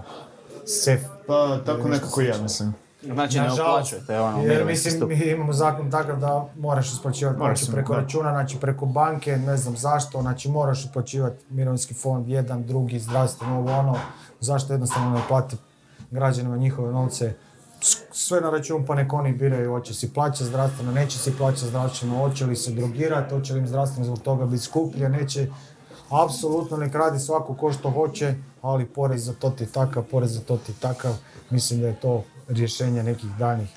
sef. 0.65 1.01
Pa 1.27 1.59
tako 1.65 1.87
nekako 1.87 2.21
i 2.21 2.25
ja 2.25 2.37
mislim. 2.37 2.73
Znači 3.03 3.39
ne 3.39 3.53
uplaćujete, 3.53 4.19
ono, 4.19 4.43
jer 4.43 4.65
mislim, 4.65 5.07
mi 5.07 5.15
imamo 5.15 5.53
zakon 5.53 5.91
takav 5.91 6.19
da 6.19 6.45
moraš 6.57 6.91
isplaćivati 6.93 7.65
se, 7.65 7.71
preko 7.71 7.93
da. 7.93 7.99
računa, 7.99 8.29
znači 8.29 8.57
preko 8.59 8.85
banke, 8.85 9.37
ne 9.37 9.57
znam 9.57 9.77
zašto, 9.77 10.21
znači 10.21 10.49
moraš 10.49 10.85
uplaćivati 10.85 11.45
mirovinski 11.49 11.93
fond, 11.93 12.27
jedan, 12.29 12.63
drugi, 12.63 12.99
zdravstveno, 12.99 13.59
ovo 13.59 13.79
ono, 13.79 13.95
zašto 14.39 14.73
jednostavno 14.73 15.09
ne 15.09 15.21
plati 15.27 15.55
građanima 16.11 16.57
njihove 16.57 16.91
novce, 16.91 17.33
sve 18.11 18.41
na 18.41 18.49
račun 18.49 18.85
pa 18.85 18.95
nek 18.95 19.13
oni 19.13 19.33
biraju 19.33 19.71
hoće 19.71 19.93
si 19.93 20.13
plaća 20.13 20.43
zdravstveno, 20.43 20.91
neće 20.91 21.19
si 21.19 21.37
plaća 21.37 21.65
zdravstveno, 21.65 22.17
hoće 22.17 22.45
li 22.45 22.55
se 22.55 22.71
drogirati, 22.71 23.35
hoće 23.35 23.53
li 23.53 23.59
im 23.59 23.67
zdravstveno 23.67 24.05
zbog 24.05 24.21
toga 24.21 24.45
biti 24.45 24.63
skuplje, 24.63 25.09
neće, 25.09 25.47
apsolutno 26.09 26.77
nek 26.77 26.95
radi 26.95 27.19
svako 27.19 27.55
ko 27.55 27.73
što 27.73 27.91
hoće, 27.91 28.35
ali 28.61 28.85
porez 28.85 29.25
za 29.25 29.33
to 29.33 29.49
ti 29.49 29.63
je 29.63 29.71
takav, 29.71 30.03
porez 30.03 30.33
za 30.33 30.39
to 30.41 30.57
ti 30.57 30.71
je 30.71 30.75
takav, 30.79 31.13
mislim 31.49 31.81
da 31.81 31.87
je 31.87 31.99
to 32.01 32.23
rješenje 32.47 33.03
nekih 33.03 33.29
daljnjih 33.29 33.69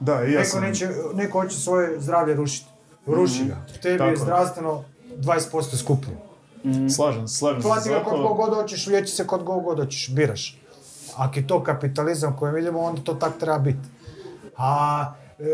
Da, 0.00 0.24
i 0.24 0.32
ja 0.32 0.38
Neko, 0.38 0.50
sam... 0.50 0.62
neće, 0.62 0.88
neko 1.14 1.40
hoće 1.42 1.56
svoje 1.56 2.00
zdravlje 2.00 2.34
rušiti. 2.34 2.66
Ruši 3.06 3.44
ga. 3.44 3.56
Tebi 3.82 3.94
Mhm. 3.94 3.98
Tako 3.98 4.10
je 4.10 4.16
zdravstveno 4.16 4.84
20% 5.16 5.76
skuplje. 5.76 6.16
Slažem 6.96 7.28
se, 7.28 7.38
slažem 7.38 7.62
se. 7.62 7.68
Plati 7.68 7.88
ga 7.88 8.04
kod 8.04 8.22
kog 8.22 8.36
god 8.36 8.54
hoćeš, 8.54 8.86
liječi 8.86 9.12
se 9.12 9.26
kod 9.26 9.42
god 9.42 9.78
hoćeš, 9.78 10.10
biraš. 10.10 10.60
Ako 11.18 11.38
je 11.38 11.46
to 11.46 11.62
kapitalizam 11.62 12.36
koji 12.36 12.52
vidimo, 12.52 12.80
onda 12.80 13.02
to 13.02 13.14
tak 13.14 13.32
treba 13.40 13.58
biti. 13.58 13.88
A 14.56 15.04
e, 15.38 15.44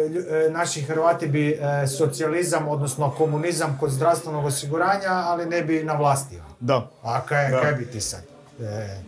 e, 0.46 0.50
naši 0.50 0.82
Hrvati 0.82 1.26
bi 1.26 1.50
e, 1.50 1.86
socijalizam, 1.86 2.68
odnosno 2.68 3.10
komunizam 3.10 3.76
kod 3.80 3.90
zdravstvenog 3.90 4.44
osiguranja, 4.44 5.10
ali 5.10 5.46
ne 5.46 5.62
bi 5.62 5.84
navlastio. 5.84 6.42
Da. 6.60 6.88
A 7.02 7.20
kaj, 7.20 7.50
Da. 7.50 7.60
kaj 7.60 7.72
bi 7.72 7.86
ti 7.86 8.00
sad? 8.00 8.20
E, 8.60 9.00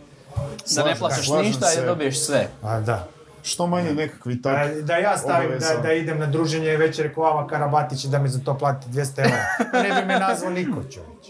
Da 0.75 0.83
ne 0.83 0.95
plaćaš 0.95 1.29
ništa 1.29 1.65
se. 1.65 1.81
i 1.81 1.85
dobiješ 1.85 2.25
sve. 2.25 2.47
A 2.63 2.79
da. 2.79 3.07
Što 3.43 3.67
manje 3.67 3.93
nekakvi 3.93 4.41
tak... 4.41 4.75
Da, 4.75 4.81
da 4.81 4.95
ja 4.95 5.17
stavim 5.17 5.49
da, 5.59 5.81
da 5.81 5.93
idem 5.93 6.19
na 6.19 6.25
druženje 6.25 6.73
i 6.73 6.77
večer 6.77 7.15
ko 7.15 7.21
vama 7.21 7.47
Karabatić 7.47 8.03
i 8.05 8.09
da 8.09 8.19
mi 8.19 8.29
za 8.29 8.39
to 8.39 8.57
plati 8.57 8.87
200 8.89 9.19
eura. 9.19 9.43
Ne 9.83 10.01
bi 10.01 10.07
me 10.07 10.19
nazvao 10.19 10.51
niko 10.51 10.83
čovječ. 10.83 11.27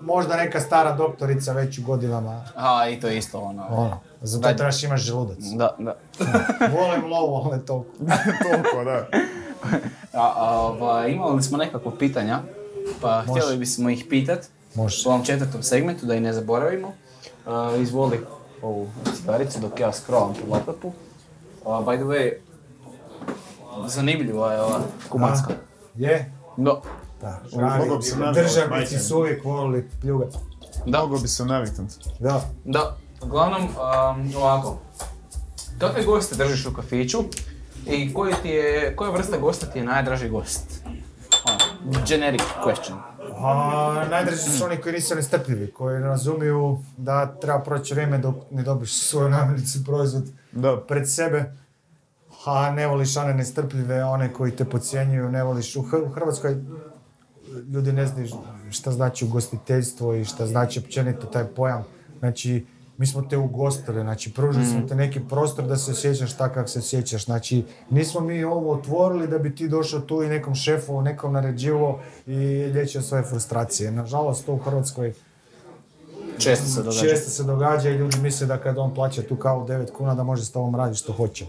Možda 0.00 0.36
neka 0.36 0.60
stara 0.60 0.92
doktorica 0.92 1.52
već 1.52 1.78
u 1.78 1.82
godinama. 1.82 2.44
A, 2.56 2.88
i 2.88 3.00
to 3.00 3.08
je 3.08 3.18
isto 3.18 3.38
ono. 3.38 3.66
Ono, 3.70 4.00
za 4.22 4.38
to 4.38 4.42
Daj. 4.42 4.56
trebaš 4.56 4.82
imaš 4.82 5.00
želudac. 5.00 5.38
Da, 5.56 5.76
da. 5.78 5.96
Volim 6.76 7.12
lovu, 7.12 7.34
ali 7.34 7.66
to... 7.66 7.84
Toliko, 8.50 8.84
da. 8.84 9.06
A, 10.12 10.72
a, 10.80 11.06
imali 11.08 11.42
smo 11.42 11.58
nekako 11.58 11.90
pitanja, 11.90 12.38
pa 13.00 13.22
Može. 13.26 13.40
htjeli 13.40 13.56
bismo 13.58 13.90
ih 13.90 14.04
pitat 14.10 14.46
Može. 14.74 15.08
u 15.08 15.10
ovom 15.10 15.24
četvrtom 15.24 15.62
segmentu, 15.62 16.06
da 16.06 16.14
i 16.14 16.20
ne 16.20 16.32
zaboravimo. 16.32 16.92
A, 17.46 17.76
izvoli 17.80 18.20
ovu 18.62 18.88
cigaricu 19.16 19.60
dok 19.60 19.80
ja 19.80 19.92
scrollam 19.92 20.34
po 20.34 20.52
laptopu. 20.54 20.92
A, 21.64 21.68
by 21.68 21.96
the 21.96 22.04
way, 22.04 22.32
zanimljiva 23.86 24.52
je 24.52 24.60
ova 24.60 24.80
kubanska. 25.08 25.52
Je? 25.96 26.32
Da, 26.56 26.80
Da. 27.20 27.40
Državnici 28.34 28.98
su 28.98 29.18
uvijek 29.18 29.44
volili 29.44 29.88
pljugat. 30.00 30.34
da, 30.86 30.98
Mogao 30.98 31.18
bi 31.18 31.28
se 31.28 31.44
naviknuti. 31.44 31.94
Da. 32.18 32.40
da. 32.64 32.96
Uglavnom, 33.22 33.62
um, 33.62 34.36
ovako, 34.36 34.78
kakve 35.78 36.04
goste 36.04 36.36
držiš 36.36 36.66
u 36.66 36.72
kafiću 36.74 37.18
i 37.86 38.14
koji 38.14 38.34
ti 38.42 38.48
je, 38.48 38.96
koja 38.96 39.10
vrsta 39.10 39.38
gosta 39.38 39.66
ti 39.66 39.78
je 39.78 39.84
najdraži 39.84 40.28
gost? 40.28 40.82
Ono, 41.44 42.04
generic 42.08 42.42
question. 42.64 42.96
A, 43.42 44.04
najdraži 44.10 44.42
su 44.42 44.64
oni 44.64 44.76
koji 44.76 44.92
nisu 44.94 45.14
nestrpljivi, 45.14 45.72
koji 45.72 46.00
razumiju 46.00 46.78
da 46.96 47.26
treba 47.40 47.58
proći 47.58 47.94
vrijeme 47.94 48.18
dok 48.18 48.34
ne 48.50 48.62
dobiš 48.62 49.02
svoju 49.02 49.28
namirnicu 49.28 49.84
proizvod 49.84 50.24
Da. 50.52 50.80
pred 50.88 51.10
sebe. 51.10 51.52
A 52.44 52.70
ne 52.70 52.86
voliš 52.86 53.16
one 53.16 53.34
nestrpljive, 53.34 54.04
one 54.04 54.32
koji 54.32 54.56
te 54.56 54.64
podcjenjuju, 54.64 55.30
ne 55.30 55.42
voliš. 55.44 55.76
U, 55.76 55.82
Hr- 55.82 56.06
u 56.06 56.12
Hrvatskoj 56.12 56.56
ljudi 57.72 57.92
ne 57.92 58.06
znaju 58.06 58.28
šta 58.70 58.90
znači 58.92 59.24
ugostiteljstvo 59.24 60.14
i 60.14 60.24
šta 60.24 60.46
znači 60.46 60.78
općenito 60.78 61.26
taj 61.26 61.44
pojam. 61.44 61.84
Znači, 62.18 62.66
mi 63.00 63.06
smo 63.06 63.22
te 63.22 63.36
ugostili, 63.36 64.00
znači 64.00 64.32
pružili 64.32 64.66
smo 64.66 64.88
te 64.88 64.94
neki 64.94 65.20
prostor 65.20 65.64
da 65.64 65.76
se 65.76 65.90
osjećaš 65.90 66.36
tako 66.36 66.54
kako 66.54 66.68
se 66.68 66.78
osjećaš. 66.78 67.24
Znači, 67.24 67.64
nismo 67.90 68.20
mi 68.20 68.44
ovo 68.44 68.72
otvorili 68.72 69.28
da 69.28 69.38
bi 69.38 69.54
ti 69.54 69.68
došao 69.68 70.00
tu 70.00 70.22
i 70.22 70.28
nekom 70.28 70.54
šefu, 70.54 71.02
nekom 71.02 71.32
naređivo 71.32 72.00
i 72.26 72.36
liječio 72.72 73.02
svoje 73.02 73.22
frustracije. 73.22 73.92
Nažalost, 73.92 74.46
to 74.46 74.52
u 74.52 74.58
Hrvatskoj 74.58 75.12
Često 76.38 76.66
se 76.66 76.82
događa. 76.82 77.00
često 77.00 77.30
se 77.30 77.44
događa 77.44 77.90
i 77.90 77.94
ljudi 77.94 78.16
misle 78.18 78.46
da 78.46 78.58
kad 78.58 78.78
on 78.78 78.94
plaća 78.94 79.22
tu 79.22 79.36
kavu 79.36 79.66
9 79.66 79.92
kuna 79.92 80.14
da 80.14 80.22
može 80.22 80.44
s 80.44 80.52
tobom 80.52 80.74
raditi 80.74 80.98
što 80.98 81.12
hoće. 81.12 81.46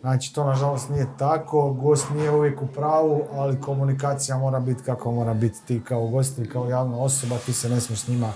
Znači, 0.00 0.34
to 0.34 0.44
nažalost 0.44 0.88
nije 0.90 1.06
tako, 1.18 1.72
gost 1.72 2.10
nije 2.10 2.30
uvijek 2.30 2.62
u 2.62 2.66
pravu, 2.66 3.22
ali 3.32 3.60
komunikacija 3.60 4.38
mora 4.38 4.60
biti 4.60 4.82
kako 4.82 5.12
mora 5.12 5.34
biti. 5.34 5.58
Ti 5.66 5.80
kao 5.84 6.06
gost 6.06 6.38
i 6.38 6.48
kao 6.48 6.68
javna 6.68 6.98
osoba, 6.98 7.36
ti 7.46 7.52
se 7.52 7.68
ne 7.68 7.80
smiješ 7.80 8.00
s 8.00 8.08
njima, 8.08 8.32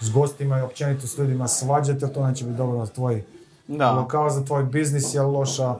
s 0.00 0.10
gostima 0.10 0.58
i 0.58 0.62
općenito 0.62 1.06
s 1.06 1.18
ljudima 1.18 1.48
svađati, 1.48 2.04
jer 2.04 2.12
to 2.12 2.26
neće 2.26 2.44
biti 2.44 2.56
dobro 2.56 2.86
za 2.86 2.92
tvoj 2.92 3.24
Da. 3.68 3.90
lokal, 3.90 4.30
za 4.30 4.44
tvoj 4.44 4.64
biznis, 4.64 5.14
jer 5.14 5.24
loša, 5.24 5.74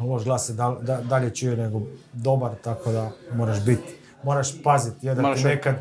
loš 0.00 0.24
glas 0.24 0.46
se 0.46 0.52
da, 0.52 0.76
da- 0.82 1.00
dalje 1.00 1.30
čuje 1.30 1.56
nego 1.56 1.80
dobar, 2.12 2.50
tako 2.54 2.92
da 2.92 3.10
moraš 3.32 3.64
biti, 3.64 3.94
moraš 4.22 4.62
paziti, 4.62 5.06
jer 5.06 5.16
da 5.16 5.22
ti 5.34 5.44
nekad 5.44 5.74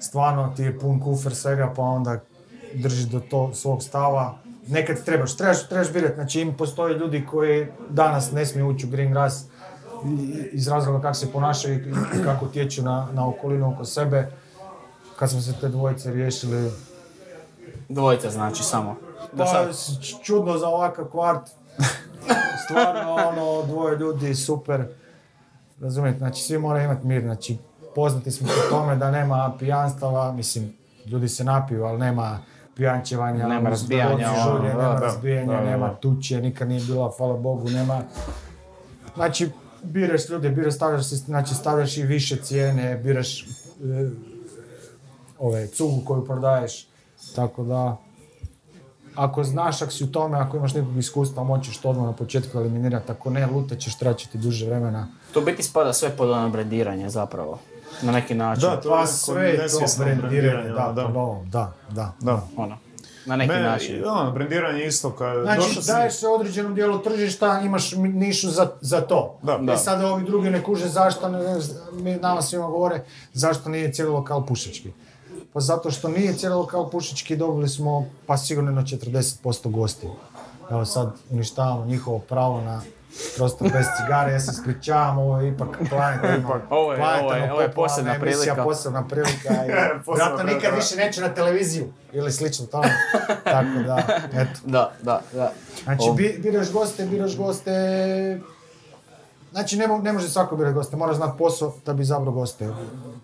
stvarno 0.00 0.52
ti 0.56 0.62
je 0.62 0.78
pun 0.78 1.00
kufer 1.00 1.34
svega, 1.34 1.72
pa 1.76 1.82
onda 1.82 2.20
držiš 2.74 3.04
do 3.04 3.20
to 3.20 3.54
svog 3.54 3.82
stava. 3.82 4.38
Nekad 4.66 5.04
trebaš, 5.04 5.36
trebaš, 5.36 5.68
trebaš 5.68 5.92
birati, 5.92 6.14
znači 6.14 6.40
im 6.40 6.56
postoje 6.56 6.94
ljudi 6.94 7.26
koji 7.26 7.66
danas 7.90 8.32
ne 8.32 8.46
smiju 8.46 8.68
ući 8.68 8.86
u 8.86 8.90
green 8.90 9.12
grass 9.12 9.44
iz 10.52 10.68
razloga 10.68 11.00
kako 11.00 11.14
se 11.14 11.32
ponašaju 11.32 11.74
i 11.76 11.90
i 12.20 12.24
kako 12.24 12.44
utječu 12.44 12.82
na, 12.82 13.08
na 13.12 13.28
okolinu 13.28 13.72
oko 13.72 13.84
sebe. 13.84 14.28
Kad 15.18 15.30
smo 15.30 15.40
se 15.40 15.52
te 15.60 15.68
dvojice 15.68 16.10
riješili, 16.10 16.70
Dvojica 17.88 18.30
znači 18.30 18.62
samo. 18.62 18.96
Da 19.32 19.44
pa, 19.44 19.46
sad, 19.46 19.74
čudno 20.22 20.58
za 20.58 20.68
ovakav 20.68 21.04
kvart. 21.04 21.48
Stvarno, 22.64 23.14
ono, 23.14 23.66
dvoje 23.66 23.98
ljudi, 23.98 24.34
super. 24.34 24.84
Razumijete, 25.80 26.18
znači 26.18 26.42
svi 26.42 26.58
moraju 26.58 26.84
imati 26.84 27.06
mir, 27.06 27.22
znači 27.22 27.58
poznati 27.94 28.30
smo 28.30 28.48
po 28.48 28.76
tome 28.76 28.96
da 28.96 29.10
nema 29.10 29.56
pijanstava, 29.58 30.32
mislim, 30.32 30.72
ljudi 31.06 31.28
se 31.28 31.44
napiju, 31.44 31.84
ali 31.84 31.98
nema 31.98 32.38
pijančevanja, 32.76 33.48
Nema 33.48 33.70
razbijanja, 33.70 34.08
drogi, 34.08 34.24
ono, 34.24 34.58
žulje, 34.58 34.72
da, 34.72 34.78
nema 34.78 34.94
da, 34.94 35.00
razbijanja, 35.00 35.52
da, 35.52 35.64
da, 35.64 35.70
nema 35.70 35.94
tuče, 35.94 36.40
nikad 36.40 36.68
nije 36.68 36.80
bila, 36.80 37.12
hvala 37.16 37.36
Bogu, 37.36 37.70
nema. 37.70 38.02
Znači, 39.14 39.50
biraš 39.82 40.28
ljude, 40.28 40.50
biraš, 40.50 40.74
stavljaš, 40.74 41.06
se, 41.06 41.16
znači 41.16 41.54
stavljaš 41.54 41.96
i 41.96 42.02
više 42.02 42.36
cijene, 42.36 42.96
biraš 42.96 43.42
e, 43.42 43.46
ove, 45.38 45.66
cugu 45.66 46.04
koju 46.04 46.24
prodaješ, 46.24 46.88
tako 47.34 47.64
da 47.64 47.96
ako 49.14 49.44
znaš, 49.44 49.82
ako 49.82 49.92
si 49.92 50.04
u 50.04 50.12
tome, 50.12 50.38
ako 50.38 50.56
imaš 50.56 50.74
nekog 50.74 50.96
iskustva, 50.96 51.44
moćeš 51.44 51.78
to 51.78 51.90
odmah 51.90 52.06
na 52.06 52.12
početku 52.12 52.58
eliminirati, 52.58 53.12
ako 53.12 53.30
ne, 53.30 53.46
lutat 53.46 53.78
ćeš, 53.78 53.94
trebat 53.94 54.18
ti 54.18 54.38
duže 54.38 54.66
vremena. 54.66 55.08
to 55.32 55.40
biti 55.40 55.62
spada 55.62 55.92
sve 55.92 56.10
pod 56.10 56.30
ono 56.30 56.48
brandiranje 56.48 57.08
zapravo. 57.08 57.58
Na 58.02 58.12
neki 58.12 58.34
način. 58.34 58.60
Da, 58.60 58.80
to 58.80 58.88
je 58.88 59.00
Pa 59.00 59.06
sve 59.06 59.48
je 59.48 59.68
to 59.68 59.78
brendiranje, 59.98 60.68
da, 60.68 60.92
da. 60.96 61.08
novom, 61.08 61.50
da, 61.50 61.72
da. 61.90 62.12
Da. 62.20 62.42
Ono, 62.56 62.76
na 63.26 63.36
neki 63.36 63.48
Mene, 63.48 63.62
način. 63.62 64.04
ono, 64.06 64.32
brendiranje 64.32 64.84
isto 64.84 65.10
kad 65.10 65.42
Znači, 65.42 65.60
došao 65.60 65.82
si- 65.82 65.88
daješ 65.88 66.14
se 66.14 66.28
određenom 66.28 66.74
dijelu 66.74 66.98
tržišta, 66.98 67.60
imaš 67.60 67.92
nišu 67.92 68.50
za, 68.50 68.70
za 68.80 69.00
to. 69.00 69.38
Da. 69.42 69.74
I 69.74 69.78
sad 69.78 70.04
ovi 70.04 70.24
drugi 70.24 70.50
ne 70.50 70.62
kuže 70.62 70.88
zašto, 70.88 71.28
ne, 71.28 71.38
mi, 71.92 72.16
nama 72.16 72.42
svima 72.42 72.66
govore, 72.66 73.04
zašto 73.32 73.68
nije 73.68 73.92
cijeli 73.92 74.10
lokal 74.10 74.46
pušički. 74.46 74.92
Pa 75.56 75.60
zato 75.60 75.90
što 75.90 76.08
nije 76.08 76.34
cijeli 76.34 76.54
lokal 76.54 76.90
pušički, 76.90 77.36
dobili 77.36 77.68
smo 77.68 78.06
pa 78.26 78.36
sigurno 78.36 78.72
na 78.72 78.82
40% 78.82 79.36
gostiju. 79.70 80.10
Evo 80.70 80.84
sad 80.84 81.12
uništavamo 81.30 81.84
njihovo 81.84 82.18
pravo 82.18 82.60
na 82.60 82.80
prostor 83.36 83.70
bez 83.72 83.86
cigare, 83.96 84.32
ja 84.32 84.40
se 84.40 84.50
ispričavam, 84.52 85.18
ovo 85.18 85.40
je 85.40 85.48
ipak 85.48 85.68
planetarno, 85.90 86.60
Ovo 86.70 86.92
je- 86.92 86.98
planetarno 86.98 87.24
ovo 87.24 87.34
je- 87.34 87.52
ovo 87.52 87.60
je 87.60 87.70
posebna 87.70 88.14
emisija, 88.14 88.36
prilika. 88.36 88.64
posebna 88.64 89.04
prilika 89.04 89.48
i 89.56 89.68
vjerojatno 90.08 90.44
nikad 90.44 90.74
više 90.74 90.96
neću 90.96 91.20
na 91.20 91.28
televiziju 91.30 91.86
ili 92.12 92.32
slično 92.32 92.66
tome. 92.66 92.88
Tako 93.44 93.78
da, 93.86 93.98
eto. 94.32 94.60
Da, 94.66 94.92
da, 95.02 95.20
da. 95.32 95.52
Znači, 95.84 96.04
bi, 96.16 96.40
biraš 96.40 96.72
goste, 96.72 97.06
biraš 97.06 97.36
goste... 97.36 98.40
Znači, 99.56 99.76
ne, 99.76 99.86
mo- 99.88 100.02
ne 100.02 100.12
može 100.12 100.28
svako 100.28 100.56
birati 100.56 100.74
goste, 100.74 100.96
moraš 100.96 101.16
znati 101.16 101.38
posao 101.38 101.72
da 101.86 101.94
bi 101.94 102.02
izabrao 102.02 102.32
goste. 102.32 102.68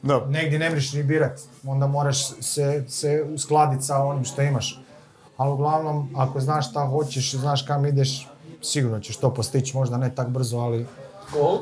Da. 0.03 0.27
Negdje 0.27 0.59
ne 0.59 0.71
mreš 0.71 0.93
ni 0.93 1.03
birat, 1.03 1.41
onda 1.67 1.87
moraš 1.87 2.29
se, 2.41 2.85
se 2.89 3.27
uskladiti 3.35 3.85
sa 3.85 3.99
onim 4.05 4.25
što 4.25 4.43
imaš. 4.43 4.81
Ali 5.37 5.53
uglavnom, 5.53 6.15
ako 6.17 6.41
znaš 6.41 6.71
šta 6.71 6.87
hoćeš 6.87 7.35
i 7.35 7.39
znaš 7.39 7.63
kam 7.63 7.87
ideš, 7.87 8.29
sigurno 8.63 9.01
ćeš 9.01 9.17
to 9.17 9.35
postići, 9.35 9.77
možda 9.77 9.97
ne 9.97 10.15
tak 10.15 10.29
brzo, 10.29 10.59
ali 10.59 10.87
Cool. 11.33 11.59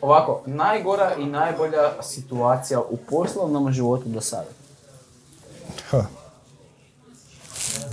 Ovako, 0.00 0.42
najgora 0.46 1.14
i 1.14 1.26
najbolja 1.26 2.02
situacija 2.02 2.80
u 2.80 2.96
poslovnom 3.10 3.72
životu 3.72 4.08
do 4.08 4.20
sada. 4.20 4.50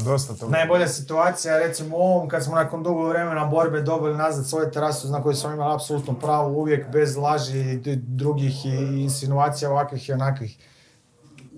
Dosta 0.06 0.34
toga. 0.34 0.52
Najbolja 0.52 0.88
situacija 0.88 1.58
recimo 1.58 1.98
u 1.98 2.02
ovom 2.02 2.28
kad 2.28 2.44
smo 2.44 2.56
nakon 2.56 2.84
dugog 2.84 3.10
vremena 3.10 3.46
borbe 3.46 3.82
dobili 3.82 4.18
nazad 4.18 4.48
svoju 4.48 4.72
terasu 4.72 5.08
na 5.08 5.24
kojoj 5.24 5.36
smo 5.36 5.52
imali 5.52 5.76
apsolutno 5.76 6.14
pravo 6.14 6.50
uvijek 6.52 6.92
bez 6.92 7.18
laži 7.18 7.60
i 7.60 7.96
drugih 7.96 8.66
i 8.66 9.04
insinuacija 9.04 9.72
ovakvih 9.72 10.10
i 10.10 10.14
onakvih 10.14 10.58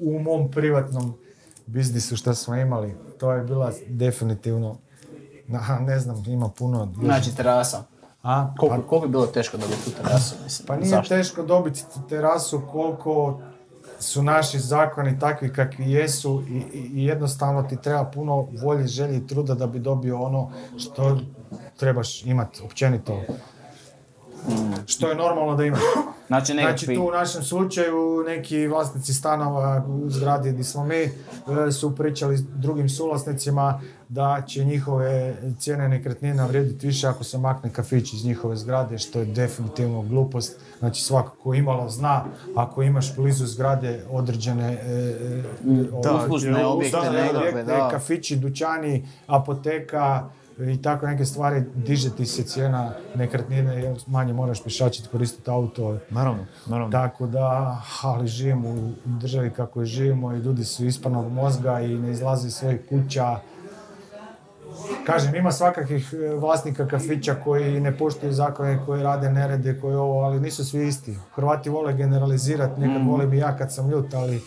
u 0.01 0.19
mom 0.19 0.51
privatnom 0.51 1.13
biznisu 1.65 2.15
što 2.17 2.33
smo 2.35 2.55
imali. 2.55 2.95
To 3.19 3.31
je 3.31 3.43
bila 3.43 3.71
definitivno, 3.87 4.77
na, 5.47 5.79
ne 5.81 5.99
znam, 5.99 6.23
ima 6.27 6.49
puno. 6.49 6.93
Znači, 7.03 7.35
terasa. 7.35 7.83
A, 8.23 8.53
Koliko, 8.59 8.87
koliko 8.87 9.05
je 9.05 9.09
bilo 9.09 9.27
teško 9.27 9.57
dobiti 9.57 9.83
tu 9.83 9.91
terasu, 9.91 10.35
mislim? 10.43 10.67
pa 10.67 10.75
nije 10.75 10.89
Zašto? 10.89 11.15
teško 11.15 11.43
dobiti 11.43 11.83
terasu 12.09 12.61
koliko 12.71 13.41
su 13.99 14.23
naši 14.23 14.59
zakoni 14.59 15.19
takvi 15.19 15.53
kakvi 15.53 15.91
jesu 15.91 16.43
i, 16.49 16.63
i- 16.73 17.05
jednostavno 17.05 17.63
ti 17.63 17.77
treba 17.77 18.03
puno 18.05 18.47
volje, 18.53 18.87
želje 18.87 19.17
i 19.17 19.27
truda 19.27 19.53
da 19.53 19.67
bi 19.67 19.79
dobio 19.79 20.21
ono 20.21 20.51
što 20.77 21.19
trebaš 21.77 22.25
imati 22.25 22.61
općenito. 22.65 23.21
Što 24.85 25.09
je 25.09 25.15
normalno 25.15 25.55
da 25.55 25.65
imaš. 25.65 25.79
Znači. 26.27 26.53
Znači 26.53 26.95
tu 26.95 27.07
u 27.07 27.11
našem 27.11 27.43
slučaju 27.43 28.23
neki 28.27 28.67
vlasnici 28.67 29.13
stanova 29.13 29.85
u 29.87 30.09
zgradi 30.09 30.51
gdje 30.51 30.63
smo 30.63 30.83
mi 30.85 30.95
e, 30.95 31.11
su 31.71 31.95
pričali 31.95 32.37
s 32.37 32.41
drugim 32.43 32.89
suvlasnicima 32.89 33.81
da 34.09 34.41
će 34.47 34.65
njihove 34.65 35.35
cijene 35.59 35.89
nekretnina 35.89 36.45
vrijediti 36.45 36.87
više 36.87 37.07
ako 37.07 37.23
se 37.23 37.37
makne 37.37 37.73
kafić 37.73 38.13
iz 38.13 38.25
njihove 38.25 38.55
zgrade, 38.55 38.97
što 38.97 39.19
je 39.19 39.25
definitivno 39.25 40.01
glupost. 40.01 40.55
Znači 40.79 41.01
svako 41.03 41.35
ko 41.43 41.53
imalo 41.53 41.89
zna, 41.89 42.23
ako 42.55 42.81
imaš 42.83 43.15
blizu 43.15 43.45
zgrade 43.45 44.03
određene 44.11 44.73
e, 44.73 44.77
e, 44.77 45.43
Da, 46.03 46.13
Uslužne 46.23 46.59
je- 46.59 46.65
objekte, 46.65 46.97
objekte, 47.37 47.63
da. 47.63 47.89
kafići, 47.91 48.35
dućani, 48.35 49.07
apoteka 49.27 50.29
i 50.59 50.81
tako 50.81 51.07
neke 51.07 51.25
stvari, 51.25 51.63
diže 51.75 52.15
ti 52.15 52.25
se 52.25 52.43
cijena 52.43 52.91
nekretnine 53.15 53.83
jer 53.83 53.97
manje 54.07 54.33
moraš 54.33 54.63
pješačiti, 54.63 55.09
koristiti 55.11 55.49
auto. 55.49 55.97
Naravno, 56.09 56.45
naravno. 56.65 56.91
Tako 56.91 57.27
da, 57.27 57.81
ali 58.01 58.27
živimo 58.27 58.69
u 58.69 58.91
državi 59.05 59.49
kako 59.49 59.79
je 59.79 59.85
živimo 59.85 60.33
i 60.33 60.39
ljudi 60.39 60.63
su 60.63 60.85
ispanog 60.85 61.31
mozga 61.31 61.79
i 61.79 61.97
ne 61.97 62.11
izlaze 62.11 62.47
iz 62.47 62.53
svojih 62.53 62.79
kuća. 62.89 63.39
Kažem, 65.05 65.35
ima 65.35 65.51
svakakvih 65.51 66.13
e, 66.13 66.35
vlasnika 66.35 66.87
kafića 66.87 67.35
koji 67.43 67.79
ne 67.79 67.97
poštuju 67.97 68.33
zakone, 68.33 68.79
koji 68.85 69.03
rade 69.03 69.31
nerede, 69.31 69.79
koji 69.81 69.95
ovo, 69.95 70.21
ali 70.21 70.39
nisu 70.39 70.65
svi 70.65 70.87
isti. 70.87 71.17
Hrvati 71.35 71.69
vole 71.69 71.93
generalizirati, 71.93 72.81
nekad 72.81 73.01
Mm. 73.01 73.07
volim 73.09 73.33
i 73.33 73.37
ja 73.37 73.57
kad 73.57 73.73
sam 73.73 73.89
ljut, 73.89 74.13
ali 74.13 74.41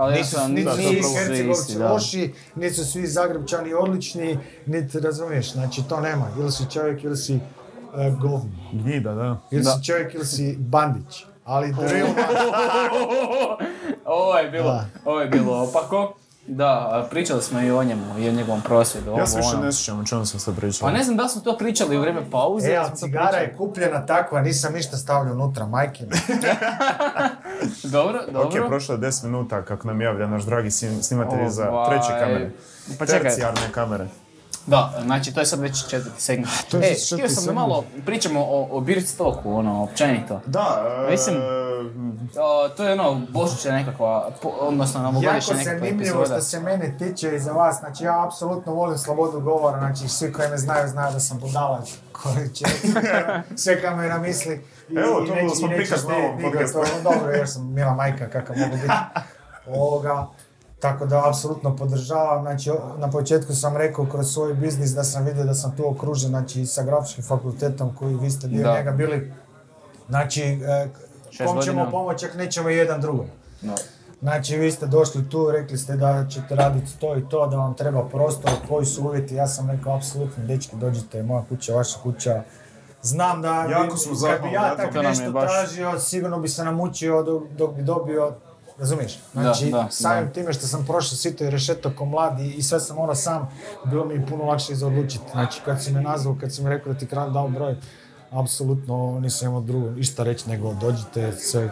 Ali 0.00 0.12
ja 0.12 0.18
nisu, 0.18 0.30
sam, 0.36 0.50
niti 0.52 0.64
da, 0.64 0.72
su 0.72 0.82
to 0.82 0.88
svi 0.88 1.02
Hercegovci 1.16 1.78
loši, 1.78 2.32
niti 2.54 2.74
su 2.74 2.84
svi 2.84 3.06
Zagrebčani 3.06 3.74
odlični, 3.74 4.38
niti 4.66 5.00
razumiješ, 5.00 5.52
znači 5.52 5.82
to 5.88 6.00
nema. 6.00 6.26
Ili 6.38 6.52
si 6.52 6.70
čovjek 6.70 7.04
ili 7.04 7.16
si 7.16 7.34
e, 7.34 7.40
govno. 8.20 8.50
Gnjida, 8.72 9.14
da. 9.14 9.40
Ili 9.50 9.62
Da. 9.62 9.70
si 9.70 9.84
čovjek 9.84 10.14
ili 10.14 10.26
si 10.26 10.56
bandić. 10.58 11.24
Ali 11.44 11.74
ovo 14.04 14.38
je 14.38 14.50
bilo, 14.50 14.84
ovo 15.04 15.20
je 15.20 15.28
bilo 15.28 15.68
opako. 15.68 16.14
Da, 16.52 17.06
pričali 17.10 17.42
smo 17.42 17.60
i 17.60 17.70
o 17.70 17.84
njemu 17.84 18.18
i 18.18 18.28
o 18.28 18.32
njegovom 18.32 18.60
prosvjedu. 18.60 19.10
Ja 19.10 19.26
se 19.26 19.36
više 19.36 19.48
ono. 19.48 19.64
ne 19.64 19.72
sjećam 19.72 20.00
o 20.00 20.04
čemu 20.04 20.26
sam 20.26 20.40
sad 20.40 20.56
pričao. 20.56 20.88
Pa 20.88 20.92
ne 20.92 21.04
znam 21.04 21.16
da 21.16 21.22
li 21.22 21.28
smo 21.28 21.40
to 21.40 21.58
pričali 21.58 21.96
u 21.96 22.00
vrijeme 22.00 22.30
pauze. 22.30 22.72
e, 22.72 22.76
ali 22.76 22.86
smo 22.86 22.96
cigara 22.96 23.26
pričali. 23.26 23.44
je 23.44 23.56
kupljena 23.56 24.06
takva, 24.06 24.40
nisam 24.40 24.72
ništa 24.72 24.96
stavljao 24.96 25.34
unutra, 25.34 25.66
majke 25.66 26.04
mi. 26.04 26.10
Dobro, 27.84 28.20
dobro. 28.32 28.62
Ok, 28.62 28.68
prošlo 28.68 28.94
je 28.94 29.00
10 29.00 29.24
minuta 29.24 29.62
kako 29.62 29.88
nam 29.88 30.00
javlja 30.00 30.26
naš 30.26 30.42
dragi 30.42 30.70
snim- 30.70 31.02
snimatelj 31.02 31.48
za 31.48 31.70
Ovaj, 31.70 31.88
treće 31.90 32.20
kamere. 32.20 32.50
Pa 32.98 33.06
čekaj, 33.06 33.22
Tercijarne 33.22 33.60
kamere. 33.72 34.06
da, 34.66 35.00
znači 35.04 35.34
to 35.34 35.40
je 35.40 35.46
sad 35.46 35.60
već 35.60 35.88
četvrti 35.88 36.22
segment. 36.22 36.50
To 36.70 36.76
je 36.76 36.92
e, 36.92 36.94
htio 37.14 37.28
sam 37.28 37.44
da 37.46 37.52
malo 37.52 37.84
pričamo 38.06 38.40
o, 38.40 38.68
o 38.70 38.80
beer 38.80 39.02
ono, 39.44 39.82
općenito. 39.82 40.40
Da, 40.46 40.86
e, 41.08 41.10
Mislim- 41.10 41.36
O, 42.36 42.68
to 42.68 42.84
je 42.84 42.92
ono, 42.92 43.20
božića 43.28 43.72
nekakva, 43.72 44.30
po- 44.42 44.48
odnosno 44.50 45.00
Jako 45.00 45.12
novogodišnja 45.12 45.56
nekakva 45.56 45.78
zanimljivo 45.78 45.96
epizoda. 46.14 46.24
što 46.26 46.40
se 46.42 46.60
mene 46.60 46.94
tiče 46.98 47.30
i 47.30 47.40
za 47.40 47.52
vas, 47.52 47.78
znači 47.78 48.04
ja 48.04 48.26
apsolutno 48.26 48.74
volim 48.74 48.98
slobodu 48.98 49.40
govora, 49.40 49.78
znači 49.78 50.08
svi 50.08 50.32
koji 50.32 50.48
me 50.48 50.56
znaju, 50.58 50.88
znaju 50.88 51.12
da 51.12 51.20
sam 51.20 51.38
budala 51.38 51.82
koji 52.14 52.48
će 52.48 52.64
sve 53.56 53.82
kamera 53.82 54.18
misli. 54.18 54.54
I, 54.88 54.94
Evo, 54.96 55.20
to 55.20 55.34
neće- 55.34 55.56
smo 55.56 55.68
prikaz 55.68 56.04
novog 56.04 56.36
digat 56.36 56.52
podcasta. 56.52 56.80
to. 56.80 57.02
Dobro, 57.04 57.30
jer 57.30 57.48
sam 57.48 57.72
mila 57.72 57.94
majka 57.94 58.28
kakav 58.28 58.56
mogu 58.58 58.72
biti. 58.72 58.88
Ovoga, 59.76 60.26
tako 60.80 61.06
da 61.06 61.28
apsolutno 61.28 61.76
podržavam, 61.76 62.42
znači 62.42 62.70
na 62.96 63.10
početku 63.10 63.54
sam 63.54 63.76
rekao 63.76 64.06
kroz 64.06 64.26
svoj 64.28 64.54
biznis 64.54 64.90
da 64.90 65.04
sam 65.04 65.24
vidio 65.24 65.44
da 65.44 65.54
sam 65.54 65.76
tu 65.76 65.88
okružen, 65.88 66.28
znači 66.28 66.66
sa 66.66 66.82
grafičkim 66.82 67.24
fakultetom 67.24 67.94
koji 67.94 68.14
vi 68.14 68.30
ste 68.30 68.46
dio 68.48 68.62
Da. 68.62 68.74
njega 68.74 68.90
bili, 68.90 69.32
znači 70.08 70.42
e, 70.42 70.88
kom 71.38 71.46
ćemo 71.46 71.56
godina. 71.74 71.90
pomoći 71.90 72.26
ako 72.26 72.38
nećemo 72.38 72.68
jedan 72.68 73.00
drugom. 73.00 73.26
Da. 73.62 73.74
Znači, 74.20 74.56
vi 74.56 74.72
ste 74.72 74.86
došli 74.86 75.28
tu, 75.28 75.50
rekli 75.50 75.78
ste 75.78 75.96
da 75.96 76.26
ćete 76.26 76.54
raditi 76.54 76.98
to 76.98 77.16
i 77.16 77.28
to, 77.28 77.46
da 77.46 77.56
vam 77.56 77.74
treba 77.74 78.04
prostor, 78.04 78.50
koji 78.68 78.86
su 78.86 79.04
uvjeti, 79.04 79.34
ja 79.34 79.46
sam 79.46 79.70
rekao, 79.70 79.96
apsolutno, 79.96 80.44
dečki, 80.44 80.76
dođite, 80.76 81.22
moja 81.22 81.44
kuća, 81.48 81.74
vaša 81.74 81.98
kuća. 81.98 82.42
Znam 83.02 83.42
da 83.42 83.64
bi- 83.66 83.72
Jako 83.72 83.96
smo 83.96 84.12
kad 84.28 84.42
bi 84.42 84.48
ja 84.48 84.62
na 84.62 84.68
tak 84.68 84.84
tom. 84.84 84.86
To 84.86 84.96
nam 84.96 85.04
je 85.04 85.08
nešto 85.10 85.32
baš- 85.32 85.50
tražio, 85.50 85.98
sigurno 86.00 86.38
bi 86.40 86.48
se 86.48 86.64
namučio 86.64 87.22
dok, 87.22 87.42
dok 87.48 87.74
bi 87.74 87.82
dobio, 87.82 88.32
razumiješ? 88.78 89.18
Znači, 89.32 89.70
da, 89.70 89.86
samim 89.90 90.24
da. 90.24 90.32
time 90.32 90.52
što 90.52 90.66
sam 90.66 90.84
prošao 90.86 91.16
sito 91.16 91.44
i 91.44 91.50
rešeto 91.50 91.92
ko 91.98 92.04
mlad 92.04 92.40
i, 92.40 92.48
i 92.48 92.62
sve 92.62 92.80
sam 92.80 92.96
morao 92.96 93.14
sam, 93.14 93.48
bilo 93.84 94.04
mi 94.04 94.26
puno 94.26 94.44
lakše 94.44 94.74
za 94.74 94.86
odlučiti. 94.86 95.24
Znači, 95.32 95.60
kad 95.64 95.82
si 95.82 95.92
me 95.92 96.00
nazvao, 96.02 96.36
kad 96.40 96.54
si 96.54 96.62
mi 96.62 96.70
rekao 96.70 96.92
da 96.92 96.98
ti 96.98 97.06
kralj 97.06 97.30
dao 97.30 97.48
broj, 97.48 97.76
apsolutno 98.32 99.18
nisam 99.20 99.48
imao 99.48 99.60
drugo 99.60 99.88
išta 99.90 100.22
reći 100.22 100.48
nego 100.48 100.74
dođite, 100.74 101.32
sve 101.32 101.70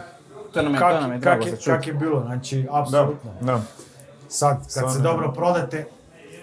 To 0.53 0.61
nam 0.61 0.73
je, 0.73 0.79
kak, 0.79 0.91
to 0.91 1.01
nam 1.01 1.11
je 1.11 1.17
kak, 1.17 1.23
drago 1.39 1.45
čuti. 1.47 1.65
kak 1.65 1.87
je 1.87 1.93
bilo, 1.93 2.21
znači, 2.21 2.61
Da, 2.63 2.77
apsolutno. 2.77 3.31
da. 3.41 3.61
Sad, 4.29 4.57
kad 4.73 4.91
se 4.91 4.99
je. 4.99 5.01
dobro 5.01 5.31
prodate, 5.31 5.85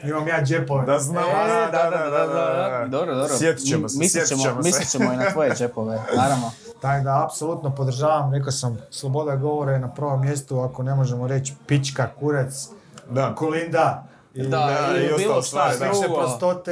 imam 0.04 0.28
ja 0.28 0.42
džepove. 0.44 0.86
Da 0.86 0.98
znam, 0.98 1.24
E, 1.24 1.70
da, 1.72 1.90
da, 1.90 2.10
da, 2.10 2.26
da, 2.26 2.36
da. 2.78 2.86
Dobro, 2.88 3.14
dobro. 3.14 3.28
Sjetit 3.30 3.66
ćemo 3.66 3.88
se, 3.88 3.98
Mislit 3.98 4.12
sjetit 4.12 4.28
ćemo, 4.30 4.42
ćemo 4.44 4.62
se. 4.62 4.66
mislit 4.68 4.88
ćemo 4.90 5.12
i 5.12 5.16
na 5.16 5.30
tvoje 5.32 5.56
čepove, 5.56 6.00
naravno. 6.16 6.50
Tako 6.82 7.04
da, 7.04 7.24
apsolutno 7.24 7.70
podržavam, 7.70 8.32
rekao 8.32 8.52
sam, 8.52 8.78
sloboda 8.90 9.36
govora 9.36 9.72
je 9.72 9.78
na 9.78 9.88
prvom 9.88 10.20
mjestu, 10.20 10.60
ako 10.60 10.82
ne 10.82 10.94
možemo 10.94 11.26
reći 11.26 11.54
pička, 11.66 12.08
kurac, 12.20 12.68
Da. 13.10 13.34
kolinda. 13.34 14.04
I, 14.36 14.42
Da, 14.42 14.70
i 14.96 15.04
i 15.04 15.16
bilo 15.18 15.42
šta 15.42 15.72
drugo. 15.80 16.14
prostote, 16.16 16.70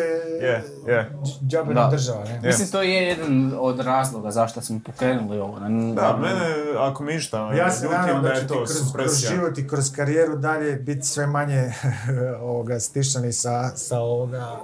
dž- 0.82 1.04
džabe 1.42 1.74
Da. 1.74 1.88
država, 1.90 2.24
ne? 2.24 2.40
Mislim, 2.42 2.68
to 2.68 2.82
je 2.82 2.90
jedan 2.92 3.52
od 3.58 3.80
razloga 3.80 4.30
zašto 4.30 4.60
smo 4.60 4.80
pokrenuli 4.80 5.38
ovo. 5.38 5.58
Ne- 5.60 5.94
Da, 5.94 6.16
mene, 6.16 6.40
ako 6.78 7.02
mi 7.02 7.14
išta, 7.14 7.52
Ja 7.52 7.70
se 7.70 7.86
nadam 7.88 8.22
da 8.22 8.28
je 8.28 8.36
ću 8.36 8.42
ti 8.42 8.48
to 8.48 8.54
kroz, 8.54 8.92
kroz 8.94 9.18
život 9.20 9.58
i 9.58 9.68
kroz 9.68 9.92
karijeru 9.92 10.36
dalje 10.36 10.72
biti 10.72 11.02
sve 11.02 11.26
manje 11.26 11.72
ovoga, 12.42 12.80
stišani 12.80 13.32
sa, 13.32 13.68
sa 13.68 13.98
ovoga, 13.98 14.56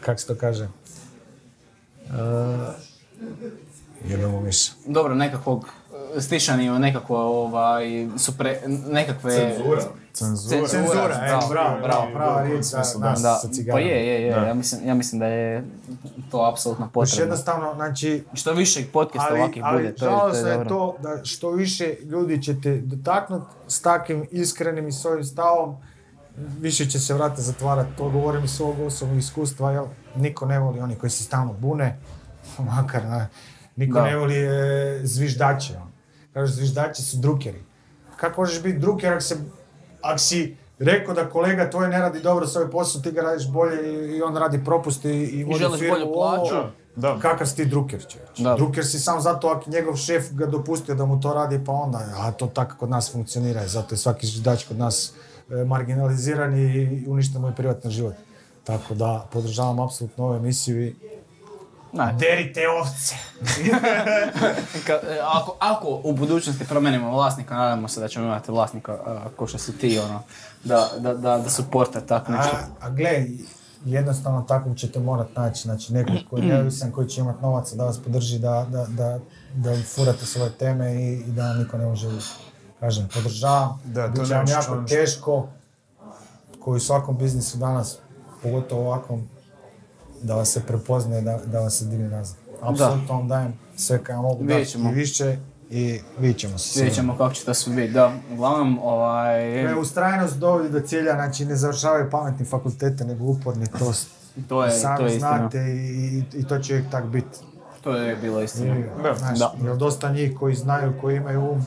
kak 0.00 0.20
se 0.20 0.26
to 0.26 0.34
kaže, 0.34 0.68
uh, 2.04 2.10
jebemo 4.04 4.40
miša. 4.40 4.72
Dobro, 4.86 5.14
nekakvog 5.14 5.68
stišani 6.18 6.70
u 6.70 6.78
nekakvo, 6.78 7.18
ovaj, 7.42 7.84
supre, 8.18 8.60
nekakve... 8.86 9.30
Cenzura. 9.32 9.82
Cenzura. 10.14 10.68
Cenzura, 10.68 11.08
da, 11.08 11.26
evo, 11.26 11.40
bravo, 11.50 11.78
bravo, 11.82 12.06
prava 12.14 12.42
riječ 12.42 12.64
smislu, 12.64 13.00
nas 13.00 13.22
Da, 13.22 13.34
sa 13.34 13.48
pa 13.72 13.78
je, 13.78 14.06
je, 14.06 14.22
je, 14.22 14.34
Da. 14.34 14.46
ja 14.46 14.54
mislim, 14.54 14.88
ja 14.88 14.94
mislim 14.94 15.18
da 15.18 15.26
je 15.26 15.64
to 16.30 16.50
apsolutno 16.52 16.84
Još 16.84 16.92
potrebno. 16.92 17.22
jednostavno, 17.22 17.74
znači, 17.74 18.24
Što 18.34 18.52
više 18.52 18.84
podcasta 18.92 19.28
ali, 19.30 19.40
ovakvih 19.40 19.64
ali 19.66 19.76
bude, 19.76 19.94
to 19.94 20.04
je, 20.06 20.32
to 20.32 20.46
je 20.46 20.50
je 20.50 20.56
dobro. 20.56 20.68
to 20.68 20.96
da 21.02 21.24
što 21.24 21.50
više 21.50 21.94
ljudi 22.04 22.42
ćete 22.42 22.76
dotaknuti 22.76 23.46
s 23.68 23.80
takvim 23.80 24.26
iskrenim 24.30 24.88
i 24.88 24.92
svojim 24.92 25.24
stavom, 25.24 25.76
više 26.60 26.86
će 26.86 27.00
se 27.00 27.14
vrata 27.14 27.42
zatvarati. 27.42 27.96
To 27.96 28.10
govorim 28.10 28.44
iz 28.44 28.50
svog 28.50 28.80
osobnog 28.80 29.18
iskustva, 29.18 29.70
jel? 29.72 29.84
Niko 30.16 30.46
ne 30.46 30.58
voli 30.58 30.80
oni 30.80 30.96
koji 30.96 31.10
se 31.10 31.22
stalno 31.24 31.52
bune, 31.52 31.98
makar, 32.76 33.04
ne. 33.04 33.28
Niko 33.76 33.98
Da. 33.98 34.04
ne 34.04 34.16
voli 34.16 34.36
e, 34.36 35.00
zviždače. 35.02 35.74
Kažu, 36.32 36.52
zviždači 36.52 37.02
su 37.02 37.16
drukeri. 37.16 37.62
Kako 38.16 38.40
možeš 38.40 38.62
biti 38.62 38.78
druker 38.78 39.12
ako, 39.12 39.20
se, 39.20 39.36
ako 40.04 40.18
si 40.18 40.56
rekao 40.78 41.14
da 41.14 41.28
kolega 41.28 41.70
tvoj 41.70 41.88
ne 41.88 41.98
radi 41.98 42.20
dobro 42.20 42.46
svoj 42.46 42.70
posao, 42.70 43.02
ti 43.02 43.10
ga 43.10 43.22
radiš 43.22 43.48
bolje 43.48 43.92
i, 43.92 44.16
i 44.16 44.22
on 44.22 44.36
radi 44.36 44.64
propuste 44.64 45.10
i, 45.10 45.22
i 45.22 45.44
vodi 45.44 45.58
želiš 45.58 45.80
firmu 45.80 45.94
bolju 45.94 46.06
u 46.06 46.12
ovo. 46.12 46.36
plaću. 46.36 46.54
Da. 46.96 47.18
Kakav 47.18 47.46
si 47.46 47.56
ti 47.56 47.64
druker, 47.64 48.00
čovječe? 48.00 48.42
Da. 48.42 48.54
Druker 48.54 48.86
si 48.86 48.98
sam 48.98 49.20
zato 49.20 49.48
ako 49.48 49.70
njegov 49.70 49.96
šef 49.96 50.32
ga 50.32 50.46
dopustio 50.46 50.94
da 50.94 51.04
mu 51.04 51.20
to 51.20 51.34
radi, 51.34 51.60
pa 51.66 51.72
onda, 51.72 51.98
a 52.16 52.32
to 52.32 52.46
tako 52.46 52.76
kod 52.78 52.90
nas 52.90 53.12
funkcionira, 53.12 53.66
zato 53.66 53.94
je 53.94 53.98
svaki 53.98 54.26
zviždač 54.26 54.64
kod 54.64 54.78
nas 54.78 55.12
e, 55.50 55.64
marginaliziran 55.64 56.58
i, 56.58 57.04
mu 57.38 57.48
je 57.48 57.54
privatni 57.56 57.90
život. 57.90 58.14
Tako 58.64 58.94
da 58.94 59.26
podržavam 59.32 59.80
apsolutno 59.80 60.24
ovu 60.24 60.34
emisiju 60.34 60.86
i 60.86 60.94
Ne, 61.94 62.14
derite 62.18 62.60
ovce! 62.68 63.14
Ka- 64.86 65.00
e, 65.10 65.20
ako, 65.22 65.56
ako 65.58 66.00
u 66.04 66.12
budućnosti 66.12 66.64
promijenimo 66.64 67.10
vlasnika, 67.10 67.54
nadamo 67.56 67.88
se 67.88 68.00
da 68.00 68.08
ćemo 68.08 68.26
imati 68.26 68.50
vlasnika 68.50 68.92
a, 68.92 69.28
ko 69.36 69.46
što 69.46 69.58
si 69.58 69.78
ti, 69.78 69.98
ono, 69.98 70.22
da, 70.64 70.88
da, 70.98 71.14
da, 71.14 71.38
da 71.38 71.50
suporta 71.50 72.00
tako 72.00 72.32
A, 72.32 72.36
nešto. 72.36 72.56
a 72.80 72.90
gle, 72.90 73.26
jednostavno 73.84 74.42
takvog 74.42 74.76
ćete 74.76 75.00
morat 75.00 75.36
naći, 75.36 75.62
znači 75.62 75.92
nekog 75.92 76.16
koji 76.30 76.42
je 76.42 76.48
neovisan, 76.54 76.90
koji 76.92 77.08
će 77.08 77.20
imati 77.20 77.42
novaca 77.42 77.76
da 77.76 77.84
vas 77.84 77.98
podrži, 77.98 78.38
da, 78.38 78.66
da, 78.70 78.86
da, 78.88 79.18
da 79.54 79.82
furate 79.94 80.26
svoje 80.26 80.50
teme 80.50 80.94
i, 80.94 81.12
i 81.14 81.32
da 81.32 81.54
niko 81.54 81.78
ne 81.78 81.86
može, 81.86 82.08
kažem, 82.80 83.08
podržavam. 83.14 83.80
Da, 83.84 84.06
to 84.06 84.12
Bit 84.20 84.28
će 84.28 84.34
vam 84.34 84.48
jako 84.48 84.64
čovječ. 84.66 84.90
teško, 84.90 85.48
koji 86.60 86.76
u 86.76 86.80
svakom 86.80 87.18
biznisu 87.18 87.58
danas, 87.58 87.98
pogotovo 88.42 88.86
ovakvom, 88.86 89.28
da 90.24 90.34
vas 90.34 90.48
se 90.48 90.60
prepoznaje, 90.66 91.22
da, 91.22 91.38
da 91.46 91.60
vas 91.60 91.78
se 91.78 91.84
digne 91.84 92.08
nazad. 92.08 92.36
Apsolutno 92.62 93.14
vam 93.14 93.28
dajem 93.28 93.52
sve 93.76 94.04
kaj 94.04 94.16
mogu 94.16 94.44
dati 94.44 94.78
i 94.78 94.94
više 94.94 95.36
i 95.70 96.00
vidjet 96.18 96.38
ćemo 96.38 96.58
se. 96.58 96.80
Vidjet 96.80 96.94
ćemo 96.94 97.16
kako 97.18 97.34
će 97.34 97.44
to 97.44 97.54
sve 97.54 97.74
biti. 97.76 97.92
Da, 97.92 98.12
uglavnom, 98.32 98.78
ovaj, 98.82 99.64
Ne, 99.64 99.76
ustrajnost 99.76 100.36
dovodi 100.36 100.68
do 100.70 100.80
cilja, 100.80 101.12
znači 101.12 101.44
ne 101.44 101.56
završavaju 101.56 102.10
pametni 102.10 102.46
fakultete, 102.46 103.04
nego 103.04 103.24
uporni, 103.24 103.66
to, 103.66 103.92
to 104.48 104.64
je, 104.64 104.70
sami 104.70 104.96
to 104.96 105.02
je 105.02 105.08
istina. 105.08 105.38
znate 105.38 105.58
i, 105.58 106.18
i, 106.18 106.24
i 106.40 106.44
to 106.46 106.58
će 106.58 106.72
uvijek 106.74 106.90
tak 106.90 107.04
biti. 107.06 107.38
To 107.80 107.96
je 107.96 108.16
bilo 108.16 108.42
istina. 108.42 108.74
Da. 109.02 109.14
Znaš, 109.14 109.38
Da. 109.38 109.54
jer 109.64 109.76
dosta 109.76 110.12
njih 110.12 110.32
koji 110.40 110.54
znaju, 110.54 110.92
koji 111.00 111.16
imaju 111.16 111.50
um, 111.50 111.64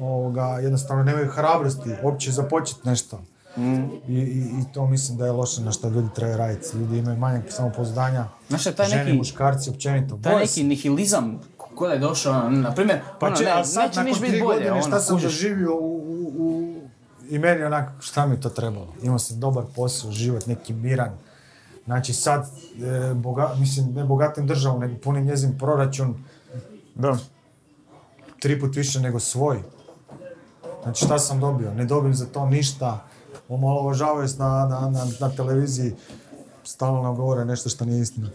ovoga, 0.00 0.42
jednostavno 0.62 1.02
nemaju 1.04 1.28
hrabrosti 1.30 1.90
uopće 2.02 2.30
započeti 2.30 2.80
nešto. 2.88 3.20
Mm. 3.56 3.84
I, 4.08 4.14
i, 4.14 4.38
I 4.38 4.72
to 4.74 4.86
mislim 4.86 5.18
da 5.18 5.26
je 5.26 5.32
loše 5.32 5.60
na 5.60 5.72
što 5.72 5.88
ljudi 5.88 6.08
trebaju 6.14 6.38
raditi. 6.38 6.76
Ljudi 6.76 6.98
imaju 6.98 7.18
manjak 7.18 7.44
samopouzdanja, 7.48 8.24
šta, 8.58 8.72
taj 8.72 8.86
žene, 8.86 9.04
neki, 9.04 9.16
muškarci 9.16 9.70
općenito. 9.70 10.18
taj 10.22 10.38
neki 10.38 10.64
nihilizam 10.64 11.40
ko 11.76 11.86
je 11.86 11.98
došao, 11.98 12.46
ono, 12.46 12.50
na 12.60 12.74
primjer, 12.74 13.00
Pa 13.20 13.26
ono, 13.26 13.36
če, 13.36 13.44
ne, 13.44 13.64
sad 13.64 13.88
neće 13.88 14.00
nakon 14.00 14.20
biti 14.20 14.42
bolje, 14.42 14.42
godine 14.42 14.72
ono, 14.72 14.82
šta 14.82 15.00
sam 15.00 15.20
doživio 15.20 15.74
u, 15.74 15.96
u, 15.96 16.32
u, 16.38 16.74
i 17.28 17.38
meni 17.38 17.62
onak, 17.62 17.92
šta 18.00 18.26
mi 18.26 18.40
to 18.40 18.48
trebalo? 18.48 18.88
Imao 19.02 19.18
sam 19.18 19.40
dobar 19.40 19.64
posao, 19.76 20.10
život, 20.10 20.46
neki 20.46 20.72
miran. 20.72 21.10
Znači 21.84 22.12
sad, 22.12 22.50
e, 23.10 23.14
boga, 23.14 23.54
mislim, 23.58 23.94
ne 23.94 24.04
bogatim 24.04 24.46
državu, 24.46 24.78
nego 24.78 24.98
punim 25.00 25.24
njezin 25.24 25.58
proračun, 25.58 26.24
Da. 26.94 27.16
tri 28.40 28.60
put 28.60 28.76
više 28.76 29.00
nego 29.00 29.20
svoj. 29.20 29.62
Znači 30.82 31.04
šta 31.04 31.18
sam 31.18 31.40
dobio? 31.40 31.74
Ne 31.74 31.84
dobijem 31.84 32.14
za 32.14 32.26
to 32.26 32.46
ništa. 32.46 33.06
Omalovažavaju 33.48 34.28
na, 34.38 34.66
na, 34.66 34.80
na, 34.90 35.06
na 35.20 35.28
televiziji. 35.30 35.94
Stalno 36.64 37.02
nam 37.02 37.14
govore 37.16 37.44
nešto 37.44 37.68
što 37.68 37.84
nije 37.84 38.02
istina. 38.02 38.28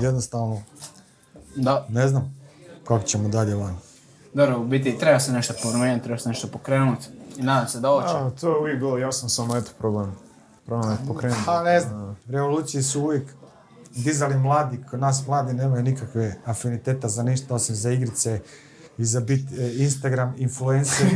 Jednostavno, 0.00 0.62
Da, 1.56 1.86
ne 1.88 2.08
znam 2.08 2.36
kako 2.84 3.04
ćemo 3.04 3.28
dalje 3.28 3.54
van. 3.54 3.76
dobro, 4.34 4.60
u 4.60 4.64
biti 4.64 4.98
treba 4.98 5.20
se 5.20 5.32
nešto 5.32 5.54
promijeniti, 5.62 6.04
treba 6.04 6.18
se 6.18 6.28
nešto 6.28 6.48
pokrenuti. 6.48 7.06
I 7.36 7.42
nadam 7.42 7.68
se 7.68 7.80
da. 7.80 7.88
A, 7.88 8.30
to 8.40 8.48
je 8.48 8.58
uvijek 8.58 8.78
bilo 8.78 8.98
jasno, 8.98 9.28
samo 9.28 9.56
eto 9.56 9.70
problem. 9.78 10.14
Problem 10.66 10.90
je 10.90 10.98
pokrenuti. 11.08 11.42
Pa 11.46 11.62
ne 11.62 11.80
znam, 11.80 12.16
revolucije 12.28 12.82
su 12.82 13.00
uvijek 13.02 13.24
dizali 13.96 14.38
mladi, 14.38 14.78
kod 14.90 15.00
nas 15.00 15.26
mladi 15.26 15.52
nemaju 15.52 15.82
nikakve 15.82 16.36
afiniteta 16.44 17.08
za 17.08 17.22
ništa 17.22 17.54
osim 17.54 17.74
za 17.74 17.90
igrice 17.90 18.40
i 18.98 19.04
za 19.04 19.20
bit 19.20 19.52
e, 19.58 19.72
Instagram 19.76 20.34
influenceri 20.38 21.10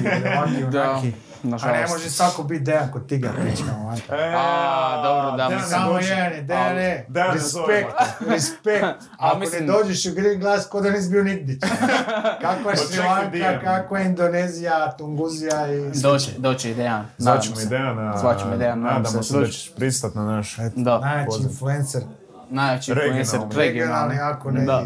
i 0.61 0.65
ovaki 0.77 1.09
i 1.09 1.13
Onaki. 1.45 1.65
A 1.65 1.69
nažalost. 1.69 1.93
ne 1.93 1.97
može 1.97 2.11
svako 2.11 2.43
biti 2.43 2.65
Dejan 2.65 2.93
kod 2.93 3.09
tiga, 3.09 3.31
pričamo. 3.43 3.87
vanka. 3.87 4.17
E, 4.17 4.35
A, 4.37 5.03
dobro, 5.05 5.31
da, 5.31 5.37
Dejan 5.39 5.53
mislim, 5.53 5.71
Samo 5.73 5.99
jedan 6.01 6.33
je, 6.33 6.43
Dejan 6.43 6.79
je, 6.79 7.07
Dejan 7.09 7.33
respekt, 7.33 7.95
respekt. 8.23 8.85
A 9.19 9.29
Ako 9.29 9.39
mislim- 9.39 9.61
ne 9.61 9.73
dođeš 9.73 10.07
u 10.07 10.15
Green 10.15 10.41
Glass, 10.41 10.67
ko 10.67 10.81
da 10.81 10.91
nisi 10.91 11.11
bio 11.11 11.25
nigdje. 11.25 11.59
Kakva 12.43 12.71
je 12.71 12.77
Sri 12.77 12.87
Očekuj 12.89 13.07
Lanka, 13.07 13.31
Dijana. 13.31 13.61
kakva 13.61 13.99
je 13.99 14.07
Indonezija, 14.07 14.93
Tunguzija 14.93 15.67
i... 15.69 15.91
Doći, 15.93 16.31
doći 16.39 16.71
i 16.71 16.75
Dejan. 16.75 17.07
nadamo 17.19 17.35
Zvaćemo 17.37 17.57
se. 17.57 17.63
i 17.63 17.69
Dejana. 17.69 18.19
Zvaćemo 18.19 18.55
i 18.55 18.59
Dejan, 18.59 18.81
nadam 18.81 19.03
Nadamo 19.03 19.23
se 19.23 19.39
da 19.41 19.47
ćeš 19.47 19.73
pristat 19.75 20.15
na 20.15 20.25
naš. 20.25 20.57
Da, 20.77 20.99
Najveći 20.99 21.43
influencer, 21.43 22.03
najveći 22.51 22.91
influencer 22.91 23.41
regionalni, 23.53 24.19
ako 24.21 24.51
ne... 24.51 24.65
Da. 24.65 24.85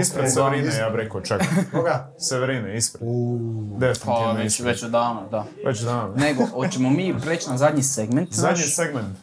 Ispred 0.00 0.32
Severine, 0.32 0.76
ja 0.76 0.90
bih 0.90 1.00
rekao 1.00 1.20
čak. 1.20 1.42
Koga? 1.72 2.08
Severine, 2.18 2.76
ispred. 2.76 3.02
Uuu... 3.08 3.68
Pa, 3.72 3.86
Definitivno 3.86 4.32
već, 4.32 4.46
ispred. 4.46 4.66
već 4.66 4.82
odavno, 4.82 5.22
da. 5.30 5.44
Već 5.66 5.80
da. 5.80 6.08
Nego, 6.16 6.46
hoćemo 6.46 6.90
mi 6.90 7.14
preći 7.20 7.50
na 7.50 7.58
zadnji 7.58 7.82
segment. 7.82 8.32
Zadnji 8.32 8.60
naš? 8.60 8.74
segment. 8.76 9.16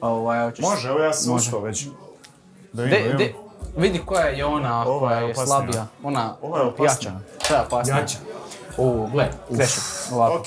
Ovaj, 0.00 0.44
hoćeš... 0.44 0.62
Može, 0.64 0.88
evo 0.88 0.98
ja 0.98 1.12
sam 1.12 1.34
uspio 1.34 1.60
već. 1.60 1.86
Da 2.72 2.82
De, 2.82 2.88
vidimo, 2.96 3.18
de, 3.18 3.34
vidi 3.76 4.00
koja 4.06 4.26
je 4.26 4.44
ona 4.44 4.86
Ova 4.86 5.08
koja 5.08 5.18
je 5.20 5.34
slabija. 5.34 5.86
Ona 6.02 6.36
Ova 6.42 6.58
je 6.58 6.64
opasnija. 6.64 7.12
jača. 7.12 7.44
Šta 7.44 7.54
je 7.56 7.60
opasnija? 7.62 7.98
Jača. 7.98 8.18
U, 8.78 9.06
gle, 9.12 9.28
krešu. 9.56 9.80
Ovako. 10.12 10.36
Ok. 10.36 10.46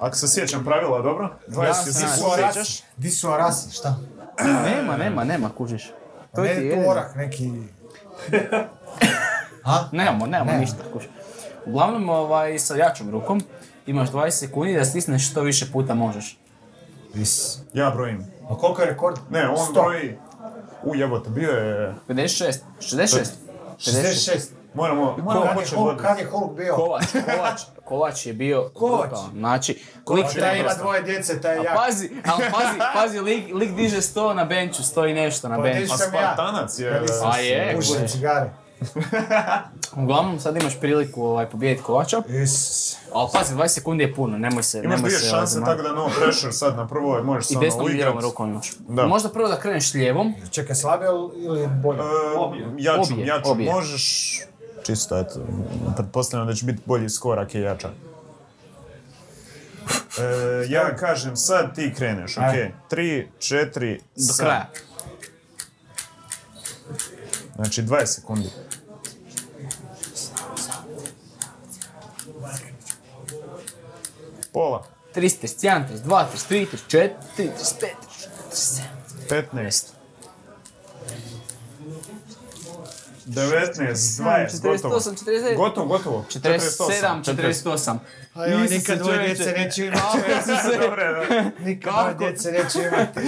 Ako 0.00 0.16
se 0.16 0.28
sjećam 0.28 0.64
pravila, 0.64 1.02
dobro? 1.02 1.30
20 1.48 1.64
Ja 1.66 1.74
se 1.74 1.92
sjećaš? 1.92 2.80
Di 2.96 3.10
su 3.10 3.28
arasi, 3.30 3.70
šta? 3.70 3.96
Nema, 4.64 4.96
nema, 4.96 5.24
nema, 5.24 5.50
kužiš. 5.58 5.90
To 6.34 6.44
je 6.44 6.54
jedino. 6.54 6.88
orah 6.90 7.16
neki... 7.16 7.52
A? 9.64 9.88
Nemamo, 9.92 10.26
nemamo 10.26 10.50
Nema. 10.50 10.60
ništa, 10.60 10.76
kužiš. 10.92 11.08
Uglavnom, 11.66 12.08
ovaj, 12.08 12.58
sa 12.58 12.76
jačom 12.76 13.10
rukom 13.10 13.40
imaš 13.86 14.10
20 14.10 14.30
sekundi 14.30 14.76
da 14.76 14.84
stisneš 14.84 15.30
što 15.30 15.42
više 15.42 15.66
puta 15.72 15.94
možeš. 15.94 16.38
Is. 17.14 17.58
Ja 17.74 17.90
brojim. 17.90 18.26
A 18.50 18.54
koliko 18.54 18.82
je 18.82 18.90
rekord? 18.90 19.16
Ne, 19.30 19.48
on 19.48 19.56
Sto. 19.56 19.72
broji... 19.82 20.18
U 20.82 20.94
jebote, 20.94 21.30
bio 21.30 21.50
je... 21.50 21.94
56, 22.08 22.58
66. 22.80 23.24
66. 23.78 24.48
Moramo, 24.74 25.16
moramo 25.18 25.40
Kad 25.40 25.48
je 25.48 25.54
početi 25.54 25.76
Hulk, 25.76 25.96
kad 25.98 26.18
je 26.18 26.24
Hulk 26.26 26.52
bio? 26.52 26.74
Kovač, 26.74 27.04
Kovač, 27.26 27.60
Kovač 27.84 28.26
je 28.26 28.32
bio 28.34 28.70
Kovač. 28.74 29.00
brutalan. 29.00 29.30
Znači, 29.32 29.78
lik 30.08 30.26
A 30.26 30.40
taj 30.40 30.58
ima 30.58 30.74
dvoje 30.74 31.02
djece, 31.02 31.40
taj 31.40 31.54
je 31.54 31.60
A 31.60 31.62
jak. 31.62 31.76
pazi, 31.76 32.10
ali 32.26 32.44
pazi, 32.52 32.78
pazi, 32.94 33.20
lik, 33.20 33.54
lik 33.54 33.70
diže 33.70 33.96
100 33.98 34.34
na 34.34 34.44
benču, 34.44 34.82
100 34.84 35.06
i 35.06 35.14
nešto 35.14 35.48
na 35.48 35.56
Pa 35.56 35.62
benču. 35.62 35.80
diže- 35.80 35.92
A 35.94 35.96
sam 35.96 36.14
ja. 36.14 36.20
Spartanac 36.24 36.78
je... 36.78 36.92
Kad 36.92 37.02
nisam 37.02 37.30
A 37.30 37.38
je, 37.38 37.72
Pušim 37.76 38.08
cigare. 38.08 38.50
Uglavnom, 39.96 40.40
sad 40.40 40.56
imaš 40.56 40.80
priliku 40.80 41.22
ovaj, 41.24 41.46
pobijediti 41.46 41.82
Kovača, 41.82 42.22
Isus. 42.34 42.96
ali 43.12 43.28
pazi, 43.32 43.54
20 43.54 43.68
sekundi 43.68 44.04
je 44.04 44.14
puno, 44.14 44.38
nemoj 44.38 44.62
se, 44.62 44.78
Imaš 44.78 44.90
nemoj 44.90 45.02
dvije 45.02 45.20
se... 45.20 45.28
šanse, 45.28 45.58
ovaj, 45.58 45.70
tako 45.70 45.82
da 45.84 45.94
no 45.94 46.08
pressure 46.16 46.52
sad 46.52 46.76
na 46.76 46.88
prvoj 46.88 47.22
možeš 47.22 47.44
I 47.44 47.48
se 47.48 47.60
desnom 47.60 47.80
ono 47.80 47.88
i 47.88 47.92
lijevom 47.92 48.12
uigrat. 48.12 48.24
rukom 48.24 48.50
imaš. 48.50 48.72
Da. 48.78 49.06
Možda 49.06 49.28
prvo 49.28 49.48
da 49.48 49.56
kreneš 49.56 49.94
lijevom, 49.94 50.34
Čekaj, 50.50 50.74
slabije 50.76 51.10
ili 51.36 51.68
bolje? 51.74 51.98
E, 51.98 52.04
jačom, 52.78 53.18
jačom. 53.18 53.52
obje. 53.52 53.72
Možeš, 53.72 54.40
čisto 54.88 55.18
eto, 55.18 55.46
pretpostavljam 55.96 56.46
da 56.46 56.54
će 56.54 56.64
biti 56.64 56.82
bolji 56.86 57.08
skor 57.08 57.38
ako 57.38 57.58
je 57.58 57.62
jača. 57.62 57.90
E, 60.18 60.22
ja 60.68 60.96
kažem 60.96 61.36
sad 61.36 61.74
ti 61.74 61.94
kreneš, 61.96 62.36
ok? 62.36 62.42
Ajde. 62.42 62.74
Tri, 62.88 63.28
četiri, 63.38 64.00
do 64.16 64.32
sad. 64.32 64.46
kraja. 64.46 64.70
Znači 67.54 67.82
20 67.82 68.06
sekundi. 68.06 68.48
Pola. 74.52 74.86
331, 75.14 75.84
32, 76.04 76.24
33, 76.48 76.66
34, 76.88 77.10
35, 77.36 77.52
37. 78.50 78.82
15. 79.52 79.97
19, 83.28 84.22
20, 84.22 84.62
gotovo. 84.62 84.94
48, 85.00 85.24
49. 85.24 85.56
Gotovo, 85.56 85.86
gotovo. 85.86 86.24
47, 86.30 87.24
48. 87.24 87.98
A 88.34 88.46
joj, 88.46 88.64
Isuse, 88.64 88.74
nikad 88.78 88.98
dvoje 88.98 89.26
djece 89.26 89.52
neću 89.52 89.82
imati. 89.84 90.18
Dobre, 90.80 91.04
da. 91.12 91.50
Nikad 91.64 91.92
Kako? 91.94 92.14
dvoje 92.14 92.30
djece 92.32 92.52
neću 92.52 92.78
imati. 92.78 93.20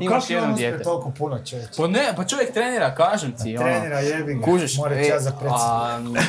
Imaš 0.00 0.22
Kako 0.22 0.32
jedno 0.32 0.46
on 0.46 0.52
uspije 0.52 0.68
dijete. 0.70 0.84
toliko 0.84 1.10
puno 1.10 1.38
čovječe? 1.44 1.70
Pa 1.76 1.86
ne, 1.86 2.12
pa 2.16 2.24
čovjek 2.24 2.52
trenira, 2.52 2.94
kažem 2.94 3.32
ti. 3.42 3.56
ono. 3.56 3.66
Trenera 3.66 4.00
jebi 4.00 4.34
ga. 4.34 4.44
Kužiš, 4.44 4.76
Mora 4.76 4.94
e, 4.96 5.08
čas 5.08 5.22
za 5.22 5.30
predsjednika. 5.30 6.20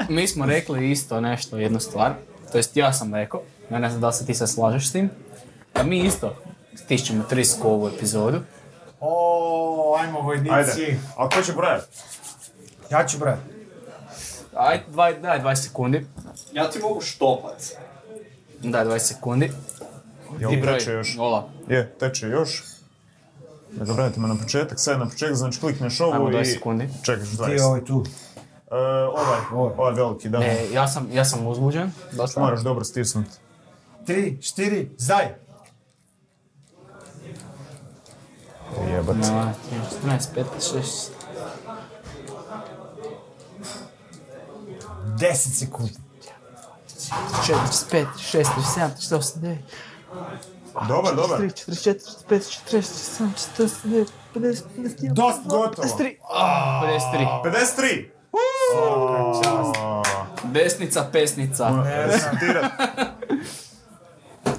a, 0.00 0.04
mi 0.08 0.28
smo 0.28 0.46
rekli 0.46 0.90
isto 0.90 1.20
nešto, 1.20 1.56
jednu 1.56 1.80
stvar. 1.80 2.12
To 2.52 2.58
jest 2.58 2.76
ja 2.76 2.92
sam 2.92 3.14
rekao, 3.14 3.40
ja 3.70 3.78
ne 3.78 3.88
znam 3.88 4.00
da 4.00 4.06
li 4.06 4.12
se 4.12 4.26
ti 4.26 4.34
se 4.34 4.46
slažeš 4.46 4.88
s 4.88 4.92
tim. 4.92 5.10
Da 5.74 5.82
mi 5.82 5.98
isto 5.98 6.34
stišćemo 6.74 7.24
trisku 7.24 7.68
ovu 7.68 7.88
epizodu. 7.88 8.40
O, 9.00 9.96
ajmo 10.00 10.20
vojnici. 10.20 10.54
Ajde, 10.54 10.98
a 11.16 11.28
ko 11.28 11.42
će 11.42 11.52
brojati? 11.52 11.86
Ja 12.90 13.06
ću 13.06 13.18
brati. 13.18 13.40
Aj, 14.54 14.82
dvaj, 14.88 15.18
daj 15.20 15.40
20 15.42 15.54
sekundi. 15.54 16.06
Ja 16.52 16.70
ti 16.70 16.78
mogu 16.78 17.00
štopat. 17.00 17.62
Daj 18.62 18.84
20 18.84 18.98
sekundi. 18.98 19.50
Jel 20.40 20.50
Ti 20.50 20.56
broj. 20.56 20.78
teče 20.78 20.92
još? 20.92 21.16
Ola. 21.18 21.48
Je, 21.68 21.94
teče 21.98 22.28
još. 22.28 22.64
Da 23.70 23.84
ga 23.84 23.92
vratimo 23.92 24.28
na 24.28 24.36
početak, 24.42 24.80
sad 24.80 24.98
na 24.98 25.08
početak, 25.08 25.34
znači 25.34 25.60
klikneš 25.60 26.00
ovo 26.00 26.12
Ajmo 26.12 26.30
i... 26.30 26.34
20 26.34 26.54
sekundi. 26.54 26.88
Čekaš 27.02 27.28
20. 27.28 27.56
Ti 27.56 27.60
ovaj 27.62 27.84
tu. 27.84 28.04
E, 28.70 28.74
ovaj, 29.04 29.70
ovaj 29.76 29.94
veliki, 29.94 30.28
da. 30.28 30.38
E, 30.44 30.68
ja 30.72 30.88
sam, 30.88 31.08
ja 31.12 31.24
sam 31.24 31.46
uzbuđen. 31.46 31.90
Dosta. 32.12 32.40
Moraš 32.40 32.60
dobro 32.60 32.84
stisnuti. 32.84 33.30
Tri, 34.06 34.38
štiri, 34.42 34.90
zdaj. 34.98 35.34
Ебать. 38.84 39.24
14, 40.02 40.34
5, 40.34 40.46
6. 40.62 41.12
10 45.18 45.54
секунд. 45.54 45.92
4, 47.46 47.58
5, 47.90 48.08
6, 48.18 48.50
7, 48.74 48.94
8, 49.12 49.40
9. 49.40 49.58
Добър, 50.88 51.14
добър. 51.14 51.40
3, 51.40 51.52
4, 51.52 51.74
4, 51.74 52.24
5, 52.28 52.50
4, 52.66 52.82
7, 52.82 53.34
49, 53.56 54.12
50, 54.34 54.64
51. 54.76 55.12
Доста 55.12 55.42
готово. 55.48 55.82
53. 55.82 56.18
53. 56.82 57.40
53. 57.42 58.10
Десница, 60.44 61.10
песница. 61.12 61.84
Е, 61.86 62.20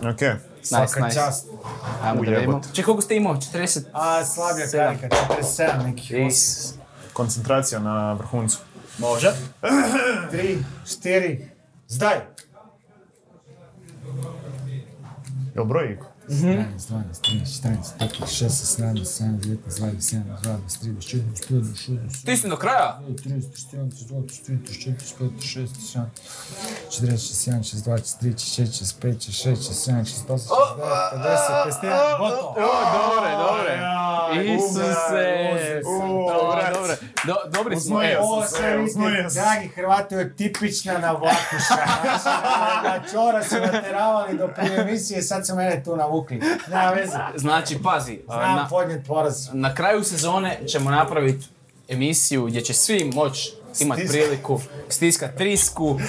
Окей. 0.08 0.34
Nice, 0.72 1.00
nice. 1.02 1.16
čast. 1.16 1.48
Ajmo, 2.04 2.24
da 2.24 2.32
vemo. 2.32 2.62
Če 2.74 2.84
koliko 2.84 3.02
ste 3.02 3.16
imeli? 3.16 3.38
40? 3.38 3.84
A, 3.94 4.26
slabja 4.26 4.66
karika, 4.72 5.08
47 5.42 5.86
nekih. 5.86 6.16
Koncentracija 7.14 7.80
na 7.80 8.14
vrhuncu. 8.14 8.58
Može. 8.98 9.34
3, 10.32 10.58
4, 10.86 11.40
zdaj. 11.88 12.16
Jo, 15.56 15.66
broj, 15.66 15.94
Iko. 15.94 16.17
страниц, 16.30 16.86
12, 16.86 17.22
14, 17.22 17.94
15, 18.00 18.66
17, 18.66 19.02
18, 19.02 19.38
19, 19.38 20.24
20, 20.44 20.82
23, 20.82 21.22
24, 21.22 21.62
25, 21.62 22.26
Ти 22.26 22.38
си 22.38 22.48
накрая? 22.48 22.96
30, 23.10 23.52
31, 23.52 23.90
32, 23.90 24.26
33, 24.28 24.64
34, 24.64 24.98
35, 24.98 25.32
36, 25.40 25.74
37, 25.74 26.06
40, 26.90 27.18
61, 27.18 27.64
62, 27.64 27.98
63, 27.98 28.40
64, 28.40 29.18
50, 29.18 29.32
пести. 31.66 31.88
Готово. 32.20 32.56
Добре, 32.60 33.32
добре. 33.38 33.82
Исусе. 34.56 35.82
Добре, 35.84 36.72
добре. 36.74 36.98
Do- 37.26 37.50
dobri 37.54 37.80
smo. 37.80 38.00
Ovo 38.20 38.44
sve 38.48 38.78
vidite, 38.78 39.00
dragi 39.34 39.68
Hrvati, 39.68 40.16
je 40.16 40.36
tipična 40.36 40.98
navlakuša. 40.98 41.58
Znači, 42.02 42.26
na 42.84 43.00
čora 43.12 43.44
su 43.44 43.56
nateravali 43.56 44.38
do 44.38 44.48
prije 44.48 44.82
emisije, 44.82 45.22
sad 45.22 45.48
su 45.48 45.56
mene 45.56 45.84
tu 45.84 45.96
navukli. 45.96 46.42
Nema 46.68 46.90
veze. 46.90 47.18
Znači, 47.36 47.80
pazi, 47.84 48.20
Znam 48.26 48.56
na, 48.56 48.68
podnijet 48.70 49.08
poraz. 49.08 49.48
na 49.54 49.76
kraju 49.76 50.04
sezone 50.04 50.60
ćemo 50.68 50.92
napraviti 50.92 51.46
emisiju 51.88 52.46
gdje 52.46 52.62
će 52.62 52.74
svi 52.74 53.12
moći 53.14 53.54
imati 53.80 54.08
priliku 54.08 54.60
stiskat 54.90 55.36
trisku 55.36 56.00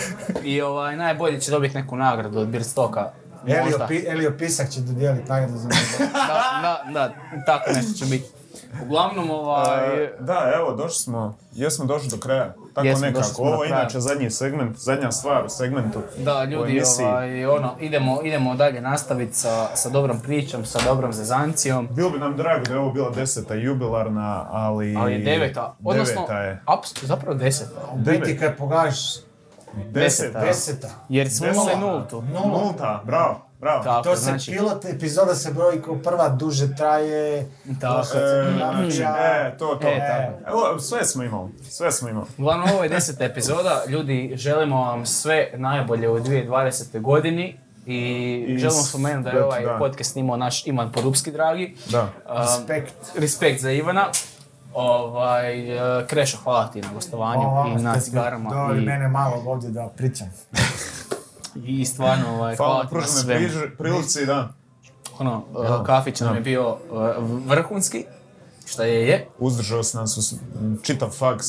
i 0.45 0.61
ovaj, 0.61 0.97
najbolji 0.97 1.41
će 1.41 1.51
dobiti 1.51 1.75
neku 1.75 1.97
nagradu 1.97 2.39
od 2.39 2.49
Birstoka. 2.49 3.11
Elio, 3.47 3.89
Elio 4.09 4.35
Pisak 4.39 4.71
će 4.71 4.81
dodijeliti 4.81 5.29
nagradu 5.29 5.59
za 5.59 5.69
mene. 5.69 6.13
Da, 6.13 6.61
da, 6.63 6.93
da, 6.93 7.15
tako 7.47 7.71
nešto 7.73 7.93
će 7.99 8.05
biti. 8.05 8.29
Uglavnom, 8.83 9.31
ovaj, 9.31 10.05
E, 10.05 10.13
Da, 10.21 10.53
evo, 10.57 10.73
došli 10.73 10.99
smo, 10.99 11.39
jesmo 11.53 11.85
došli 11.85 12.09
do 12.09 12.17
kraja. 12.17 12.55
Tako 12.75 12.87
Jesmo, 12.87 13.07
nekako. 13.07 13.43
Ovo 13.43 13.65
je 13.65 13.69
inače 13.71 14.01
zadnji 14.01 14.31
segment, 14.31 14.77
zadnja 14.77 15.13
stvar 15.13 15.45
u 15.45 15.49
segmentu. 15.49 16.01
Da, 16.19 16.45
ljudi, 16.45 16.83
ovaj, 17.01 17.47
ono, 17.47 17.75
idemo, 17.81 18.23
idemo 18.23 18.55
dalje 18.55 18.81
nastaviti 18.81 19.35
sa, 19.35 19.77
sa 19.77 19.89
dobrom 19.89 20.21
pričom, 20.21 20.65
sa 20.65 20.79
dobrom 20.85 21.13
zezancijom. 21.13 21.89
Bilo 21.91 22.11
bi 22.11 22.19
nam 22.19 22.37
drago 22.37 22.65
da 22.65 22.73
je 22.73 22.79
ovo 22.79 22.93
bila 22.93 23.11
deseta 23.11 23.55
jubilarna, 23.55 24.47
ali... 24.51 24.97
Ali 24.97 25.13
je 25.13 25.19
deveta, 25.19 25.77
odnosno, 25.85 26.15
Deveta 26.15 26.39
je. 26.39 26.63
aps- 26.67 27.05
zapravo 27.05 27.35
deseta. 27.35 27.81
U 27.93 27.99
biti 27.99 28.39
kad 28.39 28.57
pogledaš 28.57 28.97
Deseta. 29.91 30.41
deseta. 30.41 30.89
Jer 31.09 31.31
smo 31.31 31.47
imali 31.47 31.77
nultu. 31.77 32.23
Nula. 32.23 32.63
Nulta, 32.63 33.03
bravo, 33.05 33.48
bravo. 33.61 33.85
Tako, 33.85 34.03
To 34.03 34.17
se 34.17 34.23
znači, 34.23 34.51
pilot 34.51 34.85
epizoda 34.87 35.35
se 35.35 35.53
broji 35.53 35.83
kao 35.83 35.97
prva 35.97 36.29
duže 36.29 36.77
traje. 36.77 37.51
Tako. 37.81 37.97
loša 37.97 38.13
fotografija. 38.13 38.91
znači, 38.91 39.03
e, 39.47 39.59
to, 39.59 39.67
to. 39.75 39.89
E, 39.89 39.99
tako. 40.01 40.51
Evo, 40.51 40.79
sve 40.79 41.05
smo 41.05 41.23
imali, 41.23 41.51
sve 41.63 41.93
smo 41.93 42.09
imali. 42.09 42.27
Uglavnom, 42.39 42.69
ovo 42.71 42.83
je 42.83 42.89
deseta 42.89 43.25
epizoda. 43.25 43.83
Ljudi, 43.89 44.33
želimo 44.35 44.77
vam 44.79 45.07
sve 45.07 45.51
najbolje 45.55 46.09
u 46.09 46.19
2020. 46.19 47.01
godini. 47.01 47.57
I, 47.87 47.99
I 48.49 48.59
želimo 48.59 48.83
s- 48.83 48.89
spomenuti 48.89 49.25
da 49.25 49.31
je 49.31 49.37
da, 49.37 49.47
ovaj 49.47 49.65
da. 49.65 49.77
podcast 49.79 50.13
snimao 50.13 50.37
naš 50.37 50.67
Ivan 50.67 50.93
Porupski, 50.93 51.33
dragi. 51.33 51.77
Da. 51.87 52.03
Um, 52.03 52.09
Respekt. 52.39 52.95
respekt 53.17 53.61
za 53.61 53.71
Ivana. 53.71 54.05
Ovaj, 54.75 55.71
e, 56.01 56.07
Krešo, 56.07 56.39
hvala 56.39 56.67
ti 56.67 56.81
na 56.81 56.89
gostovanju 56.95 57.43
i 57.71 57.83
na 57.83 58.01
cigarama. 58.01 58.51
doveli 58.51 58.83
I, 58.83 58.87
mene 58.87 59.09
malo 59.09 59.43
ovdje 59.47 59.71
da 59.71 59.89
pričam. 59.89 60.27
I 61.65 61.85
stvarno, 61.85 62.35
ovaj, 62.35 62.57
Hvala 62.57 62.87
hvala 62.87 63.05
ti 63.05 63.27
na 63.27 63.63
prilici, 63.79 64.27
da. 64.27 64.49
Ono, 65.19 65.45
e, 65.83 65.87
kafić 65.87 66.21
nam 66.21 66.35
je 66.35 66.41
bio 66.41 66.77
e, 66.85 66.95
vrhunski, 67.47 68.05
šta 68.67 68.85
je 68.85 69.09
je. 69.09 69.27
Uzdržao 69.39 69.83
se 69.83 69.99
nas 69.99 70.35
čitav 70.83 71.11
faks. 71.11 71.47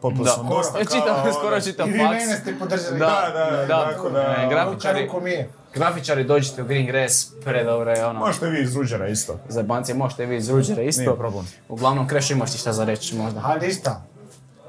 Popio 0.00 0.24
Da, 0.24 0.30
sam 0.30 0.48
dosta 0.48 0.78
čitam, 0.78 1.20
ono. 1.22 1.32
skoro 1.32 1.60
čitam 1.60 1.88
I 1.88 1.92
vi 1.92 1.98
faks. 1.98 2.10
mene 2.10 2.36
ste 2.36 2.58
podržali. 2.58 2.98
Da, 2.98 3.30
Da, 3.34 3.66
da, 3.66 3.90
tako 3.90 4.10
da, 4.10 4.20
E, 4.20 4.36
ono, 4.38 4.48
grafičari, 4.48 5.06
Ruku 5.06 5.20
mi 5.20 5.30
je. 5.30 5.50
grafičari 5.74 6.24
dođite 6.24 6.62
u 6.62 6.66
Green 6.66 6.86
Grass, 6.86 7.26
predobro 7.44 7.90
je 7.90 8.06
ono. 8.06 8.18
Možete 8.20 8.46
vi 8.46 8.62
iz 8.62 8.76
Ruđera 8.76 9.08
isto. 9.08 9.38
Za 9.48 9.62
banci 9.62 9.94
možete 9.94 10.26
vi 10.26 10.36
iz 10.36 10.50
Ruđera 10.50 10.82
isto. 10.82 11.02
Nije 11.02 11.16
problem. 11.16 11.46
Uglavnom, 11.68 12.08
Kreš 12.08 12.30
imaš 12.30 12.52
ti 12.52 12.58
šta 12.58 12.72
za 12.72 12.84
reći 12.84 13.16
možda. 13.16 13.40
A 13.44 13.58
ništa. 13.58 14.02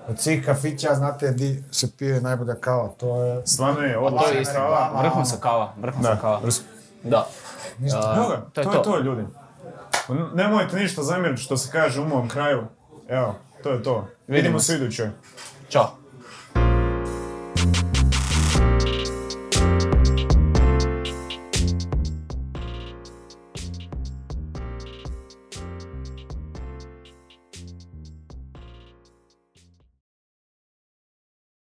Od 0.07 0.19
svih 0.19 0.45
kafića, 0.45 0.95
znate 0.95 1.32
di 1.32 1.64
se 1.72 1.88
pije 1.98 2.22
najbolja 2.22 2.56
kava, 2.56 2.88
to 2.88 3.23
je... 3.23 3.41
Stvarno 3.48 3.82
je 3.82 3.98
odlična 3.98 4.40
je 4.40 4.45
kava. 4.45 5.02
Vrhunska 5.02 5.38
kava, 5.40 5.73
vrhunska 5.82 6.14
Da, 6.14 6.22
kava. 6.22 6.41
Da. 7.03 7.28
Ništa. 7.78 8.14
Evo 8.18 8.30
ga, 8.30 8.45
to 8.53 8.61
je 8.61 8.65
to 8.65 8.73
je 8.73 8.84
to 8.84 8.99
ljudi. 8.99 9.23
Nemojte 10.34 10.76
ništa 10.78 11.03
zamjeriti 11.03 11.41
što 11.41 11.57
se 11.57 11.72
kaže 11.72 12.02
u 12.02 12.07
mom 12.07 12.30
kraju. 12.30 12.64
Evo, 13.07 13.36
to 13.64 13.72
je 13.72 13.84
to. 13.84 14.07
Vidimo 14.28 14.41
Vidimo 14.41 14.60
se 14.60 14.73
u 14.73 14.76
idućoj. 14.76 15.10
Ćao. 15.69 15.91